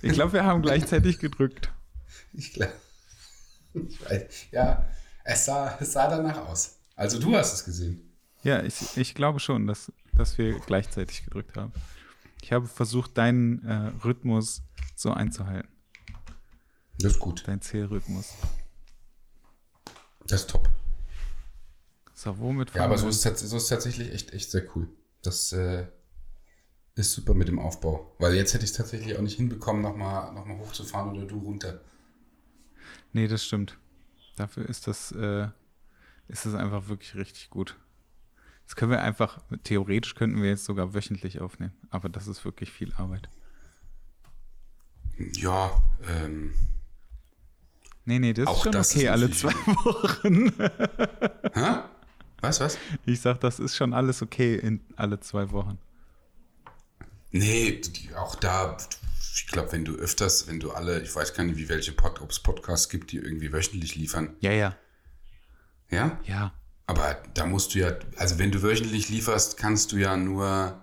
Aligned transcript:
Ich 0.00 0.12
glaube, 0.12 0.32
wir 0.32 0.44
haben 0.44 0.62
gleichzeitig 0.62 1.18
gedrückt. 1.18 1.72
Ich 2.32 2.52
glaube. 2.52 2.72
Ich 3.74 4.04
weiß. 4.04 4.46
Ja, 4.52 4.88
es 5.24 5.44
sah, 5.44 5.76
es 5.80 5.92
sah 5.92 6.08
danach 6.08 6.48
aus. 6.48 6.78
Also 6.94 7.18
du 7.18 7.36
hast 7.36 7.52
es 7.52 7.64
gesehen. 7.64 8.16
Ja, 8.42 8.62
ich, 8.62 8.96
ich 8.96 9.14
glaube 9.14 9.40
schon, 9.40 9.66
dass, 9.66 9.92
dass 10.14 10.38
wir 10.38 10.58
gleichzeitig 10.60 11.24
gedrückt 11.24 11.56
haben. 11.56 11.72
Ich 12.42 12.52
habe 12.52 12.66
versucht, 12.66 13.18
deinen 13.18 13.64
äh, 13.64 13.92
Rhythmus 14.04 14.62
so 14.94 15.12
einzuhalten. 15.12 15.68
Das 17.00 17.12
ist 17.12 17.18
gut. 17.18 17.42
Dein 17.46 17.60
Zählrhythmus. 17.60 18.34
Das 20.26 20.42
ist 20.42 20.50
top. 20.50 20.68
So, 22.14 22.38
womit 22.38 22.74
Ja, 22.74 22.84
aber 22.84 22.98
so 22.98 23.08
ist, 23.08 23.22
so 23.22 23.56
ist 23.56 23.68
tatsächlich 23.68 24.12
echt, 24.12 24.32
echt 24.32 24.50
sehr 24.50 24.64
cool. 24.74 24.88
Das 25.22 25.52
äh, 25.52 25.86
ist 26.98 27.12
super 27.12 27.34
mit 27.34 27.48
dem 27.48 27.58
Aufbau. 27.58 28.14
Weil 28.18 28.34
jetzt 28.34 28.54
hätte 28.54 28.64
ich 28.64 28.70
es 28.72 28.76
tatsächlich 28.76 29.16
auch 29.16 29.22
nicht 29.22 29.36
hinbekommen, 29.36 29.82
nochmal 29.82 30.32
noch 30.32 30.44
mal 30.44 30.58
hochzufahren 30.58 31.16
oder 31.16 31.26
du 31.26 31.38
runter. 31.38 31.80
Nee, 33.12 33.28
das 33.28 33.44
stimmt. 33.44 33.78
Dafür 34.36 34.68
ist 34.68 34.86
das, 34.86 35.12
äh, 35.12 35.48
ist 36.28 36.46
das 36.46 36.54
einfach 36.54 36.88
wirklich 36.88 37.14
richtig 37.14 37.50
gut. 37.50 37.76
Das 38.66 38.76
können 38.76 38.90
wir 38.90 39.02
einfach, 39.02 39.40
theoretisch 39.64 40.14
könnten 40.14 40.42
wir 40.42 40.50
jetzt 40.50 40.64
sogar 40.66 40.92
wöchentlich 40.92 41.40
aufnehmen, 41.40 41.72
aber 41.90 42.08
das 42.10 42.26
ist 42.26 42.44
wirklich 42.44 42.70
viel 42.70 42.92
Arbeit. 42.94 43.28
Ja, 45.32 45.82
ähm, 46.06 46.52
Nee, 48.04 48.18
nee, 48.20 48.32
das 48.32 48.50
ist 48.50 48.62
schon 48.62 48.72
das 48.72 48.90
okay, 48.94 49.04
ist 49.04 49.10
alle 49.10 49.30
zwei 49.30 49.52
Wochen. 49.84 50.50
hä? 51.52 51.80
Was, 52.40 52.58
was? 52.60 52.78
Ich 53.04 53.20
sag, 53.20 53.40
das 53.40 53.58
ist 53.58 53.76
schon 53.76 53.92
alles 53.92 54.22
okay 54.22 54.54
in 54.56 54.80
alle 54.96 55.20
zwei 55.20 55.50
Wochen. 55.50 55.78
Nee, 57.30 57.80
auch 58.16 58.34
da, 58.36 58.76
ich 59.34 59.46
glaube, 59.48 59.72
wenn 59.72 59.84
du 59.84 59.94
öfters, 59.94 60.48
wenn 60.48 60.60
du 60.60 60.70
alle, 60.72 61.02
ich 61.02 61.14
weiß 61.14 61.34
gar 61.34 61.44
nicht, 61.44 61.58
wie 61.58 61.68
welche 61.68 61.92
Pod, 61.92 62.20
ob 62.20 62.30
es 62.30 62.40
Podcasts 62.40 62.88
gibt, 62.88 63.12
die 63.12 63.18
irgendwie 63.18 63.52
wöchentlich 63.52 63.94
liefern. 63.96 64.34
Ja, 64.40 64.52
ja, 64.52 64.76
Ja? 65.90 66.18
ja. 66.24 66.52
Aber 66.86 67.22
da 67.34 67.44
musst 67.44 67.74
du 67.74 67.80
ja, 67.80 67.92
also 68.16 68.38
wenn 68.38 68.50
du 68.50 68.62
wöchentlich 68.62 69.10
lieferst, 69.10 69.58
kannst 69.58 69.92
du 69.92 69.98
ja 69.98 70.16
nur 70.16 70.82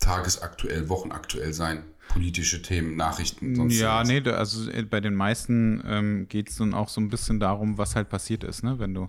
tagesaktuell, 0.00 0.88
wochenaktuell 0.88 1.52
sein. 1.52 1.84
Politische 2.08 2.60
Themen, 2.60 2.96
Nachrichten, 2.96 3.54
sonst 3.54 3.78
Ja, 3.78 4.02
nee, 4.02 4.20
also 4.28 4.68
äh, 4.68 4.82
bei 4.82 5.00
den 5.00 5.14
meisten 5.14 5.80
ähm, 5.86 6.26
geht 6.28 6.50
es 6.50 6.56
dann 6.56 6.74
auch 6.74 6.88
so 6.88 7.00
ein 7.00 7.08
bisschen 7.08 7.38
darum, 7.38 7.78
was 7.78 7.94
halt 7.94 8.08
passiert 8.08 8.42
ist, 8.42 8.64
ne? 8.64 8.80
Wenn 8.80 8.94
du 8.94 9.08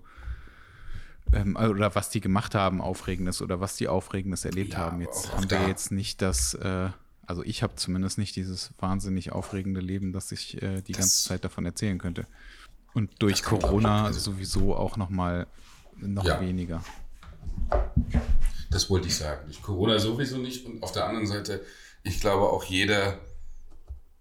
ähm, 1.34 1.56
oder 1.56 1.96
was 1.96 2.10
die 2.10 2.22
gemacht 2.22 2.56
haben, 2.56 2.82
Aufregendes 2.82 3.42
oder 3.42 3.60
was 3.60 3.76
die 3.76 3.88
Aufregendes 3.88 4.46
erlebt 4.46 4.74
Ja, 4.74 4.80
haben. 4.80 5.02
Jetzt 5.02 5.30
auch 5.32 5.38
haben 5.38 5.50
wir 5.50 5.68
jetzt 5.68 5.92
nicht 5.92 6.22
das, 6.22 6.54
äh, 6.56 6.90
also 7.26 7.44
ich 7.44 7.64
habe 7.64 7.76
zumindest 7.76 8.18
nicht 8.18 8.36
dieses 8.36 8.72
wahnsinnig 8.80 9.32
aufregende 9.32 9.80
Leben, 9.82 10.12
dass 10.14 10.32
ich 10.32 10.62
äh, 10.62 10.82
die 10.82 10.92
Das- 10.94 11.00
ganze 11.02 11.28
Zeit 11.30 11.44
davon 11.46 11.66
erzählen 11.66 11.98
könnte. 11.98 12.26
Und 12.94 13.10
durch 13.22 13.46
auch 13.46 13.50
Corona 13.60 14.06
also- 14.06 14.20
sowieso 14.32 14.76
auch 14.76 14.98
noch 14.98 15.10
mal 15.10 15.48
noch 15.98 16.26
Ja. 16.26 16.42
weniger. 16.42 16.84
Das 18.70 18.90
wollte 18.90 19.08
ich 19.08 19.16
sagen. 19.16 19.42
Durch 19.46 19.62
Corona 19.62 20.00
sowieso 20.00 20.38
nicht. 20.38 20.66
Und 20.66 20.82
auf 20.84 20.92
der 20.92 21.06
anderen 21.06 21.28
Seite, 21.28 21.62
ich 22.04 22.20
glaube 22.20 22.50
auch 22.50 22.64
jeder, 22.64 23.20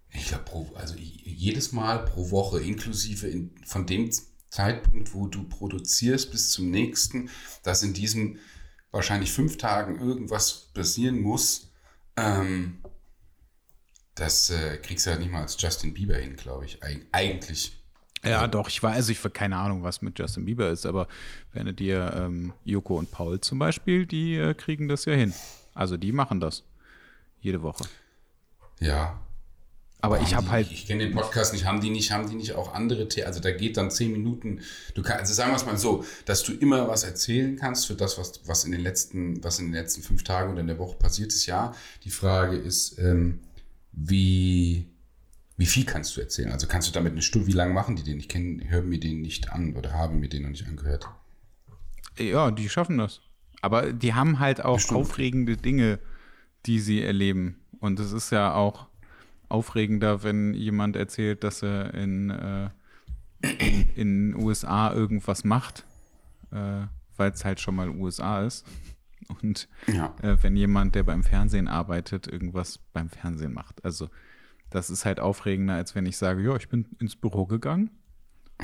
ich 0.09 0.27
glaube, 0.27 0.71
also 0.75 0.95
jedes 0.97 1.71
Mal 1.71 1.99
pro 2.05 2.31
Woche, 2.31 2.59
inklusive 2.61 3.27
in, 3.27 3.51
von 3.65 3.85
dem 3.85 4.11
Zeitpunkt, 4.51 5.13
wo 5.13 5.27
du 5.27 5.43
produzierst, 5.43 6.29
bis 6.31 6.51
zum 6.51 6.69
nächsten, 6.69 7.29
dass 7.63 7.83
in 7.83 7.93
diesen 7.93 8.39
wahrscheinlich 8.91 9.31
fünf 9.31 9.57
Tagen 9.57 9.99
irgendwas 9.99 10.69
passieren 10.73 11.21
muss, 11.21 11.71
ähm, 12.17 12.81
das 14.15 14.49
äh, 14.49 14.77
kriegst 14.77 15.05
du 15.05 15.11
ja 15.11 15.17
nicht 15.17 15.31
mal 15.31 15.41
als 15.41 15.59
Justin 15.59 15.93
Bieber 15.93 16.17
hin, 16.17 16.35
glaube 16.35 16.65
ich. 16.65 16.83
Eig 16.83 17.07
eigentlich. 17.13 17.77
Ja, 18.23 18.47
doch, 18.47 18.67
ich 18.67 18.83
weiß, 18.83 18.95
also 18.95 19.11
ich 19.13 19.33
keine 19.33 19.55
Ahnung, 19.55 19.83
was 19.83 20.01
mit 20.01 20.19
Justin 20.19 20.45
Bieber 20.45 20.69
ist, 20.69 20.85
aber 20.85 21.07
wenn 21.53 21.65
du 21.65 21.73
dir 21.73 22.13
ähm, 22.15 22.53
Joko 22.65 22.97
und 22.97 23.09
Paul 23.09 23.39
zum 23.39 23.57
Beispiel, 23.57 24.05
die 24.05 24.35
äh, 24.35 24.53
kriegen 24.53 24.87
das 24.87 25.05
ja 25.05 25.13
hin. 25.13 25.33
Also 25.73 25.97
die 25.97 26.11
machen 26.11 26.39
das. 26.39 26.63
Jede 27.39 27.63
Woche. 27.63 27.85
Ja, 28.79 29.19
Aber 30.03 30.19
ich 30.21 30.33
habe 30.33 30.49
halt, 30.49 30.71
Ich 30.71 30.87
kenne 30.87 31.05
den 31.05 31.13
Podcast 31.13 31.53
nicht, 31.53 31.65
haben 31.65 31.79
die 31.79 31.91
nicht, 31.91 32.11
haben 32.11 32.27
die 32.27 32.35
nicht 32.35 32.53
auch 32.53 32.73
andere 32.73 33.07
The 33.09 33.23
Also 33.23 33.39
da 33.39 33.51
geht 33.51 33.77
dann 33.77 33.91
zehn 33.91 34.11
Minuten. 34.11 34.61
Du 34.95 35.03
kannst, 35.03 35.19
also 35.21 35.33
sagen 35.33 35.51
wir 35.51 35.57
es 35.57 35.65
mal 35.65 35.77
so, 35.77 36.03
dass 36.25 36.41
du 36.43 36.53
immer 36.53 36.87
was 36.87 37.03
erzählen 37.03 37.55
kannst 37.55 37.85
für 37.85 37.93
das, 37.93 38.17
was, 38.17 38.41
was 38.45 38.63
in 38.65 38.71
den 38.71 38.81
letzten, 38.81 39.43
was 39.43 39.59
in 39.59 39.65
den 39.67 39.73
letzten 39.75 40.01
fünf 40.01 40.23
Tagen 40.23 40.51
oder 40.51 40.61
in 40.61 40.67
der 40.67 40.79
Woche 40.79 40.95
passiert 40.97 41.31
ist, 41.31 41.45
ja. 41.45 41.75
Die 42.03 42.09
Frage 42.09 42.57
ist, 42.57 42.97
ähm, 42.97 43.41
wie, 43.91 44.87
wie 45.57 45.65
viel 45.67 45.85
kannst 45.85 46.17
du 46.17 46.21
erzählen? 46.21 46.51
Also 46.51 46.65
kannst 46.65 46.87
du 46.87 46.91
damit 46.93 47.11
eine 47.11 47.21
Stunde, 47.21 47.45
wie 47.47 47.51
lange 47.51 47.73
machen 47.73 47.95
die 47.95 48.03
den? 48.03 48.19
Ich 48.19 48.27
kenne, 48.27 48.67
höre 48.69 48.81
mir 48.81 48.99
den 48.99 49.21
nicht 49.21 49.51
an 49.51 49.75
oder 49.75 49.93
habe 49.93 50.15
mir 50.15 50.29
den 50.29 50.43
noch 50.43 50.49
nicht 50.49 50.67
angehört. 50.67 51.07
ja, 52.17 52.49
die 52.49 52.69
schaffen 52.69 52.97
das. 52.97 53.21
Aber 53.61 53.93
die 53.93 54.15
haben 54.15 54.39
halt 54.39 54.65
auch 54.65 54.77
Bestimmt. 54.77 54.99
aufregende 54.99 55.57
Dinge, 55.57 55.99
die 56.65 56.79
sie 56.79 57.03
erleben. 57.03 57.59
Und 57.79 57.99
es 57.99 58.11
ist 58.11 58.31
ja 58.31 58.55
auch 58.55 58.87
aufregender, 59.51 60.23
wenn 60.23 60.53
jemand 60.53 60.95
erzählt, 60.95 61.43
dass 61.43 61.61
er 61.61 61.93
in, 61.93 62.29
äh, 62.29 62.69
in, 63.95 64.35
USA 64.35 64.93
irgendwas 64.93 65.43
macht, 65.43 65.85
äh, 66.51 66.85
weil 67.17 67.31
es 67.31 67.43
halt 67.45 67.59
schon 67.59 67.75
mal 67.75 67.89
USA 67.89 68.43
ist. 68.43 68.65
Und 69.41 69.67
Ja. 69.87 70.15
äh, 70.21 70.37
wenn 70.41 70.55
jemand, 70.55 70.95
der 70.95 71.03
beim 71.03 71.23
Fernsehen 71.23 71.67
arbeitet, 71.67 72.27
irgendwas 72.27 72.79
beim 72.93 73.09
Fernsehen 73.09 73.53
macht. 73.53 73.83
Also 73.85 74.09
das 74.69 74.89
ist 74.89 75.05
halt 75.05 75.19
aufregender, 75.19 75.75
als 75.75 75.95
wenn 75.95 76.05
ich 76.05 76.17
sage, 76.17 76.43
ja, 76.43 76.55
ich 76.55 76.69
bin 76.69 76.87
ins 76.99 77.15
Büro 77.15 77.45
gegangen 77.45 77.91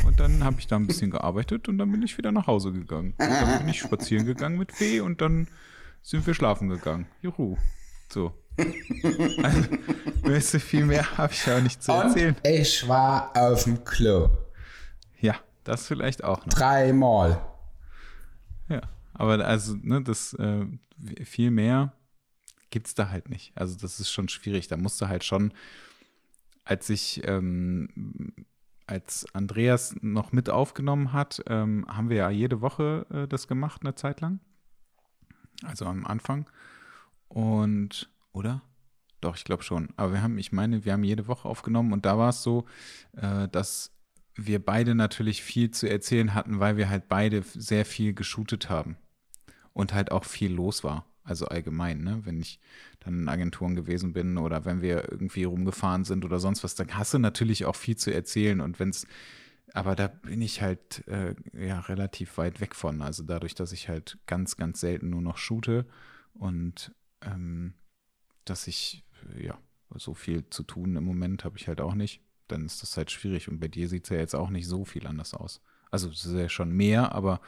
und 0.05 0.19
dann 0.19 0.43
habe 0.43 0.57
ich 0.59 0.67
da 0.67 0.75
ein 0.75 0.87
bisschen 0.87 1.11
gearbeitet 1.11 1.67
und 1.67 1.77
dann 1.77 1.91
bin 1.91 2.01
ich 2.01 2.17
wieder 2.17 2.31
nach 2.31 2.47
Hause 2.47 2.71
gegangen. 2.71 3.13
Und 3.17 3.29
dann 3.29 3.59
bin 3.59 3.69
ich 3.69 3.79
spazieren 3.79 4.25
gegangen 4.25 4.57
mit 4.57 4.71
Fee 4.71 5.01
und 5.01 5.21
dann 5.21 5.47
sind 6.01 6.25
wir 6.25 6.33
schlafen 6.33 6.69
gegangen. 6.69 7.07
Juhu. 7.21 7.57
So. 8.11 8.33
Also, 8.57 9.61
weißt 10.23 10.55
du, 10.55 10.59
viel 10.59 10.85
mehr 10.85 11.17
habe 11.17 11.31
ich 11.31 11.45
ja 11.45 11.57
auch 11.57 11.61
nicht 11.61 11.83
zu 11.83 11.91
erzählen. 11.91 12.35
Und 12.35 12.47
ich 12.47 12.87
war 12.87 13.31
auf 13.35 13.65
dem 13.65 13.83
Klo. 13.83 14.29
Ja, 15.19 15.35
das 15.63 15.87
vielleicht 15.87 16.23
auch 16.23 16.45
noch. 16.45 16.53
Dreimal. 16.53 17.41
Ja, 18.67 18.81
aber 19.13 19.45
also, 19.45 19.75
ne, 19.81 20.01
das 20.01 20.33
äh, 20.33 20.65
viel 21.23 21.51
mehr 21.51 21.93
gibt's 22.69 22.95
da 22.95 23.09
halt 23.09 23.29
nicht. 23.29 23.51
Also 23.55 23.77
das 23.77 23.99
ist 23.99 24.11
schon 24.11 24.29
schwierig. 24.29 24.67
Da 24.67 24.77
musst 24.77 24.99
du 25.01 25.07
halt 25.07 25.23
schon, 25.23 25.53
als 26.63 26.89
ich, 26.89 27.21
ähm, 27.25 28.33
als 28.87 29.25
Andreas 29.33 29.95
noch 30.01 30.31
mit 30.31 30.49
aufgenommen 30.49 31.13
hat, 31.13 31.43
ähm, 31.47 31.85
haben 31.87 32.09
wir 32.09 32.17
ja 32.17 32.29
jede 32.29 32.61
Woche 32.61 33.05
äh, 33.11 33.27
das 33.27 33.47
gemacht, 33.47 33.81
eine 33.83 33.95
Zeit 33.95 34.21
lang. 34.21 34.39
Also 35.63 35.85
am 35.85 36.05
Anfang. 36.05 36.49
Und, 37.27 38.09
oder? 38.31 38.61
Doch, 39.21 39.35
ich 39.35 39.43
glaube 39.43 39.63
schon. 39.63 39.89
Aber 39.97 40.13
wir 40.13 40.21
haben, 40.21 40.37
ich 40.37 40.51
meine, 40.51 40.85
wir 40.85 40.93
haben 40.93 41.03
jede 41.03 41.27
Woche 41.27 41.47
aufgenommen 41.47 41.91
und 41.91 42.05
da 42.05 42.17
war 42.17 42.29
es 42.29 42.43
so, 42.43 42.65
äh, 43.15 43.47
dass 43.47 43.91
wir 44.35 44.63
beide 44.63 44.93
natürlich 44.93 45.41
viel 45.41 45.71
zu 45.71 45.89
erzählen 45.89 46.33
hatten, 46.33 46.59
weil 46.59 46.77
wir 46.77 46.89
halt 46.89 47.07
beide 47.09 47.41
sehr 47.41 47.85
viel 47.85 48.13
geshootet 48.13 48.69
haben 48.69 48.97
und 49.73 49.93
halt 49.93 50.11
auch 50.11 50.23
viel 50.23 50.53
los 50.53 50.83
war. 50.83 51.05
Also 51.23 51.47
allgemein, 51.47 52.03
ne? 52.03 52.21
Wenn 52.23 52.39
ich 52.39 52.59
dann 52.99 53.21
in 53.21 53.29
Agenturen 53.29 53.75
gewesen 53.75 54.13
bin 54.13 54.37
oder 54.37 54.63
wenn 54.63 54.81
wir 54.81 55.11
irgendwie 55.11 55.43
rumgefahren 55.43 56.05
sind 56.05 56.23
oder 56.23 56.39
sonst 56.39 56.63
was, 56.63 56.75
dann 56.75 56.95
hast 56.95 57.13
du 57.13 57.19
natürlich 57.19 57.65
auch 57.65 57.75
viel 57.75 57.97
zu 57.97 58.13
erzählen 58.13 58.61
und 58.61 58.79
wenn 58.79 58.89
es, 58.89 59.05
aber 59.73 59.95
da 59.95 60.07
bin 60.07 60.41
ich 60.41 60.61
halt 60.61 61.05
äh, 61.07 61.35
ja 61.53 61.81
relativ 61.81 62.37
weit 62.37 62.61
weg 62.61 62.75
von. 62.75 63.01
Also 63.01 63.23
dadurch, 63.23 63.55
dass 63.55 63.73
ich 63.73 63.89
halt 63.89 64.17
ganz, 64.25 64.55
ganz 64.55 64.79
selten 64.79 65.09
nur 65.09 65.21
noch 65.21 65.37
shoote 65.37 65.85
und 66.33 66.93
ähm, 67.27 67.73
dass 68.45 68.67
ich 68.67 69.03
ja 69.39 69.57
so 69.95 70.13
viel 70.13 70.49
zu 70.49 70.63
tun 70.63 70.95
im 70.95 71.03
Moment 71.03 71.43
habe 71.43 71.57
ich 71.57 71.67
halt 71.67 71.81
auch 71.81 71.93
nicht, 71.95 72.21
dann 72.47 72.65
ist 72.65 72.81
das 72.81 72.97
halt 72.97 73.11
schwierig 73.11 73.47
und 73.47 73.59
bei 73.59 73.67
dir 73.67 73.87
sieht 73.89 74.05
es 74.05 74.09
ja 74.09 74.17
jetzt 74.17 74.35
auch 74.35 74.49
nicht 74.49 74.67
so 74.67 74.85
viel 74.85 75.07
anders 75.07 75.33
aus. 75.33 75.61
Also 75.91 76.09
es 76.09 76.25
ist 76.25 76.33
ja 76.33 76.49
schon 76.49 76.71
mehr, 76.71 77.13
aber 77.13 77.41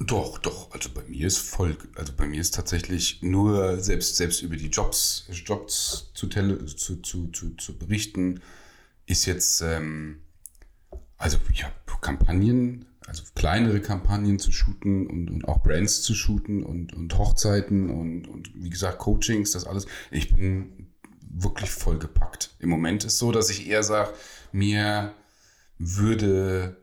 Doch, 0.00 0.38
doch. 0.38 0.70
Also 0.72 0.90
bei 0.90 1.02
mir 1.04 1.26
ist 1.26 1.38
voll, 1.38 1.76
also 1.96 2.12
bei 2.16 2.26
mir 2.26 2.40
ist 2.40 2.54
tatsächlich 2.54 3.20
nur 3.22 3.78
selbst, 3.80 4.16
selbst 4.16 4.42
über 4.42 4.56
die 4.56 4.68
Jobs, 4.68 5.26
Jobs 5.44 6.12
zu, 6.14 6.28
tele, 6.28 6.64
zu, 6.66 7.02
zu, 7.02 7.28
zu, 7.28 7.56
zu 7.56 7.76
berichten, 7.78 8.40
ist 9.06 9.26
jetzt, 9.26 9.60
ähm, 9.60 10.22
also 11.16 11.38
ja, 11.52 11.72
Kampagnen, 12.00 12.86
also 13.08 13.22
kleinere 13.34 13.80
Kampagnen 13.80 14.38
zu 14.38 14.52
shooten 14.52 15.06
und, 15.06 15.30
und 15.30 15.48
auch 15.48 15.62
Brands 15.62 16.02
zu 16.02 16.14
shooten 16.14 16.62
und, 16.62 16.92
und 16.92 17.16
Hochzeiten 17.16 17.90
und, 17.90 18.28
und 18.28 18.50
wie 18.54 18.68
gesagt 18.68 18.98
Coachings, 18.98 19.52
das 19.52 19.66
alles. 19.66 19.86
Ich 20.10 20.34
bin 20.34 20.90
wirklich 21.30 21.70
voll 21.70 21.98
gepackt. 21.98 22.54
Im 22.58 22.68
Moment 22.68 23.04
ist 23.04 23.18
so, 23.18 23.32
dass 23.32 23.48
ich 23.48 23.66
eher 23.66 23.82
sage, 23.82 24.12
mir 24.52 25.14
würde 25.78 26.76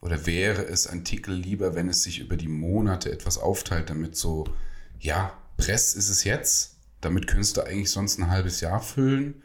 oder 0.00 0.26
wäre 0.26 0.64
es 0.66 0.86
ein 0.86 1.04
Tickel 1.04 1.34
lieber, 1.34 1.74
wenn 1.74 1.88
es 1.88 2.02
sich 2.02 2.20
über 2.20 2.36
die 2.36 2.48
Monate 2.48 3.10
etwas 3.10 3.38
aufteilt, 3.38 3.90
damit 3.90 4.16
so, 4.16 4.44
ja, 5.00 5.36
Press 5.56 5.94
ist 5.94 6.10
es 6.10 6.24
jetzt, 6.24 6.76
damit 7.00 7.26
könntest 7.26 7.56
du 7.56 7.62
eigentlich 7.62 7.90
sonst 7.90 8.18
ein 8.18 8.30
halbes 8.30 8.60
Jahr 8.60 8.82
füllen. 8.82 9.42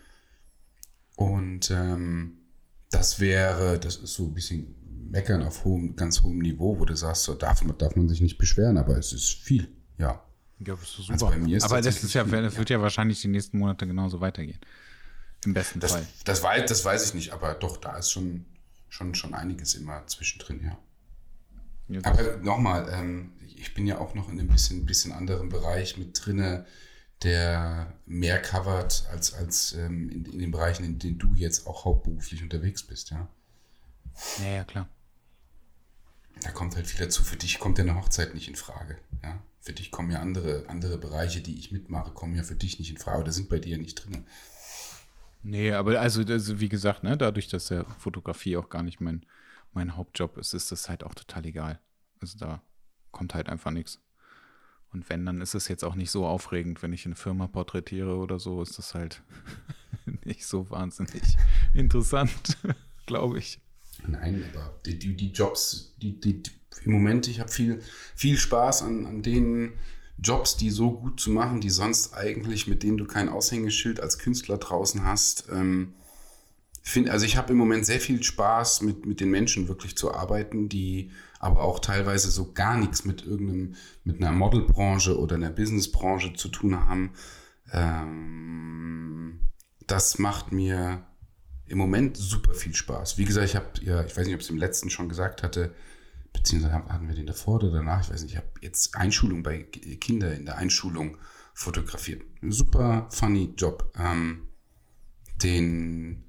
Und 1.15 1.71
ähm, 1.71 2.39
das 2.91 3.19
wäre, 3.19 3.79
das 3.79 3.95
ist 3.97 4.13
so 4.13 4.25
ein 4.25 4.33
bisschen 4.33 4.75
meckern 5.11 5.44
auf 5.44 5.65
hohem, 5.65 5.95
ganz 5.95 6.21
hohem 6.21 6.39
Niveau, 6.39 6.79
wo 6.79 6.85
du 6.85 6.95
sagst, 6.95 7.23
so 7.23 7.33
darf, 7.33 7.63
darf 7.77 7.95
man 7.95 8.07
sich 8.07 8.21
nicht 8.21 8.38
beschweren, 8.38 8.77
aber 8.77 8.97
es 8.97 9.13
ist 9.13 9.31
viel, 9.31 9.69
ja. 9.97 10.23
Ja, 10.59 10.75
das 10.75 10.81
ist 10.81 10.95
super. 10.95 11.13
Also 11.13 11.27
bei 11.27 11.38
mir 11.38 11.57
ist 11.57 11.63
aber 11.63 11.81
das, 11.81 12.03
ist 12.03 12.13
ja, 12.13 12.23
das 12.23 12.57
wird 12.57 12.69
ja 12.69 12.81
wahrscheinlich 12.81 13.21
die 13.21 13.29
nächsten 13.29 13.57
Monate 13.57 13.88
genauso 13.88 14.19
weitergehen. 14.19 14.59
Im 15.45 15.53
besten 15.53 15.79
das, 15.79 15.94
Fall. 15.94 16.06
Das 16.25 16.44
weiß, 16.44 16.69
das 16.69 16.83
weiß 16.83 17.07
ich 17.07 17.13
nicht, 17.13 17.31
aber 17.31 17.53
doch, 17.53 17.77
da 17.77 17.97
ist 17.97 18.11
schon, 18.11 18.45
schon, 18.89 19.15
schon 19.15 19.33
einiges 19.33 19.73
immer 19.75 20.06
zwischendrin, 20.07 20.61
ja. 20.63 20.77
ja 21.88 22.01
aber 22.03 22.38
nochmal, 22.38 22.89
ähm, 22.91 23.31
ich 23.56 23.73
bin 23.73 23.88
ja 23.88 24.00
auch 24.00 24.15
noch 24.15 24.29
in 24.29 24.38
einem 24.38 24.50
bisschen, 24.50 24.85
bisschen 24.85 25.13
anderen 25.13 25.50
Bereich 25.50 25.97
mit 25.97 26.25
drinne, 26.25 26.65
der 27.23 27.94
mehr 28.06 28.41
covert 28.41 29.06
als, 29.11 29.33
als 29.33 29.73
ähm, 29.73 30.09
in, 30.09 30.25
in 30.25 30.39
den 30.39 30.51
Bereichen, 30.51 30.83
in 30.83 31.00
denen 31.00 31.19
du 31.19 31.33
jetzt 31.35 31.67
auch 31.67 31.85
hauptberuflich 31.85 32.44
unterwegs 32.44 32.83
bist, 32.83 33.11
ja. 33.11 33.27
Ja, 34.39 34.56
ja, 34.56 34.63
klar. 34.65 34.89
Da 36.41 36.51
kommt 36.51 36.75
halt 36.75 36.88
viel 36.88 37.06
dazu. 37.06 37.24
Für 37.24 37.36
dich 37.36 37.59
kommt 37.59 37.77
ja 37.77 37.83
eine 37.83 37.95
Hochzeit 37.95 38.33
nicht 38.33 38.47
in 38.47 38.56
Frage, 38.56 38.97
ja. 39.24 39.41
Für 39.62 39.74
dich 39.74 39.91
kommen 39.91 40.09
ja 40.09 40.21
andere, 40.21 40.63
andere 40.68 40.97
Bereiche, 40.97 41.41
die 41.41 41.59
ich 41.59 41.71
mitmache, 41.71 42.12
kommen 42.12 42.36
ja 42.36 42.44
für 42.44 42.56
dich 42.56 42.80
nicht 42.80 42.91
in 42.91 42.97
Frage 42.97 43.24
oder 43.24 43.31
sind 43.31 43.50
bei 43.50 43.59
dir 43.59 43.77
nicht 43.77 43.95
drin. 43.95 44.25
Nee, 45.44 45.71
aber 45.74 46.00
also, 46.00 46.21
also 46.21 46.59
wie 46.59 46.69
gesagt, 46.69 47.03
ne, 47.03 47.18
dadurch, 47.18 47.47
dass 47.47 47.69
ja 47.69 47.83
Fotografie 48.00 48.57
auch 48.57 48.69
gar 48.69 48.83
nicht 48.83 49.00
mein, 49.00 49.25
mein 49.74 49.95
Hauptjob 49.95 50.38
ist, 50.38 50.53
ist 50.53 50.71
das 50.71 50.89
halt 50.89 51.03
auch 51.03 51.13
total 51.13 51.45
egal. 51.45 51.80
Also 52.21 52.38
da 52.38 52.62
kommt 53.12 53.33
halt 53.33 53.50
einfach 53.50 53.71
nichts. 53.71 54.01
Und 54.92 55.09
wenn, 55.09 55.25
dann 55.25 55.42
ist 55.42 55.56
es 55.56 55.68
jetzt 55.68 55.83
auch 55.83 55.95
nicht 55.95 56.12
so 56.12 56.25
aufregend, 56.25 56.81
wenn 56.81 56.94
ich 56.94 57.06
eine 57.06 57.15
Firma 57.15 57.47
porträtiere 57.47 58.15
oder 58.15 58.39
so, 58.39 58.62
ist 58.62 58.77
das 58.77 58.95
halt 58.95 59.21
nicht 60.25 60.45
so 60.45 60.69
wahnsinnig 60.69 61.38
interessant, 61.74 62.57
glaube 63.06 63.39
ich. 63.39 63.62
Nein, 64.07 64.43
aber 64.53 64.79
die, 64.85 64.97
die, 64.97 65.15
die 65.15 65.31
Jobs, 65.31 65.93
die, 66.01 66.19
die, 66.19 66.43
im 66.85 66.91
Moment, 66.91 67.27
ich 67.27 67.39
habe 67.39 67.51
viel, 67.51 67.81
viel 68.15 68.37
Spaß 68.37 68.83
an, 68.83 69.05
an 69.05 69.21
denen, 69.21 69.73
Jobs, 70.21 70.57
die 70.57 70.69
so 70.69 70.91
gut 70.91 71.19
zu 71.19 71.31
machen, 71.31 71.61
die 71.61 71.69
sonst 71.69 72.13
eigentlich, 72.13 72.67
mit 72.67 72.83
denen 72.83 72.97
du 72.97 73.05
kein 73.05 73.29
Aushängeschild 73.29 73.99
als 73.99 74.19
Künstler 74.19 74.57
draußen 74.57 75.05
hast. 75.05 75.45
Ähm, 75.51 75.93
find, 76.81 77.09
also 77.09 77.25
ich 77.25 77.37
habe 77.37 77.53
im 77.53 77.57
Moment 77.57 77.85
sehr 77.85 78.01
viel 78.01 78.21
Spaß, 78.21 78.81
mit, 78.81 79.05
mit 79.05 79.21
den 79.21 79.29
Menschen 79.29 79.67
wirklich 79.67 79.95
zu 79.95 80.13
arbeiten, 80.13 80.67
die 80.67 81.11
aber 81.39 81.61
auch 81.61 81.79
teilweise 81.79 82.31
so 82.31 82.51
gar 82.51 82.77
nichts 82.77 83.05
mit 83.05 83.25
irgendeinem, 83.25 83.75
mit 84.03 84.21
einer 84.21 84.33
Modelbranche 84.33 85.17
oder 85.17 85.35
einer 85.35 85.51
Businessbranche 85.51 86.33
zu 86.33 86.49
tun 86.49 86.75
haben. 86.75 87.11
Ähm, 87.71 89.39
das 89.87 90.19
macht 90.19 90.51
mir 90.51 91.05
im 91.69 91.77
Moment 91.77 92.18
super 92.18 92.54
viel 92.54 92.75
Spaß. 92.75 93.18
Wie 93.18 93.25
gesagt, 93.25 93.48
ich 93.48 93.56
habe 93.56 93.68
ja, 93.81 94.04
ich 94.04 94.16
weiß 94.18 94.25
nicht, 94.25 94.36
ob 94.36 94.42
ich 94.42 94.48
es 94.48 94.51
im 94.51 94.57
letzten 94.57 94.89
schon 94.89 95.07
gesagt 95.07 95.44
hatte, 95.44 95.74
beziehungsweise 96.33 96.74
hatten 96.74 97.07
wir 97.07 97.16
den 97.16 97.27
davor 97.27 97.56
oder 97.56 97.71
danach, 97.71 98.04
ich 98.04 98.12
weiß 98.12 98.24
nicht, 98.24 98.31
ich 98.31 98.38
habe 98.38 98.50
jetzt 98.62 98.95
Einschulung 98.95 99.44
bei 99.44 99.63
Kindern 99.63 100.33
in 100.33 100.45
der 100.45 100.57
Einschulung 100.57 101.18
fotografiert. 101.54 102.24
Super 102.42 103.07
funny 103.12 103.54
Job. 103.57 103.92
Ähm, 103.98 104.48
den, 105.44 106.24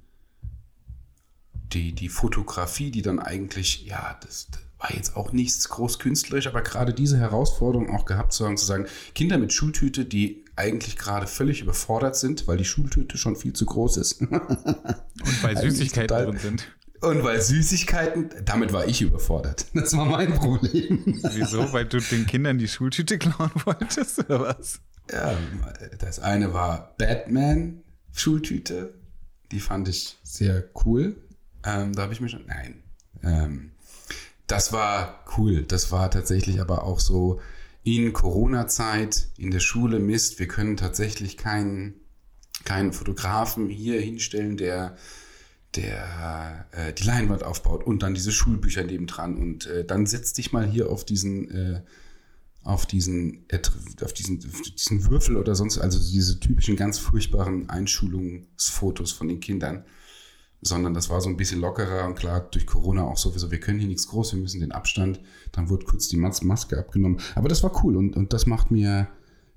die, 1.53 1.93
die 1.93 2.09
Fotografie, 2.09 2.91
die 2.91 3.01
dann 3.01 3.19
eigentlich, 3.19 3.85
ja, 3.85 4.17
das, 4.21 4.47
das 4.51 4.61
war 4.77 4.93
jetzt 4.93 5.15
auch 5.15 5.31
nichts 5.31 5.69
groß 5.69 5.99
künstlerisch, 5.99 6.47
aber 6.47 6.61
gerade 6.61 6.93
diese 6.93 7.17
Herausforderung 7.17 7.89
auch 7.89 8.05
gehabt 8.05 8.33
zu 8.33 8.45
haben, 8.45 8.57
zu 8.57 8.65
sagen, 8.65 8.87
Kinder 9.13 9.37
mit 9.37 9.53
Schultüte, 9.53 10.05
die 10.05 10.40
eigentlich 10.55 10.97
gerade 10.97 11.27
völlig 11.27 11.61
überfordert 11.61 12.15
sind, 12.15 12.47
weil 12.47 12.57
die 12.57 12.65
Schultüte 12.65 13.17
schon 13.17 13.35
viel 13.35 13.53
zu 13.53 13.65
groß 13.65 13.97
ist. 13.97 14.21
Und 14.21 15.43
weil 15.43 15.57
Süßigkeiten 15.57 16.25
drin 16.25 16.37
sind. 16.37 16.67
Und 17.01 17.23
weil 17.23 17.41
Süßigkeiten, 17.41 18.29
damit 18.45 18.73
war 18.73 18.85
ich 18.85 19.01
überfordert. 19.01 19.65
Das 19.73 19.95
war 19.97 20.05
mein 20.05 20.33
Problem. 20.33 21.19
Wieso? 21.33 21.73
Weil 21.73 21.85
du 21.85 21.99
den 21.99 22.27
Kindern 22.27 22.59
die 22.59 22.67
Schultüte 22.67 23.17
klauen 23.17 23.51
wolltest 23.65 24.19
oder 24.19 24.41
was? 24.41 24.79
Ja, 25.11 25.35
das 25.99 26.19
eine 26.19 26.53
war 26.53 26.95
Batman 26.97 27.81
Schultüte. 28.13 28.93
Die 29.51 29.59
fand 29.59 29.87
ich 29.87 30.19
sehr 30.23 30.63
cool. 30.85 31.15
Ähm, 31.65 31.93
da 31.93 32.03
habe 32.03 32.13
ich 32.13 32.21
mir 32.21 32.29
schon, 32.29 32.45
nein. 32.45 32.83
Ähm, 33.23 33.71
das 34.47 34.71
war 34.71 35.23
cool. 35.37 35.63
Das 35.63 35.91
war 35.91 36.11
tatsächlich 36.11 36.61
aber 36.61 36.83
auch 36.83 36.99
so 36.99 37.41
in 37.83 38.13
Corona-Zeit, 38.13 39.29
in 39.37 39.51
der 39.51 39.59
Schule, 39.59 39.99
Mist, 39.99 40.39
wir 40.39 40.47
können 40.47 40.77
tatsächlich 40.77 41.37
keinen, 41.37 41.95
keinen 42.63 42.93
Fotografen 42.93 43.69
hier 43.69 43.99
hinstellen, 43.99 44.57
der 44.57 44.95
der 45.75 46.67
äh, 46.71 46.93
die 46.93 47.03
Leinwand 47.03 47.43
aufbaut 47.43 47.85
und 47.85 48.03
dann 48.03 48.13
diese 48.13 48.31
Schulbücher 48.31 48.83
nebendran 48.83 49.37
und 49.37 49.67
äh, 49.67 49.85
dann 49.85 50.05
setz 50.05 50.33
dich 50.33 50.51
mal 50.51 50.67
hier 50.67 50.89
auf 50.89 51.05
diesen 51.05 51.49
äh, 51.49 51.81
auf 52.63 52.85
diesen 52.85 53.45
auf 54.01 54.13
diesen 54.13 54.39
auf 54.45 54.61
diesen 54.61 55.09
Würfel 55.09 55.37
oder 55.37 55.55
sonst 55.55 55.77
also 55.77 55.97
diese 55.97 56.39
typischen 56.39 56.75
ganz 56.75 56.99
furchtbaren 56.99 57.69
Einschulungsfotos 57.69 59.13
von 59.13 59.29
den 59.29 59.39
Kindern 59.39 59.85
sondern 60.61 60.93
das 60.93 61.09
war 61.09 61.21
so 61.21 61.29
ein 61.29 61.37
bisschen 61.37 61.59
lockerer 61.59 62.05
und 62.05 62.15
klar 62.15 62.41
durch 62.51 62.67
Corona 62.67 63.03
auch 63.03 63.17
sowieso 63.17 63.51
wir 63.51 63.59
können 63.59 63.79
hier 63.79 63.87
nichts 63.87 64.07
groß 64.07 64.33
wir 64.33 64.39
müssen 64.39 64.61
den 64.61 64.71
Abstand 64.71 65.19
dann 65.51 65.69
wurde 65.69 65.85
kurz 65.85 66.07
die 66.07 66.17
Mas 66.17 66.41
Maske 66.43 66.77
abgenommen 66.77 67.19
aber 67.35 67.49
das 67.49 67.63
war 67.63 67.83
cool 67.83 67.97
und 67.97 68.15
und 68.15 68.33
das 68.33 68.45
macht 68.45 68.71
mir 68.71 69.07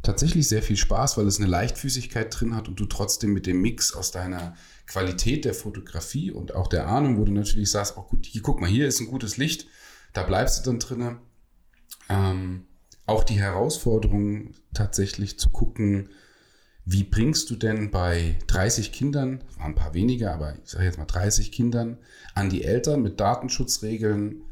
tatsächlich 0.03 0.49
sehr 0.49 0.63
viel 0.63 0.77
Spaß 0.77 1.19
weil 1.19 1.27
es 1.27 1.39
eine 1.39 1.49
Leichtfüßigkeit 1.49 2.29
drin 2.39 2.57
hat 2.57 2.69
und 2.69 2.81
du 2.81 2.87
trotzdem 2.87 3.33
mit 3.33 3.47
dem 3.47 3.61
Mix 3.61 3.95
aus 3.95 4.11
deiner 4.11 4.55
Qualität 4.87 5.45
der 5.45 5.55
Fotografie 5.55 6.31
und 6.31 6.55
auch 6.55 6.69
der 6.69 6.87
Ahnung, 6.87 7.19
wo 7.19 7.25
du 7.25 7.33
natürlich 7.33 7.71
sagst, 7.71 7.97
oh 7.97 8.03
gut, 8.03 8.27
hier, 8.27 8.43
guck 8.43 8.61
mal, 8.61 8.69
hier 8.69 8.87
ist 8.87 9.01
ein 9.01 9.07
gutes 9.07 9.37
Licht, 9.37 9.67
da 10.13 10.23
bleibst 10.23 10.59
du 10.59 10.71
dann 10.71 10.79
drinnen. 10.79 11.19
Ähm, 12.09 12.67
auch 13.07 13.25
die 13.25 13.39
Herausforderung 13.39 14.53
tatsächlich 14.73 15.39
zu 15.39 15.51
gucken, 15.51 16.11
wie 16.87 17.05
bringst 17.05 17.49
du 17.51 17.57
denn 17.57 17.91
bei 17.91 18.39
30 18.47 18.93
Kindern, 18.93 19.43
waren 19.57 19.73
ein 19.73 19.75
paar 19.75 19.95
weniger, 19.95 20.35
aber 20.35 20.55
ich 20.63 20.71
sage 20.71 20.85
jetzt 20.85 20.99
mal 20.99 21.07
30 21.07 21.51
Kindern, 21.51 21.99
an 22.35 22.51
die 22.51 22.65
Eltern 22.65 23.03
mit 23.03 23.21
Datenschutzregeln 23.21 24.43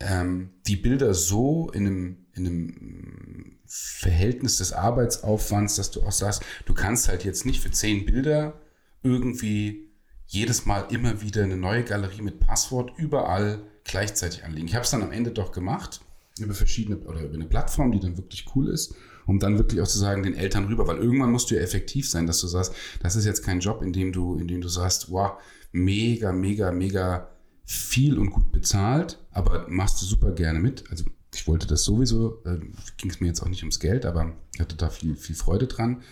ähm, 0.00 0.50
die 0.66 0.76
Bilder 0.76 1.14
so 1.14 1.70
in 1.70 1.86
einem, 1.86 2.26
in 2.34 2.46
einem 2.46 3.58
Verhältnis 3.66 4.58
des 4.58 4.72
Arbeitsaufwands, 4.72 5.76
dass 5.76 5.90
du 5.90 6.02
auch 6.02 6.12
sagst, 6.12 6.42
du 6.66 6.74
kannst 6.74 7.08
halt 7.08 7.24
jetzt 7.24 7.46
nicht 7.46 7.60
für 7.60 7.70
10 7.70 8.04
Bilder 8.06 8.60
irgendwie 9.02 9.90
jedes 10.26 10.66
Mal 10.66 10.86
immer 10.90 11.22
wieder 11.22 11.44
eine 11.44 11.56
neue 11.56 11.84
Galerie 11.84 12.22
mit 12.22 12.40
Passwort 12.40 12.92
überall 12.98 13.62
gleichzeitig 13.84 14.44
anlegen. 14.44 14.66
Ich 14.66 14.74
habe 14.74 14.84
es 14.84 14.90
dann 14.90 15.02
am 15.02 15.12
Ende 15.12 15.30
doch 15.30 15.52
gemacht 15.52 16.00
über 16.38 16.54
verschiedene 16.54 16.98
oder 16.98 17.20
über 17.20 17.34
eine 17.34 17.46
Plattform, 17.46 17.92
die 17.92 18.00
dann 18.00 18.16
wirklich 18.16 18.44
cool 18.54 18.68
ist, 18.68 18.94
um 19.26 19.38
dann 19.38 19.58
wirklich 19.58 19.80
auch 19.80 19.88
zu 19.88 19.98
sagen 19.98 20.22
den 20.22 20.34
Eltern 20.34 20.66
rüber, 20.66 20.86
weil 20.86 20.98
irgendwann 20.98 21.32
musst 21.32 21.50
du 21.50 21.54
ja 21.54 21.60
effektiv 21.60 22.08
sein, 22.08 22.26
dass 22.26 22.40
du 22.40 22.46
sagst, 22.46 22.72
das 23.02 23.16
ist 23.16 23.24
jetzt 23.24 23.44
kein 23.44 23.60
Job, 23.60 23.82
in 23.82 23.92
dem 23.92 24.12
du, 24.12 24.38
in 24.38 24.48
dem 24.48 24.60
du 24.60 24.68
sagst, 24.68 25.10
wow, 25.10 25.32
mega, 25.72 26.32
mega, 26.32 26.70
mega 26.70 27.28
viel 27.64 28.18
und 28.18 28.30
gut 28.30 28.52
bezahlt, 28.52 29.18
aber 29.32 29.66
machst 29.68 30.00
du 30.00 30.06
super 30.06 30.30
gerne 30.30 30.60
mit. 30.60 30.84
Also 30.90 31.04
ich 31.34 31.46
wollte 31.48 31.66
das 31.66 31.84
sowieso, 31.84 32.42
äh, 32.44 32.58
ging 32.96 33.10
es 33.10 33.20
mir 33.20 33.26
jetzt 33.26 33.42
auch 33.42 33.48
nicht 33.48 33.62
ums 33.62 33.80
Geld, 33.80 34.06
aber 34.06 34.32
ich 34.54 34.60
hatte 34.60 34.76
da 34.76 34.88
viel, 34.88 35.16
viel 35.16 35.36
Freude 35.36 35.66
dran 35.66 36.02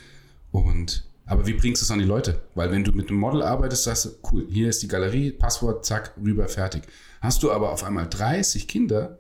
und 0.51 1.09
aber 1.27 1.47
wie 1.47 1.55
bringst 1.55 1.81
du 1.81 1.85
es 1.85 1.91
an 1.91 2.01
die 2.01 2.05
Leute? 2.05 2.43
Weil 2.55 2.71
wenn 2.71 2.85
du 2.85 2.93
mit 2.93 3.09
einem 3.09 3.19
Model 3.19 3.43
arbeitest, 3.43 3.85
sagst 3.85 4.05
du, 4.05 4.11
cool, 4.31 4.47
hier 4.51 4.69
ist 4.69 4.83
die 4.83 4.89
Galerie, 4.89 5.31
Passwort, 5.31 5.87
zack, 5.87 6.15
rüber, 6.23 6.49
fertig. 6.49 6.83
Hast 7.23 7.43
du 7.43 7.51
aber 7.51 7.73
auf 7.73 7.83
einmal 7.83 8.09
30 8.11 8.69
Kinder, 8.69 9.19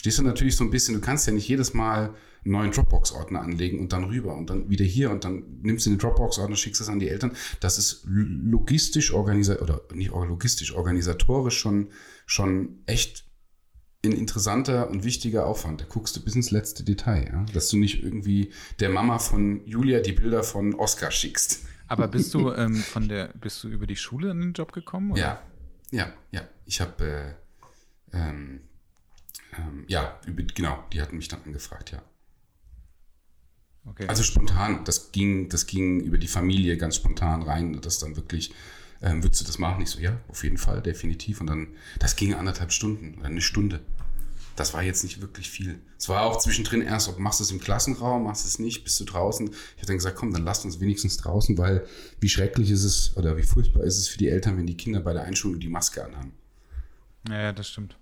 stehst 0.00 0.18
du 0.18 0.22
natürlich 0.22 0.56
so 0.56 0.64
ein 0.64 0.70
bisschen, 0.70 0.94
du 0.94 1.00
kannst 1.02 1.26
ja 1.26 1.32
nicht 1.34 1.46
jedes 1.46 1.74
Mal 1.74 2.14
einen 2.42 2.52
neuen 2.52 2.70
Dropbox-Ordner 2.70 3.42
anlegen 3.42 3.80
und 3.80 3.92
dann 3.92 4.04
rüber 4.04 4.34
und 4.34 4.48
dann 4.48 4.70
wieder 4.70 4.86
hier 4.86 5.10
und 5.10 5.24
dann 5.24 5.60
nimmst 5.60 5.84
du 5.84 5.90
den 5.90 5.98
Dropbox-Ordner, 5.98 6.56
schickst 6.56 6.80
es 6.80 6.88
an 6.88 7.00
die 7.00 7.10
Eltern. 7.10 7.36
Das 7.60 7.76
ist 7.76 8.06
logistisch 8.06 9.12
organisiert 9.12 9.60
oder 9.60 9.82
nicht 9.92 10.10
logistisch, 10.10 10.74
organisatorisch 10.74 11.58
schon, 11.58 11.90
schon 12.24 12.78
echt 12.86 13.26
ein 14.02 14.12
interessanter 14.12 14.88
und 14.88 15.04
wichtiger 15.04 15.44
Aufwand. 15.44 15.82
Da 15.82 15.84
guckst 15.86 16.16
du 16.16 16.24
bis 16.24 16.34
ins 16.34 16.50
letzte 16.50 16.82
Detail, 16.82 17.28
ja? 17.30 17.44
dass 17.52 17.68
du 17.68 17.76
nicht 17.76 18.02
irgendwie 18.02 18.54
der 18.78 18.88
Mama 18.88 19.18
von 19.18 19.66
Julia 19.66 20.00
die 20.00 20.12
Bilder 20.12 20.42
von 20.42 20.74
Oscar 20.76 21.10
schickst. 21.10 21.66
Aber 21.88 22.08
bist 22.08 22.32
du 22.32 22.50
ähm, 22.54 22.76
von 22.76 23.06
der, 23.06 23.34
bist 23.38 23.62
du 23.62 23.68
über 23.68 23.86
die 23.86 23.96
Schule 23.96 24.30
in 24.30 24.40
den 24.40 24.52
Job 24.54 24.72
gekommen? 24.72 25.12
Oder? 25.12 25.20
Ja, 25.20 25.42
ja, 25.90 26.12
ja. 26.30 26.48
Ich 26.64 26.80
habe, 26.80 27.36
äh, 28.14 28.16
ähm, 28.16 28.62
ähm, 29.56 29.84
ja, 29.88 30.18
genau, 30.54 30.84
die 30.92 31.00
hatten 31.00 31.16
mich 31.16 31.28
dann 31.28 31.42
angefragt, 31.42 31.92
ja. 31.92 32.02
Okay. 33.86 34.06
Also 34.06 34.22
spontan, 34.22 34.84
das 34.84 35.10
ging, 35.10 35.48
das 35.48 35.66
ging 35.66 36.00
über 36.00 36.18
die 36.18 36.28
Familie 36.28 36.76
ganz 36.76 36.96
spontan 36.96 37.42
rein, 37.42 37.80
das 37.80 37.98
dann 37.98 38.14
wirklich, 38.14 38.52
ähm, 39.00 39.22
würdest 39.22 39.40
du 39.40 39.46
das 39.46 39.58
machen? 39.58 39.82
Ich 39.82 39.88
so, 39.90 40.00
ja, 40.00 40.20
auf 40.28 40.44
jeden 40.44 40.58
Fall, 40.58 40.82
definitiv. 40.82 41.40
Und 41.40 41.46
dann, 41.46 41.68
das 41.98 42.16
ging 42.16 42.34
anderthalb 42.34 42.72
Stunden 42.72 43.18
oder 43.18 43.26
eine 43.26 43.40
Stunde. 43.40 43.80
das 44.56 44.74
war 44.74 44.82
jetzt 44.82 45.02
nicht 45.02 45.22
wirklich 45.22 45.50
viel. 45.50 45.80
Es 45.98 46.08
war 46.08 46.22
auch 46.22 46.38
zwischendrin 46.38 46.82
erst, 46.82 47.08
ob 47.08 47.18
machst 47.18 47.40
du 47.40 47.44
es 47.44 47.50
im 47.50 47.60
Klassenraum, 47.60 48.24
machst 48.24 48.44
du 48.44 48.48
es 48.48 48.58
nicht, 48.58 48.84
bist 48.84 49.00
du 49.00 49.04
draußen. 49.04 49.48
Ich 49.48 49.76
habe 49.78 49.86
dann 49.86 49.96
gesagt, 49.96 50.16
komm, 50.16 50.32
dann 50.32 50.44
lasst 50.44 50.66
uns 50.66 50.80
wenigstens 50.80 51.16
draußen, 51.16 51.56
weil 51.56 51.86
wie 52.20 52.28
schrecklich 52.28 52.70
ist 52.70 52.84
es 52.84 53.16
oder 53.16 53.38
wie 53.38 53.42
furchtbar 53.42 53.84
ist 53.84 53.96
es 53.96 54.08
für 54.08 54.18
die 54.18 54.28
Eltern, 54.28 54.58
wenn 54.58 54.66
die 54.66 54.76
Kinder 54.76 55.00
bei 55.00 55.14
der 55.14 55.22
Einschulung 55.22 55.60
die 55.60 55.68
Maske 55.68 56.04
anhaben. 56.04 56.32
Ja, 57.28 57.40
ja 57.40 57.52
das 57.52 57.68
stimmt. 57.68 57.96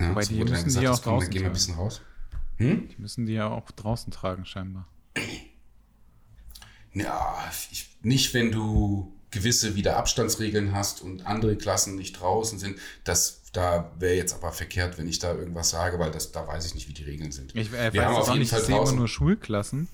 Ja, 0.00 0.10
Wobei 0.10 0.22
so 0.22 0.34
die 0.34 0.44
müssen 0.44 0.80
die 0.80 0.88
auch 0.88 1.02
komm, 1.02 1.20
dann 1.20 1.20
draußen 1.20 1.28
ein 1.30 1.40
tragen. 1.40 1.52
bisschen 1.52 1.74
raus. 1.74 2.00
Hm? 2.56 2.88
Die 2.88 3.00
müssen 3.00 3.26
die 3.26 3.34
ja 3.34 3.48
auch 3.48 3.70
draußen 3.70 4.12
tragen, 4.12 4.44
scheinbar. 4.44 4.86
Ja, 6.92 7.36
ich, 7.70 7.88
nicht, 8.02 8.34
wenn 8.34 8.50
du 8.50 9.12
gewisse 9.30 9.74
wieder 9.74 9.96
Abstandsregeln 9.96 10.72
hast 10.74 11.02
und 11.02 11.26
andere 11.26 11.56
Klassen 11.56 11.96
nicht 11.96 12.20
draußen 12.20 12.58
sind. 12.58 12.78
Das, 13.04 13.42
da 13.52 13.92
wäre 13.98 14.14
jetzt 14.14 14.34
aber 14.34 14.52
verkehrt, 14.52 14.98
wenn 14.98 15.06
ich 15.08 15.18
da 15.18 15.34
irgendwas 15.34 15.70
sage, 15.70 15.98
weil 15.98 16.10
das, 16.10 16.32
da 16.32 16.46
weiß 16.46 16.64
ich 16.66 16.74
nicht, 16.74 16.88
wie 16.88 16.94
die 16.94 17.04
Regeln 17.04 17.30
sind. 17.30 17.54
Ich 17.54 17.72
äh, 17.72 17.92
Wir 17.92 18.06
haben 18.06 18.14
weiß 18.14 18.22
auf 18.22 18.28
auch 18.28 18.32
jeden 18.32 18.40
nicht, 18.40 18.50
Fall 18.50 18.60
ich 18.60 18.66
sehe 18.66 18.76
immer 18.80 18.92
nur 18.92 19.08
Schulklassen, 19.08 19.88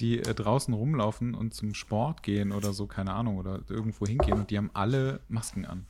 die 0.00 0.18
äh, 0.18 0.34
draußen 0.34 0.74
rumlaufen 0.74 1.34
und 1.34 1.54
zum 1.54 1.74
Sport 1.74 2.22
gehen 2.22 2.52
oder 2.52 2.72
so, 2.72 2.86
keine 2.86 3.12
Ahnung, 3.12 3.38
oder 3.38 3.60
irgendwo 3.68 4.06
hingehen 4.06 4.38
und 4.38 4.50
die 4.50 4.58
haben 4.58 4.70
alle 4.74 5.20
Masken 5.28 5.66
an. 5.66 5.86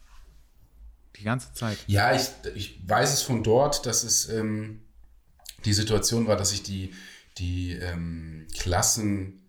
Die 1.19 1.25
ganze 1.25 1.53
Zeit. 1.53 1.79
Ja, 1.87 2.15
ich, 2.15 2.29
ich 2.55 2.81
weiß 2.87 3.13
es 3.13 3.23
von 3.23 3.43
dort, 3.43 3.87
dass 3.87 4.05
es 4.05 4.29
ähm, 4.29 4.81
die 5.65 5.73
Situation 5.73 6.27
war, 6.27 6.37
dass 6.37 6.51
sich 6.51 6.63
die, 6.63 6.95
die 7.39 7.73
ähm, 7.73 8.47
Klassen 8.59 9.41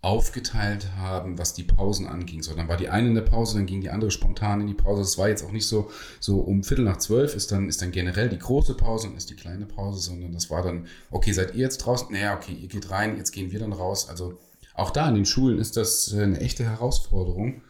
aufgeteilt 0.00 0.92
haben, 0.96 1.38
was 1.38 1.54
die 1.54 1.64
Pausen 1.64 2.06
anging. 2.06 2.42
So, 2.42 2.54
dann 2.54 2.68
war 2.68 2.76
die 2.76 2.88
eine 2.88 3.08
in 3.08 3.14
der 3.14 3.22
Pause, 3.22 3.56
dann 3.56 3.66
ging 3.66 3.80
die 3.80 3.90
andere 3.90 4.12
spontan 4.12 4.60
in 4.60 4.68
die 4.68 4.74
Pause. 4.74 5.02
Es 5.02 5.18
war 5.18 5.28
jetzt 5.28 5.42
auch 5.44 5.50
nicht 5.50 5.66
so, 5.66 5.90
so 6.20 6.38
um 6.38 6.62
Viertel 6.62 6.84
nach 6.84 6.98
zwölf 6.98 7.34
ist 7.34 7.50
dann, 7.50 7.68
ist 7.68 7.82
dann 7.82 7.90
generell 7.90 8.28
die 8.28 8.38
große 8.38 8.74
Pause 8.74 9.08
und 9.08 9.16
ist 9.16 9.28
die 9.28 9.36
kleine 9.36 9.66
Pause, 9.66 10.00
sondern 10.00 10.32
das 10.32 10.50
war 10.50 10.62
dann, 10.62 10.86
okay, 11.10 11.32
seid 11.32 11.54
ihr 11.54 11.62
jetzt 11.62 11.78
draußen? 11.78 12.12
Naja, 12.12 12.36
okay, 12.36 12.52
ihr 12.52 12.68
geht 12.68 12.90
rein, 12.90 13.16
jetzt 13.16 13.32
gehen 13.32 13.50
wir 13.50 13.58
dann 13.58 13.72
raus. 13.72 14.08
Also 14.08 14.38
auch 14.74 14.90
da 14.90 15.08
in 15.08 15.16
den 15.16 15.26
Schulen 15.26 15.58
ist 15.58 15.76
das 15.76 16.12
äh, 16.12 16.22
eine 16.22 16.40
echte 16.40 16.64
Herausforderung. 16.64 17.62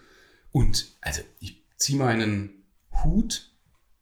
Und 0.53 0.89
also 1.01 1.23
ich 1.41 1.63
ziehe 1.79 1.99
meinen 1.99 2.51
Hut 3.05 3.53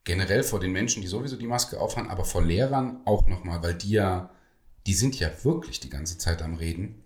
generell 0.05 0.43
vor 0.43 0.61
den 0.61 0.73
Menschen, 0.73 1.03
die 1.03 1.09
sowieso 1.09 1.37
die 1.37 1.47
Maske 1.47 1.81
aufhaben, 1.81 2.09
aber 2.09 2.25
vor 2.25 2.45
Lehrern 2.45 3.01
auch 3.05 3.27
nochmal, 3.27 3.63
weil 3.63 3.75
die 3.75 3.91
ja, 3.91 4.31
die 4.87 4.95
sind 4.95 5.19
ja 5.19 5.31
wirklich 5.43 5.81
die 5.81 5.91
ganze 5.91 6.17
Zeit 6.17 6.43
am 6.43 6.55
Reden. 6.55 7.03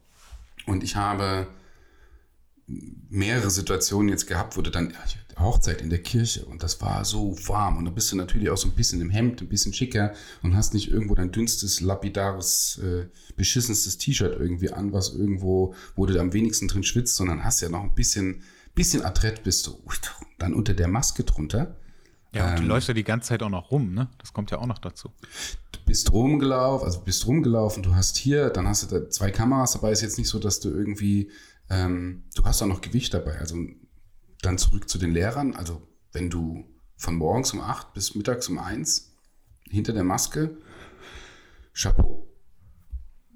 Und 0.67 0.85
ich 0.85 0.97
habe 0.97 1.49
mehrere 3.09 3.51
Situationen 3.51 4.11
jetzt 4.11 4.27
gehabt, 4.27 4.57
wo 4.57 4.63
du 4.63 4.71
dann, 4.71 4.93
Hochzeit 5.41 5.81
in 5.81 5.91
der 5.91 6.03
Kirche 6.03 6.45
und 6.45 6.63
das 6.63 6.81
war 6.81 7.05
so 7.05 7.37
warm 7.47 7.79
und 7.79 7.85
da 7.87 7.91
bist 7.91 8.13
du 8.13 8.17
natürlich 8.17 8.51
auch 8.51 8.57
so 8.57 8.69
ein 8.69 8.75
bisschen 8.75 9.01
im 9.01 9.11
Hemd, 9.11 9.41
ein 9.41 9.49
bisschen 9.49 9.73
schicker 9.73 10.13
und 10.43 10.55
hast 10.55 10.75
nicht 10.75 10.91
irgendwo 10.91 11.15
dein 11.15 11.33
dünnstes, 11.33 11.81
lapidares, 11.81 12.79
äh, 12.83 13.07
beschissenstes 13.37 13.99
T-Shirt 13.99 14.39
irgendwie 14.39 14.71
an, 14.71 14.93
was 14.93 15.15
irgendwo, 15.15 15.75
wo 15.97 16.07
du 16.07 16.19
am 16.21 16.33
wenigsten 16.33 16.69
drin 16.69 16.83
schwitzt, 16.83 17.17
sondern 17.17 17.45
hast 17.45 17.61
ja 17.61 17.69
noch 17.69 17.83
ein 17.83 17.95
bisschen, 17.95 18.43
bisschen 18.75 19.03
adrett 19.03 19.43
bist 19.43 19.67
du, 19.67 19.83
dann 20.41 20.55
unter 20.55 20.75
der 20.75 20.89
Maske 20.89 21.23
drunter. 21.23 21.77
Ja, 22.33 22.51
und 22.51 22.59
du 22.59 22.63
Ähm. 22.63 22.69
läufst 22.69 22.89
ja 22.89 22.95
die 22.95 23.05
ganze 23.05 23.29
Zeit 23.29 23.43
auch 23.43 23.49
noch 23.49 23.71
rum, 23.71 23.93
ne? 23.95 24.09
Das 24.19 24.33
kommt 24.33 24.51
ja 24.51 24.59
auch 24.59 24.67
noch 24.67 24.79
dazu. 24.79 25.11
du 25.73 25.81
bist 25.87 26.13
rumgelaufen, 26.13 26.87
also 26.87 27.01
bist 27.01 27.27
rumgelaufen, 27.27 27.83
du 27.83 27.95
hast 27.95 28.17
hier, 28.17 28.51
dann 28.51 28.69
hast 28.69 28.85
du 28.91 28.99
da 29.01 29.11
zwei 29.11 29.31
Kameras 29.33 29.73
dabei, 29.73 29.91
ist 29.91 30.03
jetzt 30.03 30.19
nicht 30.19 30.29
so, 30.29 30.39
dass 30.39 30.61
du 30.61 30.69
irgendwie, 30.71 31.31
ähm, 31.69 32.23
du 32.37 32.45
hast 32.45 32.63
auch 32.63 32.67
noch 32.69 32.81
Gewicht 32.81 33.13
dabei, 33.15 33.39
also 33.39 33.57
dann 34.43 34.57
zurück 34.59 34.89
zu 34.89 34.99
den 34.99 35.11
Lehrern, 35.13 35.55
also 35.57 35.83
wenn 36.13 36.31
du 36.31 36.65
von 36.97 37.17
morgens 37.17 37.53
um 37.53 37.61
8 37.61 37.93
bis 37.95 38.15
mittags 38.15 38.49
um 38.49 38.59
1 38.59 39.13
hinter 39.69 39.93
der 39.93 40.05
Maske, 40.05 40.57
Chapeau. 41.75 42.27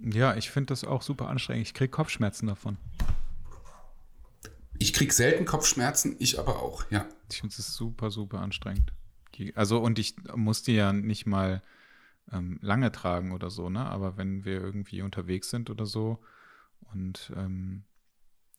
Ja, 0.03 0.37
ich 0.37 0.51
finde 0.51 0.67
das 0.69 0.85
auch 0.85 1.03
super 1.03 1.29
anstrengend. 1.29 1.67
Ich 1.67 1.75
kriege 1.75 1.89
Kopfschmerzen 1.91 2.47
davon. 2.47 2.77
Ich 4.79 4.93
krieg 4.93 5.13
selten 5.13 5.45
Kopfschmerzen, 5.45 6.17
ich 6.19 6.39
aber 6.39 6.63
auch, 6.63 6.91
ja. 6.91 7.07
Ich 7.31 7.41
finde 7.41 7.55
es 7.57 7.75
super, 7.75 8.11
super 8.11 8.41
anstrengend. 8.41 8.93
Also, 9.55 9.79
und 9.81 9.99
ich 9.99 10.15
muss 10.35 10.63
die 10.63 10.75
ja 10.75 10.93
nicht 10.93 11.27
mal 11.27 11.63
ähm, 12.33 12.59
lange 12.63 12.93
tragen 12.93 13.33
oder 13.33 13.51
so, 13.51 13.69
ne? 13.71 13.85
Aber 13.87 14.17
wenn 14.17 14.45
wir 14.45 14.61
irgendwie 14.61 15.03
unterwegs 15.03 15.51
sind 15.51 15.71
oder 15.71 15.87
so 15.87 16.21
und 16.93 17.33
ähm, 17.37 17.85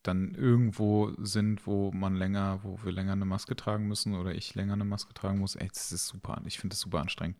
dann 0.03 0.35
irgendwo 0.35 1.13
sind, 1.17 1.65
wo 1.65 1.91
man 1.91 2.15
länger, 2.15 2.59
wo 2.63 2.79
wir 2.83 2.91
länger 2.91 3.13
eine 3.13 3.25
Maske 3.25 3.55
tragen 3.55 3.87
müssen 3.87 4.13
oder 4.13 4.35
ich 4.35 4.53
länger 4.55 4.73
eine 4.73 4.85
Maske 4.85 5.13
tragen 5.13 5.39
muss, 5.39 5.55
ey, 5.55 5.67
das 5.67 5.91
ist 5.91 6.07
super, 6.07 6.41
ich 6.45 6.59
finde 6.59 6.73
das 6.73 6.81
super 6.81 6.99
anstrengend. 6.99 7.37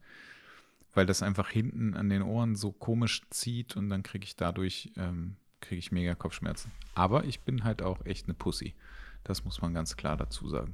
Weil 0.94 1.06
das 1.06 1.22
einfach 1.22 1.50
hinten 1.50 1.94
an 1.94 2.10
den 2.10 2.22
Ohren 2.22 2.56
so 2.56 2.72
komisch 2.72 3.22
zieht 3.30 3.76
und 3.76 3.90
dann 3.90 4.02
kriege 4.02 4.24
ich 4.24 4.36
dadurch, 4.36 4.92
ähm, 4.96 5.36
kriege 5.68 5.80
ich 5.80 5.92
mega 5.92 6.16
Kopfschmerzen. 6.16 6.72
Aber 6.94 7.26
ich 7.26 7.42
bin 7.42 7.64
halt 7.64 7.82
auch 7.82 8.06
echt 8.06 8.26
eine 8.26 8.34
Pussy. 8.34 8.76
Das 9.24 9.44
muss 9.44 9.62
man 9.62 9.74
ganz 9.74 9.98
klar 9.98 10.18
dazu 10.18 10.48
sagen. 10.48 10.74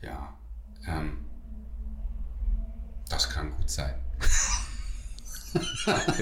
Ja, 0.00 0.36
ähm, 0.86 1.24
das 3.08 3.28
kann 3.30 3.50
gut 3.56 3.70
sein. 3.70 3.94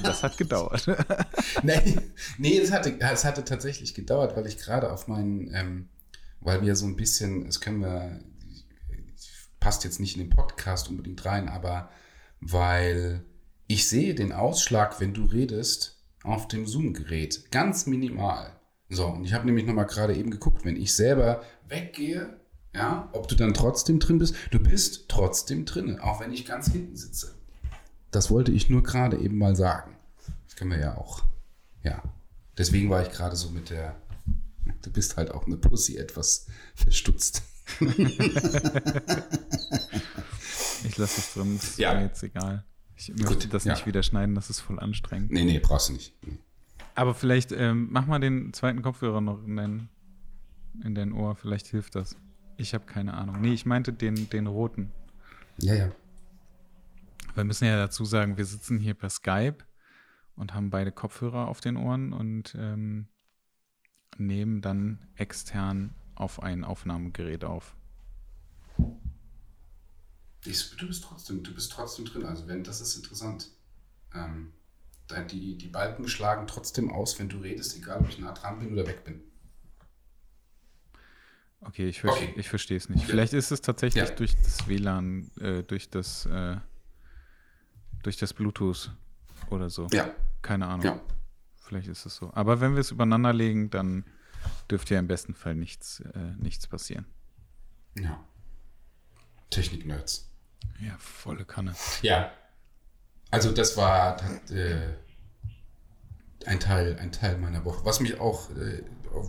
Das 0.02 0.22
hat 0.22 0.36
gedauert. 0.36 0.86
nee, 1.62 1.96
nee 2.36 2.58
es, 2.58 2.70
hatte, 2.70 3.00
es 3.00 3.24
hatte 3.24 3.42
tatsächlich 3.46 3.94
gedauert, 3.94 4.36
weil 4.36 4.46
ich 4.46 4.58
gerade 4.58 4.92
auf 4.92 5.08
meinen, 5.08 5.54
ähm, 5.54 5.88
weil 6.40 6.60
wir 6.60 6.76
so 6.76 6.84
ein 6.84 6.96
bisschen, 6.96 7.46
das 7.46 7.62
können 7.62 7.80
wir, 7.80 8.20
passt 9.58 9.84
jetzt 9.84 10.00
nicht 10.00 10.18
in 10.18 10.24
den 10.24 10.28
Podcast 10.28 10.90
unbedingt 10.90 11.24
rein, 11.24 11.48
aber 11.48 11.88
weil 12.40 13.24
ich 13.66 13.88
sehe 13.88 14.14
den 14.14 14.32
Ausschlag, 14.32 15.00
wenn 15.00 15.14
du 15.14 15.24
redest, 15.24 16.02
auf 16.24 16.48
dem 16.48 16.66
Zoom-Gerät. 16.66 17.50
Ganz 17.50 17.86
minimal. 17.86 18.52
So, 18.88 19.06
und 19.06 19.24
ich 19.24 19.32
habe 19.32 19.46
nämlich 19.46 19.66
nochmal 19.66 19.86
gerade 19.86 20.14
eben 20.14 20.30
geguckt, 20.30 20.64
wenn 20.64 20.76
ich 20.76 20.94
selber 20.94 21.42
weggehe, 21.68 22.38
ja, 22.74 23.08
ob 23.12 23.28
du 23.28 23.34
dann 23.34 23.54
trotzdem 23.54 23.98
drin 23.98 24.18
bist. 24.18 24.34
Du 24.50 24.58
bist 24.58 25.08
trotzdem 25.08 25.64
drin, 25.64 25.98
auch 25.98 26.20
wenn 26.20 26.32
ich 26.32 26.44
ganz 26.46 26.70
hinten 26.70 26.96
sitze. 26.96 27.34
Das 28.10 28.30
wollte 28.30 28.52
ich 28.52 28.68
nur 28.68 28.82
gerade 28.82 29.18
eben 29.18 29.38
mal 29.38 29.56
sagen. 29.56 29.96
Das 30.46 30.56
können 30.56 30.70
wir 30.70 30.78
ja 30.80 30.96
auch. 30.98 31.24
Ja. 31.82 32.02
Deswegen 32.58 32.90
war 32.90 33.02
ich 33.02 33.10
gerade 33.10 33.36
so 33.36 33.48
mit 33.50 33.70
der. 33.70 33.96
Du 34.82 34.90
bist 34.92 35.16
halt 35.16 35.30
auch 35.30 35.46
eine 35.46 35.56
Pussy 35.56 35.96
etwas 35.96 36.46
verstutzt. 36.74 37.42
Ich 40.84 40.96
lasse 40.98 41.20
es 41.20 41.32
drin, 41.34 41.56
ist 41.56 41.78
Ja. 41.78 41.94
mir 41.94 42.02
jetzt 42.06 42.22
egal. 42.24 42.64
Ich 43.08 43.22
möchte 43.22 43.48
das 43.48 43.64
ja. 43.64 43.72
nicht 43.72 43.86
wieder 43.86 44.02
schneiden, 44.02 44.34
das 44.34 44.50
ist 44.50 44.60
voll 44.60 44.78
anstrengend. 44.78 45.30
Nee, 45.30 45.44
nee, 45.44 45.58
brauchst 45.58 45.88
du 45.88 45.94
nicht. 45.94 46.14
Aber 46.94 47.14
vielleicht 47.14 47.52
ähm, 47.52 47.88
mach 47.90 48.06
mal 48.06 48.18
den 48.18 48.52
zweiten 48.52 48.82
Kopfhörer 48.82 49.20
noch 49.20 49.42
in 49.44 49.56
dein, 49.56 49.88
in 50.84 50.94
dein 50.94 51.12
Ohr, 51.12 51.36
vielleicht 51.36 51.66
hilft 51.68 51.94
das. 51.94 52.16
Ich 52.56 52.74
habe 52.74 52.84
keine 52.84 53.14
Ahnung. 53.14 53.40
Nee, 53.40 53.52
ich 53.52 53.66
meinte 53.66 53.92
den, 53.92 54.28
den 54.30 54.46
roten. 54.46 54.92
Ja, 55.58 55.74
ja. 55.74 55.92
Wir 57.34 57.44
müssen 57.44 57.64
ja 57.64 57.76
dazu 57.76 58.04
sagen, 58.04 58.36
wir 58.36 58.44
sitzen 58.44 58.78
hier 58.78 58.94
per 58.94 59.08
Skype 59.08 59.58
und 60.36 60.54
haben 60.54 60.70
beide 60.70 60.92
Kopfhörer 60.92 61.48
auf 61.48 61.60
den 61.60 61.76
Ohren 61.76 62.12
und 62.12 62.54
ähm, 62.58 63.06
nehmen 64.18 64.60
dann 64.60 64.98
extern 65.16 65.94
auf 66.14 66.42
ein 66.42 66.64
Aufnahmegerät 66.64 67.44
auf. 67.44 67.74
Ich, 70.44 70.76
du 70.76 70.86
bist 70.88 71.04
trotzdem, 71.04 71.42
du 71.42 71.54
bist 71.54 71.70
trotzdem 71.72 72.04
drin. 72.04 72.24
Also 72.24 72.46
wenn, 72.48 72.64
das 72.64 72.80
ist 72.80 72.96
interessant. 72.96 73.48
Ähm, 74.14 74.52
die, 75.30 75.56
die 75.58 75.68
Balken 75.68 76.08
schlagen 76.08 76.46
trotzdem 76.46 76.90
aus, 76.90 77.18
wenn 77.18 77.28
du 77.28 77.38
redest, 77.38 77.76
egal 77.76 78.00
ob 78.00 78.08
ich 78.08 78.18
nah 78.18 78.32
dran 78.32 78.58
bin 78.58 78.72
oder 78.72 78.86
weg 78.86 79.04
bin. 79.04 79.20
Okay, 81.60 81.88
ich, 81.88 82.02
Okay. 82.04 82.34
ich 82.36 82.48
verstehe 82.48 82.76
es 82.76 82.88
nicht. 82.88 83.02
Ja. 83.02 83.08
Vielleicht 83.08 83.34
ist 83.34 83.50
es 83.52 83.60
tatsächlich 83.60 84.08
Ja. 84.08 84.14
durch 84.14 84.34
das 84.34 84.66
WLAN, 84.66 85.30
äh, 85.40 85.62
durch 85.62 85.90
das, 85.90 86.26
äh, 86.26 86.56
durch 88.02 88.16
das 88.16 88.32
Bluetooth 88.34 88.90
oder 89.50 89.70
so. 89.70 89.86
Ja, 89.92 90.12
Keine 90.40 90.66
Ahnung. 90.66 90.84
ja. 90.84 91.00
Vielleicht 91.60 91.88
ist 91.88 92.04
es 92.04 92.16
so. 92.16 92.32
Aber 92.34 92.60
wenn 92.60 92.72
wir 92.74 92.80
es 92.80 92.90
übereinander 92.90 93.32
legen, 93.32 93.70
dann 93.70 94.04
dürfte 94.70 94.94
ja 94.94 95.00
im 95.00 95.06
besten 95.06 95.34
Fall 95.34 95.54
nichts, 95.54 96.00
äh, 96.00 96.34
nichts 96.38 96.66
passieren. 96.66 97.06
Ja. 97.96 98.22
Technik-Nerds. 99.50 100.28
Ja, 100.80 100.96
volle 100.98 101.44
Kanne. 101.44 101.74
Ja. 102.02 102.32
Also 103.30 103.50
das 103.52 103.76
war 103.76 104.20
äh, 104.50 104.94
ein, 106.46 106.60
Teil, 106.60 106.98
ein 107.00 107.12
Teil 107.12 107.38
meiner 107.38 107.64
Woche. 107.64 107.84
Was 107.84 108.00
mich 108.00 108.20
auch, 108.20 108.50
äh, 108.50 108.82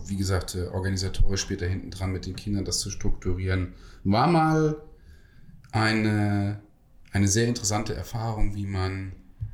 wie 0.07 0.17
gesagt, 0.17 0.55
äh, 0.55 0.67
organisatorisch 0.67 1.41
später 1.41 1.67
hinten 1.67 1.91
dran 1.91 2.11
mit 2.11 2.25
den 2.25 2.35
Kindern 2.35 2.65
das 2.65 2.79
zu 2.79 2.89
strukturieren, 2.89 3.73
war 4.03 4.27
mal 4.27 4.81
eine, 5.71 6.59
eine 7.11 7.27
sehr 7.27 7.47
interessante 7.47 7.93
Erfahrung, 7.95 8.55
wie 8.55 8.65
man, 8.65 9.13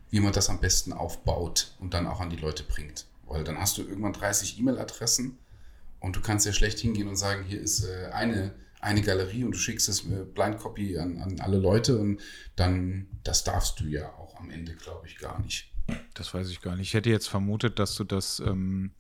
wie 0.10 0.20
man 0.20 0.34
das 0.34 0.50
am 0.50 0.60
besten 0.60 0.94
aufbaut 0.94 1.76
und 1.80 1.94
dann 1.94 2.08
auch 2.08 2.20
an 2.20 2.30
die 2.30 2.38
Leute 2.38 2.64
bringt. 2.64 3.06
Weil 3.28 3.44
dann 3.44 3.60
hast 3.60 3.78
du 3.78 3.84
irgendwann 3.84 4.14
30 4.14 4.60
E-Mail-Adressen 4.60 5.38
und 6.00 6.16
du 6.16 6.22
kannst 6.22 6.46
ja 6.46 6.54
schlecht 6.54 6.80
hingehen 6.80 7.08
und 7.08 7.16
sagen, 7.16 7.44
hier 7.44 7.62
ist 7.62 7.84
äh, 7.84 8.08
eine, 8.12 8.54
eine 8.80 9.02
Galerie 9.02 9.44
und 9.44 9.52
du 9.52 9.58
schickst 9.58 9.90
es 9.90 10.04
Blind 10.04 10.58
Copy 10.58 10.98
an, 10.98 11.18
an 11.18 11.40
alle 11.40 11.58
Leute 11.58 11.98
und 11.98 12.22
dann, 12.56 13.08
das 13.24 13.44
darfst 13.44 13.80
du 13.80 13.86
ja 13.86 14.14
auch 14.14 14.40
am 14.40 14.50
Ende, 14.50 14.76
glaube 14.76 15.08
ich, 15.08 15.18
gar 15.18 15.40
nicht. 15.42 15.72
Das 16.14 16.34
weiß 16.34 16.50
ich 16.50 16.62
gar 16.62 16.76
nicht. 16.76 16.90
Ich 16.90 16.94
hätte 16.94 17.10
jetzt 17.10 17.28
vermutet, 17.28 17.80
dass 17.80 17.96
du 17.96 18.04
das 18.04 18.40
ähm, 18.40 18.92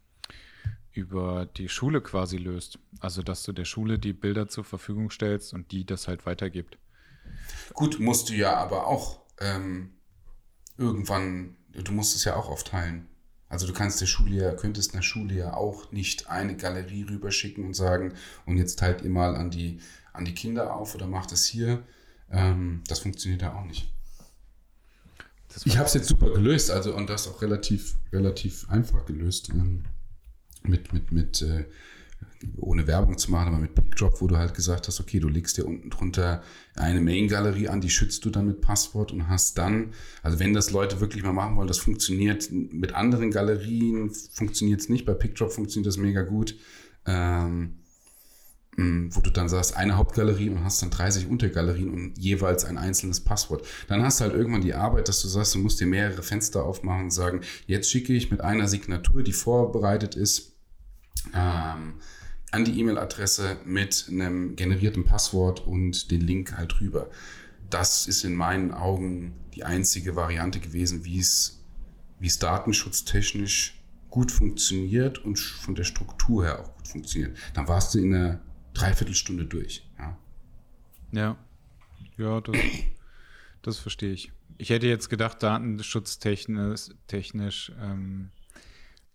über 0.91 1.45
die 1.45 1.69
Schule 1.69 2.01
quasi 2.01 2.37
löst. 2.37 2.79
Also, 2.99 3.21
dass 3.21 3.43
du 3.43 3.53
der 3.53 3.65
Schule 3.65 3.99
die 3.99 4.13
Bilder 4.13 4.47
zur 4.47 4.63
Verfügung 4.63 5.11
stellst 5.11 5.53
und 5.53 5.71
die 5.71 5.85
das 5.85 6.07
halt 6.07 6.25
weitergibt. 6.25 6.77
Gut, 7.73 7.99
musst 7.99 8.29
du 8.29 8.33
ja 8.33 8.55
aber 8.55 8.87
auch 8.87 9.21
ähm, 9.39 9.91
irgendwann, 10.77 11.57
du 11.71 11.91
musst 11.91 12.15
es 12.15 12.23
ja 12.23 12.35
auch 12.35 12.49
aufteilen. 12.49 13.07
Also 13.49 13.65
du 13.65 13.73
kannst 13.73 13.99
der 13.99 14.05
Schule 14.05 14.35
ja, 14.35 14.51
könntest 14.53 14.93
einer 14.93 15.01
Schule 15.01 15.33
ja 15.33 15.53
auch 15.55 15.91
nicht 15.91 16.29
eine 16.29 16.55
Galerie 16.55 17.03
rüberschicken 17.03 17.65
und 17.65 17.73
sagen, 17.73 18.13
und 18.45 18.57
jetzt 18.57 18.77
teilt 18.79 19.01
ihr 19.01 19.09
mal 19.09 19.35
an 19.35 19.49
die, 19.49 19.79
an 20.13 20.23
die 20.23 20.35
Kinder 20.35 20.75
auf 20.75 20.93
oder 20.95 21.07
macht 21.07 21.31
es 21.31 21.45
hier. 21.45 21.83
Ähm, 22.31 22.83
das 22.87 22.99
funktioniert 22.99 23.41
ja 23.41 23.55
auch 23.55 23.65
nicht. 23.65 23.91
Ich 25.65 25.77
habe 25.77 25.87
es 25.87 25.95
jetzt 25.95 26.07
super 26.07 26.31
gelöst, 26.31 26.69
also 26.69 26.95
und 26.95 27.09
das 27.09 27.27
auch 27.27 27.41
relativ, 27.41 27.97
relativ 28.13 28.69
einfach 28.69 29.05
gelöst. 29.05 29.49
Ähm, 29.49 29.83
mit, 30.61 30.93
mit, 30.93 31.11
mit, 31.11 31.41
äh, 31.41 31.65
ohne 32.57 32.87
Werbung 32.87 33.17
zu 33.17 33.31
machen, 33.31 33.49
aber 33.49 33.57
mit 33.57 33.75
PickDrop, 33.75 34.21
wo 34.21 34.27
du 34.27 34.37
halt 34.37 34.53
gesagt 34.53 34.87
hast, 34.87 34.99
okay, 34.99 35.19
du 35.19 35.27
legst 35.27 35.57
dir 35.57 35.65
unten 35.65 35.89
drunter 35.89 36.41
eine 36.75 37.01
Main-Galerie 37.01 37.67
an, 37.67 37.81
die 37.81 37.89
schützt 37.89 38.23
du 38.23 38.29
dann 38.29 38.47
mit 38.47 38.61
Passwort 38.61 39.11
und 39.11 39.27
hast 39.27 39.57
dann, 39.57 39.93
also 40.23 40.39
wenn 40.39 40.53
das 40.53 40.71
Leute 40.71 41.01
wirklich 41.01 41.23
mal 41.23 41.33
machen 41.33 41.57
wollen, 41.57 41.67
das 41.67 41.79
funktioniert 41.79 42.49
mit 42.51 42.95
anderen 42.95 43.31
Galerien, 43.31 44.11
funktioniert 44.11 44.81
es 44.81 44.89
nicht, 44.89 45.05
bei 45.05 45.13
PickDrop 45.13 45.51
funktioniert 45.51 45.87
das 45.87 45.97
mega 45.97 46.21
gut, 46.21 46.55
ähm, 47.05 47.79
mm, 48.77 49.09
wo 49.11 49.19
du 49.19 49.31
dann 49.31 49.49
sagst, 49.49 49.75
eine 49.75 49.97
Hauptgalerie 49.97 50.49
und 50.49 50.63
hast 50.63 50.81
dann 50.81 50.91
30 50.91 51.27
Untergalerien 51.27 51.89
und 51.89 52.17
jeweils 52.17 52.63
ein 52.63 52.77
einzelnes 52.77 53.19
Passwort. 53.19 53.65
Dann 53.89 54.01
hast 54.01 54.19
du 54.19 54.25
halt 54.25 54.33
irgendwann 54.33 54.61
die 54.61 54.75
Arbeit, 54.75 55.09
dass 55.09 55.21
du 55.21 55.27
sagst, 55.27 55.55
du 55.55 55.59
musst 55.59 55.81
dir 55.81 55.87
mehrere 55.87 56.23
Fenster 56.23 56.63
aufmachen 56.63 57.05
und 57.05 57.11
sagen, 57.11 57.41
jetzt 57.67 57.89
schicke 57.89 58.13
ich 58.13 58.31
mit 58.31 58.39
einer 58.39 58.67
Signatur, 58.67 59.23
die 59.23 59.33
vorbereitet 59.33 60.15
ist, 60.15 60.58
ähm, 61.33 61.95
an 62.51 62.65
die 62.65 62.79
E-Mail-Adresse 62.79 63.57
mit 63.65 64.07
einem 64.09 64.55
generierten 64.55 65.05
Passwort 65.05 65.65
und 65.65 66.11
den 66.11 66.21
Link 66.21 66.57
halt 66.57 66.79
rüber. 66.81 67.09
Das 67.69 68.07
ist 68.07 68.23
in 68.23 68.33
meinen 68.33 68.71
Augen 68.71 69.33
die 69.53 69.63
einzige 69.63 70.15
Variante 70.15 70.59
gewesen, 70.59 71.05
wie 71.05 71.19
es, 71.19 71.63
wie 72.19 72.27
es 72.27 72.39
datenschutztechnisch 72.39 73.79
gut 74.09 74.31
funktioniert 74.31 75.19
und 75.19 75.37
von 75.37 75.75
der 75.75 75.83
Struktur 75.83 76.45
her 76.45 76.59
auch 76.59 76.75
gut 76.75 76.87
funktioniert. 76.87 77.37
Dann 77.53 77.67
warst 77.67 77.93
du 77.93 77.99
in 77.99 78.15
einer 78.15 78.39
Dreiviertelstunde 78.73 79.45
durch. 79.45 79.87
Ja, 79.99 80.17
ja, 81.11 81.37
ja 82.17 82.41
das, 82.41 82.57
das 83.61 83.77
verstehe 83.77 84.13
ich. 84.13 84.31
Ich 84.57 84.71
hätte 84.71 84.87
jetzt 84.87 85.09
gedacht, 85.09 85.43
datenschutztechnisch 85.43 86.89
technisch, 87.07 87.71
ähm, 87.79 88.31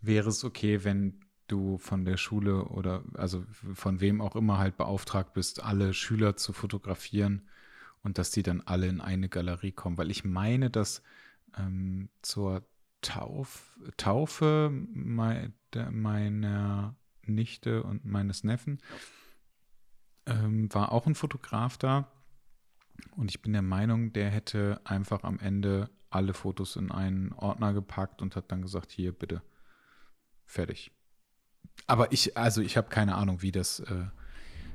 wäre 0.00 0.28
es 0.28 0.44
okay, 0.44 0.84
wenn 0.84 1.23
du 1.48 1.78
von 1.78 2.04
der 2.04 2.16
Schule 2.16 2.64
oder 2.64 3.02
also 3.14 3.44
von 3.74 4.00
wem 4.00 4.20
auch 4.20 4.36
immer 4.36 4.58
halt 4.58 4.76
beauftragt 4.76 5.34
bist, 5.34 5.62
alle 5.62 5.94
Schüler 5.94 6.36
zu 6.36 6.52
fotografieren 6.52 7.48
und 8.02 8.18
dass 8.18 8.30
die 8.30 8.42
dann 8.42 8.60
alle 8.60 8.86
in 8.86 9.00
eine 9.00 9.28
Galerie 9.28 9.72
kommen. 9.72 9.98
Weil 9.98 10.10
ich 10.10 10.24
meine, 10.24 10.70
dass 10.70 11.02
ähm, 11.58 12.08
zur 12.22 12.64
Tauf, 13.00 13.76
Taufe 13.96 14.70
me, 14.72 15.52
de, 15.74 15.90
meiner 15.90 16.96
Nichte 17.26 17.82
und 17.82 18.04
meines 18.04 18.44
Neffen 18.44 18.80
ähm, 20.26 20.72
war 20.72 20.92
auch 20.92 21.06
ein 21.06 21.14
Fotograf 21.14 21.76
da. 21.76 22.10
Und 23.16 23.30
ich 23.30 23.42
bin 23.42 23.52
der 23.52 23.62
Meinung, 23.62 24.12
der 24.12 24.30
hätte 24.30 24.80
einfach 24.84 25.24
am 25.24 25.38
Ende 25.38 25.90
alle 26.10 26.32
Fotos 26.32 26.76
in 26.76 26.90
einen 26.90 27.32
Ordner 27.32 27.72
gepackt 27.72 28.22
und 28.22 28.36
hat 28.36 28.50
dann 28.52 28.62
gesagt, 28.62 28.92
hier 28.92 29.12
bitte, 29.12 29.42
fertig. 30.46 30.92
Aber 31.86 32.12
ich, 32.12 32.36
also 32.36 32.60
ich 32.60 32.76
habe 32.76 32.88
keine 32.88 33.14
Ahnung, 33.14 33.42
wie 33.42 33.52
das, 33.52 33.80
äh, 33.80 34.06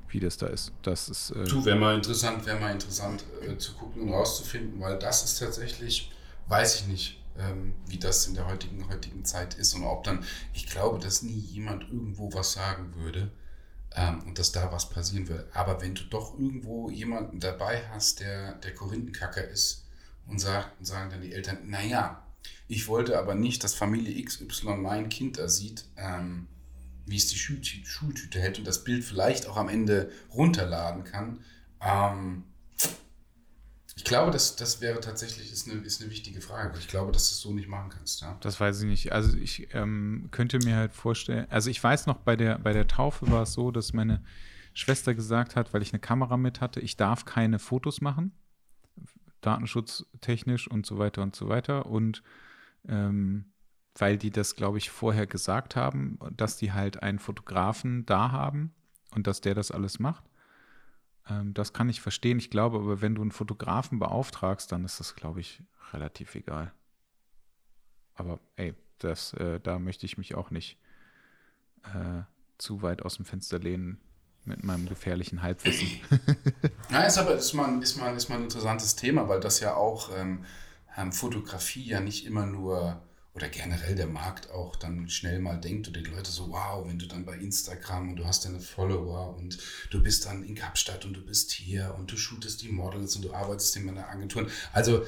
wie 0.10 0.20
das 0.20 0.38
da 0.38 0.48
ist. 0.48 0.72
Das 0.84 1.10
ist. 1.10 1.32
Äh 1.32 1.46
du, 1.46 1.66
wäre 1.66 1.78
mal 1.78 1.96
interessant, 1.96 2.46
wäre 2.46 2.60
mal 2.60 2.72
interessant 2.72 3.24
äh, 3.42 3.58
zu 3.58 3.74
gucken 3.74 4.04
und 4.04 4.14
rauszufinden, 4.14 4.80
weil 4.80 4.98
das 5.00 5.24
ist 5.24 5.40
tatsächlich, 5.40 6.12
weiß 6.48 6.82
ich 6.82 6.88
nicht, 6.88 7.24
ähm, 7.38 7.74
wie 7.88 7.98
das 7.98 8.28
in 8.28 8.36
der 8.36 8.48
heutigen, 8.48 8.88
heutigen 8.90 9.26
Zeit 9.26 9.56
ist 9.56 9.74
und 9.74 9.84
ob 9.84 10.04
dann, 10.04 10.24
ich 10.54 10.68
glaube, 10.68 11.00
dass 11.00 11.22
nie 11.22 11.40
jemand 11.40 11.84
irgendwo 11.84 12.32
was 12.34 12.54
sagen 12.54 12.94
würde 12.96 13.32
ähm, 13.96 14.24
und 14.28 14.38
dass 14.38 14.52
da 14.52 14.72
was 14.72 14.90
passieren 14.90 15.28
würde. 15.28 15.48
Aber 15.54 15.82
wenn 15.82 15.96
du 15.96 16.04
doch 16.04 16.34
irgendwo 16.38 16.90
jemanden 16.90 17.40
dabei 17.40 17.88
hast, 17.90 18.20
der 18.20 18.54
der 18.56 18.76
Korinthenkacker 18.76 19.48
ist 19.48 19.86
und 20.28 20.40
sagt, 20.40 20.80
und 20.80 20.86
sagen 20.86 21.10
dann 21.10 21.22
die 21.22 21.34
Eltern, 21.34 21.58
naja, 21.66 22.24
ich 22.68 22.88
wollte 22.88 23.18
aber 23.18 23.36
nicht, 23.36 23.64
dass 23.64 23.74
Familie 23.74 24.24
XY 24.24 24.76
mein 24.78 25.10
Kind 25.10 25.38
da 25.40 25.48
sieht, 25.48 25.86
ähm, 25.98 26.48
wie 27.10 27.18
es 27.18 27.28
die 27.28 27.38
Schultüte 27.38 28.40
hält 28.40 28.60
und 28.60 28.66
das 28.66 28.84
Bild 28.84 29.04
vielleicht 29.04 29.48
auch 29.48 29.58
am 29.58 29.70
Ende 29.70 30.12
runterladen 30.34 31.04
kann. 31.04 31.40
Ähm, 31.82 32.44
ich 34.00 34.06
glaube, 34.06 34.32
das, 34.32 34.56
das 34.56 34.80
wäre 34.80 35.02
tatsächlich 35.02 35.52
ist 35.52 35.70
eine, 35.70 35.82
ist 35.82 36.02
eine 36.02 36.10
wichtige 36.10 36.40
Frage. 36.40 36.78
Ich 36.80 36.88
glaube, 36.88 37.12
dass 37.12 37.30
du 37.30 37.34
es 37.34 37.42
so 37.42 37.54
nicht 37.54 37.68
machen 37.68 37.90
kannst. 37.90 38.22
Ja. 38.22 38.38
Das 38.40 38.58
weiß 38.58 38.82
ich 38.82 38.88
nicht. 38.88 39.12
Also 39.12 39.38
ich 39.38 39.68
ähm, 39.74 40.30
könnte 40.32 40.58
mir 40.60 40.78
halt 40.78 40.94
vorstellen, 40.94 41.48
also 41.50 41.70
ich 41.70 41.84
weiß 41.84 42.06
noch, 42.06 42.20
bei 42.20 42.38
der, 42.38 42.60
bei 42.60 42.72
der 42.72 42.88
Taufe 42.88 43.30
war 43.30 43.44
es 43.44 43.52
so, 43.52 43.72
dass 43.72 43.92
meine 43.92 44.24
Schwester 44.74 45.14
gesagt 45.14 45.58
hat, 45.58 45.74
weil 45.74 45.82
ich 45.82 45.92
eine 45.92 46.00
Kamera 46.00 46.38
mit 46.38 46.62
hatte, 46.62 46.80
ich 46.80 46.96
darf 46.96 47.26
keine 47.26 47.60
Fotos 47.60 48.00
machen, 48.00 48.32
datenschutztechnisch 49.42 50.72
und 50.72 50.86
so 50.86 50.98
weiter 50.98 51.22
und 51.22 51.36
so 51.36 51.50
weiter. 51.50 51.86
Und 51.88 52.24
ähm, 52.88 53.52
weil 54.00 54.18
die 54.18 54.32
das, 54.32 54.56
glaube 54.56 54.78
ich, 54.78 54.90
vorher 54.90 55.28
gesagt 55.28 55.76
haben, 55.76 56.18
dass 56.36 56.58
die 56.58 56.72
halt 56.72 57.04
einen 57.04 57.20
Fotografen 57.20 58.06
da 58.06 58.32
haben 58.32 58.74
und 59.14 59.28
dass 59.28 59.42
der 59.42 59.56
das 59.56 59.72
alles 59.72 60.00
macht. 60.00 60.24
Ähm, 61.30 61.54
das 61.54 61.74
kann 61.74 61.90
ich 61.90 62.02
verstehen. 62.02 62.40
Ich 62.40 62.50
glaube 62.50 62.78
aber, 62.78 63.02
wenn 63.02 63.16
du 63.16 63.22
einen 63.22 63.32
Fotografen 63.32 64.00
beauftragst, 64.00 64.72
dann 64.72 64.86
ist 64.86 65.00
das, 65.00 65.16
glaube 65.16 65.42
ich, 65.42 65.62
relativ 65.92 66.36
egal. 66.36 66.72
Aber 68.16 68.40
ey, 68.56 68.74
das, 69.00 69.34
äh, 69.34 69.60
da 69.60 69.80
möchte 69.80 70.06
ich 70.06 70.18
mich 70.18 70.34
auch 70.36 70.50
nicht 70.50 70.78
äh, 71.84 72.24
zu 72.58 72.82
weit 72.82 73.02
aus 73.04 73.18
dem 73.18 73.26
Fenster 73.26 73.60
lehnen 73.60 74.00
mit 74.46 74.64
meinem 74.64 74.88
gefährlichen 74.88 75.42
Halbwissen. 75.42 75.90
ja, 76.90 77.04
ist 77.04 77.18
aber 77.18 77.36
ist 77.36 77.54
mal, 77.54 77.82
ist 77.82 77.98
mal, 77.98 78.16
ist 78.16 78.30
mal 78.30 78.38
ein 78.38 78.44
interessantes 78.44 78.96
Thema, 78.96 79.28
weil 79.28 79.42
das 79.42 79.60
ja 79.60 79.76
auch 79.76 80.16
ähm, 80.16 80.46
ähm 80.98 81.12
Fotografie 81.12 81.84
ja 81.84 82.00
nicht 82.00 82.26
immer 82.26 82.46
nur 82.46 83.02
oder 83.34 83.48
generell 83.48 83.96
der 83.96 84.08
Markt 84.08 84.50
auch 84.50 84.76
dann 84.76 85.10
schnell 85.10 85.40
mal 85.40 85.60
denkt 85.60 85.88
oder 85.88 86.02
die 86.02 86.10
Leute 86.10 86.32
so, 86.32 86.50
wow, 86.50 86.88
wenn 86.88 87.00
du 87.00 87.08
dann 87.08 87.26
bei 87.26 87.36
Instagram 87.36 88.10
und 88.10 88.16
du 88.16 88.26
hast 88.26 88.46
deine 88.46 88.60
Follower 88.60 89.36
und 89.38 89.58
du 89.92 90.02
bist 90.02 90.26
dann 90.26 90.44
in 90.44 90.56
Kapstadt 90.56 91.06
und 91.06 91.14
du 91.14 91.24
bist 91.24 91.52
hier 91.52 91.96
und 91.98 92.12
du 92.12 92.18
shootest 92.18 92.62
die 92.62 92.70
Models 92.70 93.16
und 93.16 93.26
du 93.26 93.34
arbeitest 93.34 93.76
in 93.78 93.86
meiner 93.86 94.10
Agentur. 94.10 94.48
Also 94.74 95.06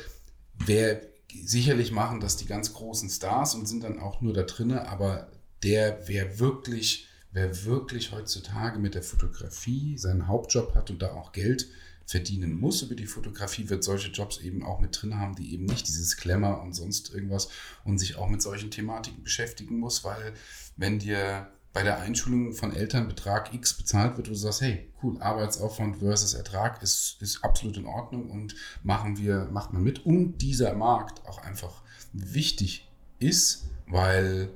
wer 0.65 1.01
sicherlich 1.45 1.91
machen 1.91 2.19
das 2.19 2.37
die 2.37 2.45
ganz 2.45 2.73
großen 2.73 3.09
Stars 3.09 3.55
und 3.55 3.67
sind 3.67 3.83
dann 3.83 3.99
auch 3.99 4.21
nur 4.21 4.33
da 4.33 4.43
drinne, 4.43 4.87
aber 4.87 5.31
der, 5.63 6.07
wer 6.07 6.39
wirklich, 6.39 7.07
wer 7.31 7.65
wirklich 7.65 8.11
heutzutage 8.11 8.79
mit 8.79 8.95
der 8.95 9.03
Fotografie 9.03 9.97
seinen 9.97 10.27
Hauptjob 10.27 10.75
hat 10.75 10.89
und 10.89 11.01
da 11.01 11.13
auch 11.13 11.31
Geld 11.31 11.67
verdienen 12.05 12.59
muss 12.59 12.81
über 12.81 12.95
die 12.95 13.05
Fotografie, 13.05 13.69
wird 13.69 13.83
solche 13.83 14.11
Jobs 14.11 14.39
eben 14.39 14.63
auch 14.63 14.79
mit 14.79 15.01
drin 15.01 15.17
haben, 15.17 15.35
die 15.35 15.53
eben 15.53 15.65
nicht 15.65 15.87
dieses 15.87 16.17
Glamour 16.17 16.61
und 16.61 16.73
sonst 16.73 17.13
irgendwas 17.13 17.49
und 17.83 17.97
sich 17.97 18.17
auch 18.17 18.27
mit 18.27 18.41
solchen 18.41 18.71
Thematiken 18.71 19.23
beschäftigen 19.23 19.79
muss, 19.79 20.03
weil 20.03 20.33
wenn 20.75 20.99
dir 20.99 21.51
bei 21.73 21.83
der 21.83 21.99
Einschulung 21.99 22.53
von 22.53 22.73
Eltern 22.73 23.07
Betrag 23.07 23.53
X 23.53 23.75
bezahlt 23.75 24.17
wird, 24.17 24.27
wo 24.27 24.31
du 24.31 24.37
sagst, 24.37 24.61
hey, 24.61 24.89
cool, 25.01 25.21
Arbeitsaufwand 25.21 25.97
versus 25.97 26.33
Ertrag 26.33 26.81
ist, 26.83 27.17
ist 27.21 27.43
absolut 27.43 27.77
in 27.77 27.85
Ordnung 27.85 28.29
und 28.29 28.55
machen 28.83 29.17
wir, 29.17 29.47
macht 29.51 29.71
man 29.71 29.81
mit. 29.81 30.05
Und 30.05 30.39
dieser 30.39 30.73
Markt 30.73 31.25
auch 31.25 31.37
einfach 31.37 31.81
wichtig 32.11 32.89
ist, 33.19 33.69
weil 33.87 34.49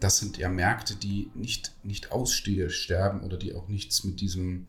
das 0.00 0.18
sind 0.18 0.38
ja 0.38 0.48
Märkte, 0.48 0.96
die 0.96 1.30
nicht, 1.34 1.72
nicht 1.82 2.12
aussterben 2.12 3.20
oder 3.20 3.36
die 3.36 3.54
auch 3.54 3.68
nichts 3.68 4.04
mit 4.04 4.20
diesem 4.20 4.66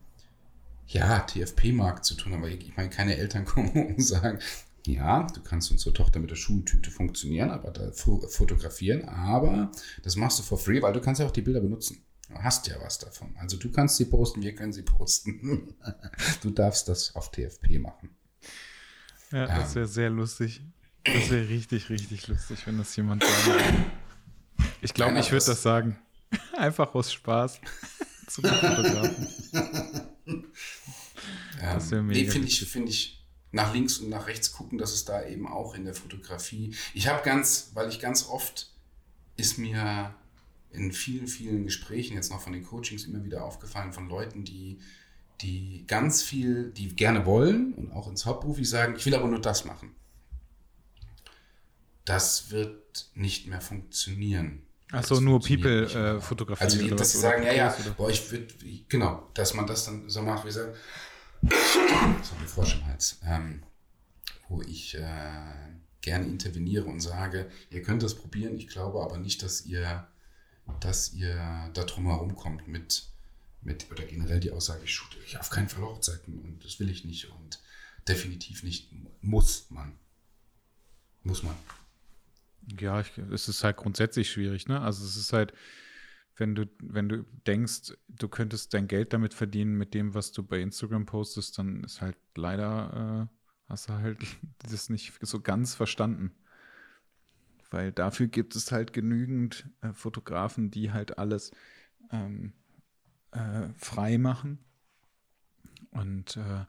ja, 0.86 1.20
TFP-Markt 1.20 2.04
zu 2.04 2.14
tun. 2.14 2.34
Aber 2.34 2.48
ich 2.48 2.76
meine, 2.76 2.90
keine 2.90 3.16
Eltern 3.16 3.44
kommen 3.44 3.70
und 3.96 4.00
sagen, 4.02 4.38
ja, 4.86 5.24
du 5.24 5.42
kannst 5.42 5.70
unsere 5.70 5.92
Tochter 5.92 6.20
mit 6.20 6.30
der 6.30 6.36
Schultüte 6.36 6.90
funktionieren, 6.90 7.50
aber 7.50 7.70
da 7.72 7.90
fotografieren, 7.92 9.04
aber 9.08 9.72
das 10.02 10.14
machst 10.16 10.38
du 10.38 10.42
for 10.44 10.58
free, 10.58 10.80
weil 10.80 10.92
du 10.92 11.00
kannst 11.00 11.20
ja 11.20 11.26
auch 11.26 11.32
die 11.32 11.42
Bilder 11.42 11.60
benutzen. 11.60 12.04
Du 12.28 12.34
hast 12.36 12.66
ja 12.66 12.76
was 12.80 12.98
davon. 12.98 13.34
Also 13.38 13.56
du 13.56 13.70
kannst 13.70 13.96
sie 13.96 14.04
posten, 14.04 14.42
wir 14.42 14.54
können 14.54 14.72
sie 14.72 14.82
posten. 14.82 15.74
du 16.42 16.50
darfst 16.50 16.88
das 16.88 17.14
auf 17.14 17.30
TFP 17.30 17.78
machen. 17.78 18.10
Ja, 19.32 19.46
das 19.46 19.74
wäre 19.74 19.86
sehr 19.86 20.10
lustig. 20.10 20.62
Das 21.04 21.30
wäre 21.30 21.48
richtig, 21.48 21.88
richtig 21.88 22.26
lustig, 22.28 22.66
wenn 22.66 22.78
das 22.78 22.94
jemand 22.96 23.22
sagen 23.22 23.46
würde. 23.46 23.84
Ich 24.80 24.94
glaube, 24.94 25.18
ich 25.18 25.30
würde 25.30 25.46
das 25.46 25.62
sagen. 25.62 25.98
Einfach 26.56 26.94
aus 26.94 27.12
Spaß. 27.12 27.60
Zum 28.26 28.44
Fotografen. 28.44 29.28
Das 31.60 31.90
nee, 31.90 32.28
finde 32.28 32.48
ich, 32.48 32.60
finde 32.68 32.90
ich, 32.90 33.24
nach 33.52 33.72
links 33.72 33.98
und 33.98 34.10
nach 34.10 34.26
rechts 34.26 34.52
gucken, 34.52 34.78
dass 34.78 34.92
es 34.92 35.04
da 35.04 35.24
eben 35.24 35.48
auch 35.48 35.74
in 35.74 35.84
der 35.84 35.94
Fotografie. 35.94 36.74
Ich 36.94 37.08
habe 37.08 37.22
ganz, 37.24 37.70
weil 37.74 37.88
ich 37.88 38.00
ganz 38.00 38.28
oft 38.28 38.70
ist 39.36 39.58
mir 39.58 40.14
in 40.70 40.92
vielen, 40.92 41.26
vielen 41.26 41.64
Gesprächen 41.64 42.14
jetzt 42.14 42.30
noch 42.30 42.40
von 42.40 42.52
den 42.52 42.64
Coachings 42.64 43.04
immer 43.04 43.24
wieder 43.24 43.44
aufgefallen 43.44 43.92
von 43.92 44.08
Leuten, 44.08 44.44
die, 44.44 44.78
die 45.40 45.84
ganz 45.86 46.22
viel, 46.22 46.70
die 46.70 46.88
gerne 46.88 47.24
wollen 47.24 47.72
und 47.74 47.92
auch 47.92 48.08
ins 48.08 48.26
Hauptberuflich 48.26 48.68
sagen, 48.68 48.94
ich 48.96 49.06
will 49.06 49.14
aber 49.14 49.28
nur 49.28 49.40
das 49.40 49.64
machen. 49.64 49.94
Das 52.04 52.50
wird 52.50 53.10
nicht 53.14 53.46
mehr 53.46 53.60
funktionieren. 53.60 54.65
Achso, 54.92 55.20
nur 55.20 55.40
People-Fotografie. 55.40 56.62
Äh, 56.62 56.66
also, 56.66 56.94
dass 56.94 57.12
sie 57.12 57.18
sagen, 57.18 57.42
ja, 57.42 57.52
ja, 57.52 57.76
boah, 57.96 58.08
ich 58.08 58.30
würde, 58.30 58.54
genau, 58.88 59.30
dass 59.34 59.54
man 59.54 59.66
das 59.66 59.84
dann 59.84 60.08
so 60.08 60.22
macht, 60.22 60.46
wie 60.46 60.50
sagen, 60.50 60.74
sorry, 61.42 62.46
Frosch 62.46 62.76
im 62.76 62.86
Hals, 62.86 63.18
ähm, 63.24 63.62
wo 64.48 64.62
ich 64.62 64.94
äh, 64.94 65.00
gerne 66.00 66.26
interveniere 66.26 66.84
und 66.84 67.00
sage, 67.00 67.50
ihr 67.70 67.82
könnt 67.82 68.02
das 68.02 68.14
probieren, 68.14 68.56
ich 68.56 68.68
glaube 68.68 69.02
aber 69.02 69.18
nicht, 69.18 69.42
dass 69.42 69.66
ihr, 69.66 70.06
dass 70.78 71.12
ihr 71.12 71.70
da 71.74 71.82
drum 71.82 72.06
herum 72.06 72.36
kommt 72.36 72.68
mit, 72.68 73.08
mit, 73.62 73.90
oder 73.90 74.04
generell 74.04 74.38
die 74.38 74.52
Aussage, 74.52 74.84
ich 74.84 74.94
shoote 74.94 75.16
ich 75.26 75.36
auf 75.38 75.50
keinen 75.50 75.68
Fall 75.68 75.82
Hochzeiten 75.82 76.38
und 76.38 76.64
das 76.64 76.78
will 76.78 76.88
ich 76.90 77.04
nicht 77.04 77.28
und 77.30 77.60
definitiv 78.06 78.62
nicht, 78.62 78.90
muss 79.20 79.66
man. 79.70 79.98
Muss 81.24 81.42
man. 81.42 81.56
Ja, 82.66 83.00
ich, 83.00 83.16
es 83.18 83.48
ist 83.48 83.62
halt 83.64 83.76
grundsätzlich 83.76 84.30
schwierig, 84.30 84.66
ne? 84.66 84.80
Also 84.80 85.04
es 85.04 85.16
ist 85.16 85.32
halt, 85.32 85.52
wenn 86.36 86.54
du, 86.54 86.66
wenn 86.82 87.08
du 87.08 87.24
denkst, 87.46 87.94
du 88.08 88.28
könntest 88.28 88.74
dein 88.74 88.88
Geld 88.88 89.12
damit 89.12 89.34
verdienen 89.34 89.76
mit 89.76 89.94
dem, 89.94 90.14
was 90.14 90.32
du 90.32 90.42
bei 90.42 90.60
Instagram 90.60 91.06
postest, 91.06 91.58
dann 91.58 91.84
ist 91.84 92.00
halt 92.00 92.16
leider, 92.36 93.28
äh, 93.30 93.70
hast 93.70 93.88
du 93.88 93.94
halt 93.94 94.18
das 94.70 94.90
nicht 94.90 95.14
so 95.20 95.40
ganz 95.40 95.74
verstanden. 95.74 96.34
Weil 97.70 97.92
dafür 97.92 98.28
gibt 98.28 98.56
es 98.56 98.72
halt 98.72 98.92
genügend 98.92 99.68
äh, 99.80 99.92
Fotografen, 99.92 100.70
die 100.70 100.92
halt 100.92 101.18
alles 101.18 101.52
ähm, 102.10 102.52
äh, 103.32 103.68
frei 103.76 104.18
machen. 104.18 104.58
Und 105.90 106.36
äh, 106.36 106.64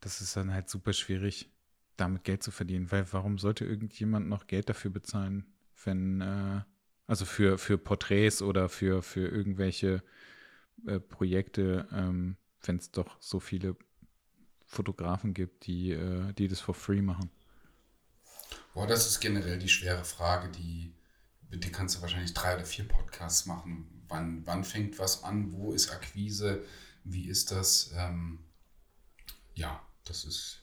das 0.00 0.20
ist 0.20 0.36
dann 0.36 0.52
halt 0.52 0.68
super 0.68 0.92
schwierig 0.92 1.50
damit 1.98 2.24
Geld 2.24 2.42
zu 2.42 2.50
verdienen, 2.50 2.90
weil 2.90 3.06
warum 3.12 3.38
sollte 3.38 3.64
irgendjemand 3.64 4.28
noch 4.28 4.46
Geld 4.46 4.68
dafür 4.68 4.90
bezahlen, 4.90 5.46
wenn, 5.84 6.20
äh, 6.20 6.62
also 7.06 7.24
für, 7.24 7.58
für 7.58 7.76
Porträts 7.76 8.40
oder 8.40 8.68
für, 8.68 9.02
für 9.02 9.28
irgendwelche 9.28 10.02
äh, 10.86 11.00
Projekte, 11.00 11.88
ähm, 11.92 12.36
wenn 12.62 12.76
es 12.76 12.90
doch 12.90 13.20
so 13.20 13.40
viele 13.40 13.76
Fotografen 14.64 15.34
gibt, 15.34 15.66
die, 15.66 15.92
äh, 15.92 16.32
die 16.34 16.48
das 16.48 16.60
for 16.60 16.74
free 16.74 17.02
machen? 17.02 17.30
Boah, 18.74 18.86
das 18.86 19.06
ist 19.06 19.20
generell 19.20 19.58
die 19.58 19.68
schwere 19.68 20.04
Frage, 20.04 20.50
die, 20.50 20.94
die 21.50 21.72
kannst 21.72 21.96
du 21.96 22.02
wahrscheinlich 22.02 22.34
drei 22.34 22.54
oder 22.54 22.64
vier 22.64 22.86
Podcasts 22.86 23.46
machen. 23.46 24.04
Wann, 24.08 24.46
wann 24.46 24.64
fängt 24.64 24.98
was 24.98 25.24
an? 25.24 25.52
Wo 25.52 25.72
ist 25.72 25.90
Akquise? 25.90 26.64
Wie 27.04 27.28
ist 27.28 27.50
das? 27.50 27.92
Ähm, 27.96 28.38
ja, 29.54 29.82
das 30.04 30.24
ist 30.24 30.62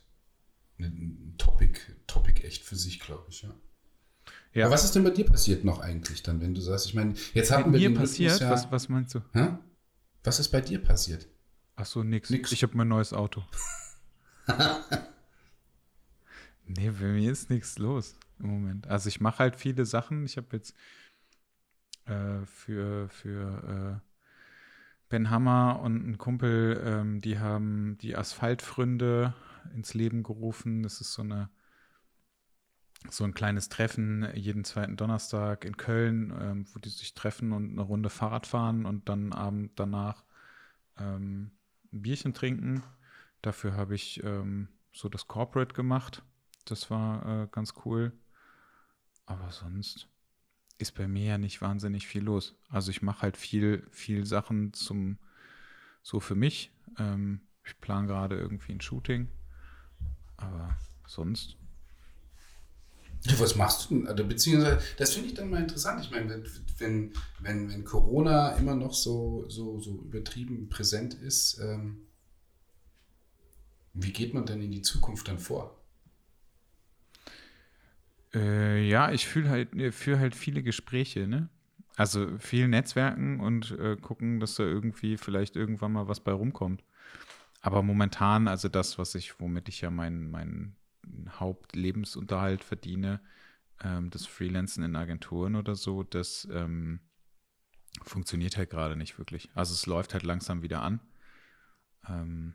ein 0.79 1.35
Topic, 1.37 1.79
Topic 2.07 2.43
echt 2.43 2.63
für 2.63 2.75
sich, 2.75 2.99
glaube 2.99 3.25
ich, 3.29 3.43
ja. 3.43 3.53
Ja. 4.53 4.65
Aber 4.65 4.75
was 4.75 4.85
ist 4.85 4.95
denn 4.95 5.03
bei 5.03 5.09
dir 5.09 5.25
passiert 5.25 5.65
noch 5.65 5.79
eigentlich 5.79 6.23
dann, 6.23 6.39
wenn 6.41 6.53
du 6.55 6.61
sagst, 6.61 6.85
ich 6.85 6.93
meine, 6.93 7.13
jetzt 7.33 7.51
haben 7.51 7.73
wir 7.73 7.89
mir 7.89 7.97
passiert? 7.97 8.39
Ja, 8.39 8.49
was, 8.49 8.71
was 8.71 8.87
meinst 8.87 9.13
du? 9.13 9.21
Hä? 9.33 9.57
Was 10.23 10.39
ist 10.39 10.49
bei 10.49 10.61
dir 10.61 10.81
passiert? 10.81 11.27
Ach 11.75 11.85
so, 11.85 12.03
nix. 12.03 12.29
nix. 12.29 12.51
Ich 12.53 12.63
habe 12.63 12.75
mein 12.77 12.87
neues 12.87 13.11
Auto. 13.11 13.43
nee, 16.65 16.89
bei 16.89 17.05
mir 17.07 17.31
ist 17.31 17.49
nichts 17.49 17.77
los 17.77 18.15
im 18.39 18.47
Moment. 18.47 18.87
Also 18.87 19.09
ich 19.09 19.19
mache 19.19 19.39
halt 19.39 19.57
viele 19.57 19.85
Sachen. 19.85 20.25
Ich 20.25 20.37
habe 20.37 20.47
jetzt 20.53 20.73
äh, 22.05 22.45
für, 22.45 23.09
für 23.09 24.01
äh, 24.01 24.09
Ben 25.09 25.29
Hammer 25.29 25.81
und 25.81 26.07
ein 26.07 26.17
Kumpel, 26.17 26.81
ähm, 26.83 27.19
die 27.19 27.39
haben 27.39 27.97
die 28.01 28.15
Asphaltfründe 28.15 29.33
ins 29.73 29.93
Leben 29.93 30.23
gerufen. 30.23 30.83
Das 30.83 31.01
ist 31.01 31.13
so 31.13 31.21
eine 31.21 31.49
so 33.11 33.23
ein 33.23 33.33
kleines 33.33 33.69
Treffen 33.69 34.27
jeden 34.35 34.63
zweiten 34.63 34.97
Donnerstag 34.97 35.65
in 35.65 35.77
Köln, 35.77 36.33
ähm, 36.39 36.65
wo 36.73 36.79
die 36.79 36.89
sich 36.89 37.13
treffen 37.13 37.51
und 37.51 37.71
eine 37.71 37.81
Runde 37.81 38.09
Fahrrad 38.09 38.47
fahren 38.47 38.85
und 38.85 39.09
dann 39.09 39.33
Abend 39.33 39.71
danach 39.75 40.23
ähm, 40.97 41.51
ein 41.93 42.01
Bierchen 42.01 42.33
trinken. 42.33 42.83
Dafür 43.41 43.75
habe 43.75 43.95
ich 43.95 44.23
ähm, 44.23 44.69
so 44.91 45.09
das 45.09 45.27
Corporate 45.27 45.73
gemacht. 45.73 46.23
Das 46.65 46.89
war 46.89 47.43
äh, 47.43 47.47
ganz 47.51 47.73
cool. 47.85 48.11
Aber 49.25 49.51
sonst 49.51 50.07
ist 50.77 50.93
bei 50.95 51.07
mir 51.07 51.25
ja 51.25 51.37
nicht 51.37 51.61
wahnsinnig 51.61 52.07
viel 52.07 52.23
los. 52.23 52.55
Also 52.69 52.91
ich 52.91 53.01
mache 53.01 53.21
halt 53.23 53.37
viel, 53.37 53.87
viel 53.91 54.25
Sachen 54.25 54.73
zum 54.73 55.17
so 56.01 56.19
für 56.19 56.35
mich. 56.35 56.71
Ähm, 56.97 57.41
ich 57.63 57.79
plane 57.79 58.07
gerade 58.07 58.37
irgendwie 58.37 58.73
ein 58.73 58.81
Shooting 58.81 59.29
aber 60.37 60.75
sonst. 61.07 61.57
Was 63.39 63.55
machst 63.55 63.89
du 63.89 63.95
denn? 63.95 64.07
Also, 64.07 64.23
beziehungsweise, 64.25 64.79
das 64.97 65.13
finde 65.13 65.29
ich 65.29 65.33
dann 65.33 65.49
mal 65.49 65.61
interessant. 65.61 66.03
Ich 66.03 66.11
meine, 66.11 66.43
wenn, 66.77 67.11
wenn, 67.39 67.69
wenn 67.69 67.83
Corona 67.83 68.51
immer 68.51 68.75
noch 68.75 68.93
so, 68.93 69.49
so, 69.49 69.79
so 69.79 70.01
übertrieben 70.01 70.69
präsent 70.69 71.15
ist, 71.15 71.59
ähm, 71.59 72.07
wie 73.93 74.11
geht 74.11 74.33
man 74.33 74.45
denn 74.45 74.61
in 74.61 74.71
die 74.71 74.81
Zukunft 74.81 75.27
dann 75.27 75.39
vor? 75.39 75.81
Äh, 78.33 78.87
ja, 78.87 79.11
ich 79.11 79.25
fühle 79.25 79.49
halt, 79.49 79.73
äh, 79.73 79.91
führe 79.91 80.19
halt 80.19 80.35
viele 80.35 80.61
Gespräche, 80.61 81.27
ne? 81.27 81.49
Also 81.95 82.37
viel 82.37 82.67
Netzwerken 82.67 83.39
und 83.39 83.71
äh, 83.71 83.95
gucken, 83.95 84.41
dass 84.41 84.55
da 84.55 84.63
irgendwie 84.63 85.15
vielleicht 85.15 85.55
irgendwann 85.55 85.93
mal 85.93 86.09
was 86.09 86.19
bei 86.19 86.33
rumkommt. 86.33 86.83
Aber 87.65 87.81
momentan, 87.81 88.47
also 88.47 88.69
das, 88.69 88.99
was 88.99 89.15
ich, 89.15 89.39
womit 89.39 89.69
ich 89.69 89.81
ja 89.81 89.89
meinen 89.89 90.29
mein 90.29 90.75
Hauptlebensunterhalt 91.27 92.63
verdiene, 92.63 93.21
ähm, 93.83 94.11
das 94.11 94.27
Freelancen 94.27 94.83
in 94.83 94.95
Agenturen 94.95 95.55
oder 95.55 95.73
so, 95.73 96.03
das 96.03 96.47
ähm, 96.51 96.99
funktioniert 98.03 98.55
halt 98.55 98.69
gerade 98.69 98.95
nicht 98.95 99.17
wirklich. 99.17 99.49
Also 99.55 99.73
es 99.73 99.87
läuft 99.87 100.13
halt 100.13 100.21
langsam 100.21 100.61
wieder 100.61 100.83
an. 100.83 100.99
Ähm, 102.07 102.53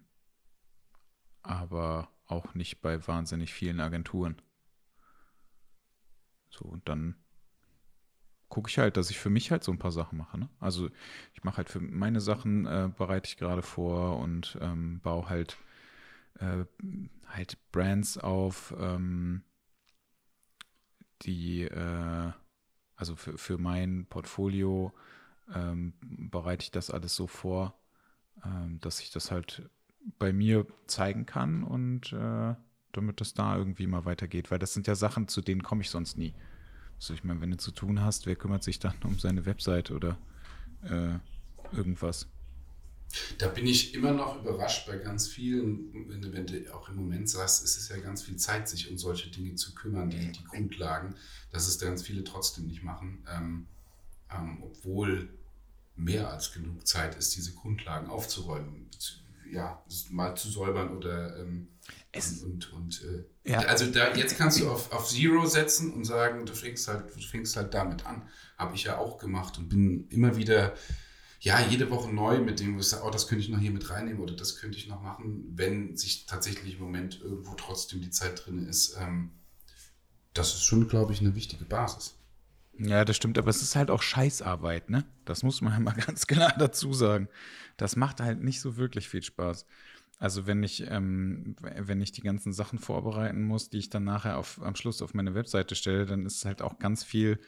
aber 1.43 2.09
auch 2.27 2.55
nicht 2.55 2.81
bei 2.81 3.05
wahnsinnig 3.09 3.53
vielen 3.53 3.81
Agenturen. 3.81 4.41
So, 6.51 6.67
und 6.67 6.89
dann 6.89 7.17
gucke 8.51 8.69
ich 8.69 8.79
halt, 8.79 8.97
dass 8.97 9.11
ich 9.11 9.19
für 9.19 9.31
mich 9.31 9.51
halt 9.51 9.65
so 9.65 9.73
ein 9.73 9.79
paar 9.79 9.93
Sachen 9.93 10.19
mache. 10.19 10.39
Ne? 10.39 10.49
Also 10.59 10.91
ich 11.33 11.45
mache 11.45 11.59
halt 11.59 11.71
für 11.71 11.81
meine 11.81 12.21
Sachen, 12.21 12.67
äh, 12.67 12.91
bereite 12.95 13.29
ich 13.29 13.39
gerade 13.39 13.63
vor 13.63 14.19
und 14.19 14.59
ähm, 14.61 15.01
baue 15.01 15.31
halt, 15.31 15.57
äh, 16.39 16.65
halt 17.29 17.59
Brands 17.73 18.19
auf, 18.19 18.75
ähm, 18.79 19.43
die, 21.23 21.63
äh, 21.63 22.33
also 22.97 23.17
für, 23.17 23.39
für 23.39 23.57
mein 23.57 24.07
Portfolio 24.09 24.93
ähm, 25.55 25.95
bereite 26.01 26.65
ich 26.65 26.71
das 26.71 26.91
alles 26.91 27.15
so 27.15 27.27
vor, 27.27 27.79
ähm, 28.45 28.81
dass 28.81 29.01
ich 29.01 29.11
das 29.11 29.31
halt 29.31 29.71
bei 30.19 30.33
mir 30.33 30.67
zeigen 30.87 31.27
kann 31.27 31.63
und 31.63 32.13
äh, 32.13 32.55
damit 32.93 33.21
das 33.21 33.35
da 33.35 33.57
irgendwie 33.57 33.87
mal 33.87 34.05
weitergeht, 34.05 34.51
weil 34.51 34.59
das 34.59 34.75
sind 34.75 34.87
ja 34.87 34.95
Sachen, 34.95 35.29
zu 35.29 35.41
denen 35.41 35.63
komme 35.63 35.83
ich 35.83 35.91
sonst 35.91 36.19
nie. 36.19 36.35
Also 37.01 37.15
ich 37.15 37.25
meine, 37.25 37.41
wenn 37.41 37.51
du 37.51 37.57
zu 37.57 37.71
tun 37.71 38.03
hast, 38.03 38.27
wer 38.27 38.37
kümmert 38.37 38.63
sich 38.63 38.79
dann 38.79 38.95
um 39.05 39.19
seine 39.19 39.47
Website 39.47 39.91
oder 39.91 40.19
äh, 40.83 41.19
irgendwas? 41.75 42.27
Da 43.39 43.49
bin 43.49 43.67
ich 43.67 43.95
immer 43.95 44.13
noch 44.13 44.41
überrascht 44.41 44.87
bei 44.87 44.99
ganz 44.99 45.27
vielen, 45.27 46.09
wenn 46.09 46.23
du, 46.23 46.33
wenn 46.33 46.47
du 46.47 46.73
auch 46.75 46.89
im 46.91 46.97
Moment 46.97 47.29
sagst, 47.29 47.65
es 47.65 47.77
ist 47.77 47.89
ja 47.89 47.97
ganz 47.97 48.23
viel 48.23 48.37
Zeit, 48.37 48.69
sich 48.69 48.91
um 48.91 48.99
solche 48.99 49.31
Dinge 49.31 49.55
zu 49.55 49.75
kümmern, 49.75 50.11
die, 50.11 50.31
die 50.31 50.45
Grundlagen, 50.45 51.17
dass 51.51 51.67
es 51.67 51.79
ganz 51.81 52.03
viele 52.03 52.23
trotzdem 52.23 52.67
nicht 52.67 52.83
machen, 52.83 53.25
ähm, 53.35 53.67
ähm, 54.31 54.63
obwohl 54.63 55.31
mehr 55.97 56.31
als 56.31 56.53
genug 56.53 56.87
Zeit 56.87 57.17
ist, 57.17 57.35
diese 57.35 57.53
Grundlagen 57.55 58.09
aufzuräumen, 58.09 58.89
zu, 58.97 59.15
ja, 59.51 59.83
mal 60.11 60.37
zu 60.37 60.49
säubern 60.49 60.97
oder 60.97 61.39
ähm, 61.39 61.69
es, 62.13 62.43
und, 62.43 62.73
und 62.73 63.03
äh, 63.03 63.25
ja. 63.53 63.59
also 63.61 63.87
da, 63.87 64.15
jetzt 64.15 64.37
kannst 64.37 64.61
du 64.61 64.71
auf, 64.71 64.93
auf 64.93 65.09
Zero 65.09 65.47
setzen 65.47 65.93
und 65.93 66.05
sagen, 66.05 66.47
du 66.47 66.53
fängst 66.55 66.89
halt, 66.89 67.15
du 67.15 67.21
fängst 67.21 67.57
halt 67.57 67.75
damit 67.75 68.07
an. 68.07 68.29
Habe 68.57 68.75
ich 68.75 68.85
ja 68.85 68.99
auch 68.99 69.19
gemacht 69.19 69.59
und 69.59 69.69
bin 69.69 70.09
immer 70.11 70.37
wieder, 70.37 70.75
ja, 71.41 71.61
jede 71.61 71.91
Woche 71.91 72.13
neu 72.13 72.41
mit 72.41 72.61
dem, 72.61 72.77
wo 72.77 72.81
ich 72.81 72.89
sage, 72.89 73.05
oh, 73.07 73.11
das 73.11 73.29
könnte 73.29 73.43
ich 73.43 73.51
noch 73.51 73.59
hier 73.59 73.71
mit 73.71 73.89
reinnehmen 73.89 74.21
oder 74.21 74.35
das 74.35 74.57
könnte 74.57 74.77
ich 74.77 74.89
noch 74.89 75.01
machen, 75.01 75.45
wenn 75.55 75.97
sich 75.97 76.27
tatsächlich 76.27 76.75
im 76.75 76.81
Moment 76.83 77.21
irgendwo 77.21 77.55
trotzdem 77.55 78.01
die 78.01 78.11
Zeit 78.11 78.45
drin 78.45 78.67
ist. 78.67 78.97
Ähm, 79.01 79.31
das 80.35 80.55
ist 80.55 80.65
schon, 80.65 80.87
glaube 80.89 81.13
ich, 81.13 81.21
eine 81.21 81.35
wichtige 81.35 81.65
Basis. 81.65 82.17
Ja, 82.79 83.05
das 83.05 83.17
stimmt, 83.17 83.37
aber 83.37 83.51
es 83.51 83.63
ist 83.63 83.77
halt 83.77 83.91
auch 83.91 84.01
Scheißarbeit, 84.01 84.89
ne? 84.89 85.05
Das 85.25 85.43
muss 85.43 85.61
man 85.61 85.73
ja 85.73 85.81
mal 85.81 85.95
ganz 85.95 86.27
klar 86.27 86.55
dazu 86.59 86.93
sagen. 86.93 87.29
Das 87.77 87.97
macht 87.97 88.21
halt 88.21 88.43
nicht 88.43 88.61
so 88.61 88.77
wirklich 88.77 89.09
viel 89.09 89.23
Spaß. 89.23 89.67
Also 90.21 90.47
wenn 90.47 90.63
ich, 90.63 90.87
ähm, 90.87 91.57
wenn 91.63 92.03
ich 92.03 92.13
die 92.13 92.21
ganzen 92.21 92.53
Sachen 92.53 92.79
vorbereiten 92.79 93.43
muss, 93.43 93.71
die 93.71 93.79
ich 93.79 93.89
dann 93.89 94.05
nachher 94.05 94.37
auf, 94.37 94.61
am 94.63 94.77
Schluss 94.77 95.01
auf 95.01 95.15
meine 95.15 95.35
Webseite 95.35 95.75
stelle, 95.75 96.05
dann 96.05 96.27
ist 96.27 96.45
halt 96.45 96.61
auch 96.61 96.79
ganz 96.79 97.03
viel 97.03 97.41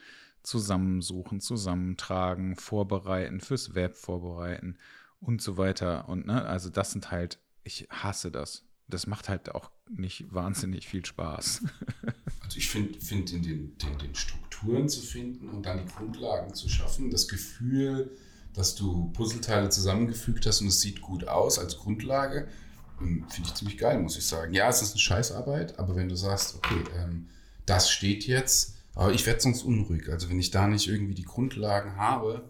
zusammensuchen, 0.42 1.40
zusammentragen, 1.40 2.56
vorbereiten, 2.56 3.42
fürs 3.42 3.74
Web 3.74 3.94
vorbereiten 3.94 4.78
und 5.20 5.42
so 5.42 5.58
weiter. 5.58 6.08
Und 6.08 6.26
ne, 6.26 6.46
also 6.46 6.70
das 6.70 6.92
sind 6.92 7.10
halt, 7.10 7.38
ich 7.62 7.88
hasse 7.90 8.30
das. 8.30 8.64
Das 8.88 9.06
macht 9.06 9.28
halt 9.28 9.54
auch 9.54 9.70
nicht 9.90 10.32
wahnsinnig 10.32 10.88
viel 10.88 11.04
Spaß. 11.04 11.64
also 12.40 12.56
ich 12.56 12.70
finde 12.70 12.98
find 13.00 13.32
in 13.34 13.42
den, 13.42 13.76
den, 13.76 13.98
den 13.98 14.14
Strukturen 14.14 14.88
zu 14.88 15.02
finden 15.02 15.50
und 15.50 15.66
dann 15.66 15.76
die 15.76 15.92
Grundlagen 15.92 16.54
zu 16.54 16.70
schaffen, 16.70 17.10
das 17.10 17.28
Gefühl, 17.28 18.16
dass 18.54 18.74
du 18.74 19.10
Puzzleteile 19.12 19.70
zusammengefügt 19.70 20.46
hast 20.46 20.60
und 20.60 20.68
es 20.68 20.80
sieht 20.80 21.00
gut 21.00 21.26
aus 21.26 21.58
als 21.58 21.78
Grundlage, 21.78 22.48
finde 22.98 23.26
ich 23.44 23.54
ziemlich 23.54 23.78
geil, 23.78 23.98
muss 23.98 24.16
ich 24.16 24.26
sagen. 24.26 24.54
Ja, 24.54 24.68
es 24.68 24.82
ist 24.82 24.92
eine 24.92 25.00
Scheißarbeit, 25.00 25.78
aber 25.78 25.96
wenn 25.96 26.08
du 26.08 26.16
sagst, 26.16 26.54
okay, 26.56 26.84
ähm, 26.96 27.28
das 27.66 27.90
steht 27.90 28.26
jetzt, 28.26 28.76
aber 28.94 29.12
ich 29.12 29.26
werde 29.26 29.40
sonst 29.40 29.62
unruhig. 29.62 30.08
Also 30.10 30.28
wenn 30.28 30.38
ich 30.38 30.50
da 30.50 30.66
nicht 30.66 30.88
irgendwie 30.88 31.14
die 31.14 31.24
Grundlagen 31.24 31.96
habe 31.96 32.44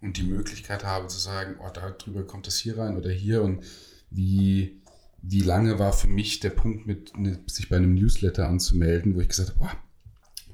und 0.00 0.16
die 0.16 0.22
Möglichkeit 0.22 0.84
habe 0.84 1.08
zu 1.08 1.18
sagen, 1.18 1.56
oh, 1.60 1.70
da 1.72 1.90
drüber 1.90 2.24
kommt 2.24 2.46
das 2.46 2.58
hier 2.58 2.78
rein 2.78 2.96
oder 2.96 3.10
hier 3.10 3.42
und 3.42 3.64
wie, 4.10 4.80
wie 5.22 5.42
lange 5.42 5.78
war 5.78 5.92
für 5.92 6.08
mich 6.08 6.40
der 6.40 6.50
Punkt, 6.50 6.86
mit, 6.86 7.16
ne, 7.16 7.40
sich 7.46 7.68
bei 7.68 7.76
einem 7.76 7.94
Newsletter 7.94 8.48
anzumelden, 8.48 9.14
wo 9.14 9.20
ich 9.20 9.28
gesagt 9.28 9.50
habe, 9.56 9.70
oh, 9.72 9.89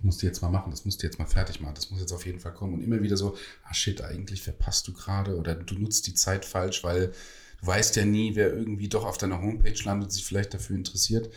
musst 0.06 0.22
du 0.22 0.26
jetzt 0.26 0.40
mal 0.40 0.48
machen, 0.48 0.70
das 0.70 0.84
musst 0.84 1.02
du 1.02 1.06
jetzt 1.06 1.18
mal 1.18 1.26
fertig 1.26 1.60
machen, 1.60 1.74
das 1.74 1.90
muss 1.90 2.00
jetzt 2.00 2.12
auf 2.12 2.24
jeden 2.24 2.40
Fall 2.40 2.54
kommen. 2.54 2.74
Und 2.74 2.82
immer 2.82 3.02
wieder 3.02 3.16
so, 3.16 3.36
ah 3.64 3.74
shit, 3.74 4.00
eigentlich 4.00 4.42
verpasst 4.42 4.88
du 4.88 4.94
gerade 4.94 5.36
oder 5.36 5.54
du 5.54 5.74
nutzt 5.74 6.06
die 6.06 6.14
Zeit 6.14 6.44
falsch, 6.44 6.82
weil 6.84 7.12
du 7.60 7.66
weißt 7.66 7.96
ja 7.96 8.04
nie, 8.04 8.34
wer 8.34 8.52
irgendwie 8.52 8.88
doch 8.88 9.04
auf 9.04 9.18
deiner 9.18 9.42
Homepage 9.42 9.82
landet, 9.84 10.12
sich 10.12 10.24
vielleicht 10.24 10.54
dafür 10.54 10.76
interessiert. 10.76 11.32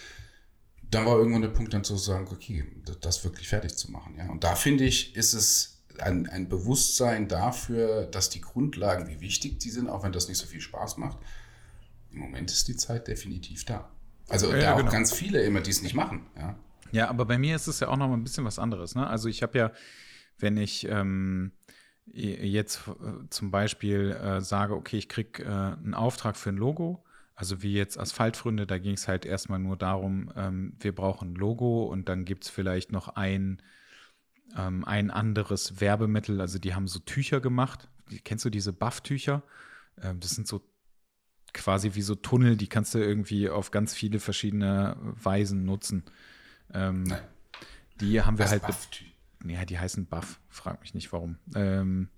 Dann 0.90 1.06
war 1.06 1.18
irgendwann 1.18 1.42
der 1.42 1.50
Punkt 1.50 1.74
dann 1.74 1.84
zu 1.84 1.98
sagen, 1.98 2.28
okay, 2.32 2.66
das 3.02 3.24
wirklich 3.24 3.48
fertig 3.48 3.76
zu 3.76 3.92
machen. 3.92 4.16
Ja? 4.18 4.30
Und 4.30 4.44
da 4.44 4.56
finde 4.56 4.86
ich, 4.86 5.16
ist 5.16 5.34
es 5.34 5.84
ein, 6.00 6.28
ein 6.28 6.50
Bewusstsein 6.50 7.28
dafür, 7.28 8.06
dass 8.06 8.30
die 8.30 8.42
Grundlagen, 8.42 9.08
wie 9.08 9.20
wichtig 9.20 9.60
die 9.60 9.70
sind, 9.70 9.90
auch 9.90 10.04
wenn 10.04 10.12
das 10.12 10.28
nicht 10.28 10.38
so 10.38 10.48
viel 10.48 10.62
Spaß 10.62 10.98
macht. 10.98 11.18
Im 12.12 12.20
Moment 12.20 12.50
ist 12.50 12.68
die 12.68 12.76
Zeit 12.76 13.08
definitiv 13.08 13.66
da. 13.66 13.92
Also 14.30 14.52
ja, 14.52 14.60
da 14.60 14.74
auch 14.74 14.78
genau. 14.78 14.92
ganz 14.92 15.12
viele 15.12 15.42
immer, 15.42 15.62
die 15.62 15.72
es 15.72 15.82
nicht 15.82 15.96
machen. 15.96 16.26
Ja? 16.36 16.58
Ja, 16.91 17.10
aber 17.10 17.25
bei 17.25 17.38
mir 17.38 17.56
ist 17.56 17.67
es 17.67 17.80
ja 17.80 17.88
auch 17.88 17.97
noch 17.97 18.08
mal 18.08 18.15
ein 18.15 18.23
bisschen 18.23 18.45
was 18.45 18.60
anderes. 18.60 18.95
Ne? 18.95 19.06
Also 19.08 19.30
ich 19.30 19.43
habe 19.43 19.58
ja, 19.58 19.71
wenn 20.38 20.58
ich 20.58 20.88
ähm, 20.88 21.52
jetzt 22.06 22.88
äh, 22.88 23.30
zum 23.30 23.52
Beispiel 23.52 24.12
äh, 24.12 24.41
sage, 24.41 24.75
okay, 24.75 24.97
ich 24.97 25.10
kriege 25.10 25.43
äh, 25.43 25.47
einen 25.47 25.93
Auftrag 25.93 26.36
für 26.36 26.49
ein 26.49 26.58
Logo, 26.58 27.04
also 27.36 27.62
wie 27.62 27.73
jetzt 27.73 27.97
Asphaltfründe, 27.97 28.67
da 28.67 28.78
ging 28.80 28.95
es 28.95 29.08
halt 29.08 29.25
erstmal 29.25 29.60
nur 29.60 29.78
darum, 29.78 30.32
ähm, 30.36 30.73
wir 30.80 30.93
brauchen 30.93 31.32
ein 31.32 31.36
Logo 31.36 31.86
und 31.86 32.10
dann 32.10 32.25
gibt 32.25 32.43
es 32.43 32.49
vielleicht 32.49 32.91
noch 32.91 33.10
ein, 33.10 33.62
ähm, 34.58 34.84
ein 34.84 35.10
anderes 35.10 35.80
Werbemittel. 35.80 36.41
Also 36.41 36.60
die 36.60 36.75
haben 36.75 36.88
so 36.88 36.99
Tücher 36.99 37.39
gemacht. 37.39 37.88
Kennst 38.25 38.43
du 38.43 38.49
diese 38.49 38.73
Buff-Tücher? 38.73 39.43
Ähm, 40.02 40.19
das 40.19 40.32
sind 40.32 40.47
so 40.47 40.62
quasi 41.54 41.95
wie 41.95 42.02
so 42.02 42.15
Tunnel, 42.15 42.58
die 42.58 42.67
kannst 42.67 42.93
du 42.93 42.99
irgendwie 42.99 43.49
auf 43.49 43.71
ganz 43.71 43.93
viele 43.93 44.19
verschiedene 44.19 44.97
Weisen 44.99 45.65
nutzen. 45.65 46.04
Ähm. 46.74 47.14
Die 48.00 48.22
haben 48.22 48.38
wir 48.38 48.46
Was 48.46 48.52
halt. 48.52 48.66
Buff 48.66 48.88
ja, 49.46 49.66
die 49.66 49.80
heißen 49.80 50.06
Buff. 50.06 50.40
Frag 50.50 50.82
mich 50.82 50.94
nicht 50.94 51.14
warum. 51.14 51.38
Ähm, 51.56 52.10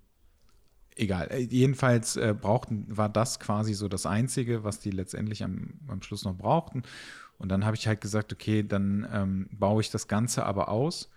egal. 0.95 1.27
Äh, 1.31 1.39
jedenfalls 1.39 2.15
äh, 2.15 2.35
brauchten, 2.39 2.85
war 2.89 3.09
das 3.09 3.39
quasi 3.39 3.73
so 3.73 3.87
das 3.87 4.05
Einzige, 4.05 4.63
was 4.63 4.79
die 4.79 4.91
letztendlich 4.91 5.43
am, 5.43 5.79
am 5.87 6.01
Schluss 6.01 6.23
noch 6.23 6.35
brauchten. 6.35 6.83
Und 7.37 7.49
dann 7.49 7.65
habe 7.65 7.75
ich 7.75 7.87
halt 7.87 8.01
gesagt, 8.01 8.33
okay, 8.33 8.63
dann 8.63 9.07
ähm, 9.11 9.49
baue 9.51 9.81
ich 9.81 9.91
das 9.91 10.07
Ganze 10.07 10.45
aber 10.45 10.69
aus 10.69 11.09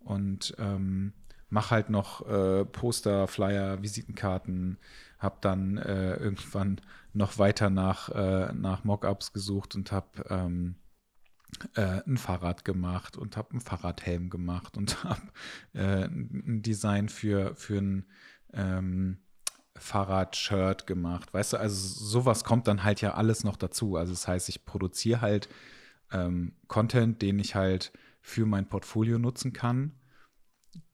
und 0.00 0.54
ähm, 0.58 1.12
mache 1.48 1.70
halt 1.70 1.90
noch 1.90 2.26
äh, 2.28 2.64
Poster, 2.64 3.26
Flyer, 3.26 3.82
Visitenkarten, 3.82 4.78
habe 5.18 5.38
dann 5.40 5.78
äh, 5.78 6.16
irgendwann 6.16 6.80
noch 7.12 7.38
weiter 7.38 7.70
nach, 7.70 8.08
äh, 8.10 8.52
nach 8.52 8.84
Mockups 8.84 9.32
gesucht 9.32 9.74
und 9.74 9.90
habe 9.90 10.06
ähm, 10.28 10.76
äh, 11.74 12.02
ein 12.06 12.16
Fahrrad 12.16 12.64
gemacht 12.64 13.16
und 13.16 13.36
habe 13.36 13.52
einen 13.52 13.60
Fahrradhelm 13.60 14.30
gemacht 14.30 14.76
und 14.76 15.04
habe 15.04 15.22
äh, 15.74 16.04
ein 16.06 16.62
Design 16.62 17.08
für, 17.08 17.54
für 17.54 17.78
ein 17.78 18.06
ähm, 18.52 19.18
Fahrradshirt 19.76 20.86
gemacht. 20.86 21.32
Weißt 21.32 21.54
du, 21.54 21.56
also 21.56 22.04
sowas 22.04 22.44
kommt 22.44 22.68
dann 22.68 22.84
halt 22.84 23.00
ja 23.00 23.14
alles 23.14 23.44
noch 23.44 23.56
dazu. 23.56 23.96
Also 23.96 24.12
das 24.12 24.28
heißt, 24.28 24.48
ich 24.48 24.64
produziere 24.64 25.20
halt 25.20 25.48
ähm, 26.12 26.52
Content, 26.68 27.22
den 27.22 27.38
ich 27.38 27.54
halt 27.54 27.92
für 28.20 28.46
mein 28.46 28.66
Portfolio 28.66 29.18
nutzen 29.18 29.52
kann, 29.52 29.92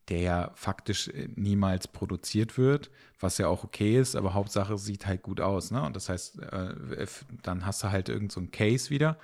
der 0.09 0.21
ja 0.21 0.51
faktisch 0.55 1.09
äh, 1.09 1.29
niemals 1.35 1.89
produziert 1.89 2.59
wird, 2.59 2.91
was 3.19 3.39
ja 3.39 3.49
auch 3.49 3.65
okay 3.65 3.99
ist, 3.99 4.15
aber 4.15 4.35
Hauptsache 4.35 4.79
sieht 4.79 5.07
halt 5.07 5.23
gut 5.23 5.41
aus. 5.41 5.71
Ne? 5.71 5.83
Und 5.83 5.97
das 5.97 6.09
heißt, 6.09 6.41
äh, 6.41 7.07
dann 7.43 7.67
hast 7.67 7.83
du 7.83 7.91
halt 7.91 8.09
irgend 8.09 8.31
so 8.31 8.41
Case 8.53 8.91
wieder, 8.91 9.19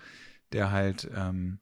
der 0.53 0.71
halt, 0.71 1.11
ähm, 1.15 1.59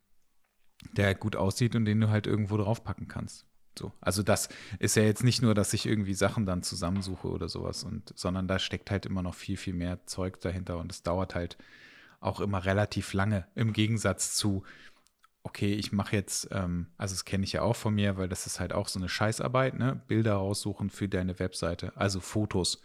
der 0.93 1.15
gut 1.15 1.37
aussieht 1.37 1.75
und 1.77 1.85
den 1.85 2.01
du 2.01 2.09
halt 2.09 2.27
irgendwo 2.27 2.57
draufpacken 2.57 3.09
kannst. 3.09 3.47
So. 3.79 3.93
Also 4.01 4.23
das 4.23 4.49
ist 4.79 4.97
ja 4.97 5.03
jetzt 5.03 5.25
nicht 5.25 5.43
nur, 5.43 5.55
dass 5.55 5.73
ich 5.73 5.87
irgendwie 5.87 6.15
Sachen 6.15 6.45
dann 6.45 6.63
zusammensuche 6.63 7.29
oder 7.29 7.49
sowas, 7.49 7.85
und, 7.85 8.13
sondern 8.17 8.49
da 8.49 8.59
steckt 8.59 8.91
halt 8.91 9.07
immer 9.07 9.23
noch 9.23 9.35
viel, 9.35 9.57
viel 9.57 9.75
mehr 9.75 10.07
Zeug 10.07 10.41
dahinter 10.41 10.79
und 10.79 10.93
es 10.93 11.03
dauert 11.03 11.35
halt 11.35 11.57
auch 12.21 12.41
immer 12.41 12.65
relativ 12.65 13.13
lange 13.15 13.47
im 13.55 13.73
Gegensatz 13.73 14.35
zu, 14.35 14.65
okay, 15.43 15.73
ich 15.73 15.93
mache 15.93 16.17
jetzt, 16.17 16.49
ähm, 16.53 16.89
also 16.99 17.15
das 17.15 17.25
kenne 17.25 17.45
ich 17.45 17.53
ja 17.53 17.63
auch 17.63 17.77
von 17.77 17.95
mir, 17.95 18.17
weil 18.17 18.29
das 18.29 18.47
ist 18.47 18.61
halt 18.61 18.73
auch 18.73 18.89
so 18.89 18.99
eine 18.99 19.09
Scheißarbeit, 19.09 19.79
ne? 19.79 20.03
Bilder 20.07 20.35
raussuchen 20.35 20.91
für 20.91 21.09
deine 21.09 21.39
Webseite, 21.39 21.97
also 21.97 22.21
Fotos. 22.21 22.83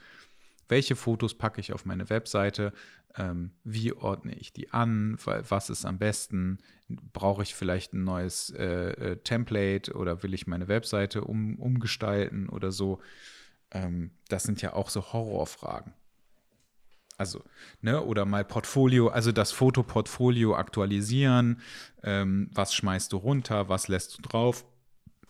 Welche 0.68 0.96
Fotos 0.96 1.38
packe 1.38 1.60
ich 1.60 1.74
auf 1.74 1.86
meine 1.86 2.10
Webseite? 2.10 2.74
Ähm, 3.17 3.51
wie 3.63 3.93
ordne 3.93 4.34
ich 4.36 4.54
die 4.54 4.71
an, 4.71 5.17
was 5.23 5.69
ist 5.69 5.86
am 5.86 5.97
besten, 5.97 6.60
brauche 6.88 7.43
ich 7.43 7.56
vielleicht 7.56 7.93
ein 7.93 8.04
neues 8.04 8.49
äh, 8.51 8.91
äh, 8.91 9.17
Template 9.17 9.93
oder 9.93 10.23
will 10.23 10.34
ich 10.34 10.47
meine 10.47 10.67
Webseite 10.67 11.23
um, 11.23 11.58
umgestalten 11.60 12.49
oder 12.49 12.71
so. 12.71 12.99
Ähm, 13.71 14.12
das 14.28 14.43
sind 14.43 14.62
ja 14.62 14.73
auch 14.73 14.89
so 14.89 15.13
Horrorfragen. 15.13 15.93
Also, 17.17 17.41
ne, 17.82 18.04
oder 18.04 18.25
mal 18.25 18.43
Portfolio, 18.43 19.08
also 19.08 19.32
das 19.32 19.54
Fotoportfolio 19.54 20.56
aktualisieren, 20.56 21.62
ähm, 22.04 22.49
was 22.54 22.73
schmeißt 22.73 23.13
du 23.13 23.17
runter, 23.17 23.69
was 23.69 23.88
lässt 23.88 24.17
du 24.17 24.21
drauf, 24.21 24.65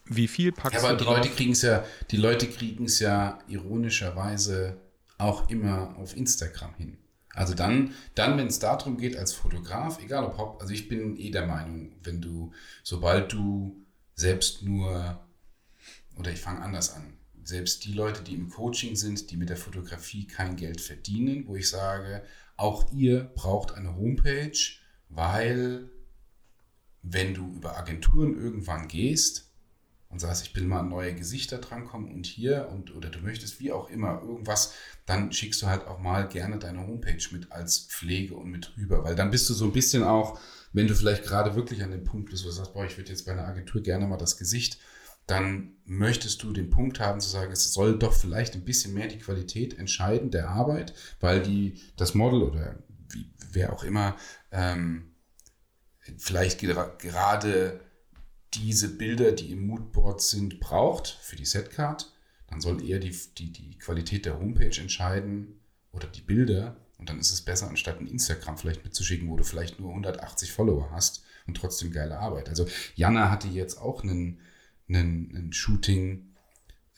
wie 0.06 0.28
viel 0.28 0.52
packst 0.52 0.82
ja, 0.82 0.90
aber 0.90 0.98
du 0.98 1.04
die 1.04 1.10
Leute 1.12 1.30
kriegen 1.30 1.52
es 1.52 1.62
ja, 1.62 1.86
die 2.10 2.18
Leute 2.18 2.48
kriegen 2.48 2.86
es 2.86 3.00
ja 3.00 3.38
ironischerweise 3.48 4.78
auch 5.20 5.48
immer 5.50 5.96
auf 5.98 6.18
Instagram 6.18 6.74
hin. 6.76 6.98
Also 7.36 7.54
dann, 7.54 7.94
dann 8.16 8.38
wenn 8.38 8.48
es 8.48 8.60
darum 8.60 8.98
geht, 8.98 9.18
als 9.18 9.34
Fotograf, 9.34 10.02
egal 10.02 10.24
ob 10.24 10.38
Haupt, 10.38 10.62
also 10.62 10.74
ich 10.74 10.88
bin 10.88 11.18
eh 11.18 11.32
der 11.32 11.46
Meinung, 11.46 11.92
wenn 12.02 12.22
du, 12.22 12.54
sobald 12.82 13.34
du 13.34 13.86
selbst 14.16 14.64
nur, 14.64 15.20
oder 16.18 16.32
ich 16.32 16.40
fange 16.40 16.62
anders 16.62 16.94
an, 16.94 17.14
selbst 17.44 17.84
die 17.86 17.94
Leute, 17.94 18.24
die 18.24 18.36
im 18.36 18.50
Coaching 18.50 18.96
sind, 18.96 19.30
die 19.30 19.38
mit 19.38 19.50
der 19.50 19.58
Fotografie 19.58 20.26
kein 20.26 20.56
Geld 20.56 20.80
verdienen, 20.80 21.46
wo 21.48 21.56
ich 21.58 21.70
sage, 21.70 22.24
auch 22.56 22.92
ihr 22.94 23.26
braucht 23.36 23.74
eine 23.74 23.96
Homepage, 23.96 24.58
weil 25.10 25.90
wenn 27.04 27.34
du 27.34 27.54
über 27.54 27.78
Agenturen 27.78 28.40
irgendwann 28.40 28.88
gehst, 28.88 29.45
und 30.16 30.20
sagst, 30.20 30.48
ich 30.48 30.56
will 30.56 30.64
mal 30.64 30.80
an 30.80 30.88
neue 30.88 31.14
Gesichter 31.14 31.58
drankommen 31.58 32.10
und 32.10 32.26
hier 32.26 32.70
und 32.72 32.96
oder 32.96 33.10
du 33.10 33.20
möchtest 33.20 33.60
wie 33.60 33.74
auch 33.74 33.90
immer 33.90 34.22
irgendwas, 34.22 34.74
dann 35.06 35.34
schickst 35.34 35.62
du 35.62 35.68
halt 35.68 35.88
auch 35.88 36.00
mal 36.00 36.30
gerne 36.30 36.58
deine 36.58 36.88
Homepage 36.88 37.22
mit 37.32 37.52
als 37.52 37.80
Pflege 37.80 38.36
und 38.36 38.50
mit 38.50 38.78
rüber, 38.78 39.04
weil 39.04 39.16
dann 39.16 39.30
bist 39.30 39.50
du 39.50 39.54
so 39.54 39.66
ein 39.66 39.74
bisschen 39.74 40.06
auch, 40.06 40.40
wenn 40.72 40.88
du 40.88 40.96
vielleicht 40.96 41.26
gerade 41.26 41.56
wirklich 41.56 41.84
an 41.84 41.92
dem 41.92 42.06
Punkt 42.06 42.30
bist, 42.30 42.46
wo 42.46 42.48
du 42.48 42.54
sagst, 42.54 42.74
boah, 42.74 42.86
ich 42.86 42.96
würde 42.96 43.10
jetzt 43.10 43.26
bei 43.26 43.34
einer 43.34 43.46
Agentur 43.46 43.84
gerne 43.84 44.08
mal 44.08 44.16
das 44.16 44.38
Gesicht, 44.38 44.80
dann 45.28 45.74
möchtest 45.84 46.42
du 46.44 46.54
den 46.54 46.70
Punkt 46.70 47.02
haben 47.02 47.20
zu 47.20 47.28
sagen, 47.28 47.52
es 47.52 47.74
soll 47.74 48.00
doch 48.00 48.14
vielleicht 48.14 48.54
ein 48.54 48.64
bisschen 48.64 48.94
mehr 48.94 49.10
die 49.10 49.20
Qualität 49.20 49.78
entscheiden 49.78 50.32
der 50.32 50.48
Arbeit, 50.48 50.94
weil 51.20 51.42
die 51.42 51.82
das 51.98 52.14
Model 52.14 52.42
oder 52.42 52.80
wie, 53.10 53.34
wer 53.52 53.74
auch 53.74 53.84
immer 53.84 54.16
ähm, 54.54 55.12
vielleicht 56.18 56.62
gerade 56.62 57.82
diese 58.56 58.90
Bilder, 58.90 59.32
die 59.32 59.52
im 59.52 59.68
Moodboard 59.68 60.22
sind, 60.22 60.60
braucht 60.60 61.08
für 61.08 61.36
die 61.36 61.46
Setcard, 61.46 62.12
dann 62.48 62.62
soll 62.62 62.88
eher 62.88 63.00
die, 63.00 63.16
die, 63.38 63.52
die 63.52 63.78
Qualität 63.78 64.26
der 64.26 64.40
Homepage 64.40 64.80
entscheiden 64.80 65.60
oder 65.92 66.08
die 66.08 66.22
Bilder. 66.22 66.78
Und 66.98 67.10
dann 67.10 67.20
ist 67.20 67.32
es 67.32 67.42
besser, 67.42 67.68
anstatt 67.68 68.00
ein 68.00 68.08
Instagram 68.08 68.58
vielleicht 68.58 68.84
mitzuschicken, 68.84 69.30
wo 69.30 69.36
du 69.36 69.44
vielleicht 69.44 69.80
nur 69.80 69.90
180 69.90 70.52
Follower 70.52 70.90
hast 70.92 71.24
und 71.48 71.58
trotzdem 71.58 71.92
geile 71.92 72.20
Arbeit. 72.20 72.50
Also 72.50 72.68
Jana 72.96 73.30
hatte 73.30 73.48
jetzt 73.48 73.78
auch 73.78 74.04
einen, 74.04 74.40
einen, 74.88 75.36
einen 75.36 75.54
Shooting 75.54 76.34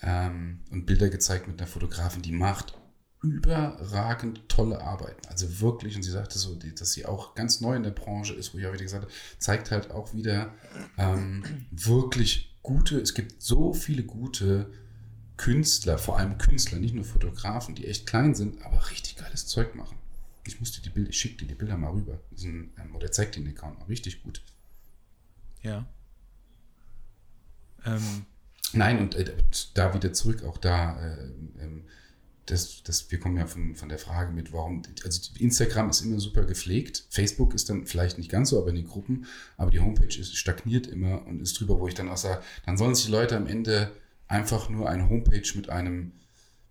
ähm, 0.01 0.61
und 0.69 0.85
Bilder 0.85 1.09
gezeigt 1.09 1.47
mit 1.47 1.59
einer 1.59 1.67
Fotografin, 1.67 2.21
die 2.21 2.31
macht 2.31 2.77
überragend 3.21 4.47
tolle 4.47 4.81
arbeiten. 4.81 5.27
Also 5.27 5.59
wirklich, 5.59 5.95
und 5.95 6.03
sie 6.03 6.11
sagte 6.11 6.37
so, 6.37 6.55
dass 6.55 6.93
sie 6.93 7.05
auch 7.05 7.35
ganz 7.35 7.61
neu 7.61 7.75
in 7.75 7.83
der 7.83 7.91
Branche 7.91 8.33
ist, 8.33 8.53
wo 8.53 8.57
ich 8.57 8.67
auch 8.67 8.73
wieder 8.73 8.83
gesagt 8.83 9.05
habe, 9.05 9.13
zeigt 9.39 9.71
halt 9.71 9.91
auch 9.91 10.13
wieder 10.13 10.53
ähm, 10.97 11.43
wirklich 11.71 12.55
gute, 12.61 12.99
es 12.99 13.13
gibt 13.13 13.41
so 13.41 13.73
viele 13.73 14.03
gute 14.03 14.71
Künstler, 15.37 15.97
vor 15.97 16.17
allem 16.17 16.37
Künstler, 16.37 16.79
nicht 16.79 16.95
nur 16.95 17.05
Fotografen, 17.05 17.75
die 17.75 17.87
echt 17.87 18.07
klein 18.07 18.35
sind, 18.35 18.63
aber 18.65 18.89
richtig 18.89 19.15
geiles 19.15 19.47
Zeug 19.47 19.75
machen. 19.75 19.97
Ich 20.45 20.59
musste 20.59 20.81
die 20.81 20.89
Bilder, 20.89 21.09
ich 21.09 21.17
schicke 21.17 21.37
dir 21.37 21.47
die 21.47 21.55
Bilder 21.55 21.77
mal 21.77 21.91
rüber. 21.91 22.19
Ein, 22.31 22.71
ähm, 22.79 22.95
oder 22.95 23.11
zeig 23.11 23.31
dir 23.31 23.43
den 23.43 23.49
Account 23.49 23.79
mal. 23.79 23.85
Richtig 23.85 24.23
gut. 24.23 24.41
Ja. 25.61 25.85
Ähm. 27.85 28.25
Nein, 28.73 28.99
und 28.99 29.15
äh, 29.15 29.33
da 29.75 29.93
wieder 29.93 30.11
zurück, 30.13 30.43
auch 30.43 30.57
da, 30.57 30.99
äh, 30.99 31.23
ähm, 31.59 31.85
das, 32.47 32.81
das, 32.83 33.11
wir 33.11 33.19
kommen 33.19 33.37
ja 33.37 33.45
von, 33.45 33.75
von 33.75 33.89
der 33.89 33.99
Frage 33.99 34.31
mit, 34.31 34.53
warum, 34.53 34.81
also 35.03 35.31
Instagram 35.37 35.89
ist 35.89 36.01
immer 36.01 36.19
super 36.19 36.45
gepflegt, 36.45 37.05
Facebook 37.09 37.53
ist 37.53 37.69
dann 37.69 37.85
vielleicht 37.85 38.17
nicht 38.17 38.31
ganz 38.31 38.49
so, 38.49 38.59
aber 38.59 38.69
in 38.69 38.77
den 38.77 38.87
Gruppen, 38.87 39.25
aber 39.57 39.69
die 39.69 39.81
Homepage 39.81 40.17
ist, 40.17 40.35
stagniert 40.35 40.87
immer 40.87 41.25
und 41.27 41.41
ist 41.41 41.59
drüber, 41.59 41.79
wo 41.79 41.87
ich 41.87 41.93
dann 41.93 42.09
auch 42.09 42.17
sage, 42.17 42.41
dann 42.65 42.77
sollen 42.77 42.95
sich 42.95 43.05
die 43.05 43.11
Leute 43.11 43.35
am 43.35 43.47
Ende 43.47 43.91
einfach 44.27 44.69
nur 44.69 44.89
eine 44.89 45.09
Homepage 45.09 45.47
mit 45.55 45.69
einem, 45.69 46.13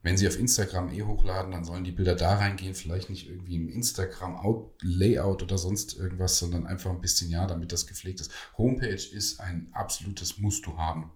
wenn 0.02 0.16
sie 0.16 0.26
auf 0.26 0.38
Instagram 0.38 0.92
eh 0.92 1.02
hochladen, 1.02 1.52
dann 1.52 1.64
sollen 1.64 1.84
die 1.84 1.92
Bilder 1.92 2.14
da 2.14 2.36
reingehen, 2.36 2.74
vielleicht 2.74 3.10
nicht 3.10 3.28
irgendwie 3.28 3.56
im 3.56 3.68
Instagram-Layout 3.68 5.42
oder 5.42 5.58
sonst 5.58 5.96
irgendwas, 5.98 6.38
sondern 6.38 6.66
einfach 6.66 6.90
ein 6.90 7.00
bisschen 7.00 7.30
ja, 7.30 7.46
damit 7.46 7.72
das 7.72 7.86
gepflegt 7.86 8.20
ist. 8.20 8.30
Homepage 8.56 8.94
ist 8.94 9.40
ein 9.40 9.68
absolutes 9.72 10.38
Musst 10.38 10.64
du 10.64 10.76
haben. 10.78 11.10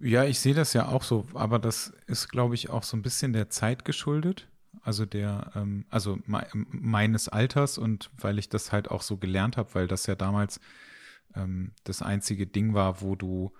Ja, 0.00 0.24
ich 0.24 0.40
sehe 0.40 0.54
das 0.54 0.72
ja 0.72 0.88
auch 0.88 1.04
so, 1.04 1.26
aber 1.34 1.58
das 1.58 1.92
ist, 2.06 2.28
glaube 2.28 2.54
ich, 2.54 2.70
auch 2.70 2.82
so 2.82 2.96
ein 2.96 3.02
bisschen 3.02 3.32
der 3.32 3.50
Zeit 3.50 3.84
geschuldet. 3.84 4.48
Also 4.82 5.06
der, 5.06 5.52
ähm, 5.54 5.84
also 5.90 6.18
me 6.26 6.46
meines 6.52 7.28
Alters 7.28 7.78
und 7.78 8.10
weil 8.18 8.38
ich 8.38 8.48
das 8.48 8.72
halt 8.72 8.90
auch 8.90 9.02
so 9.02 9.16
gelernt 9.16 9.56
habe, 9.56 9.74
weil 9.74 9.86
das 9.86 10.06
ja 10.06 10.14
damals 10.14 10.60
ähm, 11.34 11.72
das 11.84 12.02
einzige 12.02 12.46
Ding 12.46 12.74
war, 12.74 13.00
wo 13.00 13.14
du, 13.14 13.52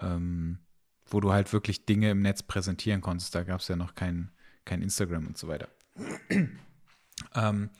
ähm, 0.00 0.58
wo 1.06 1.20
du 1.20 1.32
halt 1.32 1.52
wirklich 1.52 1.86
Dinge 1.86 2.10
im 2.10 2.20
Netz 2.20 2.42
präsentieren 2.42 3.00
konntest. 3.00 3.34
Da 3.34 3.44
gab 3.44 3.60
es 3.60 3.68
ja 3.68 3.76
noch 3.76 3.94
kein, 3.94 4.30
kein 4.64 4.82
Instagram 4.82 5.26
und 5.26 5.38
so 5.38 5.48
weiter. 5.48 5.68
Ähm, 7.34 7.70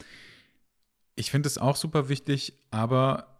ich 1.15 1.31
finde 1.31 1.47
es 1.47 1.59
auch 1.59 1.77
super 1.77 2.09
wichtig, 2.09 2.55
aber 2.71 3.39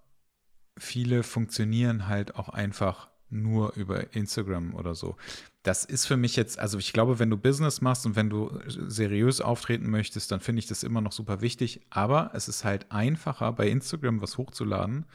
viele 0.77 1.23
funktionieren 1.23 2.07
halt 2.07 2.35
auch 2.37 2.51
einfach 2.51 3.09
nur 3.29 3.75
über 3.75 4.15
Instagram 4.15 4.75
oder 4.75 4.95
so. 4.95 5.17
Das 5.63 5.85
ist 5.85 6.07
für 6.07 6.17
mich 6.17 6.37
jetzt, 6.37 6.59
also 6.59 6.79
ich 6.79 6.93
glaube, 6.93 7.19
wenn 7.19 7.31
du 7.31 7.37
Business 7.37 7.81
machst 7.81 8.07
und 8.07 8.15
wenn 8.15 8.31
du 8.31 8.61
seriös 8.67 9.41
auftreten 9.41 9.91
möchtest, 9.91 10.31
dann 10.31 10.41
finde 10.41 10.61
ich 10.61 10.67
das 10.67 10.83
immer 10.83 11.01
noch 11.01 11.13
super 11.13 11.41
wichtig. 11.41 11.81
Aber 11.91 12.31
es 12.35 12.49
ist 12.49 12.65
halt 12.65 12.91
einfacher, 12.93 13.53
bei 13.53 13.69
Instagram 13.69 14.23
was 14.23 14.39
hochzuladen, 14.39 15.07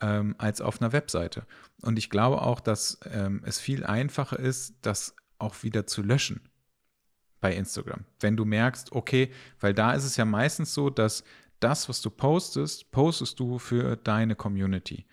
ähm, 0.00 0.34
als 0.38 0.60
auf 0.60 0.80
einer 0.80 0.92
Webseite. 0.92 1.46
Und 1.80 1.98
ich 1.98 2.10
glaube 2.10 2.42
auch, 2.42 2.60
dass 2.60 3.00
ähm, 3.10 3.42
es 3.44 3.58
viel 3.58 3.84
einfacher 3.84 4.38
ist, 4.38 4.74
das 4.82 5.16
auch 5.38 5.62
wieder 5.62 5.86
zu 5.86 6.02
löschen 6.02 6.40
bei 7.40 7.54
Instagram. 7.54 8.04
Wenn 8.20 8.36
du 8.36 8.44
merkst, 8.44 8.92
okay, 8.92 9.32
weil 9.60 9.74
da 9.74 9.92
ist 9.92 10.04
es 10.04 10.16
ja 10.16 10.24
meistens 10.24 10.74
so, 10.74 10.90
dass 10.90 11.24
das, 11.60 11.88
was 11.88 12.00
du 12.00 12.10
postest, 12.10 12.90
postest 12.90 13.38
du 13.38 13.58
für 13.58 13.96
deine 13.96 14.36
Community. 14.36 15.06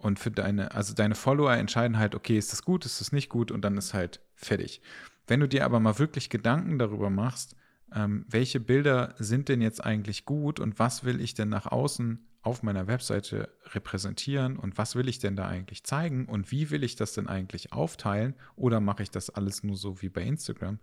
Und 0.00 0.18
für 0.18 0.30
deine, 0.30 0.72
also 0.72 0.94
deine 0.94 1.14
Follower 1.14 1.52
entscheiden 1.52 1.98
halt, 1.98 2.14
okay, 2.14 2.38
ist 2.38 2.52
das 2.52 2.62
gut, 2.62 2.86
ist 2.86 3.00
das 3.00 3.12
nicht 3.12 3.28
gut 3.28 3.50
und 3.50 3.62
dann 3.62 3.76
ist 3.76 3.92
halt 3.92 4.20
fertig. 4.34 4.80
Wenn 5.26 5.40
du 5.40 5.46
dir 5.46 5.64
aber 5.64 5.78
mal 5.78 5.98
wirklich 5.98 6.30
Gedanken 6.30 6.78
darüber 6.78 7.10
machst, 7.10 7.54
ähm, 7.94 8.24
welche 8.28 8.60
Bilder 8.60 9.14
sind 9.18 9.48
denn 9.48 9.60
jetzt 9.60 9.84
eigentlich 9.84 10.24
gut 10.24 10.58
und 10.58 10.78
was 10.78 11.04
will 11.04 11.20
ich 11.20 11.34
denn 11.34 11.50
nach 11.50 11.66
außen 11.66 12.26
auf 12.42 12.62
meiner 12.62 12.86
Webseite 12.86 13.54
repräsentieren 13.66 14.56
und 14.56 14.78
was 14.78 14.94
will 14.94 15.08
ich 15.08 15.18
denn 15.18 15.36
da 15.36 15.46
eigentlich 15.46 15.84
zeigen 15.84 16.24
und 16.26 16.50
wie 16.50 16.70
will 16.70 16.82
ich 16.82 16.96
das 16.96 17.12
denn 17.12 17.28
eigentlich 17.28 17.72
aufteilen 17.74 18.34
oder 18.56 18.80
mache 18.80 19.02
ich 19.02 19.10
das 19.10 19.28
alles 19.28 19.62
nur 19.62 19.76
so 19.76 20.00
wie 20.00 20.08
bei 20.08 20.22
Instagram, 20.22 20.78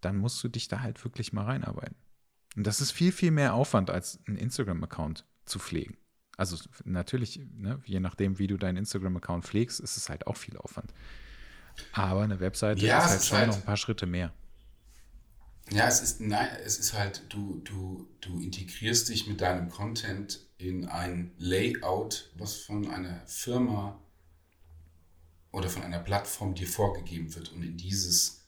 dann 0.00 0.16
musst 0.16 0.42
du 0.42 0.48
dich 0.48 0.68
da 0.68 0.80
halt 0.80 1.04
wirklich 1.04 1.34
mal 1.34 1.44
reinarbeiten. 1.44 1.96
Und 2.56 2.66
das 2.66 2.80
ist 2.80 2.92
viel, 2.92 3.12
viel 3.12 3.30
mehr 3.30 3.54
Aufwand 3.54 3.90
als 3.90 4.20
einen 4.26 4.38
Instagram-Account 4.38 5.26
zu 5.44 5.58
pflegen. 5.58 5.98
Also 6.36 6.56
natürlich, 6.84 7.40
ne, 7.56 7.80
je 7.84 8.00
nachdem, 8.00 8.38
wie 8.38 8.46
du 8.46 8.56
deinen 8.56 8.78
Instagram-Account 8.78 9.44
pflegst, 9.44 9.80
ist 9.80 9.96
es 9.96 10.08
halt 10.08 10.26
auch 10.26 10.36
viel 10.36 10.56
Aufwand. 10.56 10.92
Aber 11.92 12.22
eine 12.22 12.40
Webseite 12.40 12.84
ja, 12.84 13.04
ist 13.04 13.10
halt 13.10 13.24
schon 13.24 13.38
halt, 13.38 13.48
noch 13.48 13.56
ein 13.56 13.64
paar 13.64 13.76
Schritte 13.76 14.06
mehr. 14.06 14.32
Ja, 15.70 15.86
es 15.86 16.02
ist, 16.02 16.20
nein, 16.20 16.48
es 16.64 16.78
ist 16.78 16.92
halt, 16.92 17.22
du, 17.28 17.60
du, 17.64 18.08
du 18.20 18.40
integrierst 18.40 19.08
dich 19.08 19.26
mit 19.26 19.40
deinem 19.40 19.68
Content 19.68 20.40
in 20.58 20.86
ein 20.86 21.32
Layout, 21.38 22.30
was 22.36 22.56
von 22.56 22.88
einer 22.90 23.24
Firma 23.26 24.00
oder 25.50 25.68
von 25.68 25.82
einer 25.82 25.98
Plattform 25.98 26.54
dir 26.54 26.66
vorgegeben 26.66 27.34
wird. 27.34 27.52
Und 27.52 27.62
in 27.62 27.76
dieses, 27.76 28.44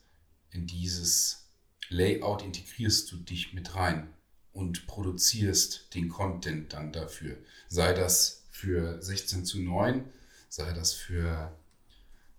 in 0.50 0.66
dieses 0.66 1.48
Layout 1.88 2.42
integrierst 2.42 3.10
du 3.12 3.16
dich 3.16 3.52
mit 3.52 3.74
rein 3.74 4.13
und 4.54 4.86
produzierst 4.86 5.94
den 5.94 6.08
Content 6.08 6.72
dann 6.72 6.92
dafür. 6.92 7.36
Sei 7.68 7.92
das 7.92 8.44
für 8.50 9.02
16 9.02 9.44
zu 9.44 9.60
9, 9.60 10.04
sei 10.48 10.72
das 10.72 10.94
für, 10.94 11.52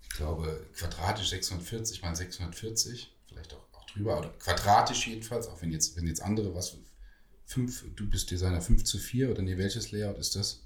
ich 0.01 0.10
glaube, 0.10 0.65
quadratisch 0.73 1.30
640 1.30 2.01
mal 2.01 2.15
640, 2.15 3.13
vielleicht 3.28 3.54
auch, 3.54 3.67
auch 3.73 3.86
drüber, 3.86 4.17
oder 4.17 4.30
quadratisch 4.39 5.08
jedenfalls, 5.08 5.47
auch 5.47 5.62
wenn 5.62 5.71
jetzt, 5.71 5.97
wenn 5.97 6.08
jetzt 6.08 6.23
andere 6.23 6.56
was, 6.56 6.78
5, 7.47 7.95
du 7.95 8.10
bist 8.10 8.32
Designer 8.32 8.62
5 8.62 8.84
zu 8.84 8.97
4 8.97 9.30
oder 9.30 9.41
nee, 9.41 9.58
welches 9.58 9.91
Layout 9.91 10.17
ist 10.17 10.36
das? 10.36 10.63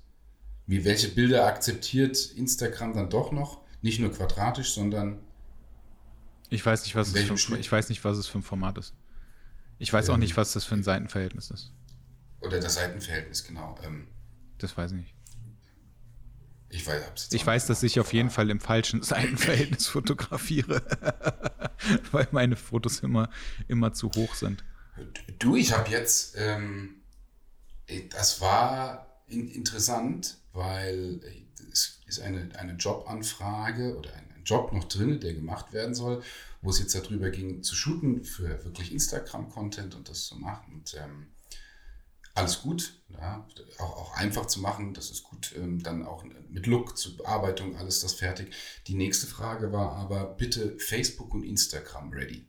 Wie, 0.65 0.85
welche 0.85 1.09
Bilder 1.09 1.45
akzeptiert 1.45 2.31
Instagram 2.35 2.93
dann 2.93 3.09
doch 3.09 3.31
noch? 3.31 3.61
Nicht 3.81 3.99
nur 3.99 4.11
quadratisch, 4.11 4.71
sondern. 4.73 5.19
Ich 6.49 6.65
weiß 6.65 6.83
nicht, 6.83 6.95
was, 6.95 7.13
es 7.13 7.43
für, 7.43 7.57
ich 7.57 7.71
weiß 7.71 7.89
nicht, 7.89 8.03
was 8.03 8.17
es 8.17 8.27
für 8.27 8.39
ein 8.39 8.43
Format 8.43 8.77
ist. 8.77 8.93
Ich 9.79 9.91
weiß 9.91 10.09
ähm, 10.09 10.15
auch 10.15 10.17
nicht, 10.17 10.37
was 10.37 10.53
das 10.53 10.65
für 10.65 10.75
ein 10.75 10.83
Seitenverhältnis 10.83 11.49
ist. 11.49 11.71
Oder 12.41 12.59
das 12.59 12.75
Seitenverhältnis, 12.75 13.43
genau. 13.45 13.75
Ähm, 13.83 14.07
das 14.57 14.77
weiß 14.77 14.91
ich 14.91 14.97
nicht. 14.97 15.15
Ich 16.71 16.85
weiß, 16.85 17.29
ich 17.31 17.47
weiß 17.47 17.65
dass 17.65 17.81
ich 17.81 17.99
auf 17.99 18.13
jeden 18.13 18.29
Fall 18.29 18.51
im 18.51 18.59
falschen 18.59 19.01
Seitenverhältnis 19.03 19.87
fotografiere, 19.87 20.83
weil 22.11 22.27
meine 22.31 22.55
Fotos 22.55 22.99
immer, 22.99 23.29
immer 23.67 23.93
zu 23.93 24.11
hoch 24.15 24.35
sind. 24.35 24.63
Du, 25.39 25.55
ich 25.55 25.71
habe 25.75 25.89
jetzt, 25.89 26.35
ähm, 26.37 27.01
das 28.11 28.39
war 28.41 29.23
in, 29.27 29.49
interessant, 29.49 30.37
weil 30.53 31.21
es 31.71 32.01
ist 32.05 32.19
eine, 32.19 32.49
eine 32.55 32.73
Jobanfrage 32.73 33.97
oder 33.97 34.13
ein 34.13 34.43
Job 34.43 34.71
noch 34.73 34.83
drin, 34.83 35.19
der 35.19 35.33
gemacht 35.33 35.73
werden 35.73 35.95
soll 35.95 36.21
wo 36.61 36.69
es 36.69 36.79
jetzt 36.79 36.95
darüber 36.95 37.29
ging, 37.29 37.63
zu 37.63 37.75
shooten 37.75 38.23
für 38.23 38.63
wirklich 38.63 38.91
Instagram-Content 38.91 39.95
und 39.95 40.09
das 40.09 40.25
zu 40.25 40.37
machen. 40.37 40.73
Und 40.73 40.95
ähm, 40.95 41.27
alles 42.33 42.61
gut, 42.61 43.01
ja, 43.09 43.47
auch, 43.79 43.97
auch 43.97 44.17
einfach 44.17 44.45
zu 44.45 44.61
machen, 44.61 44.93
das 44.93 45.09
ist 45.09 45.23
gut, 45.23 45.53
ähm, 45.55 45.81
dann 45.81 46.05
auch 46.05 46.23
mit 46.23 46.67
Look 46.67 46.97
zur 46.97 47.17
Bearbeitung, 47.17 47.75
alles 47.75 47.99
das 47.99 48.13
fertig. 48.13 48.53
Die 48.87 48.95
nächste 48.95 49.27
Frage 49.27 49.71
war 49.71 49.95
aber, 49.95 50.25
bitte 50.25 50.77
Facebook 50.79 51.33
und 51.33 51.43
Instagram 51.43 52.11
ready. 52.11 52.47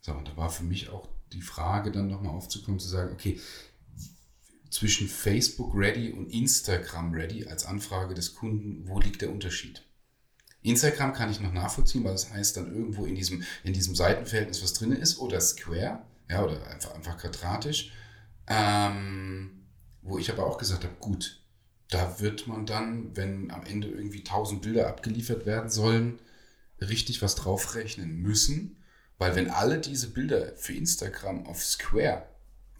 So, 0.00 0.12
und 0.12 0.28
da 0.28 0.36
war 0.36 0.50
für 0.50 0.64
mich 0.64 0.88
auch 0.88 1.08
die 1.32 1.42
Frage 1.42 1.90
dann 1.90 2.08
nochmal 2.08 2.34
aufzukommen, 2.34 2.78
zu 2.78 2.88
sagen, 2.88 3.12
okay, 3.12 3.40
zwischen 4.70 5.08
Facebook 5.08 5.74
ready 5.74 6.12
und 6.12 6.28
Instagram 6.28 7.12
ready 7.12 7.46
als 7.46 7.66
Anfrage 7.66 8.14
des 8.14 8.34
Kunden, 8.34 8.88
wo 8.88 9.00
liegt 9.00 9.22
der 9.22 9.30
Unterschied? 9.30 9.82
Instagram 10.68 11.12
kann 11.12 11.30
ich 11.30 11.40
noch 11.40 11.52
nachvollziehen, 11.52 12.04
weil 12.04 12.12
das 12.12 12.32
heißt 12.32 12.56
dann 12.56 12.72
irgendwo 12.74 13.04
in 13.06 13.14
diesem, 13.14 13.42
in 13.64 13.72
diesem 13.72 13.94
Seitenverhältnis 13.94 14.62
was 14.62 14.72
drin 14.72 14.92
ist 14.92 15.18
oder 15.18 15.40
Square, 15.40 16.00
ja, 16.28 16.44
oder 16.44 16.66
einfach, 16.66 16.94
einfach 16.94 17.18
quadratisch. 17.18 17.92
Ähm, 18.48 19.66
wo 20.02 20.18
ich 20.18 20.30
aber 20.30 20.46
auch 20.46 20.58
gesagt 20.58 20.84
habe, 20.84 20.94
gut, 21.00 21.40
da 21.90 22.20
wird 22.20 22.46
man 22.46 22.66
dann, 22.66 23.16
wenn 23.16 23.50
am 23.50 23.64
Ende 23.64 23.88
irgendwie 23.88 24.20
1000 24.20 24.62
Bilder 24.62 24.88
abgeliefert 24.88 25.46
werden 25.46 25.70
sollen, 25.70 26.20
richtig 26.80 27.22
was 27.22 27.34
draufrechnen 27.34 28.16
müssen. 28.16 28.76
Weil 29.18 29.34
wenn 29.34 29.50
alle 29.50 29.78
diese 29.78 30.08
Bilder 30.08 30.54
für 30.56 30.74
Instagram 30.74 31.46
auf 31.46 31.64
Square 31.64 32.26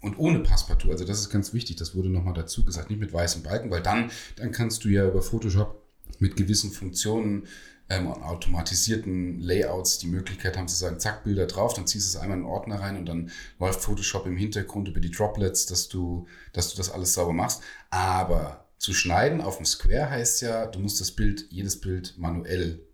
und 0.01 0.17
ohne 0.19 0.39
Passepartout, 0.39 0.91
also 0.91 1.05
das 1.05 1.19
ist 1.19 1.29
ganz 1.29 1.53
wichtig, 1.53 1.77
das 1.77 1.95
wurde 1.95 2.09
nochmal 2.09 2.33
dazu 2.33 2.63
gesagt, 2.63 2.89
nicht 2.89 2.99
mit 2.99 3.11
weißen 3.11 3.43
Balken, 3.43 3.71
weil 3.71 3.81
dann, 3.81 4.11
dann 4.35 4.51
kannst 4.51 4.83
du 4.83 4.89
ja 4.89 5.07
über 5.07 5.21
Photoshop 5.21 5.83
mit 6.19 6.35
gewissen 6.35 6.71
Funktionen 6.71 7.47
ähm, 7.89 8.07
automatisierten 8.07 9.39
Layouts 9.39 9.99
die 9.99 10.07
Möglichkeit 10.07 10.57
haben 10.57 10.67
zu 10.67 10.75
sagen, 10.75 10.99
zack, 10.99 11.23
Bilder 11.23 11.47
drauf, 11.47 11.73
dann 11.73 11.87
ziehst 11.87 12.13
du 12.13 12.17
es 12.17 12.21
einmal 12.21 12.37
in 12.37 12.43
den 12.43 12.49
Ordner 12.49 12.81
rein 12.81 12.97
und 12.97 13.05
dann 13.05 13.31
läuft 13.59 13.81
Photoshop 13.81 14.25
im 14.25 14.35
Hintergrund 14.35 14.87
über 14.87 14.99
die 14.99 15.11
Droplets, 15.11 15.65
dass 15.67 15.87
du, 15.87 16.27
dass 16.53 16.69
du 16.71 16.77
das 16.77 16.91
alles 16.91 17.13
sauber 17.13 17.33
machst. 17.33 17.61
Aber 17.89 18.65
zu 18.77 18.93
schneiden 18.93 19.41
auf 19.41 19.57
dem 19.57 19.65
Square 19.65 20.09
heißt 20.09 20.41
ja, 20.41 20.65
du 20.67 20.79
musst 20.79 20.99
das 20.99 21.11
Bild, 21.11 21.45
jedes 21.49 21.79
Bild 21.79 22.15
manuell 22.17 22.85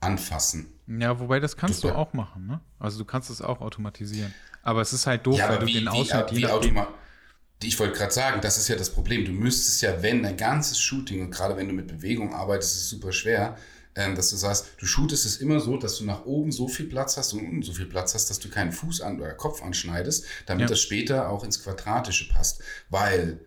anfassen. 0.00 0.72
Ja, 0.86 1.18
wobei 1.20 1.40
das 1.40 1.56
kannst 1.56 1.84
du 1.84 1.90
auch 1.90 2.12
machen, 2.14 2.46
ne? 2.46 2.60
Also 2.78 2.98
du 2.98 3.04
kannst 3.04 3.30
es 3.30 3.42
auch 3.42 3.60
automatisieren. 3.60 4.32
Aber 4.62 4.80
es 4.80 4.92
ist 4.92 5.06
halt 5.06 5.26
doof, 5.26 5.38
ja, 5.38 5.48
weil 5.48 5.58
du 5.58 5.66
wie, 5.66 5.74
den 5.74 5.88
Ausschnitt 5.88 6.32
wie, 6.32 6.46
Ich 7.62 7.78
wollte 7.78 7.96
gerade 7.96 8.12
sagen, 8.12 8.40
das 8.40 8.56
ist 8.58 8.68
ja 8.68 8.76
das 8.76 8.90
Problem. 8.90 9.24
Du 9.24 9.32
müsstest 9.32 9.82
ja, 9.82 10.02
wenn 10.02 10.24
ein 10.24 10.36
ganzes 10.36 10.78
Shooting, 10.80 11.22
und 11.22 11.30
gerade 11.30 11.56
wenn 11.56 11.68
du 11.68 11.74
mit 11.74 11.86
Bewegung 11.86 12.34
arbeitest, 12.34 12.76
ist 12.76 12.82
es 12.82 12.90
super 12.90 13.12
schwer, 13.12 13.56
dass 13.94 14.30
du 14.30 14.36
sagst, 14.36 14.66
du 14.78 14.86
shootest 14.86 15.26
es 15.26 15.38
immer 15.38 15.60
so, 15.60 15.76
dass 15.76 15.98
du 15.98 16.04
nach 16.04 16.24
oben 16.24 16.52
so 16.52 16.68
viel 16.68 16.86
Platz 16.86 17.16
hast 17.16 17.32
und 17.32 17.40
unten 17.40 17.62
so 17.62 17.72
viel 17.72 17.86
Platz 17.86 18.14
hast, 18.14 18.30
dass 18.30 18.38
du 18.38 18.48
keinen 18.48 18.72
Fuß 18.72 19.00
an 19.00 19.20
oder 19.20 19.34
Kopf 19.34 19.62
anschneidest, 19.62 20.24
damit 20.46 20.62
ja. 20.62 20.68
das 20.68 20.80
später 20.80 21.28
auch 21.28 21.44
ins 21.44 21.62
Quadratische 21.62 22.28
passt. 22.28 22.62
Weil 22.88 23.40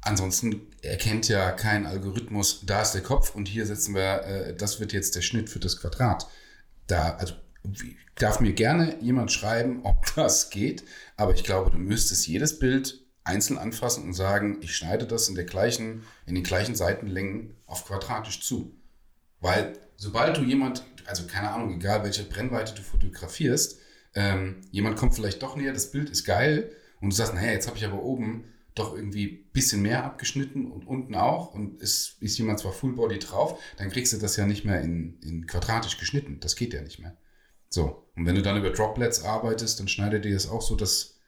ansonsten 0.00 0.66
erkennt 0.82 1.28
ja 1.28 1.52
kein 1.52 1.86
Algorithmus, 1.86 2.62
da 2.64 2.82
ist 2.82 2.92
der 2.92 3.02
Kopf 3.02 3.34
und 3.34 3.46
hier 3.46 3.66
setzen 3.66 3.94
wir, 3.94 4.22
äh, 4.24 4.56
das 4.56 4.80
wird 4.80 4.92
jetzt 4.92 5.16
der 5.16 5.22
Schnitt 5.22 5.50
für 5.50 5.60
das 5.60 5.78
Quadrat. 5.78 6.26
Da, 6.86 7.16
also 7.16 7.34
darf 8.16 8.40
mir 8.40 8.52
gerne 8.52 8.96
jemand 9.00 9.32
schreiben, 9.32 9.80
ob 9.84 10.06
das 10.16 10.50
geht, 10.50 10.84
aber 11.16 11.34
ich 11.34 11.44
glaube, 11.44 11.70
du 11.70 11.78
müsstest 11.78 12.26
jedes 12.26 12.58
Bild 12.58 13.00
einzeln 13.24 13.58
anfassen 13.58 14.04
und 14.04 14.14
sagen, 14.14 14.58
ich 14.62 14.74
schneide 14.74 15.06
das 15.06 15.28
in 15.28 15.34
der 15.34 15.44
gleichen, 15.44 16.04
in 16.26 16.34
den 16.34 16.44
gleichen 16.44 16.74
Seitenlängen 16.74 17.54
auf 17.66 17.84
quadratisch 17.84 18.40
zu. 18.40 18.74
Weil 19.40 19.78
sobald 20.00 20.38
du 20.38 20.42
jemand, 20.42 20.82
also 21.04 21.26
keine 21.26 21.50
Ahnung, 21.50 21.74
egal 21.74 22.02
welche 22.02 22.24
Brennweite 22.24 22.74
du 22.74 22.80
fotografierst, 22.80 23.78
ähm, 24.14 24.62
jemand 24.70 24.96
kommt 24.96 25.14
vielleicht 25.14 25.42
doch 25.42 25.56
näher, 25.56 25.74
das 25.74 25.92
Bild 25.92 26.08
ist 26.08 26.24
geil 26.24 26.72
und 27.00 27.10
du 27.10 27.16
sagst, 27.16 27.34
naja, 27.34 27.52
jetzt 27.52 27.68
habe 27.68 27.76
ich 27.76 27.84
aber 27.84 28.02
oben 28.02 28.44
doch 28.74 28.94
irgendwie 28.94 29.26
ein 29.26 29.52
bisschen 29.52 29.82
mehr 29.82 30.04
abgeschnitten 30.04 30.72
und 30.72 30.86
unten 30.86 31.14
auch 31.14 31.52
und 31.52 31.82
es 31.82 32.16
ist 32.20 32.38
jemand 32.38 32.60
zwar 32.60 32.72
Full 32.72 32.94
Body 32.94 33.18
drauf, 33.18 33.60
dann 33.76 33.90
kriegst 33.90 34.14
du 34.14 34.16
das 34.16 34.36
ja 34.36 34.46
nicht 34.46 34.64
mehr 34.64 34.80
in, 34.80 35.18
in 35.20 35.46
quadratisch 35.46 35.98
geschnitten. 35.98 36.40
Das 36.40 36.56
geht 36.56 36.72
ja 36.72 36.80
nicht 36.80 36.98
mehr. 36.98 37.16
So, 37.68 38.06
und 38.16 38.24
wenn 38.24 38.34
du 38.34 38.42
dann 38.42 38.56
über 38.56 38.70
Droplets 38.70 39.22
arbeitest, 39.22 39.80
dann 39.80 39.88
schneidet 39.88 40.24
dir 40.24 40.32
das 40.32 40.48
auch 40.48 40.62
so, 40.62 40.76
dass 40.76 41.18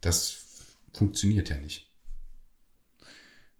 das 0.00 0.44
funktioniert 0.92 1.48
ja 1.48 1.56
nicht. 1.56 1.89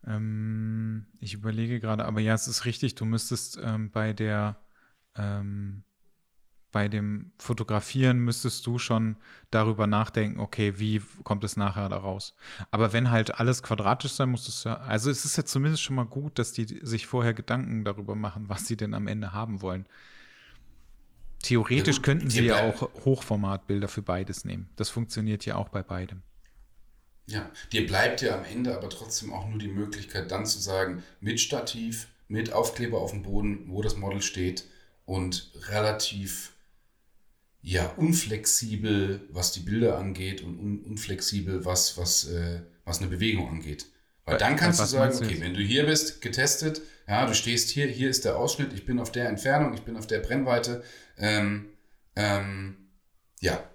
Ähm, 0.07 1.07
ich 1.21 1.35
überlege 1.35 1.81
gerade, 1.81 2.05
aber 2.05 2.21
ja, 2.21 2.35
es 2.35 2.49
ist 2.49 2.65
richtig, 2.65 2.95
du 2.95 3.05
müsstest 3.05 3.59
ähm, 3.63 3.91
bei 3.91 4.13
der 4.13 4.57
ähm, 5.17 5.83
bei 6.73 6.89
dem 6.89 7.33
Fotografieren 7.39 8.21
müsstest 8.21 8.67
du 8.67 8.79
schon 8.79 9.17
darüber 9.51 9.87
nachdenken, 9.87 10.41
okay, 10.41 10.75
wie 10.79 11.03
kommt 11.25 11.43
es 11.45 11.57
nachher 11.57 11.89
da 11.89 11.97
raus? 11.97 12.35
Aber 12.71 12.93
wenn 12.93 13.11
halt 13.11 13.39
alles 13.41 13.63
quadratisch 13.63 14.13
sein 14.13 14.31
muss, 14.31 14.47
es 14.49 14.65
ja, 14.65 14.77
also 14.77 15.11
es 15.11 15.25
ist 15.25 15.37
ja 15.37 15.45
zumindest 15.45 15.83
schon 15.83 15.97
mal 15.97 16.07
gut, 16.07 16.39
dass 16.39 16.53
die 16.53 16.67
sich 16.83 17.07
vorher 17.07 17.35
Gedanken 17.35 17.85
darüber 17.85 18.15
machen, 18.15 18.49
was 18.49 18.67
sie 18.67 18.77
denn 18.77 18.95
am 18.95 19.09
Ende 19.09 19.33
haben 19.33 19.63
wollen. 19.63 19.87
Theoretisch 21.43 22.03
könnten 22.03 22.31
sie 22.31 22.45
ja 22.45 22.69
auch 22.69 22.83
Hochformatbilder 23.05 23.89
für 23.89 24.03
beides 24.03 24.45
nehmen. 24.45 24.69
Das 24.77 24.91
funktioniert 24.91 25.47
ja 25.47 25.57
auch 25.57 25.71
bei 25.71 25.83
beidem. 25.83 26.23
Ja, 27.31 27.49
dir 27.71 27.87
bleibt 27.87 28.23
ja 28.23 28.37
am 28.37 28.45
Ende 28.45 28.77
aber 28.77 28.91
trotzdem 28.91 29.33
auch 29.33 29.49
nur 29.49 29.59
die 29.59 29.69
Möglichkeit, 29.69 30.33
dann 30.33 30.47
zu 30.47 30.59
sagen, 30.59 31.05
mit 31.21 31.41
Stativ, 31.41 32.09
mit 32.27 32.53
Aufkleber 32.53 32.99
auf 33.01 33.13
dem 33.13 33.23
Boden, 33.23 33.67
wo 33.69 33.83
das 33.83 33.97
Model 33.97 34.21
steht 34.21 34.65
und 35.05 35.53
relativ 35.69 36.53
ja, 37.63 37.87
unflexibel, 37.97 39.21
was 39.31 39.53
die 39.53 39.61
Bilder 39.61 39.99
angeht 39.99 40.43
und 40.43 40.59
un 40.59 40.81
unflexibel, 40.81 41.65
was, 41.65 41.97
was, 41.97 42.29
äh, 42.29 42.63
was 42.85 42.99
eine 42.99 43.09
Bewegung 43.09 43.49
angeht. 43.49 43.87
Weil 44.25 44.39
dann 44.39 44.57
kannst 44.57 44.81
was 44.81 44.91
du 44.91 44.97
sagen, 44.97 45.17
okay, 45.17 45.41
wenn 45.41 45.55
du 45.55 45.61
hier 45.61 45.87
bist, 45.87 46.21
getestet, 46.21 46.83
ja, 47.07 47.27
du 47.27 47.35
stehst 47.35 47.71
hier, 47.71 47.87
hier 47.87 48.11
ist 48.11 48.25
der 48.25 48.39
Ausschnitt, 48.39 48.73
ich 48.73 48.87
bin 48.87 48.99
auf 48.99 49.13
der 49.13 49.29
Entfernung, 49.29 49.75
ich 49.75 49.83
bin 49.83 49.97
auf 49.97 50.07
der 50.07 50.19
Brennweite, 50.19 50.83
ähm, 51.17 51.67
ähm, 52.17 52.77
ja, 53.41 53.70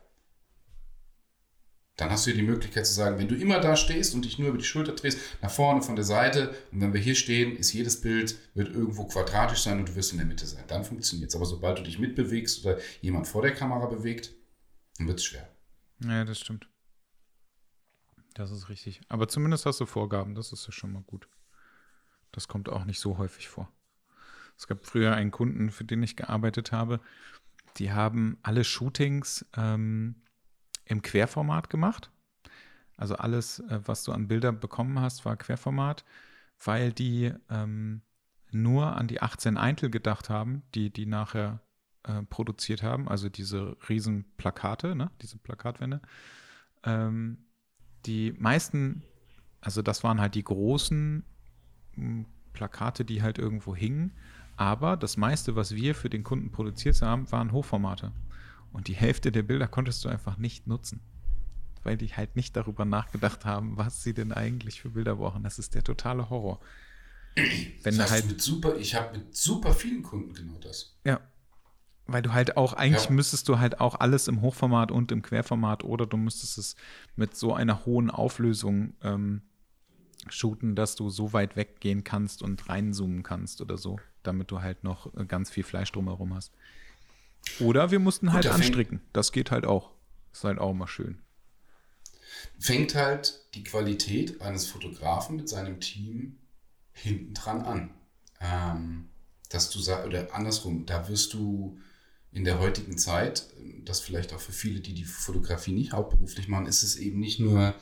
dann 1.97 2.09
hast 2.09 2.25
du 2.25 2.31
hier 2.31 2.41
die 2.41 2.47
Möglichkeit 2.47 2.85
zu 2.85 2.93
sagen, 2.93 3.17
wenn 3.17 3.27
du 3.27 3.35
immer 3.35 3.59
da 3.59 3.75
stehst 3.75 4.13
und 4.15 4.25
dich 4.25 4.37
nur 4.37 4.49
über 4.49 4.57
die 4.57 4.65
Schulter 4.65 4.93
drehst, 4.93 5.17
nach 5.41 5.49
vorne, 5.49 5.81
von 5.81 5.95
der 5.95 6.03
Seite, 6.03 6.53
und 6.71 6.81
wenn 6.81 6.93
wir 6.93 6.99
hier 6.99 7.15
stehen, 7.15 7.55
ist 7.55 7.71
jedes 7.71 8.01
Bild, 8.01 8.37
wird 8.53 8.69
irgendwo 8.69 9.05
quadratisch 9.05 9.59
sein 9.59 9.79
und 9.79 9.89
du 9.89 9.95
wirst 9.95 10.11
in 10.11 10.17
der 10.17 10.27
Mitte 10.27 10.45
sein. 10.45 10.65
Dann 10.67 10.83
funktioniert 10.83 11.29
es. 11.29 11.35
Aber 11.35 11.45
sobald 11.45 11.79
du 11.79 11.83
dich 11.83 11.97
mitbewegst 11.97 12.65
oder 12.65 12.79
jemand 13.01 13.27
vor 13.27 13.41
der 13.41 13.53
Kamera 13.53 13.85
bewegt, 13.85 14.33
dann 14.97 15.07
wird 15.07 15.19
es 15.19 15.25
schwer. 15.25 15.49
Ja, 16.03 16.25
das 16.25 16.39
stimmt. 16.39 16.67
Das 18.33 18.51
ist 18.51 18.67
richtig. 18.67 18.99
Aber 19.07 19.29
zumindest 19.29 19.65
hast 19.65 19.79
du 19.79 19.85
Vorgaben, 19.85 20.35
das 20.35 20.51
ist 20.51 20.65
ja 20.65 20.73
schon 20.73 20.91
mal 20.91 21.03
gut. 21.03 21.29
Das 22.33 22.49
kommt 22.49 22.67
auch 22.67 22.83
nicht 22.83 22.99
so 22.99 23.17
häufig 23.17 23.47
vor. 23.47 23.71
Es 24.57 24.67
gab 24.67 24.85
früher 24.85 25.15
einen 25.15 25.31
Kunden, 25.31 25.71
für 25.71 25.85
den 25.85 26.03
ich 26.03 26.17
gearbeitet 26.17 26.73
habe, 26.73 26.99
die 27.77 27.91
haben 27.91 28.37
alle 28.41 28.63
Shootings 28.63 29.45
ähm, 29.55 30.21
im 30.85 31.01
Querformat 31.01 31.69
gemacht. 31.69 32.11
Also 32.97 33.15
alles, 33.15 33.59
äh, 33.59 33.79
was 33.85 34.03
du 34.03 34.11
an 34.11 34.27
Bilder 34.27 34.51
bekommen 34.51 34.99
hast, 34.99 35.25
war 35.25 35.35
Querformat, 35.35 36.05
weil 36.63 36.93
die 36.93 37.33
ähm, 37.49 38.01
nur 38.51 38.95
an 38.95 39.07
die 39.07 39.21
18 39.21 39.57
Eintel 39.57 39.89
gedacht 39.89 40.29
haben, 40.29 40.63
die 40.73 40.89
die 40.91 41.05
nachher 41.05 41.59
äh, 42.03 42.21
produziert 42.23 42.83
haben, 42.83 43.07
also 43.07 43.29
diese 43.29 43.75
riesen 43.89 44.25
Plakate, 44.37 44.95
ne? 44.95 45.11
diese 45.21 45.37
Plakatwände. 45.37 46.01
Ähm, 46.83 47.37
die 48.05 48.33
meisten, 48.37 49.03
also 49.61 49.81
das 49.81 50.03
waren 50.03 50.21
halt 50.21 50.35
die 50.35 50.43
großen 50.43 51.23
hm, 51.95 52.25
Plakate, 52.53 53.03
die 53.03 53.21
halt 53.21 53.37
irgendwo 53.37 53.75
hingen, 53.75 54.13
aber 54.55 54.95
das 54.95 55.17
meiste, 55.17 55.55
was 55.55 55.75
wir 55.75 55.95
für 55.95 56.09
den 56.09 56.23
Kunden 56.23 56.51
produziert 56.51 57.01
haben, 57.01 57.29
waren 57.31 57.51
Hochformate. 57.51 58.13
Und 58.75 58.89
die 58.89 58.93
Hälfte 58.93 59.31
der 59.31 59.43
Bilder 59.43 59.69
konntest 59.69 60.03
du 60.03 60.09
einfach 60.09 60.37
nicht 60.37 60.67
nutzen, 60.67 60.99
weil 61.83 61.95
die 61.95 62.09
halt 62.09 62.35
nicht 62.35 62.57
darüber 62.57 62.83
nachgedacht 62.83 63.45
haben, 63.45 63.77
was 63.77 64.03
sie 64.03 64.13
denn 64.13 64.33
eigentlich 64.33 64.81
für 64.81 64.89
Bilder 64.89 65.15
brauchen. 65.15 65.43
Das 65.43 65.59
ist 65.59 65.75
der 65.75 65.83
totale 65.83 66.29
Horror. 66.29 66.59
Wenn 67.83 67.97
das 67.97 68.11
halt 68.11 68.27
mit 68.27 68.41
super, 68.41 68.75
ich 68.75 68.93
habe 68.93 69.17
mit 69.17 69.33
super 69.33 69.73
vielen 69.73 70.03
Kunden 70.03 70.33
genau 70.33 70.59
das. 70.59 70.97
Ja. 71.05 71.21
Weil 72.05 72.21
du 72.21 72.33
halt 72.33 72.57
auch, 72.57 72.73
eigentlich 72.73 73.05
ja. 73.05 73.11
müsstest 73.11 73.47
du 73.47 73.59
halt 73.59 73.79
auch 73.79 73.97
alles 73.97 74.27
im 74.27 74.41
Hochformat 74.41 74.91
und 74.91 75.09
im 75.13 75.21
Querformat 75.21 75.85
oder 75.85 76.05
du 76.05 76.17
müsstest 76.17 76.57
es 76.57 76.75
mit 77.15 77.33
so 77.37 77.53
einer 77.53 77.85
hohen 77.85 78.11
Auflösung 78.11 78.93
ähm, 79.01 79.43
shooten, 80.27 80.75
dass 80.75 80.97
du 80.97 81.09
so 81.09 81.31
weit 81.31 81.55
weggehen 81.55 82.03
kannst 82.03 82.43
und 82.43 82.67
reinzoomen 82.67 83.23
kannst 83.23 83.61
oder 83.61 83.77
so, 83.77 84.01
damit 84.21 84.51
du 84.51 84.61
halt 84.61 84.83
noch 84.83 85.15
äh, 85.15 85.23
ganz 85.25 85.49
viel 85.49 85.63
Fleisch 85.63 85.93
drumherum 85.93 86.33
hast. 86.33 86.51
Oder 87.59 87.91
wir 87.91 87.99
mussten 87.99 88.33
halt 88.33 88.47
anstricken. 88.47 89.01
Das 89.13 89.31
geht 89.31 89.51
halt 89.51 89.65
auch. 89.65 89.91
Ist 90.33 90.43
halt 90.43 90.59
auch 90.59 90.73
mal 90.73 90.87
schön. 90.87 91.19
Fängt 92.59 92.95
halt 92.95 93.45
die 93.53 93.63
Qualität 93.63 94.41
eines 94.41 94.67
Fotografen 94.67 95.37
mit 95.37 95.49
seinem 95.49 95.79
Team 95.79 96.37
hinten 96.91 97.33
dran 97.33 97.61
an. 97.61 97.89
Ähm, 98.41 99.09
dass 99.49 99.69
du 99.69 99.79
sagst, 99.79 100.07
oder 100.07 100.33
andersrum, 100.33 100.85
da 100.85 101.07
wirst 101.07 101.33
du 101.33 101.79
in 102.31 102.43
der 102.43 102.59
heutigen 102.59 102.97
Zeit, 102.97 103.47
das 103.85 104.01
vielleicht 104.01 104.33
auch 104.33 104.39
für 104.39 104.51
viele, 104.51 104.81
die 104.81 104.93
die 104.93 105.05
Fotografie 105.05 105.71
nicht 105.71 105.93
hauptberuflich 105.93 106.47
machen, 106.49 106.65
ist 106.65 106.83
es 106.83 106.97
eben 106.97 107.19
nicht 107.19 107.39
nur, 107.39 107.73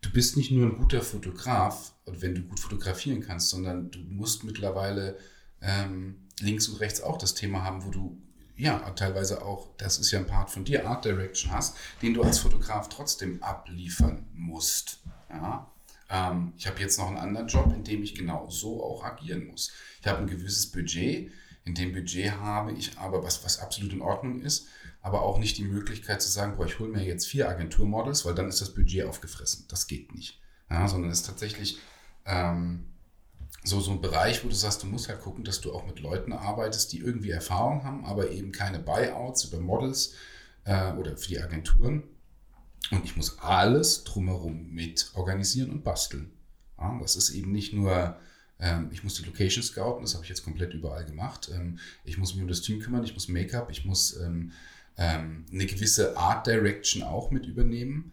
du 0.00 0.10
bist 0.10 0.36
nicht 0.36 0.50
nur 0.50 0.66
ein 0.66 0.78
guter 0.78 1.02
Fotograf, 1.02 1.94
wenn 2.06 2.34
du 2.34 2.42
gut 2.42 2.58
fotografieren 2.58 3.20
kannst, 3.20 3.50
sondern 3.50 3.90
du 3.92 4.00
musst 4.00 4.42
mittlerweile 4.42 5.16
ähm, 5.60 6.28
links 6.40 6.68
und 6.68 6.80
rechts 6.80 7.00
auch 7.00 7.18
das 7.18 7.34
Thema 7.34 7.62
haben, 7.62 7.84
wo 7.84 7.90
du 7.90 8.20
ja, 8.56 8.78
teilweise 8.90 9.42
auch, 9.42 9.68
das 9.76 9.98
ist 9.98 10.10
ja 10.10 10.20
ein 10.20 10.26
Part 10.26 10.50
von 10.50 10.64
dir, 10.64 10.86
Art 10.86 11.04
Direction 11.04 11.52
hast, 11.52 11.76
den 12.02 12.14
du 12.14 12.22
als 12.22 12.38
Fotograf 12.38 12.88
trotzdem 12.88 13.42
abliefern 13.42 14.26
musst. 14.32 15.00
Ja? 15.28 15.70
Ähm, 16.08 16.52
ich 16.56 16.66
habe 16.66 16.80
jetzt 16.80 16.98
noch 16.98 17.08
einen 17.08 17.18
anderen 17.18 17.48
Job, 17.48 17.72
in 17.74 17.84
dem 17.84 18.02
ich 18.02 18.14
genau 18.14 18.48
so 18.48 18.82
auch 18.82 19.04
agieren 19.04 19.46
muss. 19.46 19.72
Ich 20.00 20.06
habe 20.06 20.20
ein 20.20 20.28
gewisses 20.28 20.70
Budget. 20.70 21.32
In 21.64 21.74
dem 21.74 21.92
Budget 21.92 22.32
habe 22.32 22.72
ich 22.72 22.98
aber, 22.98 23.24
was, 23.24 23.44
was 23.44 23.58
absolut 23.58 23.92
in 23.92 24.02
Ordnung 24.02 24.42
ist, 24.42 24.68
aber 25.00 25.22
auch 25.22 25.38
nicht 25.38 25.56
die 25.56 25.64
Möglichkeit 25.64 26.22
zu 26.22 26.30
sagen, 26.30 26.56
boah, 26.56 26.66
ich 26.66 26.78
hole 26.78 26.90
mir 26.90 27.02
jetzt 27.02 27.26
vier 27.26 27.48
Agenturmodels, 27.48 28.24
weil 28.24 28.34
dann 28.34 28.48
ist 28.48 28.60
das 28.60 28.74
Budget 28.74 29.06
aufgefressen. 29.06 29.64
Das 29.68 29.86
geht 29.86 30.14
nicht. 30.14 30.40
Ja, 30.70 30.86
sondern 30.88 31.10
es 31.10 31.20
ist 31.20 31.26
tatsächlich 31.26 31.78
ähm, 32.26 32.86
so, 33.62 33.80
so 33.80 33.92
ein 33.92 34.02
Bereich, 34.02 34.44
wo 34.44 34.48
du 34.48 34.54
sagst, 34.54 34.82
du 34.82 34.86
musst 34.86 35.08
halt 35.08 35.20
gucken, 35.20 35.44
dass 35.44 35.60
du 35.60 35.72
auch 35.72 35.86
mit 35.86 36.00
Leuten 36.00 36.32
arbeitest, 36.32 36.92
die 36.92 36.98
irgendwie 36.98 37.30
Erfahrung 37.30 37.84
haben, 37.84 38.04
aber 38.04 38.30
eben 38.30 38.52
keine 38.52 38.78
Buyouts 38.78 39.44
über 39.44 39.58
Models 39.58 40.14
äh, 40.64 40.92
oder 40.92 41.16
für 41.16 41.28
die 41.28 41.40
Agenturen. 41.40 42.02
Und 42.90 43.04
ich 43.04 43.16
muss 43.16 43.38
alles 43.38 44.04
drumherum 44.04 44.70
mit 44.70 45.10
organisieren 45.14 45.70
und 45.70 45.84
basteln. 45.84 46.30
Ja, 46.78 46.98
das 47.00 47.16
ist 47.16 47.30
eben 47.30 47.52
nicht 47.52 47.72
nur, 47.72 48.18
ähm, 48.58 48.90
ich 48.92 49.02
muss 49.02 49.14
die 49.14 49.24
Location 49.24 49.62
scouten, 49.62 50.02
das 50.02 50.14
habe 50.14 50.24
ich 50.24 50.28
jetzt 50.28 50.44
komplett 50.44 50.74
überall 50.74 51.06
gemacht. 51.06 51.50
Ähm, 51.54 51.78
ich 52.04 52.18
muss 52.18 52.34
mich 52.34 52.42
um 52.42 52.48
das 52.48 52.60
Team 52.60 52.80
kümmern, 52.80 53.04
ich 53.04 53.14
muss 53.14 53.28
Make-up, 53.28 53.70
ich 53.70 53.86
muss 53.86 54.16
ähm, 54.20 54.52
ähm 54.98 55.46
eine 55.50 55.64
gewisse 55.64 56.18
Art 56.18 56.46
Direction 56.46 57.02
auch 57.02 57.30
mit 57.30 57.46
übernehmen. 57.46 58.12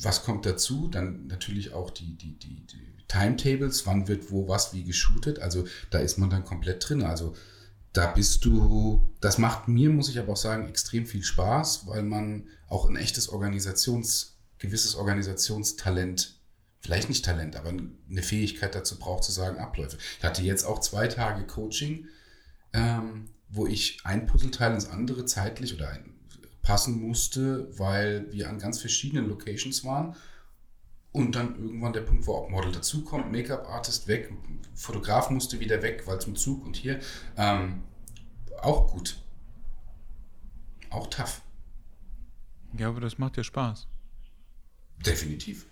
Was 0.00 0.22
kommt 0.22 0.46
dazu? 0.46 0.86
Dann 0.86 1.26
natürlich 1.26 1.72
auch 1.72 1.90
die, 1.90 2.16
die, 2.16 2.38
die, 2.38 2.64
die 2.66 2.97
Timetables, 3.08 3.86
wann 3.86 4.06
wird 4.06 4.30
wo 4.30 4.48
was 4.48 4.72
wie 4.74 4.84
geshootet. 4.84 5.38
Also 5.38 5.64
da 5.90 5.98
ist 5.98 6.18
man 6.18 6.30
dann 6.30 6.44
komplett 6.44 6.88
drin. 6.88 7.02
Also 7.02 7.34
da 7.92 8.06
bist 8.06 8.44
du, 8.44 9.10
das 9.20 9.38
macht 9.38 9.66
mir, 9.66 9.90
muss 9.90 10.10
ich 10.10 10.18
aber 10.18 10.32
auch 10.32 10.36
sagen, 10.36 10.68
extrem 10.68 11.06
viel 11.06 11.22
Spaß, 11.22 11.86
weil 11.86 12.02
man 12.02 12.48
auch 12.68 12.88
ein 12.88 12.96
echtes 12.96 13.28
Organisations, 13.28 14.36
gewisses 14.58 14.94
Organisationstalent, 14.94 16.38
vielleicht 16.80 17.08
nicht 17.08 17.24
Talent, 17.24 17.56
aber 17.56 17.70
eine 17.70 18.22
Fähigkeit 18.22 18.74
dazu 18.74 18.98
braucht, 18.98 19.24
zu 19.24 19.32
sagen, 19.32 19.58
Abläufe. 19.58 19.96
Ich 20.18 20.24
hatte 20.24 20.42
jetzt 20.42 20.64
auch 20.64 20.80
zwei 20.80 21.08
Tage 21.08 21.46
Coaching, 21.46 22.06
ähm, 22.72 23.30
wo 23.48 23.66
ich 23.66 24.00
ein 24.04 24.26
Puzzleteil 24.26 24.74
ins 24.74 24.88
andere 24.88 25.24
zeitlich 25.24 25.74
oder 25.74 25.88
ein, 25.88 26.14
passen 26.62 27.00
musste, 27.00 27.68
weil 27.78 28.30
wir 28.30 28.50
an 28.50 28.58
ganz 28.58 28.78
verschiedenen 28.78 29.28
Locations 29.28 29.84
waren. 29.84 30.14
Und 31.12 31.34
dann 31.34 31.56
irgendwann 31.56 31.92
der 31.92 32.02
Punkt, 32.02 32.26
wo 32.26 32.34
auch 32.34 32.50
Model 32.50 32.70
dazukommt, 32.70 33.32
Make-up-Artist 33.32 34.08
weg, 34.08 34.32
Fotograf 34.74 35.30
musste 35.30 35.58
wieder 35.58 35.82
weg, 35.82 36.02
weil 36.06 36.20
zum 36.20 36.36
Zug 36.36 36.64
und 36.64 36.76
hier. 36.76 37.00
Ähm, 37.36 37.82
auch 38.60 38.92
gut. 38.92 39.20
Auch 40.90 41.06
tough. 41.08 41.42
Ja, 42.76 42.88
aber 42.88 43.00
das 43.00 43.18
macht 43.18 43.36
ja 43.36 43.42
Spaß. 43.42 43.88
Definitiv. 45.04 45.66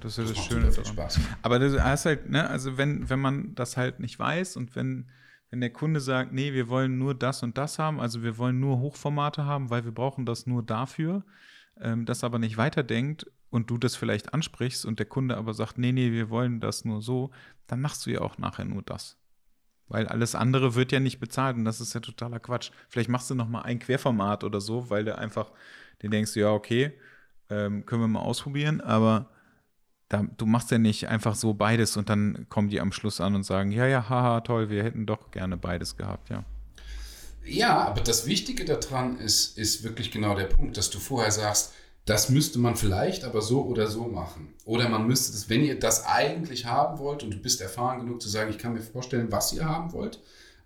Das 0.00 0.12
ist 0.12 0.18
ja 0.18 0.24
das, 0.24 0.34
das 0.34 0.44
Schöne. 0.44 0.72
Spaß. 0.72 1.20
Aber 1.42 1.58
das 1.58 1.80
heißt 1.80 2.06
halt, 2.06 2.30
ne, 2.30 2.48
also 2.48 2.76
wenn, 2.76 3.08
wenn 3.08 3.20
man 3.20 3.54
das 3.54 3.76
halt 3.76 4.00
nicht 4.00 4.18
weiß 4.18 4.56
und 4.56 4.76
wenn 4.76 5.06
wenn 5.52 5.60
der 5.60 5.70
Kunde 5.70 6.00
sagt, 6.00 6.32
nee, 6.32 6.54
wir 6.54 6.68
wollen 6.68 6.96
nur 6.96 7.14
das 7.14 7.42
und 7.42 7.58
das 7.58 7.78
haben, 7.78 8.00
also 8.00 8.22
wir 8.22 8.38
wollen 8.38 8.58
nur 8.58 8.78
Hochformate 8.78 9.44
haben, 9.44 9.68
weil 9.68 9.84
wir 9.84 9.92
brauchen 9.92 10.24
das 10.24 10.46
nur 10.46 10.62
dafür, 10.62 11.24
ähm, 11.78 12.06
das 12.06 12.24
aber 12.24 12.38
nicht 12.38 12.56
weiterdenkt 12.56 13.30
und 13.52 13.68
du 13.68 13.76
das 13.76 13.94
vielleicht 13.94 14.32
ansprichst 14.32 14.86
und 14.86 14.98
der 14.98 15.06
Kunde 15.06 15.36
aber 15.36 15.52
sagt, 15.52 15.76
nee, 15.76 15.92
nee, 15.92 16.10
wir 16.10 16.30
wollen 16.30 16.58
das 16.58 16.84
nur 16.86 17.02
so, 17.02 17.30
dann 17.66 17.82
machst 17.82 18.06
du 18.06 18.10
ja 18.10 18.22
auch 18.22 18.38
nachher 18.38 18.64
nur 18.64 18.82
das. 18.82 19.18
Weil 19.88 20.08
alles 20.08 20.34
andere 20.34 20.74
wird 20.74 20.90
ja 20.90 21.00
nicht 21.00 21.20
bezahlt 21.20 21.56
und 21.58 21.66
das 21.66 21.78
ist 21.80 21.92
ja 21.92 22.00
totaler 22.00 22.40
Quatsch. 22.40 22.70
Vielleicht 22.88 23.10
machst 23.10 23.28
du 23.28 23.34
noch 23.34 23.48
mal 23.48 23.60
ein 23.60 23.78
Querformat 23.78 24.42
oder 24.42 24.62
so, 24.62 24.88
weil 24.88 25.04
du 25.04 25.16
einfach, 25.16 25.52
den 26.02 26.10
denkst 26.10 26.34
ja, 26.34 26.50
okay, 26.50 26.92
ähm, 27.50 27.84
können 27.84 28.00
wir 28.00 28.08
mal 28.08 28.20
ausprobieren, 28.20 28.80
aber 28.80 29.28
da, 30.08 30.24
du 30.38 30.46
machst 30.46 30.70
ja 30.70 30.78
nicht 30.78 31.08
einfach 31.08 31.34
so 31.34 31.52
beides 31.52 31.98
und 31.98 32.08
dann 32.08 32.46
kommen 32.48 32.70
die 32.70 32.80
am 32.80 32.90
Schluss 32.90 33.20
an 33.20 33.34
und 33.34 33.44
sagen, 33.44 33.70
ja, 33.70 33.86
ja, 33.86 34.08
haha, 34.08 34.40
toll, 34.40 34.70
wir 34.70 34.82
hätten 34.82 35.04
doch 35.04 35.30
gerne 35.30 35.58
beides 35.58 35.98
gehabt, 35.98 36.30
ja. 36.30 36.42
Ja, 37.44 37.84
aber 37.84 38.00
das 38.00 38.24
Wichtige 38.24 38.64
daran 38.64 39.18
ist, 39.18 39.58
ist 39.58 39.82
wirklich 39.82 40.10
genau 40.10 40.34
der 40.34 40.44
Punkt, 40.44 40.78
dass 40.78 40.88
du 40.88 40.98
vorher 40.98 41.32
sagst, 41.32 41.74
das 42.04 42.30
müsste 42.30 42.58
man 42.58 42.76
vielleicht 42.76 43.24
aber 43.24 43.42
so 43.42 43.64
oder 43.64 43.86
so 43.86 44.04
machen. 44.04 44.54
Oder 44.64 44.88
man 44.88 45.06
müsste 45.06 45.32
das, 45.32 45.48
wenn 45.48 45.62
ihr 45.62 45.78
das 45.78 46.04
eigentlich 46.06 46.66
haben 46.66 46.98
wollt 46.98 47.22
und 47.22 47.32
du 47.32 47.38
bist 47.38 47.60
erfahren 47.60 48.00
genug 48.00 48.20
zu 48.20 48.28
sagen, 48.28 48.50
ich 48.50 48.58
kann 48.58 48.72
mir 48.72 48.82
vorstellen, 48.82 49.30
was 49.30 49.52
ihr 49.52 49.64
haben 49.64 49.92
wollt, 49.92 50.20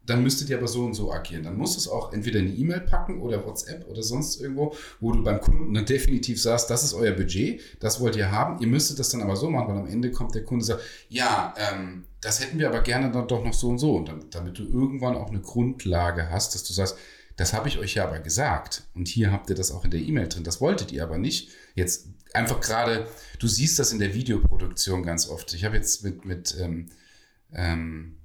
dann 0.07 0.23
müsstet 0.23 0.49
ihr 0.49 0.57
aber 0.57 0.69
so 0.69 0.85
und 0.85 0.95
so 0.95 1.13
agieren. 1.13 1.43
Dann 1.43 1.57
musst 1.57 1.75
du 1.75 1.81
es 1.81 1.89
auch 1.89 2.13
entweder 2.13 2.39
in 2.39 2.47
eine 2.47 2.55
E-Mail 2.55 2.81
packen 2.81 3.21
oder 3.21 3.45
WhatsApp 3.45 3.87
oder 3.89 4.03
sonst 4.03 4.41
irgendwo, 4.41 4.75
wo 5.01 5.13
du 5.13 5.23
beim 5.23 5.41
Kunden 5.41 5.75
dann 5.75 5.85
definitiv 5.85 6.41
sagst, 6.41 6.71
das 6.71 6.85
ist 6.85 6.95
euer 6.95 7.13
Budget, 7.13 7.61
das 7.81 8.01
wollt 8.01 8.17
ihr 8.17 8.31
haben. 8.31 8.61
Ihr 8.61 8.69
müsstet 8.69 8.99
das 8.99 9.09
dann 9.11 9.21
aber 9.21 9.37
so 9.37 9.51
machen, 9.51 9.69
weil 9.69 9.79
am 9.79 9.89
Ende 9.89 10.13
kommt 10.13 10.35
der 10.35 10.45
Kunde 10.45 10.63
und 10.63 10.67
sagt, 10.67 10.83
ja, 11.09 11.53
ähm, 11.59 12.05
das 12.21 12.41
hätten 12.41 12.59
wir 12.59 12.69
aber 12.69 12.81
gerne 12.81 13.11
dann 13.11 13.29
doch 13.29 13.45
noch 13.45 13.53
so 13.53 13.69
und 13.69 13.79
so. 13.79 13.97
Und 13.97 14.09
damit, 14.09 14.35
damit 14.35 14.59
du 14.59 14.63
irgendwann 14.63 15.17
auch 15.17 15.29
eine 15.29 15.41
Grundlage 15.41 16.31
hast, 16.31 16.55
dass 16.55 16.63
du 16.65 16.73
sagst, 16.73 16.97
das 17.37 17.53
habe 17.53 17.69
ich 17.69 17.79
euch 17.79 17.95
ja 17.95 18.05
aber 18.05 18.21
gesagt. 18.21 18.85
Und 18.95 19.09
hier 19.09 19.31
habt 19.31 19.51
ihr 19.51 19.57
das 19.57 19.71
auch 19.71 19.85
in 19.85 19.91
der 19.91 20.01
E-Mail 20.01 20.29
drin. 20.29 20.45
Das 20.45 20.61
wolltet 20.61 20.93
ihr 20.93 21.03
aber 21.03 21.19
nicht. 21.19 21.51
Jetzt 21.75 22.09
einfach 22.33 22.61
gerade, 22.61 23.09
du 23.39 23.47
siehst 23.47 23.79
das 23.79 23.93
in 23.93 23.99
der 23.99 24.15
Videoproduktion 24.15 25.03
ganz 25.03 25.29
oft. 25.29 25.53
Ich 25.55 25.65
habe 25.65 25.77
jetzt 25.77 26.03
mit, 26.03 26.25
mit 26.25 26.57
ähm, 26.59 26.89
ähm, 27.53 28.17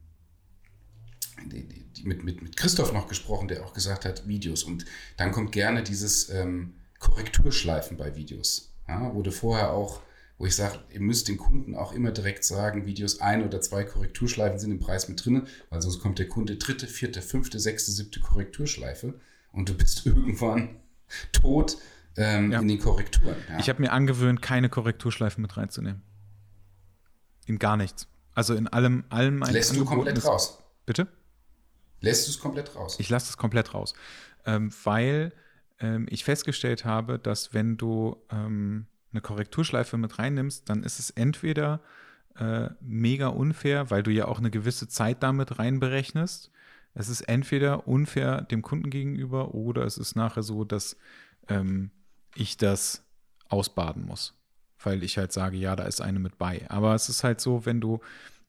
mit, 2.03 2.23
mit, 2.23 2.41
mit 2.41 2.57
Christoph 2.57 2.93
noch 2.93 3.07
gesprochen, 3.07 3.47
der 3.47 3.65
auch 3.65 3.73
gesagt 3.73 4.05
hat, 4.05 4.27
Videos. 4.27 4.63
Und 4.63 4.85
dann 5.17 5.31
kommt 5.31 5.51
gerne 5.51 5.83
dieses 5.83 6.29
ähm, 6.29 6.75
Korrekturschleifen 6.99 7.97
bei 7.97 8.15
Videos, 8.15 8.71
ja, 8.87 9.09
du 9.09 9.31
vorher 9.31 9.71
auch, 9.71 10.01
wo 10.41 10.47
ich 10.47 10.55
sage, 10.55 10.79
ihr 10.89 11.01
müsst 11.01 11.27
den 11.27 11.37
Kunden 11.37 11.75
auch 11.75 11.93
immer 11.93 12.09
direkt 12.09 12.43
sagen, 12.43 12.87
Videos 12.87 13.21
ein 13.21 13.45
oder 13.45 13.61
zwei 13.61 13.83
Korrekturschleifen 13.83 14.57
sind 14.57 14.71
im 14.71 14.79
Preis 14.79 15.07
mit 15.07 15.23
drin, 15.23 15.43
weil 15.69 15.83
sonst 15.83 15.99
kommt 15.99 16.17
der 16.17 16.27
Kunde 16.27 16.55
dritte, 16.55 16.87
vierte, 16.87 17.21
fünfte, 17.21 17.59
sechste, 17.59 17.91
siebte 17.91 18.19
Korrekturschleife 18.21 19.13
und 19.51 19.69
du 19.69 19.75
bist 19.75 20.03
irgendwann 20.07 20.77
tot 21.31 21.77
ähm, 22.17 22.51
ja. 22.51 22.59
in 22.59 22.67
den 22.67 22.79
Korrekturen. 22.79 23.35
Ja. 23.49 23.59
Ich 23.59 23.69
habe 23.69 23.83
mir 23.83 23.91
angewöhnt, 23.91 24.41
keine 24.41 24.67
Korrekturschleifen 24.67 25.43
mit 25.43 25.55
reinzunehmen. 25.57 26.01
In 27.45 27.59
gar 27.59 27.77
nichts. 27.77 28.07
Also 28.33 28.55
in 28.55 28.67
allem, 28.67 29.03
allem 29.09 29.43
Lässt 29.43 29.75
du 29.75 29.85
komplett 29.85 30.25
raus. 30.25 30.57
Bitte? 30.87 31.07
Lässt 31.99 32.25
du 32.25 32.31
es 32.31 32.39
komplett 32.39 32.75
raus? 32.75 32.95
Ich 32.97 33.09
lasse 33.09 33.29
es 33.29 33.37
komplett 33.37 33.75
raus. 33.75 33.93
Ähm, 34.45 34.71
weil 34.85 35.33
ähm, 35.79 36.07
ich 36.09 36.23
festgestellt 36.23 36.83
habe, 36.83 37.19
dass 37.19 37.53
wenn 37.53 37.77
du 37.77 38.17
ähm, 38.31 38.87
eine 39.11 39.21
Korrekturschleife 39.21 39.97
mit 39.97 40.19
reinnimmst, 40.19 40.69
dann 40.69 40.83
ist 40.83 40.99
es 40.99 41.09
entweder 41.11 41.81
äh, 42.37 42.69
mega 42.79 43.27
unfair, 43.27 43.89
weil 43.89 44.03
du 44.03 44.11
ja 44.11 44.25
auch 44.25 44.39
eine 44.39 44.51
gewisse 44.51 44.87
Zeit 44.87 45.23
damit 45.23 45.59
reinberechnest. 45.59 46.51
Es 46.93 47.09
ist 47.09 47.21
entweder 47.21 47.87
unfair 47.87 48.41
dem 48.41 48.61
Kunden 48.61 48.89
gegenüber 48.89 49.53
oder 49.53 49.83
es 49.83 49.97
ist 49.97 50.15
nachher 50.15 50.43
so, 50.43 50.63
dass 50.63 50.97
ähm, 51.47 51.91
ich 52.35 52.57
das 52.57 53.03
ausbaden 53.49 54.05
muss, 54.05 54.33
weil 54.79 55.03
ich 55.03 55.17
halt 55.17 55.31
sage, 55.31 55.57
ja, 55.57 55.75
da 55.75 55.83
ist 55.83 56.01
eine 56.01 56.19
mit 56.19 56.37
bei. 56.37 56.69
Aber 56.69 56.95
es 56.95 57.09
ist 57.09 57.23
halt 57.23 57.41
so, 57.41 57.65
wenn 57.65 57.81
du, 57.81 57.99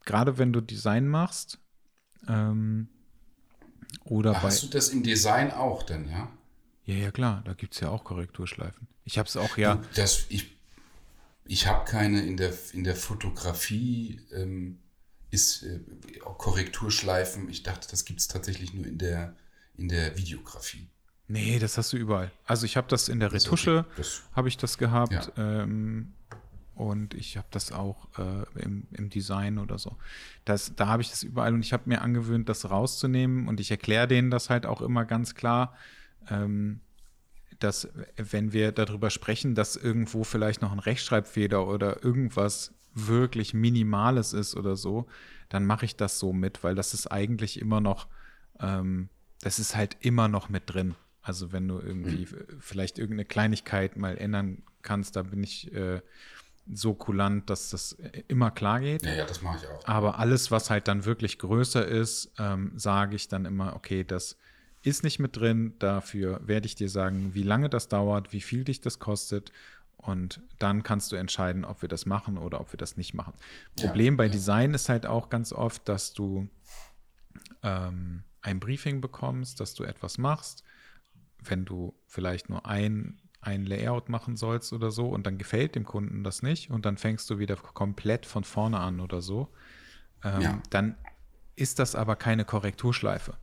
gerade 0.05 0.39
wenn 0.39 0.53
du 0.53 0.61
Design 0.61 1.09
machst, 1.09 1.59
ähm, 2.29 2.89
oder 4.05 4.35
Ach, 4.37 4.43
Hast 4.43 4.63
du 4.63 4.69
das 4.69 4.89
im 4.89 5.03
Design 5.03 5.51
auch 5.51 5.83
denn, 5.83 6.09
ja? 6.09 6.29
Ja, 6.85 6.95
ja, 6.97 7.11
klar, 7.11 7.43
da 7.45 7.55
gibt 7.55 7.74
es 7.74 7.80
ja 7.80 7.89
auch 7.91 8.05
Korrekturschleifen. 8.05 8.89
Ich 9.05 9.18
habe 9.18 9.28
es 9.28 9.37
auch, 9.37 9.57
ja. 9.57 9.76
Du, 9.76 9.89
das, 9.95 10.26
ich 10.28 10.53
ich 11.45 11.66
habe 11.66 11.85
keine 11.85 12.22
in 12.22 12.37
der, 12.37 12.53
in 12.72 12.85
der 12.85 12.97
Fotografie, 12.97 14.20
ähm, 14.33 14.78
ist 15.30 15.62
äh, 15.64 15.80
Korrekturschleifen. 16.20 17.49
Ich 17.49 17.62
dachte, 17.62 17.89
das 17.91 18.05
gibt 18.05 18.20
es 18.20 18.28
tatsächlich 18.28 18.74
nur 18.74 18.87
in 18.87 18.99
der, 18.99 19.35
in 19.76 19.89
der 19.89 20.16
Videografie. 20.16 20.89
Nee, 21.28 21.59
das 21.59 21.78
hast 21.78 21.93
du 21.93 21.97
überall. 21.97 22.30
Also 22.45 22.66
ich 22.66 22.76
habe 22.76 22.89
das 22.89 23.09
in 23.09 23.18
der 23.18 23.33
Retusche, 23.33 23.87
okay. 23.93 24.09
habe 24.35 24.49
ich 24.49 24.57
das 24.57 24.76
gehabt. 24.76 25.33
Ja. 25.37 25.62
Ähm, 25.62 26.12
und 26.74 27.14
ich 27.14 27.37
habe 27.37 27.49
das 27.51 27.72
auch 27.72 28.09
äh, 28.18 28.62
im, 28.62 28.87
im, 28.93 29.09
Design 29.09 29.59
oder 29.59 29.78
so. 29.78 29.97
Das, 30.45 30.74
da 30.74 30.89
habe 30.89 31.03
ich 31.03 31.11
das 31.11 31.22
überall 31.22 31.55
und 31.55 31.61
ich 31.61 31.72
habe 31.72 31.85
mir 31.87 32.03
angewöhnt, 32.03 32.49
das 32.49 32.70
rauszunehmen 32.70 33.47
und 33.47 33.61
ich 33.61 33.70
erkläre 33.70 34.09
denen 34.09 34.30
das 34.30 34.51
halt 34.51 34.66
auch 34.66 34.80
immer 34.80 35.05
ganz 35.05 35.35
klar, 35.35 35.76
ähm, 36.31 36.81
dass 37.59 37.89
wenn 38.16 38.53
wir 38.53 38.73
darüber 38.73 39.11
sprechen, 39.11 39.55
dass 39.55 39.77
irgendwo 39.77 40.25
vielleicht 40.25 40.62
noch 40.62 40.73
ein 40.73 40.79
Rechtschreibfehler 40.79 41.66
oder 41.66 42.03
irgendwas 42.05 42.75
wirklich 42.95 43.55
Minimales 43.55 44.33
ist 44.33 44.57
oder 44.57 44.77
so, 44.77 45.07
dann 45.49 45.64
mache 45.64 45.85
ich 45.85 45.97
das 45.97 46.18
so 46.18 46.33
mit, 46.33 46.64
weil 46.64 46.75
das 46.75 46.95
ist 46.95 47.07
eigentlich 47.07 47.61
immer 47.61 47.81
noch, 47.81 48.09
ähm, 48.61 49.09
das 49.41 49.59
ist 49.59 49.77
halt 49.77 49.97
immer 50.01 50.29
noch 50.29 50.49
mit 50.49 50.64
drin. 50.66 50.95
Also 51.23 51.53
wenn 51.53 51.68
du 51.68 51.79
irgendwie 51.79 52.27
mhm. 52.27 52.61
vielleicht 52.61 52.99
irgendeine 52.99 53.25
Kleinigkeit 53.25 53.97
mal 53.97 54.18
ändern 54.18 54.62
kannst, 54.83 55.16
da 55.16 55.23
bin 55.23 55.43
ich 55.43 55.73
äh, 55.73 56.01
so 56.73 56.95
kulant, 56.95 57.49
dass 57.51 57.70
das 57.70 57.97
immer 58.29 58.51
klar 58.51 58.81
geht. 58.81 59.05
Ja, 59.05 59.14
ja, 59.14 59.27
das 59.27 59.43
mache 59.43 59.59
ich 59.59 59.68
auch. 59.68 59.87
Aber 59.87 60.18
alles, 60.18 60.51
was 60.51 60.70
halt 60.70 60.89
dann 60.89 61.05
wirklich 61.05 61.39
größer 61.39 61.87
ist, 61.87 62.33
ähm, 62.39 62.73
sage 62.77 63.16
ich 63.16 63.29
dann 63.29 63.45
immer, 63.45 63.75
okay, 63.75 64.05
das 64.05 64.37
ist 64.83 65.05
nicht 65.05 65.18
mit 65.18 65.37
drin. 65.37 65.74
Dafür 65.78 66.41
werde 66.47 66.66
ich 66.66 66.74
dir 66.74 66.89
sagen, 66.89 67.35
wie 67.35 67.43
lange 67.43 67.68
das 67.68 67.89
dauert, 67.89 68.33
wie 68.33 68.41
viel 68.41 68.64
dich 68.64 68.80
das 68.80 68.99
kostet. 68.99 69.53
Und 69.97 70.41
dann 70.59 70.83
kannst 70.83 71.12
du 71.12 71.16
entscheiden, 71.16 71.64
ob 71.64 71.83
wir 71.83 71.89
das 71.89 72.07
machen 72.07 72.37
oder 72.37 72.61
ob 72.61 72.72
wir 72.72 72.78
das 72.78 72.97
nicht 72.97 73.14
machen. 73.14 73.35
Problem 73.76 74.14
ja, 74.14 74.18
bei 74.18 74.26
ja. 74.26 74.33
Design 74.33 74.74
ist 74.74 74.89
halt 74.89 75.07
auch 75.07 75.28
ganz 75.28 75.53
oft, 75.53 75.89
dass 75.89 76.12
du 76.12 76.49
ähm, 77.62 78.24
ein 78.41 78.59
Briefing 78.59 79.01
bekommst, 79.01 79.61
dass 79.61 79.74
du 79.74 79.85
etwas 79.85 80.18
machst. 80.18 80.64
Wenn 81.39 81.64
du 81.64 81.95
vielleicht 82.07 82.51
nur 82.51 82.66
ein 82.66 83.18
ein 83.43 83.66
Layout 83.66 84.09
machen 84.09 84.37
sollst 84.37 84.72
oder 84.72 84.93
so 84.93 85.09
und 85.09 85.26
dann 85.26 85.37
gefällt 85.37 85.74
dem 85.74 85.85
Kunden 85.85 86.22
das 86.22 86.43
nicht 86.43 86.70
und 86.70 86.87
dann 86.87 86.97
fängst 86.97 87.28
du 87.28 87.39
wieder 87.39 87.57
komplett 87.57 88.24
von 88.24 88.45
vorne 88.45 88.78
an 88.78 89.01
oder 89.01 89.20
so, 89.20 89.53
ähm, 90.22 90.41
ja. 90.41 90.62
dann 90.70 90.95
ist 91.57 91.80
das 91.80 91.97
aber 91.97 92.14
keine 92.14 92.45
Korrekturschleife. 92.45 93.37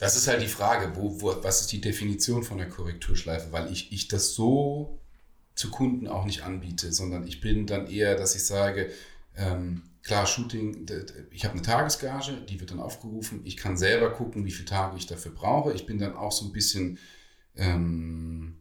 Das 0.00 0.16
ist 0.16 0.26
halt 0.28 0.42
die 0.42 0.48
Frage, 0.48 0.96
wo, 0.96 1.20
wo, 1.20 1.44
was 1.44 1.60
ist 1.60 1.72
die 1.72 1.80
Definition 1.80 2.42
von 2.42 2.58
der 2.58 2.68
Korrekturschleife, 2.68 3.52
weil 3.52 3.70
ich, 3.70 3.92
ich 3.92 4.08
das 4.08 4.34
so 4.34 4.98
zu 5.54 5.70
Kunden 5.70 6.08
auch 6.08 6.24
nicht 6.24 6.42
anbiete, 6.42 6.92
sondern 6.92 7.26
ich 7.26 7.40
bin 7.40 7.66
dann 7.66 7.86
eher, 7.86 8.16
dass 8.16 8.34
ich 8.34 8.46
sage, 8.46 8.90
ähm, 9.36 9.82
klar, 10.02 10.26
Shooting, 10.26 10.86
ich 11.30 11.44
habe 11.44 11.52
eine 11.52 11.62
Tagesgage, 11.62 12.32
die 12.48 12.58
wird 12.58 12.70
dann 12.70 12.80
aufgerufen, 12.80 13.42
ich 13.44 13.58
kann 13.58 13.76
selber 13.76 14.10
gucken, 14.10 14.46
wie 14.46 14.50
viele 14.50 14.68
Tage 14.68 14.96
ich 14.96 15.06
dafür 15.06 15.32
brauche, 15.32 15.72
ich 15.74 15.84
bin 15.84 15.98
dann 15.98 16.16
auch 16.16 16.32
so 16.32 16.46
ein 16.46 16.52
bisschen 16.52 16.98
ähm, 17.54 18.56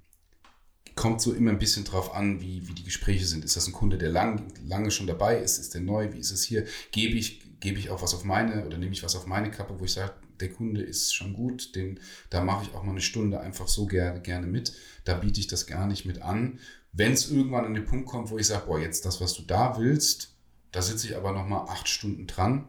kommt 0.99 1.21
so 1.21 1.33
immer 1.33 1.51
ein 1.51 1.59
bisschen 1.59 1.85
drauf 1.85 2.13
an, 2.13 2.41
wie, 2.41 2.67
wie 2.67 2.73
die 2.73 2.83
Gespräche 2.83 3.25
sind. 3.25 3.45
Ist 3.45 3.55
das 3.55 3.67
ein 3.67 3.71
Kunde, 3.71 3.97
der 3.97 4.09
lang, 4.09 4.51
lange 4.65 4.91
schon 4.91 5.07
dabei 5.07 5.39
ist? 5.39 5.57
Ist 5.57 5.73
der 5.73 5.79
neu? 5.79 6.11
Wie 6.11 6.19
ist 6.19 6.31
es 6.31 6.43
hier? 6.43 6.65
Gebe 6.91 7.17
ich, 7.17 7.41
gebe 7.61 7.79
ich 7.79 7.89
auch 7.89 8.01
was 8.01 8.13
auf 8.13 8.25
meine 8.25 8.65
oder 8.65 8.77
nehme 8.77 8.91
ich 8.91 9.01
was 9.01 9.15
auf 9.15 9.25
meine 9.25 9.49
Kappe, 9.49 9.79
wo 9.79 9.85
ich 9.85 9.93
sage, 9.93 10.13
der 10.41 10.51
Kunde 10.51 10.81
ist 10.81 11.13
schon 11.13 11.33
gut, 11.33 11.75
den, 11.75 11.99
da 12.29 12.41
mache 12.41 12.65
ich 12.65 12.75
auch 12.75 12.83
mal 12.83 12.91
eine 12.91 13.01
Stunde 13.01 13.39
einfach 13.39 13.67
so 13.67 13.85
gerne, 13.85 14.21
gerne 14.21 14.47
mit. 14.47 14.73
Da 15.05 15.15
biete 15.15 15.39
ich 15.39 15.47
das 15.47 15.67
gar 15.67 15.87
nicht 15.87 16.05
mit 16.05 16.21
an. 16.21 16.59
Wenn 16.91 17.13
es 17.13 17.29
irgendwann 17.29 17.65
an 17.65 17.73
den 17.73 17.85
Punkt 17.85 18.07
kommt, 18.07 18.29
wo 18.29 18.37
ich 18.37 18.47
sage, 18.47 18.65
boah, 18.67 18.79
jetzt 18.79 19.05
das, 19.05 19.21
was 19.21 19.33
du 19.33 19.43
da 19.43 19.77
willst, 19.77 20.35
da 20.71 20.81
sitze 20.81 21.07
ich 21.07 21.15
aber 21.15 21.31
nochmal 21.31 21.67
acht 21.69 21.87
Stunden 21.87 22.27
dran, 22.27 22.67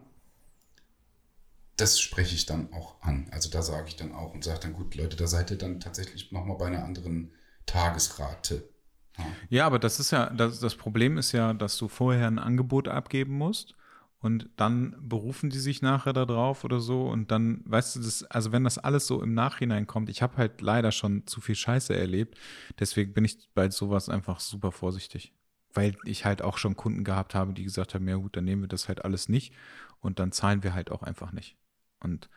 das 1.77 1.99
spreche 1.99 2.35
ich 2.35 2.45
dann 2.45 2.71
auch 2.73 3.01
an. 3.01 3.27
Also 3.31 3.49
da 3.49 3.61
sage 3.61 3.87
ich 3.87 3.95
dann 3.95 4.13
auch 4.13 4.33
und 4.33 4.43
sage 4.43 4.59
dann, 4.61 4.73
gut, 4.73 4.95
Leute, 4.95 5.17
da 5.17 5.27
seid 5.27 5.51
ihr 5.51 5.57
dann 5.57 5.79
tatsächlich 5.79 6.31
nochmal 6.31 6.57
bei 6.57 6.67
einer 6.67 6.83
anderen 6.83 7.33
Tagesrate. 7.65 8.69
Ja. 9.17 9.25
ja, 9.49 9.65
aber 9.65 9.79
das 9.79 9.99
ist 9.99 10.11
ja, 10.11 10.29
das, 10.29 10.59
das 10.59 10.75
Problem 10.75 11.17
ist 11.17 11.31
ja, 11.31 11.53
dass 11.53 11.77
du 11.77 11.87
vorher 11.87 12.27
ein 12.27 12.39
Angebot 12.39 12.87
abgeben 12.87 13.37
musst 13.37 13.75
und 14.21 14.49
dann 14.55 14.95
berufen 15.01 15.49
die 15.49 15.59
sich 15.59 15.81
nachher 15.81 16.13
da 16.13 16.25
drauf 16.25 16.63
oder 16.63 16.79
so 16.79 17.07
und 17.07 17.31
dann, 17.31 17.61
weißt 17.65 17.95
du, 17.95 18.01
das, 18.01 18.23
also 18.25 18.51
wenn 18.51 18.63
das 18.63 18.77
alles 18.77 19.07
so 19.07 19.21
im 19.21 19.33
Nachhinein 19.33 19.87
kommt, 19.87 20.09
ich 20.09 20.21
habe 20.21 20.37
halt 20.37 20.61
leider 20.61 20.91
schon 20.91 21.25
zu 21.25 21.41
viel 21.41 21.55
Scheiße 21.55 21.95
erlebt, 21.95 22.37
deswegen 22.79 23.13
bin 23.13 23.25
ich 23.25 23.49
bei 23.55 23.69
sowas 23.69 24.09
einfach 24.09 24.39
super 24.39 24.71
vorsichtig. 24.71 25.33
Weil 25.73 25.95
ich 26.03 26.25
halt 26.25 26.41
auch 26.41 26.57
schon 26.57 26.75
Kunden 26.75 27.05
gehabt 27.05 27.33
habe, 27.33 27.53
die 27.53 27.63
gesagt 27.63 27.95
haben, 27.95 28.07
ja 28.07 28.17
gut, 28.17 28.35
dann 28.35 28.43
nehmen 28.43 28.63
wir 28.63 28.67
das 28.67 28.89
halt 28.89 29.05
alles 29.05 29.29
nicht 29.29 29.53
und 30.01 30.19
dann 30.19 30.31
zahlen 30.31 30.63
wir 30.63 30.73
halt 30.73 30.91
auch 30.91 31.01
einfach 31.01 31.31
nicht. 31.31 31.55
Und 32.01 32.29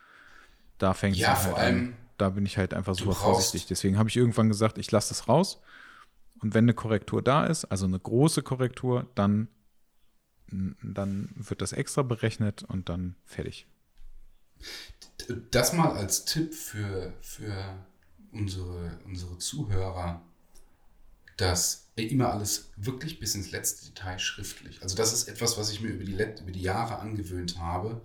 da 0.77 0.93
fängt 0.93 1.15
es 1.17 1.21
ja, 1.21 1.43
halt 1.43 1.55
allem, 1.55 1.77
an. 1.77 1.93
Da 2.17 2.29
bin 2.29 2.45
ich 2.45 2.57
halt 2.57 2.73
einfach 2.73 2.95
super 2.95 3.13
vorsichtig. 3.13 3.67
Deswegen 3.67 3.97
habe 3.97 4.07
ich 4.07 4.15
irgendwann 4.15 4.47
gesagt, 4.47 4.77
ich 4.77 4.89
lasse 4.89 5.09
das 5.09 5.27
raus. 5.27 5.61
Und 6.39 6.53
wenn 6.53 6.63
eine 6.63 6.73
Korrektur 6.73 7.21
da 7.21 7.45
ist, 7.45 7.65
also 7.65 7.85
eine 7.85 7.99
große 7.99 8.41
Korrektur, 8.41 9.07
dann 9.15 9.49
dann 10.47 11.29
wird 11.35 11.61
das 11.61 11.73
extra 11.73 12.01
berechnet 12.01 12.63
und 12.63 12.89
dann 12.89 13.15
fertig. 13.25 13.67
Das 15.51 15.73
mal 15.73 15.91
als 15.91 16.25
Tipp 16.25 16.53
für, 16.53 17.13
für 17.21 17.85
unsere, 18.31 18.99
unsere 19.05 19.37
Zuhörer, 19.37 20.21
dass 21.37 21.89
immer 21.95 22.31
alles 22.31 22.71
wirklich 22.75 23.19
bis 23.19 23.35
ins 23.35 23.51
letzte 23.51 23.85
Detail 23.85 24.19
schriftlich. 24.19 24.81
Also 24.81 24.95
das 24.95 25.13
ist 25.13 25.27
etwas, 25.27 25.57
was 25.57 25.71
ich 25.71 25.81
mir 25.81 25.89
über 25.89 26.03
die, 26.03 26.13
über 26.13 26.51
die 26.51 26.61
Jahre 26.61 26.99
angewöhnt 26.99 27.57
habe, 27.57 28.01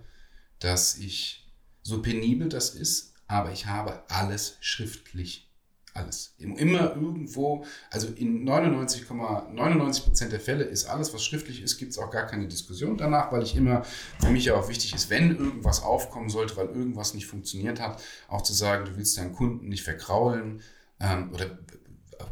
dass 0.59 0.97
ich, 0.97 1.51
so 1.83 2.01
penibel 2.01 2.49
das 2.49 2.71
ist, 2.71 3.13
aber 3.27 3.51
ich 3.51 3.65
habe 3.65 4.03
alles 4.09 4.57
schriftlich 4.61 5.50
alles. 5.93 6.33
Immer 6.37 6.95
irgendwo, 6.95 7.65
also 7.89 8.07
in 8.07 8.47
99,99% 8.47 9.53
,99 9.53 10.29
der 10.29 10.39
Fälle 10.39 10.63
ist 10.63 10.85
alles, 10.85 11.13
was 11.13 11.23
schriftlich 11.23 11.61
ist, 11.61 11.77
gibt 11.77 11.91
es 11.91 11.97
auch 11.97 12.11
gar 12.11 12.27
keine 12.27 12.47
Diskussion 12.47 12.97
danach, 12.97 13.31
weil 13.31 13.43
ich 13.43 13.55
immer, 13.55 13.83
für 14.19 14.29
mich 14.29 14.45
ja 14.45 14.55
auch 14.55 14.69
wichtig 14.69 14.93
ist, 14.93 15.09
wenn 15.09 15.37
irgendwas 15.37 15.83
aufkommen 15.83 16.29
sollte, 16.29 16.55
weil 16.57 16.67
irgendwas 16.67 17.13
nicht 17.13 17.27
funktioniert 17.27 17.79
hat, 17.81 18.01
auch 18.27 18.41
zu 18.41 18.53
sagen, 18.53 18.85
du 18.85 18.95
willst 18.95 19.17
deinen 19.17 19.33
Kunden 19.33 19.67
nicht 19.67 19.83
verkraulen 19.83 20.61
ähm, 20.99 21.31
oder 21.33 21.57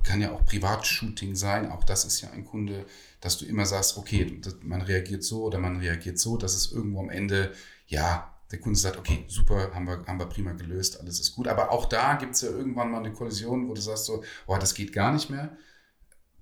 kann 0.04 0.22
ja 0.22 0.32
auch 0.32 0.46
Privatshooting 0.46 1.36
sein, 1.36 1.72
auch 1.72 1.84
das 1.84 2.06
ist 2.06 2.22
ja 2.22 2.30
ein 2.30 2.46
Kunde, 2.46 2.86
dass 3.22 3.38
du 3.38 3.46
immer 3.46 3.66
sagst, 3.66 3.98
okay, 3.98 4.40
man 4.62 4.82
reagiert 4.82 5.24
so 5.24 5.44
oder 5.44 5.60
man 5.60 5.78
reagiert 5.78 6.20
so, 6.20 6.38
dass 6.38 6.56
es 6.56 6.72
irgendwo 6.72 7.00
am 7.00 7.10
Ende, 7.10 7.52
ja, 7.88 8.39
der 8.52 8.60
Kunde 8.60 8.80
sagt, 8.80 8.98
okay, 8.98 9.26
super, 9.28 9.74
haben 9.74 9.86
wir, 9.86 10.04
haben 10.08 10.20
wir 10.20 10.26
prima 10.26 10.54
gelöst, 10.54 11.00
alles 11.00 11.20
ist 11.20 11.36
gut. 11.36 11.48
Aber 11.48 11.72
auch 11.72 11.86
da 11.86 12.16
gibt 12.16 12.36
es 12.36 12.42
ja 12.42 12.50
irgendwann 12.50 12.92
mal 12.92 13.00
eine 13.00 13.14
Kollision, 13.14 13.70
wo 13.70 13.74
du 13.74 13.82
sagst 13.82 14.06
so, 14.06 14.24
oh, 14.48 14.58
das 14.58 14.74
geht 14.74 14.92
gar 14.92 15.12
nicht 15.12 15.30
mehr. 15.30 15.56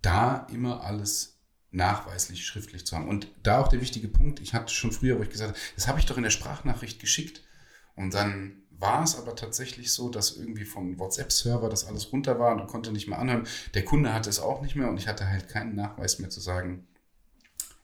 Da 0.02 0.48
immer 0.52 0.84
alles 0.84 1.38
nachweislich 1.72 2.46
schriftlich 2.46 2.86
zu 2.86 2.96
haben. 2.96 3.10
Und 3.10 3.28
da 3.44 3.60
auch 3.60 3.68
der 3.68 3.82
wichtige 3.82 4.08
Punkt, 4.08 4.40
ich 4.40 4.54
hatte 4.54 4.74
schon 4.74 4.92
früher, 4.92 5.18
wo 5.18 5.24
ich 5.24 5.30
gesagt 5.30 5.52
habe, 5.52 5.60
das 5.76 5.88
habe 5.88 6.00
ich 6.00 6.06
doch 6.06 6.18
in 6.18 6.24
der 6.24 6.30
Sprachnachricht 6.30 7.00
geschickt. 7.00 7.44
Und 7.96 8.14
dann 8.14 8.64
war 8.80 9.04
es 9.04 9.18
aber 9.18 9.36
tatsächlich 9.36 9.92
so, 9.92 10.10
dass 10.10 10.38
irgendwie 10.38 10.66
vom 10.66 11.00
WhatsApp-Server 11.00 11.68
das 11.68 11.86
alles 11.86 12.12
runter 12.14 12.40
war 12.40 12.56
und 12.56 12.68
konnte 12.68 12.92
nicht 12.92 13.08
mehr 13.08 13.20
anhören. 13.20 13.48
Der 13.74 13.84
Kunde 13.84 14.14
hatte 14.14 14.30
es 14.30 14.40
auch 14.40 14.62
nicht 14.62 14.76
mehr 14.76 14.88
und 14.88 14.98
ich 14.98 15.08
hatte 15.08 15.28
halt 15.28 15.50
keinen 15.50 15.76
Nachweis 15.76 16.20
mehr 16.20 16.30
zu 16.30 16.40
sagen, 16.40 16.88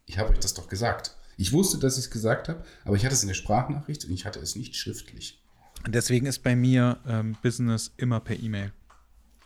ich 0.05 0.17
habe 0.17 0.31
euch 0.31 0.39
das 0.39 0.53
doch 0.53 0.67
gesagt. 0.67 1.17
Ich 1.37 1.51
wusste, 1.51 1.77
dass 1.77 1.97
ich 1.97 2.05
es 2.05 2.11
gesagt 2.11 2.49
habe, 2.49 2.63
aber 2.85 2.95
ich 2.95 3.05
hatte 3.05 3.13
es 3.15 3.21
in 3.21 3.27
der 3.27 3.35
Sprachnachricht 3.35 4.05
und 4.05 4.11
ich 4.11 4.25
hatte 4.25 4.39
es 4.39 4.55
nicht 4.55 4.75
schriftlich. 4.75 5.41
Deswegen 5.87 6.25
ist 6.25 6.39
bei 6.39 6.55
mir 6.55 6.99
ähm, 7.07 7.35
Business 7.41 7.91
immer 7.97 8.19
per 8.19 8.39
E-Mail. 8.39 8.71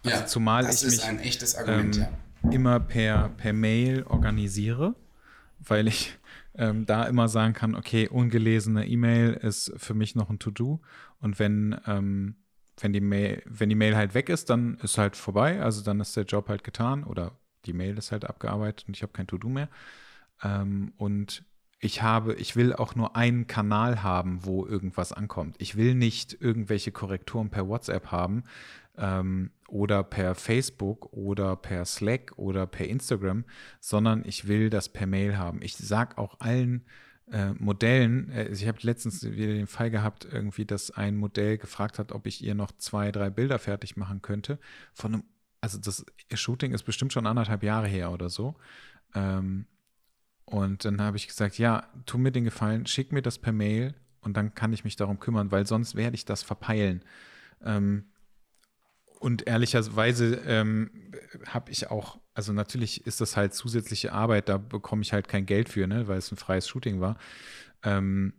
Also 0.03 0.17
ja, 0.17 0.25
zumal 0.25 0.63
das 0.63 0.83
ich 0.83 0.89
ist 0.89 0.97
mich, 0.97 1.05
ein 1.05 1.19
echtes 1.19 1.55
Argument, 1.55 1.97
ähm, 1.97 2.07
ja. 2.43 2.51
immer 2.51 2.79
per, 2.79 3.29
per 3.29 3.53
Mail 3.53 4.03
organisiere, 4.03 4.95
weil 5.59 5.87
ich 5.87 6.17
ähm, 6.55 6.85
da 6.85 7.03
immer 7.05 7.27
sagen 7.27 7.53
kann, 7.53 7.75
okay, 7.75 8.07
ungelesene 8.07 8.87
E-Mail 8.87 9.33
ist 9.33 9.73
für 9.77 9.93
mich 9.93 10.15
noch 10.15 10.29
ein 10.29 10.39
To-Do 10.39 10.81
und 11.19 11.39
wenn 11.39 11.79
ähm, 11.87 12.35
wenn 12.79 12.93
die 12.93 13.01
Mail, 13.01 13.41
wenn 13.45 13.69
die 13.69 13.75
Mail 13.75 13.95
halt 13.95 14.13
weg 14.13 14.29
ist, 14.29 14.49
dann 14.49 14.75
ist 14.83 14.97
halt 14.97 15.15
vorbei, 15.15 15.61
also 15.61 15.83
dann 15.83 15.99
ist 15.99 16.15
der 16.15 16.25
Job 16.25 16.47
halt 16.49 16.63
getan 16.63 17.03
oder 17.03 17.31
die 17.65 17.73
Mail 17.73 17.97
ist 17.97 18.11
halt 18.11 18.25
abgearbeitet 18.25 18.87
und 18.87 18.95
ich 18.95 19.01
habe 19.01 19.13
kein 19.13 19.27
To-Do 19.27 19.49
mehr. 19.49 19.69
Ähm, 20.43 20.93
und 20.97 21.43
ich 21.79 22.01
habe, 22.01 22.33
ich 22.35 22.55
will 22.55 22.73
auch 22.73 22.95
nur 22.95 23.15
einen 23.15 23.45
Kanal 23.45 24.01
haben, 24.01 24.43
wo 24.43 24.65
irgendwas 24.65 25.13
ankommt. 25.13 25.55
Ich 25.59 25.75
will 25.77 25.93
nicht 25.93 26.35
irgendwelche 26.41 26.91
Korrekturen 26.91 27.49
per 27.49 27.67
WhatsApp 27.67 28.11
haben 28.11 28.43
ähm, 28.97 29.51
oder 29.67 30.03
per 30.03 30.33
Facebook 30.33 31.13
oder 31.13 31.55
per 31.55 31.85
Slack 31.85 32.33
oder 32.37 32.65
per 32.65 32.87
Instagram, 32.87 33.45
sondern 33.79 34.23
ich 34.25 34.47
will 34.47 34.69
das 34.69 34.89
per 34.89 35.05
Mail 35.05 35.37
haben. 35.37 35.61
Ich 35.61 35.77
sage 35.77 36.17
auch 36.17 36.39
allen 36.39 36.83
äh, 37.31 37.53
Modellen, 37.53 38.31
äh, 38.31 38.47
ich 38.49 38.67
habe 38.67 38.79
letztens 38.81 39.23
wieder 39.23 39.53
den 39.53 39.67
Fall 39.67 39.91
gehabt, 39.91 40.27
irgendwie, 40.31 40.65
dass 40.65 40.89
ein 40.91 41.15
Modell 41.15 41.59
gefragt 41.59 41.99
hat, 41.99 42.11
ob 42.11 42.25
ich 42.25 42.43
ihr 42.43 42.55
noch 42.55 42.71
zwei, 42.71 43.11
drei 43.11 43.29
Bilder 43.29 43.59
fertig 43.59 43.97
machen 43.97 44.23
könnte. 44.23 44.59
Von 44.93 45.13
einem, 45.13 45.23
also 45.61 45.77
das 45.77 46.05
Shooting 46.33 46.73
ist 46.73 46.83
bestimmt 46.83 47.13
schon 47.13 47.27
anderthalb 47.27 47.61
Jahre 47.61 47.87
her 47.87 48.11
oder 48.11 48.29
so. 48.29 48.55
Ähm, 49.13 49.67
und 50.49 50.85
dann 50.85 51.01
habe 51.01 51.17
ich 51.17 51.27
gesagt, 51.27 51.57
ja, 51.57 51.83
tu 52.05 52.17
mir 52.17 52.31
den 52.31 52.45
Gefallen, 52.45 52.85
schick 52.85 53.11
mir 53.11 53.21
das 53.21 53.37
per 53.37 53.51
Mail 53.51 53.93
und 54.21 54.37
dann 54.37 54.55
kann 54.55 54.71
ich 54.71 54.85
mich 54.85 54.95
darum 54.95 55.19
kümmern, 55.19 55.51
weil 55.51 55.67
sonst 55.67 55.95
werde 55.95 56.15
ich 56.15 56.23
das 56.23 56.41
verpeilen. 56.41 57.03
Ähm, 57.61 58.05
und 59.19 59.45
ehrlicherweise 59.45 60.35
ähm, 60.45 61.11
habe 61.47 61.69
ich 61.71 61.91
auch, 61.91 62.19
also 62.33 62.53
natürlich 62.53 63.05
ist 63.05 63.19
das 63.19 63.35
halt 63.35 63.53
zusätzliche 63.55 64.13
Arbeit, 64.13 64.47
da 64.47 64.57
bekomme 64.57 65.01
ich 65.01 65.11
halt 65.11 65.27
kein 65.27 65.45
Geld 65.45 65.67
für, 65.67 65.85
ne, 65.85 66.07
weil 66.07 66.17
es 66.17 66.31
ein 66.31 66.37
freies 66.37 66.65
Shooting 66.69 67.01
war. 67.01 67.17
Ähm, 67.83 68.31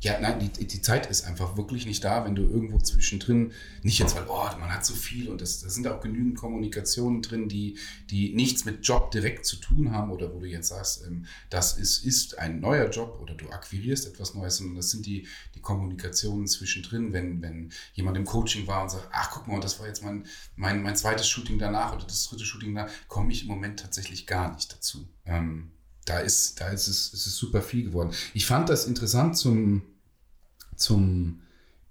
ja, 0.04 0.20
nein, 0.20 0.38
die, 0.38 0.66
die 0.66 0.82
Zeit 0.82 1.06
ist 1.06 1.26
einfach 1.26 1.56
wirklich 1.56 1.86
nicht 1.86 2.04
da, 2.04 2.26
wenn 2.26 2.34
du 2.34 2.42
irgendwo 2.42 2.78
zwischendrin, 2.78 3.52
nicht 3.82 3.98
jetzt, 3.98 4.14
weil, 4.14 4.26
oh, 4.28 4.48
man 4.60 4.72
hat 4.72 4.84
so 4.84 4.94
viel 4.94 5.30
und 5.30 5.40
da 5.40 5.46
sind 5.46 5.86
auch 5.88 6.00
genügend 6.00 6.36
Kommunikationen 6.36 7.22
drin, 7.22 7.48
die, 7.48 7.78
die 8.10 8.34
nichts 8.34 8.66
mit 8.66 8.86
Job 8.86 9.10
direkt 9.10 9.46
zu 9.46 9.56
tun 9.56 9.92
haben 9.92 10.10
oder 10.10 10.34
wo 10.34 10.40
du 10.40 10.46
jetzt 10.46 10.68
sagst, 10.68 11.04
ähm, 11.06 11.24
das 11.48 11.78
ist, 11.78 12.04
ist 12.04 12.38
ein 12.38 12.60
neuer 12.60 12.90
Job 12.90 13.18
oder 13.22 13.34
du 13.34 13.48
akquirierst 13.48 14.06
etwas 14.06 14.34
Neues, 14.34 14.58
sondern 14.58 14.76
das 14.76 14.90
sind 14.90 15.06
die, 15.06 15.26
die 15.54 15.60
Kommunikationen 15.60 16.46
zwischendrin, 16.46 17.14
wenn, 17.14 17.40
wenn 17.40 17.72
jemand 17.94 18.18
im 18.18 18.26
Coaching 18.26 18.66
war 18.66 18.82
und 18.82 18.90
sagt, 18.90 19.08
ach, 19.10 19.30
guck 19.32 19.48
mal, 19.48 19.60
das 19.60 19.80
war 19.80 19.86
jetzt 19.86 20.04
mein, 20.04 20.26
mein, 20.54 20.82
mein 20.82 20.96
zweites 20.96 21.26
Shooting 21.26 21.58
danach 21.58 21.94
oder 21.94 22.04
das 22.04 22.28
dritte 22.28 22.44
Shooting 22.44 22.74
danach, 22.74 22.92
komme 23.08 23.32
ich 23.32 23.42
im 23.42 23.48
Moment 23.48 23.80
tatsächlich 23.80 24.26
gar 24.26 24.54
nicht 24.54 24.70
dazu. 24.70 25.08
Ähm, 25.24 25.70
da 26.04 26.18
ist, 26.18 26.60
da 26.60 26.68
ist 26.68 26.88
es, 26.88 27.14
ist 27.14 27.26
es 27.26 27.36
super 27.36 27.62
viel 27.62 27.84
geworden. 27.84 28.10
Ich 28.34 28.44
fand 28.44 28.68
das 28.68 28.86
interessant 28.86 29.38
zum, 29.38 29.82
zum 30.76 31.40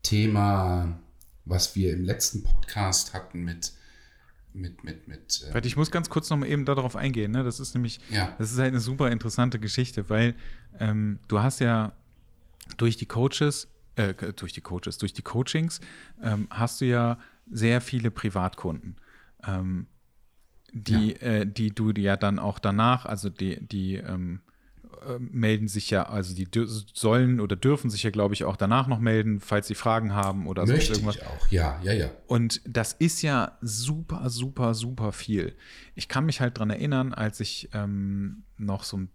Thema, 0.02 1.00
was 1.46 1.76
wir 1.76 1.94
im 1.94 2.04
letzten 2.04 2.44
Podcast 2.44 3.14
hatten 3.14 3.44
mit 3.44 3.74
mit, 4.54 4.84
mit, 4.84 5.08
mit. 5.08 5.46
Äh 5.54 5.66
ich 5.66 5.76
muss 5.76 5.92
ganz 5.92 6.10
kurz 6.10 6.30
noch 6.30 6.38
mal 6.38 6.48
eben 6.48 6.66
darauf 6.66 6.96
eingehen. 6.96 7.32
Ne? 7.32 7.44
Das 7.44 7.60
ist 7.60 7.74
nämlich, 7.74 8.00
ja. 8.10 8.36
das 8.38 8.52
ist 8.52 8.60
halt 8.60 8.70
eine 8.70 8.80
super 8.80 9.12
interessante 9.12 9.60
Geschichte, 9.60 10.10
weil 10.10 10.36
ähm, 10.80 11.20
du 11.28 11.40
hast 11.42 11.60
ja 11.60 11.94
durch 12.78 12.98
die 12.98 13.06
Coaches, 13.06 13.68
äh, 13.96 14.14
durch 14.14 14.54
die 14.54 14.62
Coaches, 14.62 14.98
durch 14.98 15.14
die 15.14 15.22
Coachings 15.22 15.80
ähm, 16.22 16.48
hast 16.50 16.82
du 16.82 16.86
ja 16.86 17.18
sehr 17.52 17.82
viele 17.82 18.12
Privatkunden. 18.12 18.98
Ähm, 19.46 19.88
die, 20.72 21.14
ja. 21.14 21.28
äh, 21.28 21.48
die 21.48 21.72
du 21.72 21.92
ja 21.92 22.18
dann 22.18 22.40
auch 22.40 22.58
danach, 22.60 23.06
also 23.06 23.30
die, 23.30 23.60
die 23.66 23.96
ähm, 23.96 24.42
äh, 25.08 25.20
melden 25.20 25.68
sich 25.68 25.90
ja, 25.90 26.04
also 26.04 26.34
die 26.34 26.48
sollen 26.94 27.40
oder 27.40 27.56
dürfen 27.56 27.90
sich 27.90 28.04
ja, 28.04 28.10
glaube 28.10 28.34
ich, 28.34 28.44
auch 28.44 28.56
danach 28.56 28.88
noch 28.88 29.00
melden, 29.00 29.40
falls 29.40 29.68
sie 29.68 29.76
Fragen 29.76 30.14
haben 30.14 30.48
oder 30.48 30.66
Möchte 30.66 30.94
irgendwas. 30.94 31.18
Ich 31.18 31.26
auch, 31.26 31.48
ja, 31.50 31.80
ja, 31.84 31.94
ja. 31.94 32.12
Und 32.28 32.62
das 32.66 32.94
ist 32.94 33.22
ja 33.22 33.58
super, 33.62 34.30
super, 34.30 34.74
super 34.74 35.12
viel. 35.12 35.56
Ich 35.96 36.08
kann 36.08 36.26
mich 36.26 36.42
halt 36.42 36.58
dran 36.58 36.70
erinnern, 36.70 37.14
als 37.14 37.40
ich 37.40 37.70
ähm, 37.74 38.44
noch 38.58 38.84
so 38.84 38.98
ein 38.98 39.10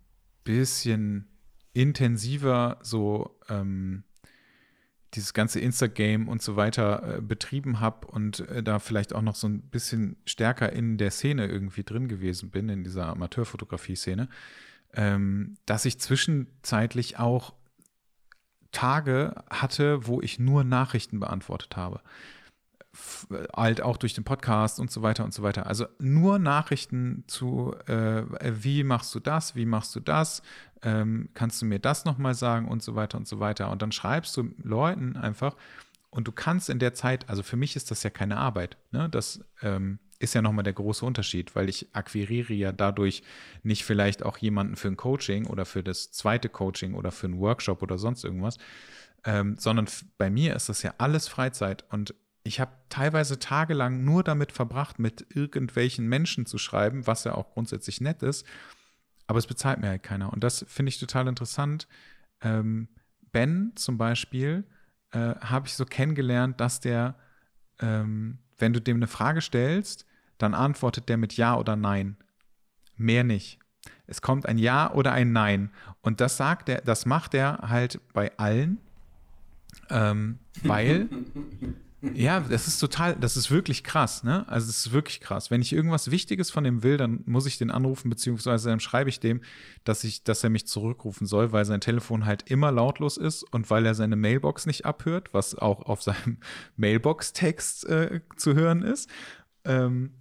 bisschen 0.45 1.29
intensiver 1.73 2.79
so 2.83 3.39
ähm, 3.49 4.05
dieses 5.15 5.33
ganze 5.33 5.61
Insta-Game 5.61 6.29
und 6.29 6.43
so 6.43 6.57
weiter 6.57 7.17
äh, 7.17 7.21
betrieben 7.21 7.81
habe 7.81 8.07
und 8.09 8.41
äh, 8.49 8.63
da 8.63 8.79
vielleicht 8.79 9.15
auch 9.15 9.23
noch 9.23 9.35
so 9.35 9.49
ein 9.49 9.63
bisschen 9.63 10.17
stärker 10.27 10.73
in 10.73 10.99
der 10.99 11.11
Szene 11.11 11.47
irgendwie 11.47 11.83
drin 11.83 12.09
gewesen 12.09 12.51
bin, 12.51 12.69
in 12.69 12.85
dieser 12.85 13.07
Amateurfotografie-Szene, 13.07 14.29
ähm, 14.95 15.57
dass 15.67 15.85
ich 15.85 16.01
zwischenzeitlich 16.01 17.19
auch 17.19 17.55
Tage 18.73 19.45
hatte, 19.51 20.07
wo 20.07 20.21
ich 20.21 20.39
nur 20.39 20.65
Nachrichten 20.65 21.21
beantwortet 21.21 21.77
habe. 21.77 22.01
F 22.93 23.27
halt 23.55 23.81
auch 23.83 23.97
durch 23.97 24.15
den 24.15 24.25
Podcast 24.25 24.81
und 24.81 24.91
so 24.91 25.03
weiter 25.03 25.25
und 25.25 25.33
so 25.33 25.43
weiter. 25.43 25.67
Also 25.67 25.87
nur 25.99 26.39
Nachrichten 26.39 27.25
zu, 27.27 27.75
äh, 27.87 28.25
wie 28.43 28.83
machst 28.83 29.15
du 29.15 29.21
das, 29.21 29.55
wie 29.55 29.67
machst 29.67 29.95
du 29.95 30.01
das, 30.01 30.43
ähm, 30.83 31.29
kannst 31.35 31.63
du 31.63 31.67
mir 31.67 31.79
das 31.79 32.05
nochmal 32.05 32.35
sagen 32.35 32.69
und 32.69 32.83
so 32.83 32.95
weiter 32.95 33.19
und 33.19 33.29
so 33.29 33.41
weiter. 33.41 33.71
Und 33.71 33.83
dann 33.83 33.93
schreibst 33.93 34.37
du 34.37 34.51
Leuten 34.63 35.17
einfach 35.17 35.57
und 36.11 36.27
du 36.27 36.33
kannst 36.33 36.71
in 36.71 36.79
der 36.79 36.95
Zeit, 36.95 37.29
also 37.29 37.43
für 37.43 37.57
mich 37.57 37.77
ist 37.77 37.91
das 37.91 38.03
ja 38.03 38.11
keine 38.11 38.39
Arbeit, 38.39 38.77
ne? 38.91 39.09
das 39.09 39.45
ähm, 39.63 39.99
ist 40.19 40.35
ja 40.35 40.43
nochmal 40.43 40.65
der 40.65 40.73
große 40.73 41.05
Unterschied, 41.05 41.55
weil 41.55 41.69
ich 41.69 41.95
akquiriere 41.95 42.53
ja 42.53 42.73
dadurch 42.73 43.23
nicht 43.63 43.85
vielleicht 43.85 44.23
auch 44.23 44.39
jemanden 44.39 44.77
für 44.77 44.89
ein 44.89 44.97
Coaching 44.97 45.47
oder 45.47 45.65
für 45.65 45.83
das 45.83 46.11
zweite 46.11 46.49
Coaching 46.49 46.95
oder 46.95 47.13
für 47.13 47.27
einen 47.27 47.39
Workshop 47.39 47.83
oder 47.83 47.99
sonst 47.99 48.25
irgendwas, 48.25 48.59
ähm, 49.25 49.57
sondern 49.59 49.87
bei 50.17 50.31
mir 50.31 50.57
ist 50.57 50.69
das 50.69 50.83
ja 50.83 50.95
alles 50.99 51.29
Freizeit 51.29 51.85
und 51.91 52.15
ich 52.45 52.61
habe 52.61 52.73
teilweise 52.89 53.39
tagelang 53.39 54.05
nur 54.05 54.25
damit 54.25 54.53
verbracht, 54.53 54.99
mit 54.99 55.27
irgendwelchen 55.35 56.09
Menschen 56.09 56.47
zu 56.47 56.57
schreiben, 56.57 57.07
was 57.07 57.25
ja 57.25 57.35
auch 57.35 57.51
grundsätzlich 57.51 58.01
nett 58.01 58.23
ist 58.23 58.47
aber 59.29 59.39
es 59.39 59.47
bezahlt 59.47 59.79
mir 59.79 59.89
halt 59.89 60.03
keiner. 60.03 60.33
Und 60.33 60.43
das 60.43 60.65
finde 60.69 60.89
ich 60.89 60.99
total 60.99 61.29
interessant. 61.29 61.87
Ähm, 62.41 62.89
ben 63.31 63.73
zum 63.77 63.99
Beispiel 63.99 64.65
äh, 65.13 65.35
habe 65.37 65.69
ich 65.69 65.75
so 65.75 65.85
kennengelernt, 65.85 66.61
dass 66.61 66.81
der, 66.81 67.15
ähm, 67.79 68.39
wenn 68.57 68.73
du 68.73 68.81
dem 68.81 68.97
eine 68.97 69.07
Frage 69.07 69.43
stellst, 69.43 70.07
dann 70.39 70.55
antwortet 70.55 71.09
der 71.09 71.17
mit 71.17 71.37
Ja 71.37 71.57
oder 71.57 71.77
Nein. 71.77 72.17
Mehr 72.97 73.25
nicht. 73.25 73.59
Es 74.07 74.23
kommt 74.23 74.47
ein 74.47 74.59
Ja 74.59 74.93
oder 74.93 75.13
ein 75.13 75.33
Nein. 75.33 75.71
Und 76.01 76.21
das 76.21 76.37
sagt 76.37 76.69
er, 76.69 76.81
das 76.81 77.07
macht 77.07 77.35
er 77.35 77.59
halt 77.69 78.01
bei 78.13 78.37
allen, 78.39 78.79
ähm, 79.91 80.39
weil 80.63 81.09
Ja, 82.15 82.39
das 82.39 82.69
ist 82.69 82.79
total, 82.79 83.17
das 83.17 83.37
ist 83.37 83.51
wirklich 83.51 83.83
krass, 83.83 84.23
ne? 84.23 84.49
Also 84.49 84.71
es 84.71 84.87
ist 84.87 84.93
wirklich 84.93 85.21
krass. 85.21 85.51
Wenn 85.51 85.61
ich 85.61 85.73
irgendwas 85.73 86.13
Wichtiges 86.13 86.49
von 86.49 86.63
dem 86.63 86.85
will, 86.85 86.97
dann 86.97 87.25
muss 87.27 87.45
ich 87.45 87.59
den 87.59 87.73
anrufen, 87.73 88.09
beziehungsweise 88.09 88.69
dann 88.69 88.79
schreibe 88.79 89.11
ich 89.11 89.19
dem, 89.19 89.41
dass 89.83 90.05
ich, 90.05 90.23
dass 90.23 90.45
er 90.45 90.51
mich 90.51 90.69
zurückrufen 90.69 91.27
soll, 91.27 91.51
weil 91.51 91.65
sein 91.65 91.81
Telefon 91.81 92.25
halt 92.25 92.49
immer 92.49 92.71
lautlos 92.71 93.17
ist 93.17 93.43
und 93.43 93.69
weil 93.71 93.85
er 93.85 93.97
seine 93.97 94.15
Mailbox 94.15 94.67
nicht 94.67 94.87
abhört, 94.87 95.35
was 95.35 95.57
auch 95.57 95.83
auf 95.87 96.03
seinem 96.03 96.39
Mailbox-Text 96.77 97.87
äh, 97.89 98.21
zu 98.37 98.55
hören 98.55 98.83
ist. 98.83 99.11
Ähm, 99.65 100.13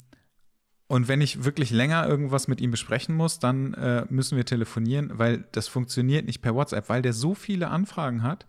und 0.88 1.08
wenn 1.08 1.22
ich 1.22 1.44
wirklich 1.44 1.72
länger 1.72 2.08
irgendwas 2.08 2.48
mit 2.48 2.62
ihm 2.62 2.72
besprechen 2.72 3.16
muss, 3.16 3.40
dann 3.40 3.74
äh, 3.74 4.06
müssen 4.10 4.38
wir 4.38 4.46
telefonieren, 4.46 5.12
weil 5.14 5.46
das 5.52 5.68
funktioniert 5.68 6.26
nicht 6.26 6.42
per 6.42 6.56
WhatsApp, 6.56 6.90
weil 6.90 7.02
der 7.02 7.14
so 7.14 7.36
viele 7.36 7.70
Anfragen 7.70 8.24
hat 8.24 8.46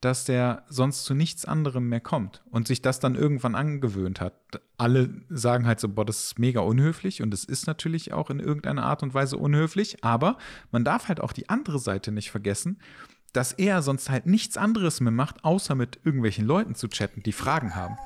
dass 0.00 0.24
der 0.24 0.64
sonst 0.68 1.04
zu 1.04 1.14
nichts 1.14 1.44
anderem 1.44 1.88
mehr 1.88 2.00
kommt 2.00 2.42
und 2.50 2.68
sich 2.68 2.82
das 2.82 3.00
dann 3.00 3.16
irgendwann 3.16 3.54
angewöhnt 3.54 4.20
hat. 4.20 4.34
Alle 4.76 5.10
sagen 5.28 5.66
halt 5.66 5.80
so, 5.80 5.88
boah, 5.88 6.04
das 6.04 6.24
ist 6.24 6.38
mega 6.38 6.60
unhöflich 6.60 7.20
und 7.20 7.34
es 7.34 7.44
ist 7.44 7.66
natürlich 7.66 8.12
auch 8.12 8.30
in 8.30 8.38
irgendeiner 8.38 8.84
Art 8.84 9.02
und 9.02 9.14
Weise 9.14 9.36
unhöflich, 9.36 10.04
aber 10.04 10.38
man 10.70 10.84
darf 10.84 11.08
halt 11.08 11.20
auch 11.20 11.32
die 11.32 11.48
andere 11.48 11.80
Seite 11.80 12.12
nicht 12.12 12.30
vergessen, 12.30 12.80
dass 13.32 13.52
er 13.52 13.82
sonst 13.82 14.08
halt 14.08 14.26
nichts 14.26 14.56
anderes 14.56 15.00
mehr 15.00 15.10
macht, 15.10 15.44
außer 15.44 15.74
mit 15.74 15.98
irgendwelchen 16.04 16.46
Leuten 16.46 16.74
zu 16.76 16.88
chatten, 16.88 17.22
die 17.22 17.32
Fragen 17.32 17.74
haben. 17.74 17.96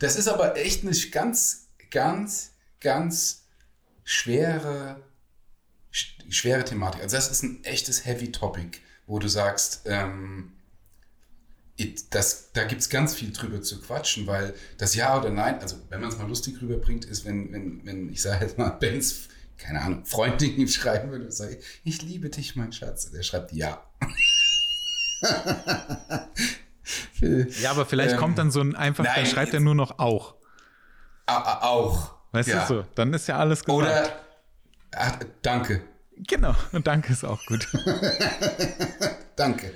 Das 0.00 0.16
ist 0.16 0.28
aber 0.28 0.56
echt 0.56 0.84
eine 0.84 0.94
ganz, 1.12 1.65
ganz, 1.96 2.52
ganz 2.80 3.46
schwere, 4.04 5.02
schwere 5.90 6.62
Thematik. 6.62 7.02
Also 7.02 7.16
das 7.16 7.30
ist 7.30 7.42
ein 7.42 7.64
echtes 7.64 8.04
Heavy 8.04 8.30
Topic, 8.32 8.80
wo 9.06 9.18
du 9.18 9.28
sagst, 9.28 9.80
ähm, 9.86 10.52
das, 12.10 12.52
da 12.52 12.64
gibt 12.64 12.82
es 12.82 12.90
ganz 12.90 13.14
viel 13.14 13.32
drüber 13.32 13.62
zu 13.62 13.80
quatschen, 13.80 14.26
weil 14.26 14.52
das 14.76 14.94
Ja 14.94 15.18
oder 15.18 15.30
Nein, 15.30 15.58
also 15.60 15.76
wenn 15.88 16.02
man 16.02 16.10
es 16.10 16.18
mal 16.18 16.28
lustig 16.28 16.60
rüberbringt, 16.60 17.06
ist, 17.06 17.24
wenn, 17.24 17.50
wenn, 17.50 17.86
wenn 17.86 18.12
ich 18.12 18.20
sage 18.20 18.44
jetzt 18.44 18.58
mal, 18.58 18.68
Benz, 18.80 19.28
keine 19.56 19.80
Ahnung, 19.80 20.04
Freundin 20.04 20.54
ihm 20.54 20.68
schreiben 20.68 21.10
würde, 21.10 21.32
sage 21.32 21.58
ich, 21.82 22.02
liebe 22.02 22.28
dich, 22.28 22.56
mein 22.56 22.74
Schatz. 22.74 23.10
Der 23.10 23.22
schreibt 23.22 23.54
Ja. 23.54 23.82
ja, 27.22 27.70
aber 27.70 27.86
vielleicht 27.86 28.12
ähm, 28.12 28.18
kommt 28.18 28.36
dann 28.36 28.50
so 28.50 28.60
ein 28.60 28.76
einfach, 28.76 29.04
nein, 29.04 29.14
dann 29.16 29.26
schreibt 29.26 29.54
er 29.54 29.60
nur 29.60 29.74
noch 29.74 29.98
auch. 29.98 30.35
Auch. 31.26 32.14
Weißt 32.32 32.48
ja. 32.48 32.66
du 32.66 32.66
so, 32.66 32.84
dann 32.94 33.12
ist 33.14 33.26
ja 33.26 33.38
alles 33.38 33.64
gesagt. 33.64 33.82
Oder, 33.82 34.12
ach, 34.92 35.18
danke. 35.42 35.82
Genau, 36.16 36.54
und 36.72 36.86
danke 36.86 37.12
ist 37.12 37.24
auch 37.24 37.44
gut. 37.46 37.68
danke. 39.36 39.72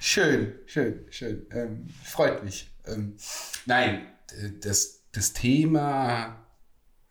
Schön, 0.00 0.54
schön, 0.66 1.06
schön. 1.10 1.46
Ähm, 1.50 1.88
freut 2.04 2.44
mich. 2.44 2.70
Ähm, 2.86 3.16
nein, 3.66 4.06
das, 4.60 5.02
das 5.12 5.32
Thema, 5.32 6.44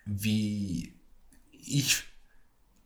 wie 0.05 0.93
ich 1.51 2.03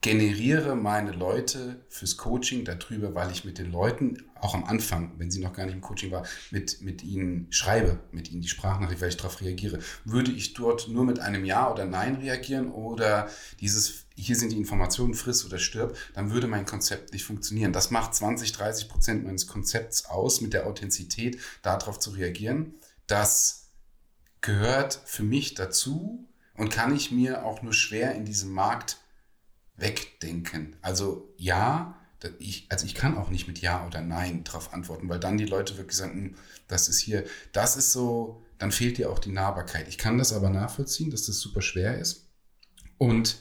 generiere 0.02 0.76
meine 0.76 1.12
Leute 1.12 1.86
fürs 1.90 2.18
Coaching 2.18 2.66
darüber, 2.66 3.14
weil 3.14 3.32
ich 3.32 3.46
mit 3.46 3.60
den 3.60 3.72
Leuten, 3.72 4.18
auch 4.42 4.56
am 4.56 4.64
Anfang, 4.64 5.14
wenn 5.18 5.30
sie 5.30 5.40
noch 5.40 5.54
gar 5.54 5.66
nicht 5.66 5.76
im 5.76 5.82
Coaching 5.82 6.12
war, 6.12 6.26
mit, 6.50 6.82
mit 6.82 7.04
ihnen 7.04 7.48
schreibe, 7.52 8.00
mit 8.12 8.32
ihnen 8.32 8.42
die 8.42 8.48
Sprachnachricht, 8.48 9.02
weil 9.02 9.10
ich 9.10 9.18
darauf 9.18 9.40
reagiere. 9.42 9.80
Würde 10.04 10.32
ich 10.32 10.54
dort 10.54 10.88
nur 10.88 11.06
mit 11.06 11.20
einem 11.20 11.46
Ja 11.46 11.72
oder 11.72 11.86
Nein 11.86 12.16
reagieren 12.16 12.72
oder 12.72 13.30
dieses, 13.60 14.06
hier 14.16 14.36
sind 14.36 14.52
die 14.52 14.58
Informationen, 14.58 15.14
friss 15.14 15.46
oder 15.46 15.60
stirb, 15.60 15.96
dann 16.14 16.32
würde 16.32 16.48
mein 16.48 16.66
Konzept 16.66 17.14
nicht 17.14 17.24
funktionieren. 17.24 17.72
Das 17.72 17.92
macht 17.92 18.16
20, 18.16 18.52
30 18.52 18.90
Prozent 18.90 19.24
meines 19.24 19.46
Konzepts 19.48 20.06
aus, 20.06 20.42
mit 20.42 20.54
der 20.54 20.66
Authentizität 20.66 21.40
darauf 21.62 22.00
zu 22.00 22.12
reagieren. 22.12 22.74
Das 23.06 23.70
gehört 24.42 25.00
für 25.06 25.24
mich 25.24 25.54
dazu 25.54 26.28
und 26.56 26.70
kann 26.70 26.96
ich 26.96 27.12
mir 27.12 27.46
auch 27.46 27.62
nur 27.62 27.74
schwer 27.74 28.16
in 28.16 28.26
diesem 28.26 28.52
Markt 28.52 28.98
wegdenken. 29.76 30.76
Also 30.82 31.34
ja, 31.38 32.01
ich, 32.40 32.68
also 32.70 32.86
ich 32.86 32.96
kann 32.96 33.18
auch 33.18 33.30
nicht 33.30 33.48
mit 33.48 33.60
Ja 33.60 33.86
oder 33.86 34.02
Nein 34.02 34.44
darauf 34.44 34.74
antworten, 34.74 35.10
weil 35.10 35.20
dann 35.20 35.38
die 35.38 35.46
Leute 35.46 35.78
wirklich 35.78 35.98
sagen, 35.98 36.14
hm, 36.14 36.36
das 36.68 36.88
ist 36.88 37.00
hier, 37.00 37.26
das 37.52 37.76
ist 37.76 37.92
so, 37.92 38.44
dann 38.58 38.72
fehlt 38.72 38.98
dir 38.98 39.10
auch 39.10 39.20
die 39.20 39.32
Nahbarkeit. 39.32 39.88
Ich 39.88 39.98
kann 39.98 40.18
das 40.18 40.34
aber 40.34 40.50
nachvollziehen, 40.50 41.10
dass 41.10 41.26
das 41.26 41.40
super 41.40 41.62
schwer 41.62 41.98
ist. 41.98 42.30
Und 42.98 43.38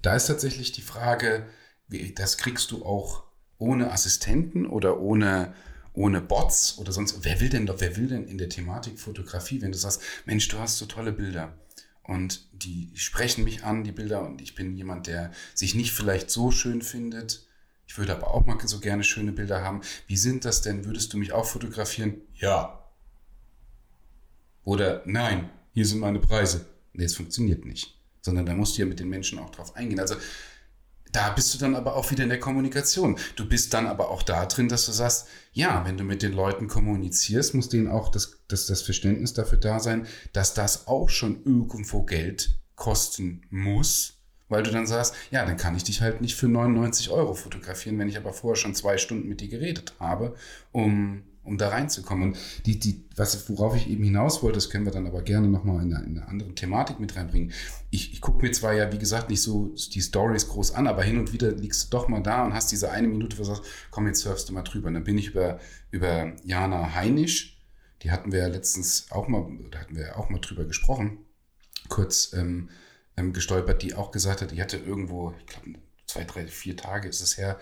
da 0.00 0.16
ist 0.16 0.26
tatsächlich 0.26 0.72
die 0.72 0.82
Frage, 0.82 1.46
das 2.14 2.38
kriegst 2.38 2.70
du 2.70 2.84
auch 2.84 3.24
ohne 3.58 3.92
Assistenten 3.92 4.66
oder 4.66 5.00
ohne, 5.00 5.54
ohne 5.92 6.20
Bots 6.20 6.78
oder 6.78 6.92
sonst. 6.92 7.24
Wer 7.24 7.40
will 7.40 7.50
denn 7.50 7.68
wer 7.68 7.96
will 7.96 8.08
denn 8.08 8.26
in 8.26 8.38
der 8.38 8.48
Thematik 8.48 8.98
Fotografie, 8.98 9.60
wenn 9.62 9.72
du 9.72 9.78
sagst, 9.78 10.00
Mensch, 10.24 10.48
du 10.48 10.58
hast 10.58 10.78
so 10.78 10.86
tolle 10.86 11.12
Bilder 11.12 11.54
und 12.02 12.48
die 12.52 12.90
sprechen 12.94 13.44
mich 13.44 13.64
an, 13.64 13.84
die 13.84 13.92
Bilder, 13.92 14.22
und 14.22 14.40
ich 14.40 14.54
bin 14.54 14.74
jemand, 14.74 15.06
der 15.06 15.30
sich 15.54 15.74
nicht 15.74 15.92
vielleicht 15.92 16.30
so 16.30 16.50
schön 16.50 16.82
findet. 16.82 17.46
Ich 17.92 17.98
würde 17.98 18.16
aber 18.16 18.32
auch 18.32 18.46
mal 18.46 18.56
so 18.64 18.80
gerne 18.80 19.04
schöne 19.04 19.32
Bilder 19.32 19.62
haben. 19.62 19.82
Wie 20.06 20.16
sind 20.16 20.46
das 20.46 20.62
denn? 20.62 20.86
Würdest 20.86 21.12
du 21.12 21.18
mich 21.18 21.34
auch 21.34 21.44
fotografieren? 21.44 22.22
Ja. 22.36 22.88
Oder 24.64 25.02
nein, 25.04 25.50
hier 25.74 25.84
sind 25.84 26.00
meine 26.00 26.18
Preise. 26.18 26.64
Nee, 26.94 27.04
es 27.04 27.14
funktioniert 27.14 27.66
nicht. 27.66 28.00
Sondern 28.22 28.46
da 28.46 28.54
musst 28.54 28.78
du 28.78 28.80
ja 28.80 28.88
mit 28.88 28.98
den 28.98 29.10
Menschen 29.10 29.38
auch 29.38 29.50
drauf 29.50 29.76
eingehen. 29.76 30.00
Also 30.00 30.14
da 31.12 31.32
bist 31.32 31.52
du 31.52 31.58
dann 31.58 31.76
aber 31.76 31.94
auch 31.94 32.10
wieder 32.10 32.22
in 32.22 32.30
der 32.30 32.40
Kommunikation. 32.40 33.18
Du 33.36 33.46
bist 33.46 33.74
dann 33.74 33.86
aber 33.86 34.08
auch 34.08 34.22
da 34.22 34.46
drin, 34.46 34.70
dass 34.70 34.86
du 34.86 34.92
sagst, 34.92 35.28
ja, 35.52 35.84
wenn 35.84 35.98
du 35.98 36.04
mit 36.04 36.22
den 36.22 36.32
Leuten 36.32 36.68
kommunizierst, 36.68 37.52
muss 37.52 37.68
denen 37.68 37.88
auch 37.88 38.08
das, 38.08 38.38
das, 38.48 38.64
das 38.64 38.80
Verständnis 38.80 39.34
dafür 39.34 39.58
da 39.58 39.80
sein, 39.80 40.06
dass 40.32 40.54
das 40.54 40.86
auch 40.86 41.10
schon 41.10 41.44
irgendwo 41.44 42.04
Geld 42.04 42.58
kosten 42.74 43.42
muss, 43.50 44.21
weil 44.52 44.62
du 44.62 44.70
dann 44.70 44.86
sagst, 44.86 45.14
ja, 45.30 45.44
dann 45.44 45.56
kann 45.56 45.74
ich 45.74 45.84
dich 45.84 46.00
halt 46.00 46.20
nicht 46.20 46.36
für 46.36 46.48
99 46.48 47.10
Euro 47.10 47.34
fotografieren, 47.34 47.98
wenn 47.98 48.08
ich 48.08 48.16
aber 48.16 48.32
vorher 48.32 48.56
schon 48.56 48.74
zwei 48.74 48.98
Stunden 48.98 49.28
mit 49.28 49.40
dir 49.40 49.48
geredet 49.48 49.94
habe, 49.98 50.34
um 50.70 51.24
um 51.44 51.58
da 51.58 51.68
reinzukommen. 51.68 52.28
Und 52.28 52.38
die, 52.66 52.78
die, 52.78 53.04
was, 53.16 53.48
worauf 53.48 53.74
ich 53.76 53.88
eben 53.88 54.04
hinaus 54.04 54.42
wollte, 54.42 54.56
das 54.56 54.70
können 54.70 54.84
wir 54.84 54.92
dann 54.92 55.06
aber 55.06 55.22
gerne 55.22 55.48
nochmal 55.48 55.82
in, 55.82 55.94
eine, 55.94 56.04
in 56.04 56.18
eine 56.18 56.28
andere 56.28 56.54
Thematik 56.54 57.00
mit 57.00 57.16
reinbringen. 57.16 57.52
Ich, 57.90 58.12
ich 58.12 58.20
gucke 58.20 58.44
mir 58.44 58.52
zwar 58.52 58.74
ja, 58.74 58.92
wie 58.92 58.98
gesagt, 58.98 59.28
nicht 59.28 59.42
so 59.42 59.74
die 59.92 60.00
Stories 60.00 60.48
groß 60.48 60.72
an, 60.74 60.86
aber 60.86 61.02
hin 61.02 61.18
und 61.18 61.32
wieder 61.32 61.50
liegst 61.50 61.84
du 61.84 61.96
doch 61.96 62.08
mal 62.08 62.22
da 62.22 62.44
und 62.44 62.54
hast 62.54 62.70
diese 62.70 62.90
eine 62.90 63.08
Minute, 63.08 63.36
wo 63.38 63.42
du 63.42 63.48
sagst, 63.48 63.64
komm, 63.90 64.06
jetzt 64.06 64.20
surfst 64.20 64.48
du 64.48 64.52
mal 64.52 64.62
drüber. 64.62 64.88
Und 64.88 64.94
dann 64.94 65.04
bin 65.04 65.18
ich 65.18 65.28
über, 65.28 65.58
über 65.90 66.32
Jana 66.44 66.94
Heinisch, 66.94 67.60
die 68.02 68.10
hatten 68.10 68.32
wir 68.32 68.40
ja 68.40 68.48
letztens 68.48 69.06
auch 69.10 69.28
mal, 69.28 69.46
da 69.70 69.80
hatten 69.80 69.96
wir 69.96 70.18
auch 70.18 70.28
mal 70.30 70.40
drüber 70.40 70.64
gesprochen, 70.64 71.18
kurz 71.88 72.32
ähm, 72.34 72.68
ähm, 73.16 73.32
gestolpert, 73.32 73.82
die 73.82 73.94
auch 73.94 74.10
gesagt 74.10 74.42
hat, 74.42 74.50
die 74.50 74.62
hatte 74.62 74.76
irgendwo, 74.76 75.34
ich 75.38 75.46
glaube, 75.46 75.78
zwei, 76.06 76.24
drei, 76.24 76.46
vier 76.46 76.76
Tage 76.76 77.08
ist 77.08 77.20
es 77.20 77.38
her, 77.38 77.58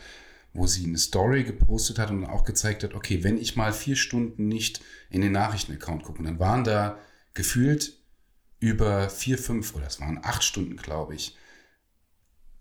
wo 0.52 0.66
sie 0.66 0.84
eine 0.84 0.98
Story 0.98 1.44
gepostet 1.44 1.98
hat 1.98 2.10
und 2.10 2.24
auch 2.24 2.44
gezeigt 2.44 2.82
hat, 2.82 2.94
okay, 2.94 3.22
wenn 3.22 3.38
ich 3.38 3.56
mal 3.56 3.72
vier 3.72 3.96
Stunden 3.96 4.48
nicht 4.48 4.80
in 5.08 5.20
den 5.20 5.32
Nachrichtenaccount 5.32 6.02
gucke, 6.02 6.22
dann 6.22 6.40
waren 6.40 6.64
da 6.64 6.98
gefühlt 7.34 7.96
über 8.58 9.08
vier, 9.08 9.38
fünf 9.38 9.74
oder 9.74 9.86
es 9.86 10.00
waren 10.00 10.20
acht 10.22 10.42
Stunden, 10.42 10.76
glaube 10.76 11.14
ich, 11.14 11.36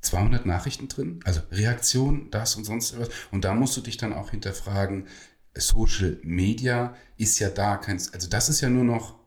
200 0.01 0.45
Nachrichten 0.45 0.87
drin, 0.87 1.19
also 1.25 1.41
Reaktion, 1.51 2.31
das 2.31 2.55
und 2.55 2.63
sonst 2.63 2.93
etwas. 2.93 3.09
Und 3.31 3.43
da 3.43 3.53
musst 3.53 3.75
du 3.75 3.81
dich 3.81 3.97
dann 3.97 4.13
auch 4.13 4.31
hinterfragen, 4.31 5.07
Social 5.55 6.19
Media 6.23 6.95
ist 7.17 7.39
ja 7.39 7.49
da 7.49 7.77
kein, 7.77 7.97
also 7.97 8.29
das 8.29 8.49
ist 8.49 8.61
ja 8.61 8.69
nur 8.69 8.85
noch, 8.85 9.19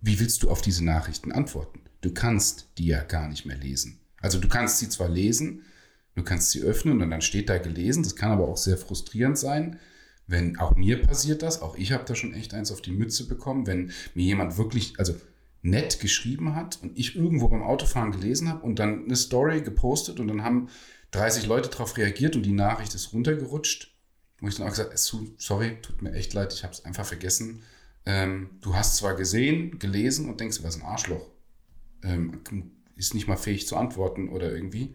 wie 0.00 0.18
willst 0.20 0.42
du 0.42 0.50
auf 0.50 0.62
diese 0.62 0.84
Nachrichten 0.84 1.32
antworten? 1.32 1.80
Du 2.04 2.12
kannst 2.12 2.68
die 2.78 2.86
ja 2.86 3.02
gar 3.02 3.28
nicht 3.28 3.46
mehr 3.46 3.56
lesen. 3.56 4.00
Also 4.20 4.38
du 4.38 4.48
kannst 4.48 4.78
sie 4.78 4.88
zwar 4.88 5.08
lesen, 5.08 5.62
Du 6.14 6.22
kannst 6.22 6.50
sie 6.50 6.62
öffnen 6.62 7.02
und 7.02 7.10
dann 7.10 7.22
steht 7.22 7.48
da 7.48 7.58
gelesen. 7.58 8.02
Das 8.02 8.16
kann 8.16 8.32
aber 8.32 8.48
auch 8.48 8.56
sehr 8.56 8.76
frustrierend 8.76 9.38
sein. 9.38 9.78
Wenn 10.26 10.58
auch 10.58 10.76
mir 10.76 11.02
passiert 11.02 11.42
das, 11.42 11.60
auch 11.60 11.76
ich 11.76 11.92
habe 11.92 12.04
da 12.04 12.14
schon 12.14 12.34
echt 12.34 12.54
eins 12.54 12.72
auf 12.72 12.80
die 12.80 12.92
Mütze 12.92 13.26
bekommen, 13.26 13.66
wenn 13.66 13.92
mir 14.14 14.24
jemand 14.24 14.56
wirklich, 14.56 14.94
also 14.98 15.14
nett 15.62 16.00
geschrieben 16.00 16.54
hat 16.54 16.78
und 16.82 16.98
ich 16.98 17.16
irgendwo 17.16 17.48
beim 17.48 17.62
Autofahren 17.62 18.12
gelesen 18.12 18.48
habe 18.48 18.64
und 18.64 18.78
dann 18.78 19.04
eine 19.04 19.16
Story 19.16 19.62
gepostet 19.62 20.20
und 20.20 20.28
dann 20.28 20.44
haben 20.44 20.68
30 21.10 21.46
Leute 21.46 21.68
darauf 21.68 21.96
reagiert 21.96 22.36
und 22.36 22.44
die 22.44 22.52
Nachricht 22.52 22.94
ist 22.94 23.12
runtergerutscht. 23.12 23.92
Wo 24.40 24.48
ich 24.48 24.56
dann 24.56 24.66
auch 24.66 24.70
gesagt, 24.70 24.96
sorry, 25.38 25.78
tut 25.80 26.02
mir 26.02 26.12
echt 26.12 26.34
leid, 26.34 26.52
ich 26.52 26.64
habe 26.64 26.72
es 26.72 26.84
einfach 26.84 27.06
vergessen. 27.06 27.62
Ähm, 28.06 28.50
du 28.60 28.74
hast 28.74 28.96
zwar 28.96 29.14
gesehen, 29.14 29.78
gelesen 29.78 30.28
und 30.28 30.40
denkst, 30.40 30.62
was 30.62 30.76
ein 30.76 30.82
Arschloch. 30.82 31.26
Ähm, 32.04 32.40
ist 32.96 33.14
nicht 33.14 33.26
mal 33.26 33.36
fähig 33.36 33.66
zu 33.66 33.76
antworten 33.76 34.28
oder 34.28 34.52
irgendwie 34.52 34.94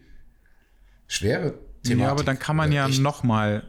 schwere 1.06 1.58
Thematik. 1.82 1.98
Ja, 1.98 2.10
aber 2.10 2.24
dann 2.24 2.38
kann 2.38 2.56
man 2.56 2.72
ja 2.72 2.88
nochmal 2.88 3.68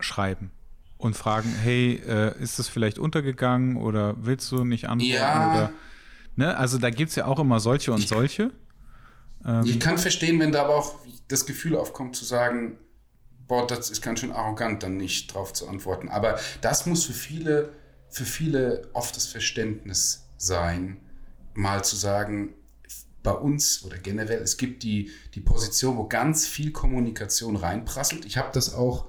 schreiben 0.00 0.50
und 0.98 1.16
fragen, 1.16 1.54
hey, 1.62 2.02
äh, 2.06 2.42
ist 2.42 2.58
das 2.58 2.68
vielleicht 2.68 2.98
untergegangen 2.98 3.76
oder 3.76 4.14
willst 4.18 4.50
du 4.52 4.64
nicht 4.64 4.88
antworten? 4.88 5.12
Ja. 5.14 5.50
Oder, 5.50 5.72
ne? 6.36 6.56
Also 6.56 6.78
da 6.78 6.90
gibt 6.90 7.10
es 7.10 7.16
ja 7.16 7.26
auch 7.26 7.38
immer 7.38 7.60
solche 7.60 7.92
und 7.92 8.00
ich, 8.00 8.08
solche. 8.08 8.50
Ähm, 9.44 9.64
ich 9.64 9.80
kann 9.80 9.98
verstehen, 9.98 10.40
wenn 10.40 10.52
da 10.52 10.64
aber 10.64 10.76
auch 10.76 10.96
das 11.28 11.46
Gefühl 11.46 11.76
aufkommt 11.76 12.16
zu 12.16 12.24
sagen, 12.24 12.78
boah, 13.46 13.66
das 13.66 13.90
ist 13.90 14.02
ganz 14.02 14.20
schön 14.20 14.32
arrogant, 14.32 14.82
dann 14.82 14.96
nicht 14.96 15.32
drauf 15.32 15.52
zu 15.52 15.68
antworten. 15.68 16.08
Aber 16.08 16.38
das 16.60 16.86
muss 16.86 17.04
für 17.04 17.12
viele, 17.12 17.72
für 18.08 18.24
viele 18.24 18.88
oft 18.92 19.16
das 19.16 19.26
Verständnis 19.26 20.28
sein, 20.36 20.98
mal 21.56 21.84
zu 21.84 21.96
sagen, 21.96 22.54
bei 23.22 23.32
uns 23.32 23.84
oder 23.84 23.98
generell, 23.98 24.40
es 24.40 24.56
gibt 24.56 24.84
die, 24.84 25.10
die 25.34 25.40
Position, 25.40 25.96
wo 25.96 26.06
ganz 26.06 26.46
viel 26.46 26.70
Kommunikation 26.70 27.56
reinprasselt. 27.56 28.24
Ich 28.24 28.36
habe 28.36 28.50
das 28.52 28.72
auch 28.72 29.08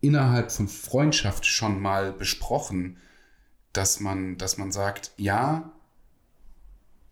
innerhalb 0.00 0.50
von 0.50 0.66
Freundschaft 0.66 1.46
schon 1.46 1.80
mal 1.80 2.12
besprochen, 2.12 2.98
dass 3.72 4.00
man, 4.00 4.38
dass 4.38 4.58
man 4.58 4.72
sagt, 4.72 5.12
ja, 5.16 5.72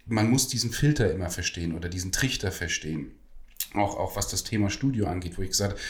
man 0.05 0.29
muss 0.29 0.49
diesen 0.49 0.73
Filter 0.73 1.13
immer 1.13 1.31
verstehen 1.31 1.75
oder 1.75 1.89
diesen 1.89 2.13
Trichter 2.13 2.51
verstehen. 2.51 3.13
Auch, 3.75 3.97
auch 3.97 4.17
was 4.17 4.29
das 4.29 4.43
Thema 4.43 4.71
Studio 4.71 5.07
angeht, 5.07 5.39
wo 5.39 5.43
ich 5.43 5.51
gesagt 5.51 5.75
habe, 5.75 5.83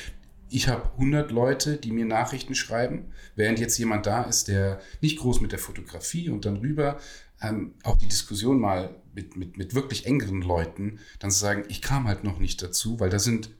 ich 0.48 0.68
habe 0.68 0.90
100 0.92 1.30
Leute, 1.30 1.76
die 1.76 1.90
mir 1.90 2.04
Nachrichten 2.04 2.54
schreiben, 2.54 3.12
während 3.34 3.58
jetzt 3.58 3.78
jemand 3.78 4.06
da 4.06 4.22
ist, 4.22 4.48
der 4.48 4.80
nicht 5.00 5.18
groß 5.18 5.40
mit 5.40 5.52
der 5.52 5.58
Fotografie 5.58 6.28
und 6.28 6.44
dann 6.44 6.56
rüber 6.56 6.98
ähm, 7.42 7.74
auch 7.82 7.96
die 7.96 8.08
Diskussion 8.08 8.60
mal 8.60 8.94
mit, 9.14 9.36
mit, 9.36 9.56
mit 9.56 9.74
wirklich 9.74 10.06
engeren 10.06 10.42
Leuten, 10.42 11.00
dann 11.18 11.30
zu 11.30 11.38
sagen, 11.38 11.64
ich 11.68 11.82
kam 11.82 12.06
halt 12.06 12.24
noch 12.24 12.38
nicht 12.38 12.62
dazu, 12.62 13.00
weil 13.00 13.10
da 13.10 13.18
sind 13.18 13.50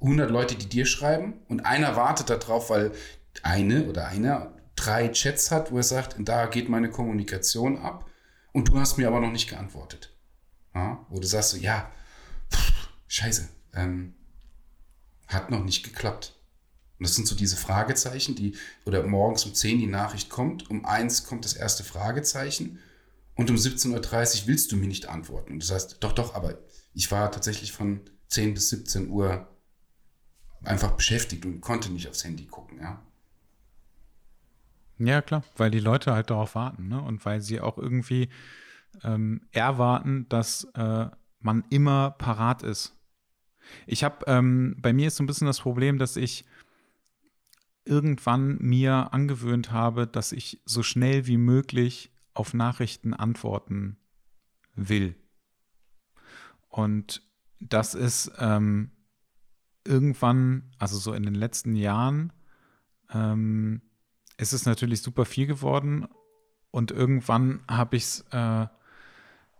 100 0.00 0.30
Leute, 0.30 0.54
die 0.56 0.68
dir 0.68 0.86
schreiben 0.86 1.34
und 1.48 1.64
einer 1.64 1.96
wartet 1.96 2.30
darauf, 2.30 2.70
weil 2.70 2.92
eine 3.42 3.88
oder 3.88 4.08
einer 4.08 4.54
drei 4.74 5.08
Chats 5.08 5.50
hat, 5.50 5.70
wo 5.70 5.76
er 5.76 5.82
sagt, 5.82 6.16
da 6.18 6.46
geht 6.46 6.68
meine 6.68 6.90
Kommunikation 6.90 7.78
ab 7.78 8.10
und 8.52 8.68
du 8.68 8.78
hast 8.78 8.98
mir 8.98 9.08
aber 9.08 9.20
noch 9.20 9.30
nicht 9.30 9.48
geantwortet. 9.48 10.14
Ja? 10.74 11.06
Wo 11.08 11.20
du 11.20 11.26
sagst 11.26 11.50
so, 11.50 11.56
ja, 11.56 11.90
pff, 12.50 12.88
scheiße, 13.06 13.48
ähm, 13.74 14.14
hat 15.32 15.50
noch 15.50 15.64
nicht 15.64 15.82
geklappt. 15.82 16.34
Und 16.98 17.06
das 17.06 17.16
sind 17.16 17.26
so 17.26 17.34
diese 17.34 17.56
Fragezeichen, 17.56 18.34
die, 18.34 18.54
oder 18.84 19.02
morgens 19.02 19.44
um 19.44 19.54
10 19.54 19.78
die 19.78 19.86
Nachricht 19.86 20.28
kommt, 20.28 20.70
um 20.70 20.84
1 20.84 21.24
kommt 21.24 21.44
das 21.44 21.54
erste 21.54 21.84
Fragezeichen 21.84 22.78
und 23.34 23.50
um 23.50 23.56
17.30 23.56 24.42
Uhr 24.42 24.46
willst 24.46 24.72
du 24.72 24.76
mir 24.76 24.86
nicht 24.86 25.08
antworten. 25.08 25.54
Und 25.54 25.62
das 25.62 25.72
heißt, 25.72 25.96
doch, 26.00 26.12
doch, 26.12 26.34
aber 26.34 26.58
ich 26.94 27.10
war 27.10 27.32
tatsächlich 27.32 27.72
von 27.72 28.00
10 28.28 28.54
bis 28.54 28.68
17 28.70 29.10
Uhr 29.10 29.48
einfach 30.64 30.92
beschäftigt 30.92 31.44
und 31.44 31.60
konnte 31.60 31.90
nicht 31.90 32.08
aufs 32.08 32.24
Handy 32.24 32.46
gucken, 32.46 32.78
ja. 32.80 33.02
Ja, 34.98 35.22
klar, 35.22 35.42
weil 35.56 35.70
die 35.70 35.80
Leute 35.80 36.12
halt 36.12 36.30
darauf 36.30 36.54
warten, 36.54 36.88
ne? 36.88 37.02
Und 37.02 37.24
weil 37.24 37.40
sie 37.40 37.60
auch 37.60 37.78
irgendwie 37.78 38.28
ähm, 39.02 39.40
erwarten, 39.50 40.28
dass 40.28 40.64
äh, 40.74 41.06
man 41.40 41.64
immer 41.70 42.12
parat 42.12 42.62
ist. 42.62 42.94
Ich 43.86 44.04
habe, 44.04 44.24
ähm, 44.26 44.76
bei 44.80 44.92
mir 44.92 45.08
ist 45.08 45.16
so 45.16 45.22
ein 45.22 45.26
bisschen 45.26 45.46
das 45.46 45.60
Problem, 45.60 45.98
dass 45.98 46.16
ich 46.16 46.44
irgendwann 47.84 48.58
mir 48.58 49.12
angewöhnt 49.12 49.72
habe, 49.72 50.06
dass 50.06 50.32
ich 50.32 50.60
so 50.64 50.82
schnell 50.82 51.26
wie 51.26 51.36
möglich 51.36 52.12
auf 52.34 52.54
Nachrichten 52.54 53.14
antworten 53.14 53.96
will. 54.74 55.16
Und 56.68 57.22
das 57.60 57.94
ist 57.94 58.32
ähm, 58.38 58.90
irgendwann, 59.84 60.70
also 60.78 60.98
so 60.98 61.12
in 61.12 61.24
den 61.24 61.34
letzten 61.34 61.74
Jahren, 61.74 62.32
ähm, 63.12 63.82
ist 64.38 64.52
es 64.52 64.64
natürlich 64.64 65.02
super 65.02 65.24
viel 65.24 65.46
geworden. 65.46 66.08
Und 66.70 66.90
irgendwann 66.90 67.62
habe 67.68 67.96
ich 67.96 68.04
es 68.04 68.20
äh, 68.30 68.66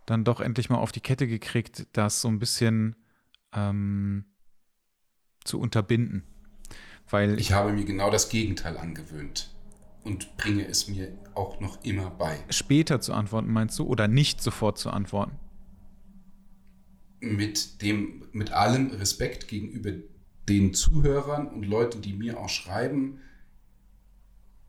dann 0.05 0.23
doch 0.23 0.41
endlich 0.41 0.69
mal 0.69 0.77
auf 0.77 0.91
die 0.91 1.01
Kette 1.01 1.27
gekriegt, 1.27 1.87
das 1.93 2.21
so 2.21 2.27
ein 2.27 2.39
bisschen 2.39 2.95
ähm, 3.55 4.25
zu 5.43 5.59
unterbinden. 5.59 6.23
Weil 7.09 7.39
ich 7.39 7.51
habe 7.51 7.73
mir 7.73 7.85
genau 7.85 8.09
das 8.09 8.29
Gegenteil 8.29 8.77
angewöhnt 8.77 9.53
und 10.03 10.35
bringe 10.37 10.65
es 10.67 10.87
mir 10.87 11.17
auch 11.35 11.59
noch 11.59 11.83
immer 11.83 12.09
bei. 12.09 12.39
Später 12.49 13.01
zu 13.01 13.13
antworten, 13.13 13.51
meinst 13.51 13.77
du, 13.79 13.85
oder 13.85 14.07
nicht 14.07 14.41
sofort 14.41 14.77
zu 14.77 14.89
antworten? 14.89 15.39
Mit 17.19 17.81
dem, 17.81 18.25
mit 18.31 18.51
allem 18.51 18.91
Respekt 18.91 19.47
gegenüber 19.47 19.91
den 20.49 20.73
Zuhörern 20.73 21.47
und 21.47 21.63
Leuten, 21.63 22.01
die 22.01 22.13
mir 22.13 22.39
auch 22.39 22.49
schreiben, 22.49 23.19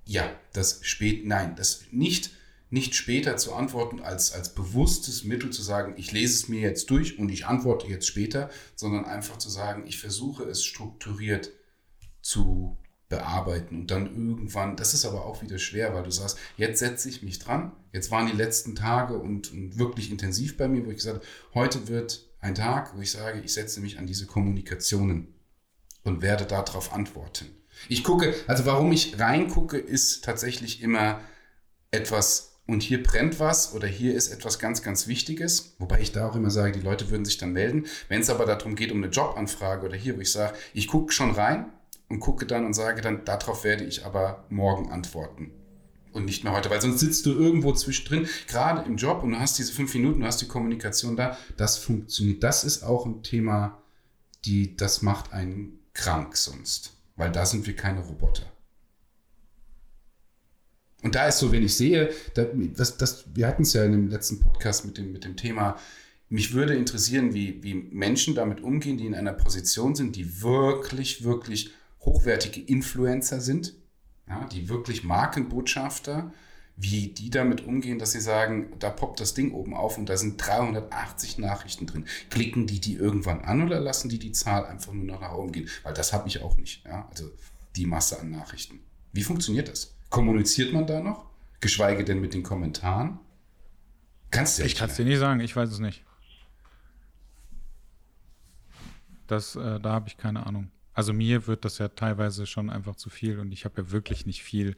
ja, 0.07 0.31
das 0.53 0.85
spät, 0.85 1.27
nein, 1.27 1.57
das 1.57 1.87
nicht, 1.91 2.31
nicht 2.75 2.97
später 2.97 3.37
zu 3.37 3.55
antworten 3.55 4.01
als, 4.01 4.33
als 4.33 4.53
bewusstes 4.53 5.23
Mittel 5.23 5.51
zu 5.51 5.63
sagen, 5.63 5.95
ich 5.97 6.11
lese 6.11 6.35
es 6.35 6.49
mir 6.49 6.61
jetzt 6.61 6.91
durch 6.91 7.21
und 7.21 7.31
ich 7.31 7.47
antworte 7.47 7.87
jetzt 7.87 8.09
später, 8.09 8.51
sondern 8.75 9.05
einfach 9.05 9.39
zu 9.39 9.49
sagen, 9.49 9.85
ich 9.87 10.01
versuche 10.01 10.43
es 10.43 10.65
strukturiert 10.65 11.53
zu 12.21 12.77
bearbeiten 13.09 13.83
und 13.83 13.91
dann 13.93 14.07
irgendwann, 14.07 14.77
das 14.77 14.93
ist 14.93 15.05
aber 15.05 15.25
auch 15.25 15.41
wieder 15.41 15.59
schwer, 15.59 15.95
weil 15.95 16.03
du 16.03 16.11
sagst, 16.11 16.37
jetzt 16.57 16.81
setze 16.81 17.09
ich 17.09 17.23
mich 17.23 17.39
dran. 17.39 17.71
Jetzt 17.93 18.11
waren 18.11 18.27
die 18.27 18.37
letzten 18.37 18.75
Tage 18.75 19.19
und, 19.19 19.53
und 19.53 19.79
wirklich 19.79 20.11
intensiv 20.11 20.57
bei 20.57 20.67
mir, 20.67 20.85
wo 20.85 20.91
ich 20.91 20.97
gesagt 20.97 21.19
habe, 21.19 21.27
heute 21.55 21.87
wird 21.87 22.29
ein 22.41 22.57
Tag, 22.57 22.97
wo 22.97 23.01
ich 23.01 23.13
sage, 23.13 23.41
ich 23.45 23.55
setze 23.55 23.81
mich 23.81 24.01
an 24.01 24.09
diese 24.09 24.27
Kommunikationen 24.27 25.33
und 26.03 26.23
werde 26.23 26.45
darauf 26.45 26.93
antworten. 26.93 27.47
Ich 27.89 28.03
gucke, 28.03 28.35
also 28.49 28.67
warum 28.67 28.91
ich 28.91 29.21
reingucke, 29.21 29.79
ist 29.79 30.25
tatsächlich 30.25 30.83
immer 30.83 31.21
etwas 31.93 32.54
und 32.67 32.83
hier 32.83 33.03
brennt 33.03 33.41
was 33.41 33.75
oder 33.75 33.87
hier 33.87 34.15
ist 34.15 34.29
etwas 34.29 34.59
ganz, 34.59 34.83
ganz 34.83 35.07
Wichtiges, 35.07 35.75
wobei 35.79 36.01
ich 36.01 36.13
da 36.13 36.29
auch 36.29 36.37
immer 36.37 36.51
sage, 36.51 36.73
die 36.73 36.85
Leute 36.85 37.11
würden 37.11 37.25
sich 37.25 37.37
dann 37.37 37.53
melden. 37.53 37.87
Wenn 38.09 38.21
es 38.21 38.31
aber 38.31 38.47
darum 38.47 38.75
geht, 38.75 38.91
um 38.91 39.03
eine 39.03 39.13
Jobanfrage 39.13 39.87
oder 39.87 39.97
hier, 39.97 40.17
wo 40.17 40.21
ich 40.21 40.33
sage, 40.33 40.57
ich 40.73 40.89
gucke 40.89 41.13
schon 41.13 41.33
rein 41.33 41.67
und 42.09 42.21
gucke 42.21 42.47
dann 42.47 42.65
und 42.65 42.75
sage 42.75 43.03
dann, 43.03 43.25
darauf 43.25 43.65
werde 43.65 43.85
ich 43.85 44.07
aber 44.07 44.45
morgen 44.49 44.91
antworten 44.91 45.51
und 46.15 46.25
nicht 46.25 46.45
mehr 46.45 46.53
heute, 46.53 46.71
weil 46.71 46.81
sonst 46.81 47.01
sitzt 47.01 47.27
du 47.27 47.33
irgendwo 47.33 47.73
zwischendrin, 47.73 48.29
gerade 48.47 48.83
im 48.89 48.97
Job 48.97 49.23
und 49.23 49.33
du 49.33 49.39
hast 49.39 49.59
diese 49.59 49.73
fünf 49.73 49.93
Minuten, 49.95 50.21
du 50.21 50.27
hast 50.27 50.41
die 50.41 50.49
Kommunikation 50.49 51.17
da, 51.17 51.37
das 51.57 51.77
funktioniert. 51.77 52.43
Das 52.43 52.65
ist 52.65 52.85
auch 52.85 53.05
ein 53.05 53.23
Thema, 53.23 53.83
die, 54.45 54.77
das 54.77 55.03
macht 55.03 55.33
einen 55.33 55.81
krank 55.93 56.37
sonst, 56.37 56.93
weil 57.17 57.31
da 57.31 57.45
sind 57.45 57.67
wir 57.67 57.77
keine 57.77 58.01
Roboter. 58.01 58.54
Und 61.05 61.15
da 61.15 61.29
ist 61.29 61.39
so, 61.39 61.53
wenn 61.53 61.63
ich 61.63 61.77
sehe, 61.77 62.11
das, 62.33 62.97
das, 62.97 63.25
wir 63.35 63.47
hatten 63.47 63.63
es 63.63 63.75
ja 63.75 63.85
in 63.85 63.93
dem 63.93 64.09
letzten 64.09 64.41
Podcast 64.41 64.87
mit 64.87 64.97
dem, 64.97 65.13
mit 65.13 65.25
dem 65.25 65.37
Thema, 65.37 65.77
mich 66.31 66.55
würde 66.55 66.75
interessieren, 66.75 67.35
wie, 67.35 67.63
wie 67.63 67.75
Menschen 67.75 68.35
damit 68.35 68.63
umgehen, 68.63 68.97
die 68.97 69.07
in 69.07 69.15
einer 69.15 69.35
Position 69.35 69.95
sind, 69.95 70.17
die 70.17 70.43
wirklich, 70.43 71.23
wirklich 71.23 71.73
hochwertige 72.01 72.61
Influencer 72.61 73.43
sind, 73.43 73.75
ja, 74.27 74.47
die 74.47 74.71
wirklich 74.71 75.05
Markenbotschafter, 75.05 76.33
wie 76.77 77.09
die 77.09 77.29
damit 77.29 77.67
umgehen, 77.67 77.99
dass 77.99 78.13
sie 78.13 78.21
sagen, 78.21 78.73
da 78.79 78.89
poppt 78.89 79.21
das 79.21 79.35
Ding 79.35 79.53
oben 79.53 79.75
auf 79.75 79.99
und 79.99 80.09
da 80.09 80.17
sind 80.17 80.39
380 80.39 81.37
Nachrichten 81.37 81.87
drin. 81.87 82.07
Klicken 82.31 82.67
die 82.67 82.81
die 82.81 82.95
irgendwann 82.95 83.43
an 83.43 83.63
oder 83.63 83.79
lassen 83.79 84.09
die 84.09 84.19
die 84.19 84.33
Zahl 84.33 84.65
einfach 84.65 84.95
nur 84.95 85.05
noch 85.05 85.21
nach 85.21 85.35
oben 85.35 85.53
gehen? 85.53 85.69
Weil 85.83 85.93
das 85.93 86.15
habe 86.15 86.29
ich 86.29 86.41
auch 86.43 86.57
nicht. 86.57 86.83
Ja? 86.87 87.07
Also 87.11 87.31
die 87.77 87.85
Masse 87.85 88.19
an 88.19 88.31
Nachrichten. 88.31 88.81
Wie 89.13 89.23
funktioniert 89.23 89.69
das? 89.69 89.94
Kommuniziert 90.15 90.73
man 90.73 90.87
da 90.87 91.01
noch? 91.01 91.27
Geschweige 91.59 92.05
denn 92.05 92.21
mit 92.21 92.35
den 92.35 92.45
Kommentaren? 92.45 93.19
Kannst 94.31 94.59
du 94.59 94.63
ja 94.63 94.67
Ich 94.67 94.77
kann 94.77 94.89
es 94.89 94.95
dir 94.95 95.05
nicht 95.05 95.19
sagen, 95.19 95.41
ich 95.41 95.57
weiß 95.57 95.69
es 95.71 95.81
nicht. 95.81 96.05
Das, 99.27 99.57
äh, 99.57 99.81
da 99.81 99.93
habe 99.93 100.07
ich 100.07 100.17
keine 100.17 100.47
Ahnung. 100.47 100.71
Also 100.93 101.13
mir 101.13 101.49
wird 101.49 101.65
das 101.65 101.79
ja 101.79 101.89
teilweise 101.89 102.47
schon 102.47 102.71
einfach 102.71 102.95
zu 102.95 103.11
viel 103.11 103.41
und 103.41 103.51
ich 103.51 103.65
habe 103.65 103.83
ja 103.83 103.91
wirklich 103.91 104.25
nicht 104.25 104.45
viel 104.45 104.77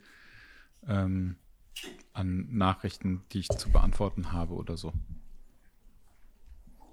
ähm, 0.88 1.36
an 2.14 2.48
Nachrichten, 2.56 3.22
die 3.32 3.40
ich 3.40 3.48
zu 3.50 3.68
beantworten 3.68 4.32
habe 4.32 4.54
oder 4.54 4.78
so. 4.78 4.94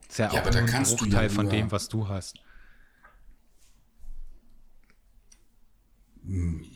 ist 0.09 0.19
ja, 0.19 0.33
ja 0.33 0.41
auch 0.41 0.45
aber 0.45 0.57
ein 0.57 0.65
Bruchteil 0.65 1.23
ja 1.23 1.29
von 1.29 1.49
dem, 1.49 1.71
was 1.71 1.87
du 1.87 2.09
hast. 2.09 2.43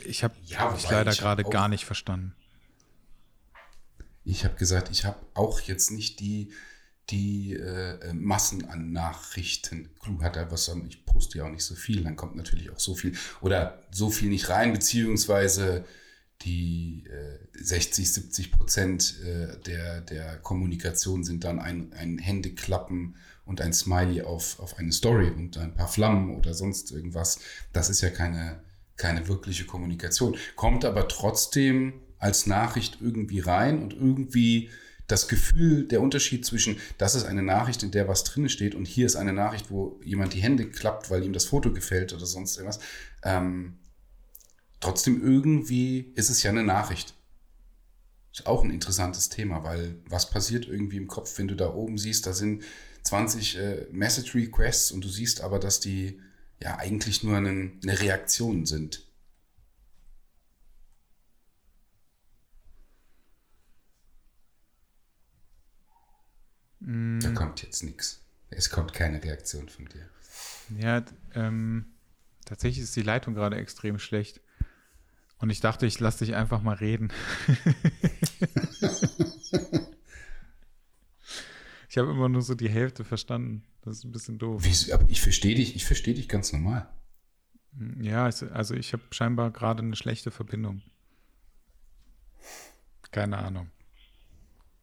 Ich 0.03 0.23
habe 0.23 0.35
ja, 0.45 0.75
ich 0.75 0.89
leider 0.89 1.13
gerade 1.13 1.43
gar 1.43 1.67
nicht 1.67 1.85
verstanden. 1.85 2.35
Ich 4.23 4.43
habe 4.43 4.55
gesagt, 4.55 4.89
ich 4.91 5.05
habe 5.05 5.17
auch 5.33 5.61
jetzt 5.61 5.91
nicht 5.91 6.19
die, 6.19 6.51
die 7.09 7.53
äh, 7.53 8.13
Massen 8.13 8.67
an 8.69 8.91
Nachrichten. 8.91 9.89
Klug 9.99 10.21
hat 10.23 10.35
da 10.35 10.51
was, 10.51 10.69
ich 10.89 11.05
poste 11.05 11.37
ja 11.37 11.45
auch 11.45 11.49
nicht 11.49 11.63
so 11.63 11.75
viel, 11.75 12.03
dann 12.03 12.17
kommt 12.17 12.35
natürlich 12.35 12.69
auch 12.69 12.79
so 12.79 12.93
viel 12.95 13.17
oder 13.39 13.81
so 13.91 14.09
viel 14.09 14.29
nicht 14.29 14.49
rein, 14.49 14.73
beziehungsweise 14.73 15.85
die 16.41 17.05
äh, 17.07 17.39
60, 17.53 18.13
70 18.13 18.51
Prozent 18.51 19.19
äh, 19.23 19.59
der, 19.61 20.01
der 20.01 20.37
Kommunikation 20.37 21.23
sind 21.23 21.43
dann 21.43 21.59
ein, 21.59 21.93
ein 21.93 22.17
Händeklappen 22.17 23.15
und 23.45 23.61
ein 23.61 23.73
Smiley 23.73 24.21
auf, 24.21 24.59
auf 24.59 24.77
eine 24.77 24.91
Story 24.91 25.29
und 25.29 25.57
ein 25.57 25.73
paar 25.73 25.87
Flammen 25.87 26.35
oder 26.35 26.53
sonst 26.53 26.91
irgendwas. 26.91 27.39
Das 27.73 27.89
ist 27.89 28.01
ja 28.01 28.09
keine, 28.09 28.61
keine 28.97 29.27
wirkliche 29.27 29.65
Kommunikation. 29.65 30.35
Kommt 30.55 30.83
aber 30.85 31.07
trotzdem 31.07 31.93
als 32.19 32.47
Nachricht 32.47 32.97
irgendwie 32.99 33.39
rein 33.39 33.81
und 33.81 33.93
irgendwie 33.93 34.69
das 35.07 35.29
Gefühl, 35.29 35.87
der 35.87 36.01
Unterschied 36.01 36.45
zwischen, 36.45 36.77
das 36.97 37.15
ist 37.15 37.23
eine 37.23 37.41
Nachricht, 37.41 37.81
in 37.81 37.91
der 37.91 38.07
was 38.07 38.25
drin 38.25 38.49
steht 38.49 38.75
und 38.75 38.85
hier 38.85 39.05
ist 39.05 39.15
eine 39.15 39.31
Nachricht, 39.31 39.71
wo 39.71 39.99
jemand 40.03 40.33
die 40.33 40.41
Hände 40.41 40.69
klappt, 40.69 41.09
weil 41.09 41.23
ihm 41.23 41.31
das 41.31 41.45
Foto 41.45 41.71
gefällt 41.71 42.13
oder 42.13 42.25
sonst 42.25 42.57
irgendwas. 42.57 42.79
Ähm, 43.23 43.77
trotzdem 44.81 45.23
irgendwie 45.23 46.11
ist 46.15 46.29
es 46.29 46.43
ja 46.43 46.51
eine 46.51 46.63
Nachricht. 46.63 47.13
Ist 48.33 48.47
auch 48.47 48.63
ein 48.63 48.69
interessantes 48.69 49.29
Thema, 49.29 49.63
weil 49.63 49.95
was 50.09 50.29
passiert 50.29 50.67
irgendwie 50.67 50.97
im 50.97 51.07
Kopf, 51.07 51.37
wenn 51.37 51.47
du 51.47 51.55
da 51.55 51.73
oben 51.73 51.97
siehst, 51.97 52.27
da 52.27 52.33
sind 52.33 52.63
20 53.03 53.57
äh, 53.57 53.87
Message 53.91 54.35
Requests 54.35 54.91
und 54.91 55.03
du 55.03 55.07
siehst 55.07 55.39
aber, 55.39 55.59
dass 55.59 55.79
die 55.79 56.19
ja 56.59 56.77
eigentlich 56.77 57.23
nur 57.23 57.37
eine, 57.37 57.71
eine 57.81 57.99
Reaktion 57.99 58.65
sind. 58.65 59.05
Mm. 66.79 67.19
Da 67.19 67.31
kommt 67.31 67.61
jetzt 67.63 67.83
nichts. 67.83 68.23
Es 68.49 68.69
kommt 68.69 68.93
keine 68.93 69.23
Reaktion 69.23 69.67
von 69.69 69.85
dir. 69.85 70.09
Ja, 70.79 71.03
ähm, 71.35 71.85
tatsächlich 72.45 72.83
ist 72.83 72.95
die 72.95 73.01
Leitung 73.01 73.33
gerade 73.33 73.57
extrem 73.57 73.99
schlecht. 73.99 74.41
Und 75.39 75.49
ich 75.49 75.59
dachte, 75.59 75.85
ich 75.85 75.99
lasse 75.99 76.25
dich 76.25 76.35
einfach 76.35 76.61
mal 76.61 76.75
reden. 76.75 77.11
ich 81.97 81.99
habe 81.99 82.11
immer 82.11 82.29
nur 82.29 82.43
so 82.43 82.53
die 82.53 82.69
Hälfte 82.69 83.03
verstanden. 83.03 83.63
Das 83.81 83.97
ist 83.97 84.03
ein 84.03 84.11
bisschen 84.11 84.37
doof. 84.37 84.61
Wieso? 84.63 84.93
Aber 84.93 85.09
ich 85.09 85.19
verstehe 85.19 85.55
dich, 85.55 85.75
ich 85.75 85.83
verstehe 85.83 86.13
dich 86.13 86.29
ganz 86.29 86.53
normal. 86.53 86.87
Ja, 87.99 88.25
also 88.25 88.75
ich 88.75 88.93
habe 88.93 89.01
scheinbar 89.09 89.49
gerade 89.49 89.81
eine 89.81 89.95
schlechte 89.95 90.29
Verbindung. 90.29 90.83
Keine 93.09 93.39
Ahnung. 93.39 93.71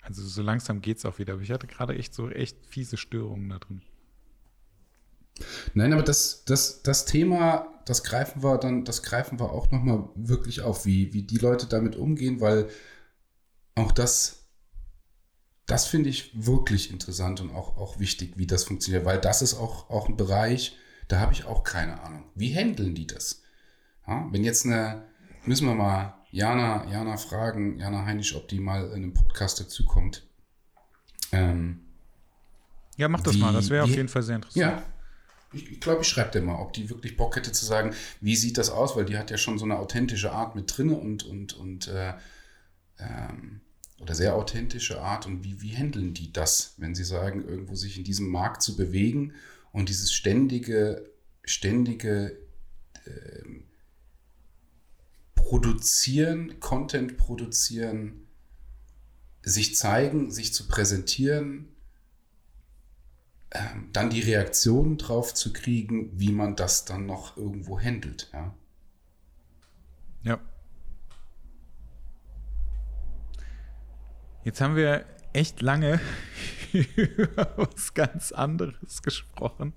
Also 0.03 0.25
so 0.25 0.43
langsam 0.43 0.81
geht 0.81 0.97
es 0.97 1.05
auch 1.05 1.21
wieder. 1.21 1.35
Aber 1.35 1.43
ich 1.43 1.53
hatte 1.53 1.69
gerade 1.69 1.95
echt 1.95 2.15
so 2.15 2.29
echt 2.31 2.67
fiese 2.67 2.97
Störungen 2.97 3.49
da 3.49 3.61
drin. 3.61 3.83
Nein, 5.75 5.93
aber 5.93 6.03
das, 6.03 6.45
das, 6.45 6.83
das 6.83 7.05
Thema, 7.05 7.81
das 7.87 8.03
greifen 8.03 8.43
wir 8.43 8.59
dann, 8.59 8.85
das 8.85 9.05
greifen 9.05 9.39
wir 9.39 9.53
auch 9.53 9.71
nochmal 9.71 10.09
wirklich 10.17 10.62
auf, 10.62 10.85
wie, 10.85 11.12
wie 11.12 11.23
die 11.23 11.39
Leute 11.39 11.67
damit 11.69 11.95
umgehen, 11.95 12.41
weil 12.41 12.69
auch 13.77 13.93
das, 13.93 14.44
das 15.67 15.87
finde 15.87 16.11
ich 16.11 16.31
wirklich 16.35 16.91
interessant 16.91 17.41
und 17.41 17.51
auch, 17.51 17.77
auch 17.77 17.99
wichtig, 17.99 18.35
wie 18.37 18.47
das 18.47 18.65
funktioniert, 18.65 19.05
weil 19.05 19.21
das 19.21 19.43
ist 19.43 19.55
auch, 19.55 19.89
auch 19.89 20.09
ein 20.09 20.17
Bereich, 20.17 20.77
da 21.09 21.21
habe 21.21 21.33
ich 21.33 21.45
auch 21.45 21.65
keine 21.65 22.03
Ahnung. 22.03 22.25
Wie 22.35 22.55
handeln 22.55 22.95
die 22.95 23.07
das? 23.07 23.43
Ja, 24.07 24.29
wenn 24.31 24.45
jetzt 24.45 24.67
eine, 24.67 25.05
müssen 25.45 25.67
wir 25.67 25.75
mal 25.75 26.15
Jana, 26.31 26.87
Jana 26.91 27.17
fragen, 27.17 27.79
Jana 27.79 28.05
Heinisch, 28.05 28.35
ob 28.35 28.49
die 28.49 28.61
mal 28.61 28.89
in 28.89 28.97
einem 28.97 29.15
Podcast 29.15 29.61
dazukommt. 29.61 30.27
Ähm, 31.33 31.81
ja, 32.97 33.09
mach 33.09 33.23
das 33.23 33.35
wie, 33.35 33.41
mal, 33.41 33.53
das 33.53 33.71
wäre 33.71 33.85
auf 33.85 33.91
jeden 33.91 34.09
Fall 34.09 34.23
sehr 34.23 34.37
interessant. 34.37 34.61
Ja, 34.61 34.83
ich, 35.53 35.81
glaube, 35.81 36.03
ich 36.03 36.09
schreibe 36.09 36.33
dir 36.33 36.43
mal, 36.43 36.61
ob 36.61 36.73
die 36.73 36.91
wirklich 36.91 37.17
Bock 37.17 37.37
hätte 37.37 37.53
zu 37.53 37.65
sagen, 37.65 37.95
wie 38.21 38.37
sieht 38.37 38.59
das 38.59 38.71
aus, 38.71 38.97
weil 38.97 39.05
die 39.05 39.17
hat 39.17 39.31
ja 39.31 39.39
schon 39.39 39.59
so 39.59 39.65
eine 39.65 39.79
authentische 39.79 40.33
Art 40.33 40.57
mit 40.57 40.77
drinne 40.77 40.97
und, 40.97 41.25
und, 41.25 41.53
und 41.55 41.89
äh, 41.89 42.15
ähm, 42.99 43.61
oder 44.05 44.15
sehr 44.15 44.37
authentische 44.37 45.01
Art 45.01 45.27
und 45.27 45.45
wie, 45.45 45.63
wie 45.63 45.75
handeln 45.75 46.13
die 46.13 46.31
das, 46.31 46.75
wenn 46.77 46.95
sie 46.95 47.05
sagen, 47.05 47.49
irgendwo 47.49 47.75
sich 47.75 47.97
in 47.97 48.05
diesem 48.05 48.29
Markt 48.29 48.63
zu 48.63 48.77
bewegen 48.77 49.33
und 49.73 49.89
dieses 49.89 50.13
ständige, 50.13 51.11
ständige 51.43 52.37
äh, 53.07 53.43
produzieren, 55.35 56.61
Content 56.61 57.17
produzieren, 57.17 58.27
sich 59.43 59.75
zeigen, 59.75 60.31
sich 60.31 60.53
zu 60.53 60.69
präsentieren, 60.69 61.69
ähm, 63.53 63.89
dann 63.93 64.11
die 64.11 64.21
Reaktion 64.21 64.99
drauf 64.99 65.33
zu 65.33 65.55
kriegen, 65.55 66.11
wie 66.21 66.33
man 66.33 66.57
das 66.57 66.85
dann 66.85 67.07
noch 67.07 67.39
irgendwo 67.39 67.81
handelt. 67.81 68.29
Ja. 68.35 68.55
Jetzt 74.45 74.61
haben 74.61 74.77
wir 74.77 75.07
echt 75.33 75.63
lange 75.63 76.01
über 76.73 77.55
was 77.57 77.95
ganz 77.95 78.31
anderes 78.31 79.03
gesprochen, 79.03 79.73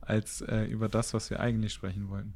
als 0.00 0.42
äh, 0.42 0.64
über 0.66 0.88
das, 0.88 1.12
was 1.12 1.28
wir 1.30 1.40
eigentlich 1.40 1.72
sprechen 1.72 2.08
wollten. 2.08 2.34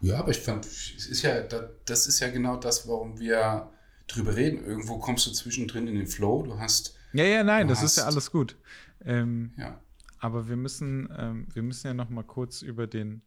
Ja, 0.00 0.20
aber 0.20 0.30
ich 0.30 0.38
fand, 0.38 0.64
es 0.64 1.06
ist 1.06 1.22
ja, 1.22 1.40
das 1.40 2.06
ist 2.06 2.20
ja 2.20 2.30
genau 2.30 2.56
das, 2.56 2.86
warum 2.86 3.18
wir 3.18 3.72
drüber 4.06 4.36
reden. 4.36 4.64
Irgendwo 4.64 4.98
kommst 4.98 5.26
du 5.26 5.32
zwischendrin 5.32 5.88
in 5.88 5.96
den 5.96 6.06
Flow, 6.06 6.44
du 6.44 6.56
hast. 6.56 6.96
Ja, 7.12 7.24
ja, 7.24 7.42
nein, 7.42 7.66
das 7.66 7.78
hast, 7.78 7.92
ist 7.92 7.96
ja 7.96 8.04
alles 8.04 8.30
gut. 8.30 8.56
Ähm, 9.04 9.52
ja. 9.56 9.82
Aber 10.20 10.48
wir 10.48 10.56
müssen, 10.56 11.12
ähm, 11.18 11.48
wir 11.52 11.62
müssen 11.62 11.88
ja 11.88 11.94
noch 11.94 12.10
mal 12.10 12.22
kurz 12.22 12.62
über 12.62 12.86
den, 12.86 13.22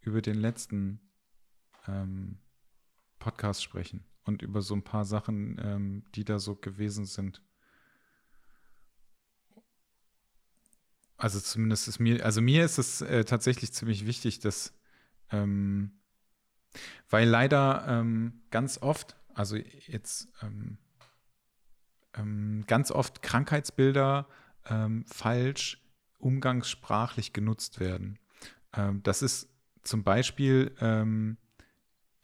über 0.00 0.22
den 0.22 0.36
letzten 0.36 1.00
ähm, 1.88 2.38
Podcast 3.18 3.60
sprechen 3.64 4.04
und 4.24 4.42
über 4.42 4.62
so 4.62 4.74
ein 4.74 4.82
paar 4.82 5.04
Sachen, 5.04 5.60
ähm, 5.62 6.04
die 6.14 6.24
da 6.24 6.38
so 6.38 6.54
gewesen 6.56 7.04
sind. 7.04 7.42
Also 11.16 11.40
zumindest 11.40 11.88
ist 11.88 12.00
mir, 12.00 12.24
also 12.24 12.40
mir 12.40 12.64
ist 12.64 12.78
es 12.78 13.00
äh, 13.00 13.24
tatsächlich 13.24 13.72
ziemlich 13.72 14.06
wichtig, 14.06 14.40
dass 14.40 14.74
ähm, 15.30 15.92
weil 17.08 17.28
leider 17.28 17.84
ähm, 17.88 18.42
ganz 18.50 18.78
oft, 18.82 19.16
also 19.32 19.56
jetzt 19.56 20.28
ähm, 20.42 20.78
ähm, 22.14 22.64
ganz 22.66 22.90
oft 22.90 23.22
Krankheitsbilder 23.22 24.26
ähm, 24.66 25.04
falsch 25.06 25.80
umgangssprachlich 26.18 27.32
genutzt 27.32 27.80
werden. 27.80 28.18
Das 29.02 29.22
ist 29.22 29.48
zum 29.82 30.02
Beispiel, 30.02 30.74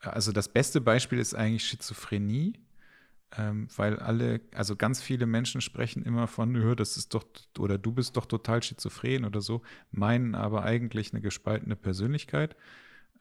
also 0.00 0.32
das 0.32 0.48
beste 0.48 0.80
Beispiel 0.80 1.18
ist 1.18 1.34
eigentlich 1.34 1.64
Schizophrenie, 1.64 2.58
ähm, 3.36 3.68
weil 3.76 3.98
alle, 3.98 4.40
also 4.54 4.76
ganz 4.76 5.02
viele 5.02 5.26
Menschen 5.26 5.60
sprechen 5.60 6.02
immer 6.04 6.26
von, 6.26 6.54
das 6.76 6.96
ist 6.96 7.14
doch, 7.14 7.24
oder 7.58 7.78
du 7.78 7.92
bist 7.92 8.16
doch 8.16 8.26
total 8.26 8.62
schizophren 8.62 9.24
oder 9.24 9.40
so, 9.40 9.62
meinen 9.90 10.34
aber 10.34 10.64
eigentlich 10.64 11.12
eine 11.12 11.20
gespaltene 11.20 11.76
Persönlichkeit. 11.76 12.56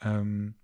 Ähm, 0.02 0.56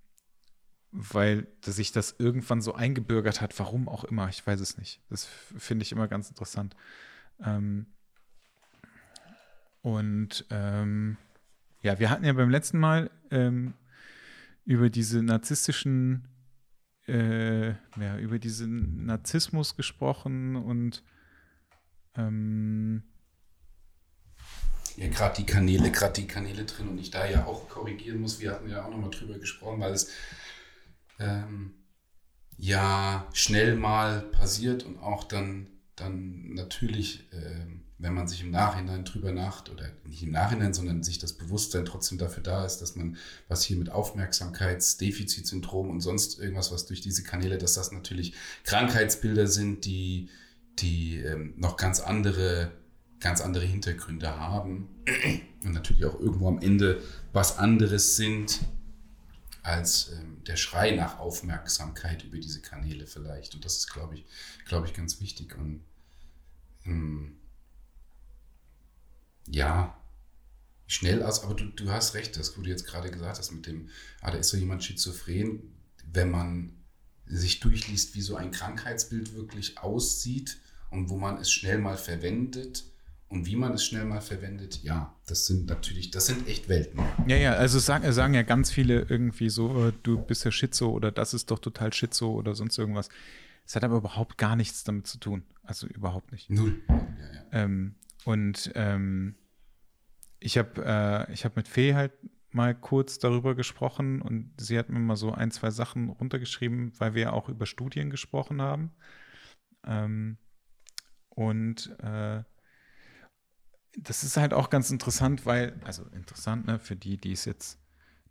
weil 0.97 1.47
sich 1.61 1.91
das 1.91 2.16
irgendwann 2.20 2.61
so 2.61 2.74
eingebürgert 2.74 3.41
hat, 3.41 3.57
warum 3.59 3.89
auch 3.89 4.05
immer, 4.05 4.30
ich 4.30 4.45
weiß 4.45 4.61
es 4.61 4.78
nicht. 4.78 5.01
Das 5.09 5.26
finde 5.26 5.84
ich 5.84 5.91
immer 5.91 6.07
ganz 6.07 6.30
interessant. 6.30 6.76
Ähm, 7.43 7.88
und 9.82 10.45
ähm, 10.51 11.18
ja, 11.82 11.99
wir 11.99 12.09
hatten 12.09 12.24
ja 12.24 12.32
beim 12.32 12.49
letzten 12.49 12.80
Mal 12.80 13.11
ähm, 13.30 13.74
über 14.66 14.89
diese 14.89 15.22
narzisstischen, 15.24 16.28
äh, 17.07 17.70
ja, 17.70 18.18
über 18.20 18.39
diesen 18.39 19.05
Narzissmus 19.05 19.76
gesprochen 19.76 20.55
und 20.55 21.03
ähm, 22.18 23.03
ja, 24.97 25.09
gerade 25.09 25.36
die 25.38 25.45
Kanäle, 25.45 25.91
gerade 25.91 26.13
die 26.22 26.28
Kanäle 26.28 26.66
drin 26.66 26.88
und 26.89 26.97
ich 26.97 27.11
da 27.11 27.26
ja 27.26 27.45
auch 27.45 27.68
korrigieren 27.70 28.22
muss. 28.22 28.39
Wir 28.39 28.51
hatten 28.51 28.70
ja 28.70 28.86
auch 28.86 28.89
nochmal 28.89 29.09
drüber 29.09 29.38
gesprochen, 29.38 29.82
weil 29.82 29.93
es 29.93 30.11
ähm, 31.20 31.74
ja 32.57 33.28
schnell 33.34 33.76
mal 33.76 34.22
passiert 34.22 34.84
und 34.84 34.97
auch 34.99 35.26
dann, 35.26 35.68
dann 35.95 36.53
natürlich, 36.53 37.30
ähm, 37.34 37.84
wenn 37.98 38.14
man 38.14 38.28
sich 38.28 38.41
im 38.41 38.52
Nachhinein 38.52 39.06
drüber 39.06 39.32
nacht 39.32 39.70
oder 39.70 39.89
nicht 40.04 40.22
im 40.22 40.32
Nachhinein, 40.32 40.74
sondern 40.74 41.02
sich 41.02 41.18
das 41.18 41.32
Bewusstsein 41.34 41.86
trotzdem 41.86 42.18
dafür 42.18 42.43
da 42.43 42.66
ist, 42.66 42.80
dass 42.80 42.98
man 42.98 43.16
was 43.48 43.64
hier 43.64 43.78
mit 43.78 43.89
Aufmerksamkeitsdefizitsyndrom 43.89 45.89
und 45.89 46.02
sonst 46.02 46.38
irgendwas, 46.39 46.74
was 46.74 46.86
durch 46.86 47.00
diese 47.00 47.24
Kanäle, 47.24 47.58
dass 47.58 47.76
das 47.76 47.93
natürlich 47.93 48.34
Krankheitsbilder 48.66 49.48
sind, 49.48 49.86
die, 49.86 50.28
die 50.80 51.20
ähm, 51.20 51.54
noch 51.56 51.78
ganz 51.78 52.02
andere, 52.02 52.74
ganz 53.22 53.39
andere 53.39 53.64
Hintergründe 53.66 54.38
haben 54.38 54.89
und 55.64 55.72
natürlich 55.72 56.04
auch 56.04 56.20
irgendwo 56.20 56.50
am 56.50 56.60
Ende 56.60 57.02
was 57.32 57.58
anderes 57.58 58.18
sind 58.18 58.60
als 59.64 60.12
ähm, 60.12 60.43
der 60.46 60.58
Schrei 60.58 60.91
nach 60.91 61.20
Aufmerksamkeit 61.20 62.24
über 62.24 62.38
diese 62.38 62.62
Kanäle 62.62 63.08
vielleicht. 63.08 63.56
Und 63.56 63.66
das 63.66 63.78
ist, 63.78 63.91
glaube 63.91 64.14
ich, 64.16 64.26
glaube 64.66 64.86
ich, 64.86 64.93
ganz 64.93 65.20
wichtig. 65.22 65.58
Und 65.58 65.84
ähm, 66.86 67.38
ja, 69.48 69.98
schnell 70.88 71.24
aus, 71.24 71.43
aber 71.43 71.56
du, 71.56 71.66
du 71.66 71.91
hast 71.91 72.14
recht, 72.14 72.38
das, 72.38 72.58
wo 72.58 72.62
du 72.62 72.70
jetzt 72.70 72.86
gerade 72.86 73.12
gesagt 73.12 73.38
hast, 73.38 73.52
mit 73.52 73.66
dem, 73.66 73.89
ah, 74.22 74.32
da 74.32 74.38
ist 74.38 74.50
so 74.50 74.58
jemand 74.58 74.84
schizophren, 74.84 75.74
wenn 76.12 76.30
man 76.30 76.74
sich 77.26 77.60
durchliest, 77.60 78.16
wie 78.16 78.22
so 78.22 78.36
ein 78.36 78.52
Krankheitsbild 78.52 79.34
wirklich 79.34 79.80
aussieht 79.80 80.60
und 80.91 81.10
wo 81.10 81.18
man 81.18 81.38
es 81.38 81.52
schnell 81.52 81.80
mal 81.80 81.98
verwendet, 81.98 82.84
und 83.28 83.46
wie 83.46 83.56
man 83.56 83.74
es 83.74 83.86
schnell 83.86 84.06
mal 84.06 84.22
verwendet, 84.22 84.84
ja, 84.84 85.16
das 85.26 85.48
sind 85.48 85.68
natürlich, 85.68 86.12
das 86.12 86.28
sind 86.28 86.48
echt 86.48 86.70
Welten. 86.70 87.02
Ja, 87.28 87.36
ja, 87.36 87.54
also 87.54 87.80
sagen, 87.80 88.12
sagen 88.14 88.34
ja 88.34 88.43
ganz 88.43 88.72
viele 88.72 89.02
irgendwie 89.10 89.50
so, 89.50 89.88
äh, 89.88 89.93
du 90.04 90.20
bist 90.20 90.46
ja 90.46 90.52
Schizo 90.52 90.89
oder 90.89 91.12
das 91.12 91.34
ist 91.34 91.50
doch 91.50 91.60
total 91.60 91.91
Schizo 91.91 92.32
oder 92.32 92.56
sonst 92.56 92.78
irgendwas. 92.78 93.10
Es 93.66 93.76
hat 93.76 93.84
aber 93.84 93.98
überhaupt 93.98 94.38
gar 94.38 94.56
nichts 94.56 94.84
damit 94.84 95.08
zu 95.08 95.18
tun. 95.18 95.43
Also 95.64 95.88
überhaupt 95.88 96.32
nicht. 96.32 96.50
Null. 96.52 96.82
Ja, 96.88 96.96
ja. 96.96 97.46
Ähm, 97.52 97.96
und 98.26 98.71
ähm, 98.76 99.36
ich 100.39 100.57
habe 100.57 100.84
äh, 100.84 101.34
hab 101.36 101.55
mit 101.55 101.69
Fee 101.69 101.93
halt 101.93 102.11
mal 102.51 102.76
kurz 102.76 103.19
darüber 103.19 103.55
gesprochen 103.55 104.21
und 104.21 104.51
sie 104.57 104.78
hat 104.78 104.89
mir 104.89 104.99
mal 104.99 105.15
so 105.15 105.32
ein, 105.32 105.51
zwei 105.51 105.71
Sachen 105.71 106.09
runtergeschrieben, 106.09 106.91
weil 106.99 107.13
wir 107.13 107.21
ja 107.23 107.32
auch 107.34 107.47
über 107.49 107.65
Studien 107.65 108.09
gesprochen 108.09 108.61
haben. 108.61 108.91
Ähm, 109.86 110.38
und 111.30 111.97
äh, 111.99 112.43
das 113.97 114.23
ist 114.23 114.38
halt 114.38 114.53
auch 114.53 114.69
ganz 114.69 114.89
interessant, 114.89 115.45
weil, 115.45 115.78
also 115.84 116.05
interessant, 116.07 116.65
ne, 116.65 116.80
für 116.80 116.95
die, 116.95 117.17
die 117.17 117.34
es 117.34 117.43
jetzt, 117.45 117.80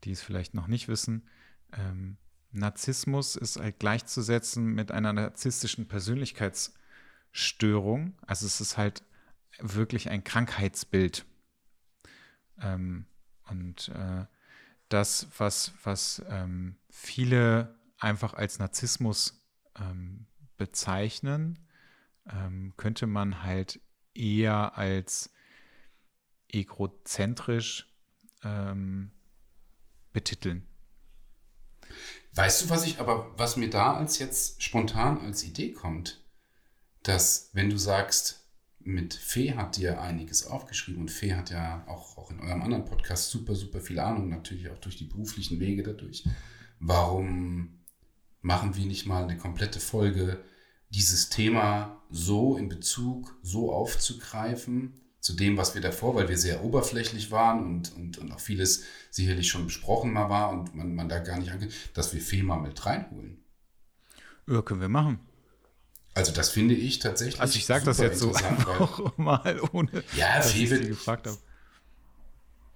die 0.05 0.11
es 0.11 0.23
vielleicht 0.23 0.55
noch 0.55 0.67
nicht 0.67 0.89
wissen, 0.89 1.29
ähm, 1.73 2.17
Narzissmus 2.51 3.37
ist 3.37 3.61
halt 3.61 3.79
gleichzusetzen 3.79 4.75
mit 4.75 4.91
einer 4.91 5.13
narzisstischen 5.13 5.87
Persönlichkeitsstörung. 5.87 8.15
Also 8.27 8.47
es 8.47 8.61
ist 8.61 8.77
halt 8.77 9.05
wirklich 9.59 10.11
ein 10.11 10.25
Krankheitsbild. 10.25 11.25
Ähm, 12.61 13.07
und 13.49 13.89
äh, 13.89 14.27
das, 14.89 15.29
was, 15.39 15.73
was 15.83 16.23
ähm, 16.29 16.77
viele 16.91 17.79
einfach 17.99 18.35
als 18.35 18.59
Narzissmus 18.59 19.45
ähm, 19.79 20.27
bezeichnen, 20.57 21.59
ähm, 22.31 22.75
könnte 22.77 23.07
man 23.07 23.43
halt 23.43 23.81
eher 24.15 24.79
als 24.79 25.33
egozentrisch 26.49 27.93
ähm, 28.43 29.11
betiteln. 30.13 30.67
Weißt 32.35 32.63
du, 32.63 32.71
was 32.71 32.85
ich 32.85 33.01
aber, 33.01 33.37
was 33.39 33.57
mir 33.57 33.71
da 33.71 33.97
als 33.97 34.19
jetzt 34.19 34.63
spontan 34.63 35.21
als 35.21 35.45
Idee 35.45 35.73
kommt, 35.73 36.25
dass 37.03 37.51
wenn 37.53 37.71
du 37.71 37.77
sagst, 37.77 38.44
mit 38.85 39.15
Fee 39.15 39.55
hat 39.55 39.77
dir 39.77 40.01
einiges 40.01 40.47
aufgeschrieben 40.47 41.01
und 41.01 41.11
Fee 41.11 41.35
hat 41.35 41.51
ja 41.51 41.85
auch, 41.87 42.19
auch 42.19 42.31
in 42.31 42.41
eurem 42.41 42.63
anderen 42.63 42.85
Podcast 42.85 43.31
super, 43.31 43.55
super 43.55 43.81
viel 43.81 43.99
Ahnung, 43.99 44.29
natürlich 44.29 44.71
auch 44.71 44.79
durch 44.79 44.97
die 44.97 45.05
beruflichen 45.05 45.61
Wege 45.61 45.83
dadurch. 45.83 46.25
Warum 46.81 47.81
machen 48.41 48.77
wir 48.77 48.87
nicht 48.87 49.07
mal 49.07 49.25
eine 49.25 49.39
komplette 49.39 49.81
Folge, 49.81 50.45
dieses 50.91 51.29
Thema 51.29 52.03
so 52.11 52.57
in 52.57 52.69
Bezug 52.69 53.37
so 53.43 53.73
aufzugreifen, 53.73 55.01
zu 55.25 55.33
dem, 55.33 55.57
was 55.57 55.75
wir 55.75 55.81
davor, 55.81 56.15
weil 56.15 56.29
wir 56.29 56.37
sehr 56.37 56.63
oberflächlich 56.63 57.31
waren 57.31 57.65
und, 57.65 57.97
und, 57.97 58.19
und 58.19 58.31
auch 58.31 58.41
vieles 58.41 58.85
sicherlich 59.11 59.49
schon 59.49 59.65
besprochen 59.65 60.13
mal 60.13 60.29
war 60.29 60.51
und 60.51 60.75
man, 60.75 60.95
man 60.95 61.09
da 61.09 61.19
gar 61.19 61.39
nicht 61.39 61.51
angeht, 61.51 61.73
dass 61.95 62.13
wir 62.13 62.21
FEMA 62.21 62.59
mit 62.59 62.85
reinholen. 62.85 63.43
Ja, 64.47 64.61
können 64.61 64.83
wir 64.83 64.91
machen. 64.91 65.21
Also 66.15 66.33
das 66.33 66.51
finde 66.51 66.75
ich 66.75 67.01
tatsächlich. 67.01 67.41
Also 67.41 67.59
ich 67.59 67.67
sage 67.67 67.85
das 67.85 67.99
jetzt 67.99 68.21
so 68.21 68.33
einfach 68.33 69.17
mal 69.19 69.61
ohne, 69.73 70.05
ja, 70.17 70.37
dass 70.37 70.55
ich 70.55 70.71
wird, 70.71 70.87
gefragt 70.87 71.27
habe. 71.27 71.39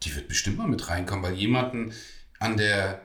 Die 0.02 0.14
wird 0.14 0.28
bestimmt 0.28 0.58
mal 0.58 0.66
mit 0.66 0.88
reinkommen, 0.88 1.24
weil 1.24 1.34
jemanden 1.34 1.92
an 2.40 2.56
der 2.56 3.02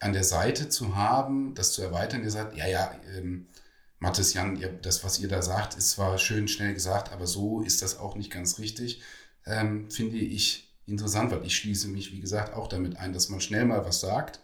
an 0.00 0.12
der 0.12 0.24
Seite 0.24 0.68
zu 0.68 0.96
haben, 0.96 1.54
das 1.54 1.72
zu 1.72 1.82
erweitern, 1.82 2.24
ihr 2.24 2.30
sagt, 2.30 2.56
ja, 2.56 2.66
ja, 2.66 2.92
ähm, 3.16 3.46
Mathis, 4.00 4.34
Jan, 4.34 4.56
ihr, 4.56 4.68
das, 4.68 5.04
was 5.04 5.20
ihr 5.20 5.28
da 5.28 5.42
sagt, 5.42 5.76
ist 5.76 5.90
zwar 5.90 6.18
schön 6.18 6.48
schnell 6.48 6.74
gesagt, 6.74 7.12
aber 7.12 7.28
so 7.28 7.62
ist 7.62 7.82
das 7.82 8.00
auch 8.00 8.16
nicht 8.16 8.32
ganz 8.32 8.58
richtig. 8.58 9.00
Ähm, 9.46 9.88
finde 9.92 10.16
ich 10.16 10.74
interessant, 10.86 11.30
weil 11.30 11.46
ich 11.46 11.56
schließe 11.56 11.86
mich, 11.86 12.10
wie 12.10 12.18
gesagt, 12.18 12.52
auch 12.52 12.66
damit 12.66 12.96
ein, 12.96 13.12
dass 13.12 13.28
man 13.28 13.40
schnell 13.40 13.64
mal 13.64 13.84
was 13.84 14.00
sagt, 14.00 14.40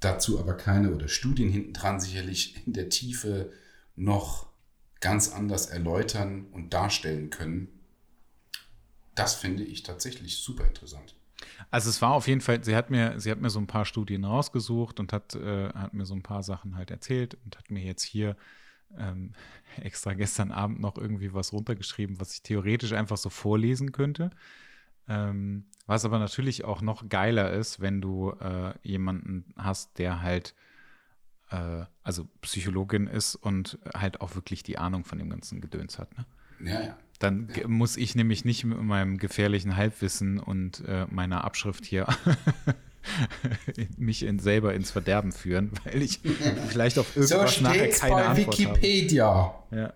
dazu 0.00 0.38
aber 0.38 0.58
keine 0.58 0.94
oder 0.94 1.08
Studien 1.08 1.48
hinten 1.48 1.72
dran 1.72 2.00
sicherlich 2.00 2.66
in 2.66 2.74
der 2.74 2.90
Tiefe 2.90 3.50
noch 3.96 4.46
ganz 5.00 5.32
anders 5.32 5.66
erläutern 5.66 6.46
und 6.52 6.72
darstellen 6.72 7.30
können. 7.30 7.68
Das 9.14 9.34
finde 9.34 9.64
ich 9.64 9.82
tatsächlich 9.82 10.38
super 10.38 10.66
interessant. 10.66 11.14
Also 11.70 11.90
es 11.90 12.00
war 12.00 12.12
auf 12.12 12.28
jeden 12.28 12.40
Fall, 12.40 12.62
sie 12.64 12.76
hat 12.76 12.90
mir, 12.90 13.18
sie 13.20 13.30
hat 13.30 13.40
mir 13.40 13.50
so 13.50 13.58
ein 13.58 13.66
paar 13.66 13.84
Studien 13.84 14.24
rausgesucht 14.24 15.00
und 15.00 15.12
hat, 15.12 15.34
äh, 15.34 15.68
hat 15.70 15.94
mir 15.94 16.06
so 16.06 16.14
ein 16.14 16.22
paar 16.22 16.42
Sachen 16.42 16.76
halt 16.76 16.90
erzählt 16.90 17.36
und 17.44 17.58
hat 17.58 17.70
mir 17.70 17.82
jetzt 17.82 18.02
hier 18.02 18.36
ähm, 18.96 19.32
extra 19.82 20.14
gestern 20.14 20.52
Abend 20.52 20.80
noch 20.80 20.96
irgendwie 20.96 21.34
was 21.34 21.52
runtergeschrieben, 21.52 22.20
was 22.20 22.34
ich 22.34 22.42
theoretisch 22.42 22.92
einfach 22.92 23.16
so 23.16 23.28
vorlesen 23.28 23.92
könnte. 23.92 24.30
Ähm, 25.08 25.64
was 25.86 26.04
aber 26.04 26.18
natürlich 26.18 26.64
auch 26.64 26.80
noch 26.80 27.08
geiler 27.08 27.52
ist, 27.52 27.80
wenn 27.80 28.00
du 28.00 28.30
äh, 28.40 28.72
jemanden 28.82 29.52
hast, 29.56 29.98
der 29.98 30.22
halt, 30.22 30.54
äh, 31.52 31.84
also 32.02 32.26
Psychologin 32.40 33.06
ist 33.06 33.36
und 33.36 33.78
halt 33.94 34.20
auch 34.20 34.34
wirklich 34.34 34.62
die 34.62 34.78
Ahnung 34.78 35.04
von 35.04 35.18
dem 35.18 35.30
ganzen 35.30 35.60
Gedöns 35.60 35.98
hat. 35.98 36.16
Ne? 36.16 36.26
Ja, 36.64 36.80
ja. 36.82 36.98
Dann 37.18 37.48
ja. 37.54 37.68
muss 37.68 37.96
ich 37.96 38.16
nämlich 38.16 38.44
nicht 38.44 38.64
mit 38.64 38.82
meinem 38.82 39.18
gefährlichen 39.18 39.76
Halbwissen 39.76 40.40
und 40.40 40.82
äh, 40.86 41.06
meiner 41.08 41.44
Abschrift 41.44 41.84
hier 41.84 42.08
mich 43.96 44.24
in, 44.24 44.40
selber 44.40 44.74
ins 44.74 44.90
Verderben 44.90 45.30
führen, 45.30 45.70
weil 45.84 46.02
ich 46.02 46.20
vielleicht 46.68 46.98
auf 46.98 47.16
irgendwas 47.16 47.56
so 47.56 47.62
nachher 47.62 47.90
keine 47.90 48.14
bei 48.14 48.26
Antwort 48.26 48.58
Wikipedia. 48.58 49.26
habe. 49.26 49.76
Ja. 49.76 49.92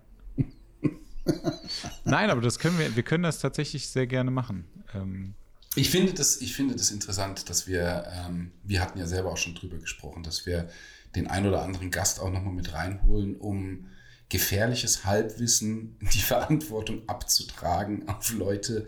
Nein, 2.05 2.29
aber 2.29 2.39
das 2.39 2.59
können 2.59 2.79
wir, 2.79 2.95
wir 2.95 3.03
können 3.03 3.23
das 3.23 3.39
tatsächlich 3.39 3.89
sehr 3.89 4.07
gerne 4.07 4.31
machen. 4.31 4.65
Ähm, 4.93 5.33
ich 5.75 5.89
finde 5.89 6.13
das, 6.13 6.39
ich 6.41 6.55
finde 6.55 6.75
das 6.75 6.91
interessant, 6.91 7.49
dass 7.49 7.67
wir, 7.67 8.05
ähm, 8.11 8.51
wir 8.63 8.81
hatten 8.81 8.97
ja 8.97 9.05
selber 9.05 9.31
auch 9.31 9.37
schon 9.37 9.53
drüber 9.53 9.77
gesprochen, 9.77 10.23
dass 10.23 10.45
wir 10.45 10.69
den 11.17 11.27
ein 11.27 11.45
oder 11.45 11.63
anderen 11.63 11.91
Gast 11.91 12.21
auch 12.21 12.31
nochmal 12.31 12.53
mit 12.53 12.73
reinholen, 12.73 13.35
um 13.35 13.87
gefährliches 14.29 15.05
Halbwissen 15.05 15.97
die 16.13 16.19
Verantwortung 16.21 17.07
abzutragen 17.07 18.07
auf 18.07 18.33
Leute, 18.33 18.87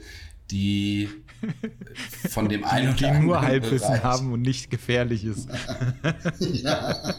die 0.51 1.09
von 2.29 2.49
dem 2.49 2.63
einen 2.63 2.95
die, 2.95 3.05
die 3.05 3.11
nur 3.11 3.41
Halbwissen 3.41 3.87
Bereich. 3.87 4.03
haben 4.03 4.33
und 4.33 4.41
nicht 4.41 4.69
gefährlich 4.69 5.25
ist. 5.25 5.47
ja. 6.39 7.15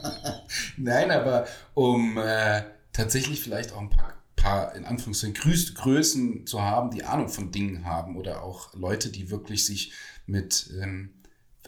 Nein, 0.76 1.10
aber 1.10 1.46
um 1.74 2.18
äh, 2.18 2.62
tatsächlich 2.92 3.40
vielleicht 3.40 3.72
auch 3.72 3.80
ein 3.80 3.90
paar, 3.90 4.14
paar 4.36 4.74
in 4.74 4.84
Anführungszeichen 4.84 5.34
Grüß 5.34 5.74
Größen 5.74 6.46
zu 6.46 6.60
haben, 6.60 6.90
die 6.90 7.04
Ahnung 7.04 7.28
von 7.28 7.50
Dingen 7.50 7.84
haben 7.84 8.16
oder 8.16 8.42
auch 8.42 8.74
Leute, 8.74 9.10
die 9.10 9.30
wirklich 9.30 9.64
sich 9.64 9.92
mit, 10.26 10.70
ähm, 10.80 11.10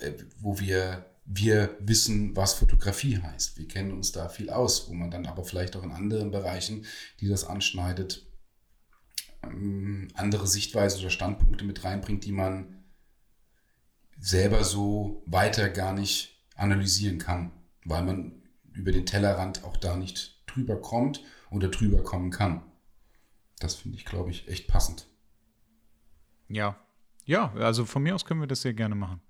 äh, 0.01 0.13
wo 0.41 0.59
wir 0.59 1.07
wir 1.25 1.77
wissen, 1.81 2.37
was 2.37 2.55
Fotografie 2.55 3.19
heißt. 3.19 3.57
Wir 3.57 3.69
kennen 3.69 3.93
uns 3.93 4.13
da 4.13 4.29
viel 4.29 4.51
aus, 4.51 4.89
wo 4.89 4.95
man 4.95 5.11
dann 5.11 5.27
aber 5.27 5.45
vielleicht 5.45 5.77
auch 5.77 5.83
in 5.83 5.93
anderen 5.93 6.31
Bereichen, 6.31 6.85
die 7.21 7.29
das 7.29 7.45
anschneidet, 7.45 8.27
ähm, 9.45 10.09
andere 10.15 10.47
Sichtweisen 10.47 11.01
oder 11.01 11.11
Standpunkte 11.11 11.65
mit 11.65 11.85
reinbringt, 11.85 12.25
die 12.25 12.33
man 12.33 12.85
selber 14.19 14.65
so 14.65 15.23
weiter 15.27 15.69
gar 15.69 15.93
nicht 15.93 16.41
analysieren 16.55 17.19
kann, 17.19 17.53
weil 17.85 18.03
man 18.05 18.43
über 18.73 18.93
den 18.93 19.07
Tellerrand 19.07 19.65
auch 19.65 19.77
da 19.77 19.97
nicht 19.97 20.43
drüber 20.47 20.81
kommt 20.81 21.23
oder 21.51 21.69
drüber 21.69 22.03
kommen 22.03 22.31
kann. 22.31 22.63
Das 23.59 23.75
finde 23.75 23.97
ich, 23.97 24.05
glaube 24.05 24.31
ich, 24.31 24.49
echt 24.49 24.69
passend. 24.69 25.07
Ja, 26.49 26.77
ja, 27.25 27.53
also 27.55 27.85
von 27.85 28.03
mir 28.03 28.15
aus 28.15 28.25
können 28.25 28.41
wir 28.41 28.47
das 28.47 28.63
sehr 28.63 28.75
gerne 28.75 28.95
machen. 28.95 29.21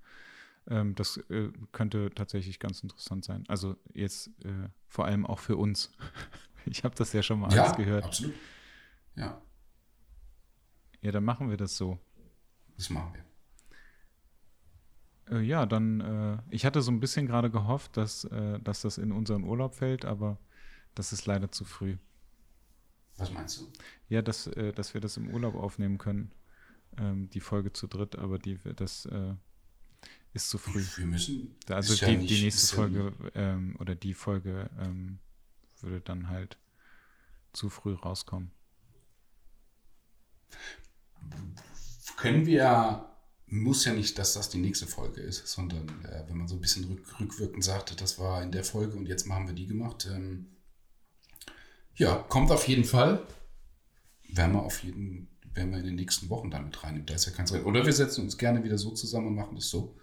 Ähm, 0.67 0.95
das 0.95 1.17
äh, 1.29 1.51
könnte 1.71 2.09
tatsächlich 2.13 2.59
ganz 2.59 2.81
interessant 2.81 3.25
sein. 3.25 3.43
Also 3.47 3.75
jetzt 3.93 4.27
äh, 4.45 4.69
vor 4.87 5.05
allem 5.05 5.25
auch 5.25 5.39
für 5.39 5.57
uns. 5.57 5.91
ich 6.65 6.83
habe 6.83 6.95
das 6.95 7.13
ja 7.13 7.21
schon 7.21 7.39
mal 7.39 7.53
ja, 7.53 7.63
alles 7.63 7.77
gehört. 7.77 8.05
Absolut. 8.05 8.33
Ja. 9.15 9.41
Ja, 11.01 11.11
dann 11.11 11.25
machen 11.25 11.49
wir 11.49 11.57
das 11.57 11.75
so. 11.75 11.99
Das 12.77 12.89
machen 12.89 13.13
wir. 13.13 13.23
Äh, 15.37 15.41
ja, 15.41 15.65
dann, 15.65 16.01
äh, 16.01 16.37
ich 16.49 16.65
hatte 16.65 16.81
so 16.81 16.91
ein 16.91 16.99
bisschen 16.99 17.27
gerade 17.27 17.49
gehofft, 17.49 17.97
dass, 17.97 18.23
äh, 18.25 18.59
dass 18.59 18.81
das 18.81 18.97
in 18.97 19.11
unseren 19.11 19.43
Urlaub 19.43 19.75
fällt, 19.75 20.05
aber 20.05 20.37
das 20.95 21.13
ist 21.13 21.25
leider 21.25 21.51
zu 21.51 21.65
früh. 21.65 21.97
Was 23.17 23.31
meinst 23.31 23.59
du? 23.59 23.67
Ja, 24.09 24.21
dass, 24.21 24.47
äh, 24.47 24.71
dass 24.71 24.93
wir 24.93 25.01
das 25.01 25.17
im 25.17 25.29
Urlaub 25.29 25.55
aufnehmen 25.55 25.97
können, 25.97 26.31
ähm, 26.97 27.29
die 27.29 27.41
Folge 27.41 27.73
zu 27.73 27.87
dritt, 27.87 28.17
aber 28.17 28.39
die, 28.39 28.57
das 28.75 29.07
ist 30.33 30.49
zu 30.49 30.57
früh. 30.57 30.83
Wir 30.97 31.05
müssen. 31.05 31.55
Also 31.69 31.95
die, 31.95 32.01
ja 32.01 32.17
nicht, 32.17 32.29
die 32.29 32.43
nächste 32.43 32.75
Folge 32.75 33.13
ähm, 33.35 33.75
oder 33.79 33.95
die 33.95 34.13
Folge 34.13 34.69
ähm, 34.79 35.19
würde 35.81 36.01
dann 36.01 36.29
halt 36.29 36.57
zu 37.53 37.69
früh 37.69 37.93
rauskommen. 37.93 38.51
Können 42.17 42.45
wir, 42.45 43.09
muss 43.47 43.85
ja 43.85 43.93
nicht, 43.93 44.17
dass 44.17 44.33
das 44.33 44.49
die 44.49 44.57
nächste 44.57 44.87
Folge 44.87 45.21
ist, 45.21 45.47
sondern 45.47 45.87
äh, 46.05 46.23
wenn 46.27 46.37
man 46.37 46.47
so 46.47 46.55
ein 46.55 46.61
bisschen 46.61 46.85
rück, 46.85 47.19
rückwirkend 47.19 47.63
sagte, 47.63 47.95
das 47.95 48.17
war 48.19 48.41
in 48.41 48.51
der 48.51 48.63
Folge 48.63 48.97
und 48.97 49.07
jetzt 49.07 49.29
haben 49.29 49.47
wir 49.47 49.55
die 49.55 49.67
gemacht. 49.67 50.07
Ähm, 50.11 50.47
ja, 51.95 52.15
kommt 52.15 52.51
auf 52.51 52.67
jeden 52.67 52.85
Fall. 52.85 53.25
Werden 54.29 54.53
wir 54.53 54.63
auf 54.63 54.83
jeden 54.83 55.29
werden 55.53 55.71
wir 55.71 55.79
in 55.79 55.85
den 55.85 55.95
nächsten 55.95 56.29
Wochen 56.29 56.49
damit 56.49 56.83
reinnehmen. 56.83 57.05
Da 57.05 57.13
ist 57.13 57.25
ja 57.25 57.31
kein 57.31 57.45
Zeit. 57.45 57.63
Oder 57.65 57.85
wir 57.85 57.93
setzen 57.93 58.23
uns 58.23 58.37
gerne 58.37 58.63
wieder 58.63 58.79
so 58.79 58.91
zusammen 58.91 59.27
und 59.27 59.35
machen 59.35 59.55
das 59.55 59.69
so. 59.69 59.95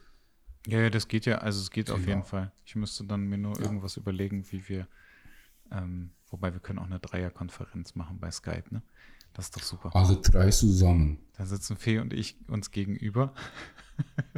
Ja, 0.66 0.80
ja, 0.80 0.90
das 0.90 1.08
geht 1.08 1.26
ja, 1.26 1.38
also 1.38 1.60
es 1.60 1.70
geht 1.70 1.86
genau. 1.86 1.98
auf 1.98 2.06
jeden 2.06 2.24
Fall. 2.24 2.52
Ich 2.64 2.76
müsste 2.76 3.04
dann 3.04 3.26
mir 3.26 3.38
nur 3.38 3.56
ja. 3.56 3.62
irgendwas 3.62 3.96
überlegen, 3.96 4.44
wie 4.50 4.68
wir, 4.68 4.86
ähm, 5.70 6.10
wobei 6.28 6.52
wir 6.52 6.60
können 6.60 6.78
auch 6.78 6.86
eine 6.86 7.00
Dreierkonferenz 7.00 7.94
machen 7.94 8.18
bei 8.20 8.30
Skype, 8.30 8.64
ne? 8.70 8.82
Das 9.32 9.46
ist 9.46 9.56
doch 9.56 9.62
super. 9.62 9.94
Alle 9.94 10.16
drei 10.16 10.50
zusammen. 10.50 11.18
Da 11.36 11.46
sitzen 11.46 11.76
Fee 11.76 12.00
und 12.00 12.12
ich 12.12 12.36
uns 12.48 12.72
gegenüber 12.72 13.32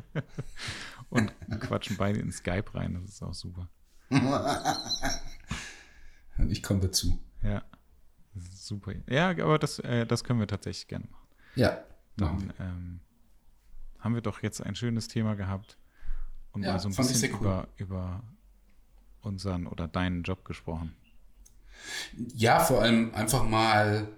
und 1.08 1.32
quatschen 1.60 1.96
beide 1.96 2.20
in 2.20 2.30
Skype 2.30 2.74
rein. 2.74 2.94
Das 2.94 3.04
ist 3.04 3.22
auch 3.22 3.32
super. 3.32 3.70
ich 6.48 6.62
komme 6.62 6.80
dazu. 6.80 7.18
Ja, 7.42 7.62
super. 8.34 8.92
Ja, 9.08 9.30
aber 9.30 9.58
das, 9.58 9.78
äh, 9.78 10.06
das 10.06 10.24
können 10.24 10.40
wir 10.40 10.46
tatsächlich 10.46 10.88
gerne 10.88 11.06
machen. 11.06 11.26
Ja. 11.56 11.82
Dann 12.18 12.52
ähm, 12.60 13.00
haben 13.98 14.14
wir 14.14 14.20
doch 14.20 14.42
jetzt 14.42 14.60
ein 14.60 14.74
schönes 14.74 15.08
Thema 15.08 15.34
gehabt 15.36 15.78
und 16.52 16.62
ja, 16.62 16.72
mal 16.72 16.78
so 16.78 16.88
ein 16.88 16.94
bisschen 16.94 17.32
cool. 17.34 17.40
über, 17.40 17.68
über 17.76 18.22
unseren 19.22 19.66
oder 19.66 19.88
deinen 19.88 20.22
Job 20.22 20.44
gesprochen. 20.44 20.94
Ja, 22.34 22.60
vor 22.60 22.82
allem 22.82 23.14
einfach 23.14 23.44
mal 23.44 24.08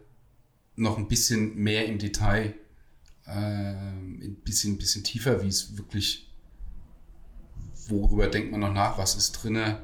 noch 0.77 0.99
ein 0.99 1.09
bisschen 1.09 1.55
mehr 1.57 1.87
im 1.87 1.99
Detail, 1.99 2.55
äh, 3.27 3.31
ein 3.31 4.41
bisschen, 4.45 4.75
ein 4.75 4.79
bisschen 4.79 5.05
tiefer, 5.05 5.43
wie 5.43 5.49
es 5.49 5.77
wirklich, 5.77 6.31
worüber 7.89 8.27
denkt 8.29 8.51
man 8.51 8.61
noch 8.61 8.73
nach, 8.73 8.99
was 8.99 9.15
ist 9.15 9.33
drinne, 9.33 9.83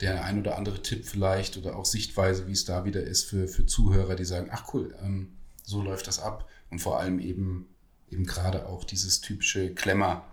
der 0.00 0.24
ein 0.24 0.38
oder 0.38 0.58
andere 0.58 0.82
Tipp 0.82 1.06
vielleicht 1.06 1.56
oder 1.56 1.76
auch 1.76 1.86
Sichtweise, 1.86 2.46
wie 2.46 2.52
es 2.52 2.64
da 2.64 2.84
wieder 2.84 3.02
ist 3.02 3.24
für, 3.24 3.48
für 3.48 3.66
Zuhörer, 3.66 4.14
die 4.14 4.24
sagen, 4.24 4.48
ach 4.52 4.74
cool, 4.74 4.94
ähm, 5.02 5.32
so 5.62 5.82
läuft 5.82 6.06
das 6.06 6.18
ab 6.20 6.48
und 6.70 6.80
vor 6.80 7.00
allem 7.00 7.18
eben, 7.18 7.66
eben 8.10 8.24
gerade 8.24 8.66
auch 8.66 8.84
dieses 8.84 9.20
typische 9.20 9.74
Klemmer, 9.74 10.30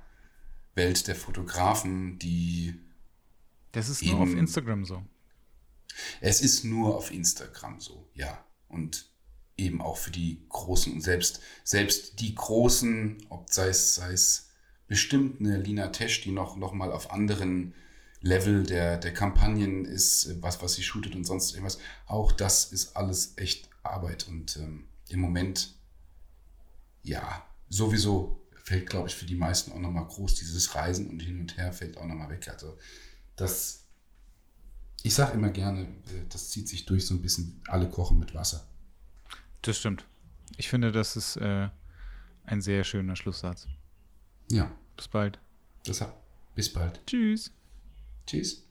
Welt 0.76 1.08
der 1.08 1.16
Fotografen, 1.16 2.20
die. 2.20 2.80
Das 3.72 3.90
ist 3.90 4.04
nur 4.04 4.20
auf 4.20 4.34
Instagram 4.34 4.86
so. 4.86 5.04
Es 6.22 6.42
ist 6.42 6.64
nur 6.64 6.96
auf 6.96 7.12
Instagram 7.12 7.80
so, 7.80 8.10
ja. 8.14 8.44
Und 8.68 9.10
eben 9.58 9.82
auch 9.82 9.98
für 9.98 10.12
die 10.12 10.46
Großen 10.50 10.92
und 10.94 11.02
selbst, 11.02 11.42
selbst 11.64 12.20
die 12.20 12.34
Großen, 12.34 13.26
ob 13.30 13.50
sei 13.50 13.68
es, 13.68 13.96
sei 13.96 14.12
es 14.12 14.50
bestimmt 14.88 15.40
eine 15.40 15.58
Lina 15.58 15.88
Tesch, 15.88 16.22
die 16.22 16.32
noch, 16.32 16.56
noch 16.56 16.74
mal 16.74 16.92
auf 16.92 17.12
anderen 17.12 17.74
Level 18.22 18.64
der, 18.64 18.98
der 18.98 19.14
Kampagnen 19.14 19.86
ist, 19.86 20.42
was, 20.42 20.62
was 20.62 20.74
sie 20.74 20.84
shootet 20.84 21.16
und 21.16 21.26
sonst 21.26 21.54
irgendwas, 21.54 21.78
auch 22.06 22.32
das 22.32 22.72
ist 22.72 22.96
alles 22.96 23.34
echt 23.38 23.70
Arbeit 23.84 24.28
und 24.28 24.58
ähm, 24.58 24.88
im 25.10 25.20
Moment, 25.20 25.76
ja, 27.04 27.46
sowieso 27.70 28.43
fällt, 28.64 28.90
glaube 28.90 29.10
ich, 29.10 29.16
für 29.16 29.26
die 29.26 29.36
meisten 29.36 29.74
auch 29.74 29.80
nochmal 29.80 30.08
groß. 30.08 30.36
Dieses 30.36 30.74
Reisen 30.74 31.10
und 31.10 31.22
hin 31.22 31.40
und 31.40 31.58
her 31.58 31.74
fällt 31.74 31.98
auch 31.98 32.06
nochmal 32.06 32.30
weg. 32.30 32.48
Also 32.48 32.78
das, 33.36 33.86
ich 35.04 35.14
sage 35.14 35.34
immer 35.34 35.50
gerne, 35.50 35.82
äh, 35.82 36.26
das 36.30 36.50
zieht 36.50 36.70
sich 36.70 36.86
durch 36.86 37.06
so 37.06 37.14
ein 37.14 37.22
bisschen, 37.22 37.62
alle 37.68 37.90
kochen 37.90 38.20
mit 38.20 38.34
Wasser. 38.34 38.66
Das 39.62 39.78
stimmt. 39.78 40.06
Ich 40.58 40.70
finde, 40.70 40.92
das 40.92 41.16
ist 41.18 41.36
äh, 41.38 41.70
ein 42.46 42.62
sehr 42.62 42.84
schöner 42.84 43.16
Schlusssatz. 43.16 43.68
Ja. 44.50 44.72
Bis 44.96 45.08
bald. 45.10 45.40
Deshalb, 45.86 46.14
bis 46.56 46.72
bald. 46.72 47.06
Tschüss. 47.06 47.52
Tschüss. 48.26 48.64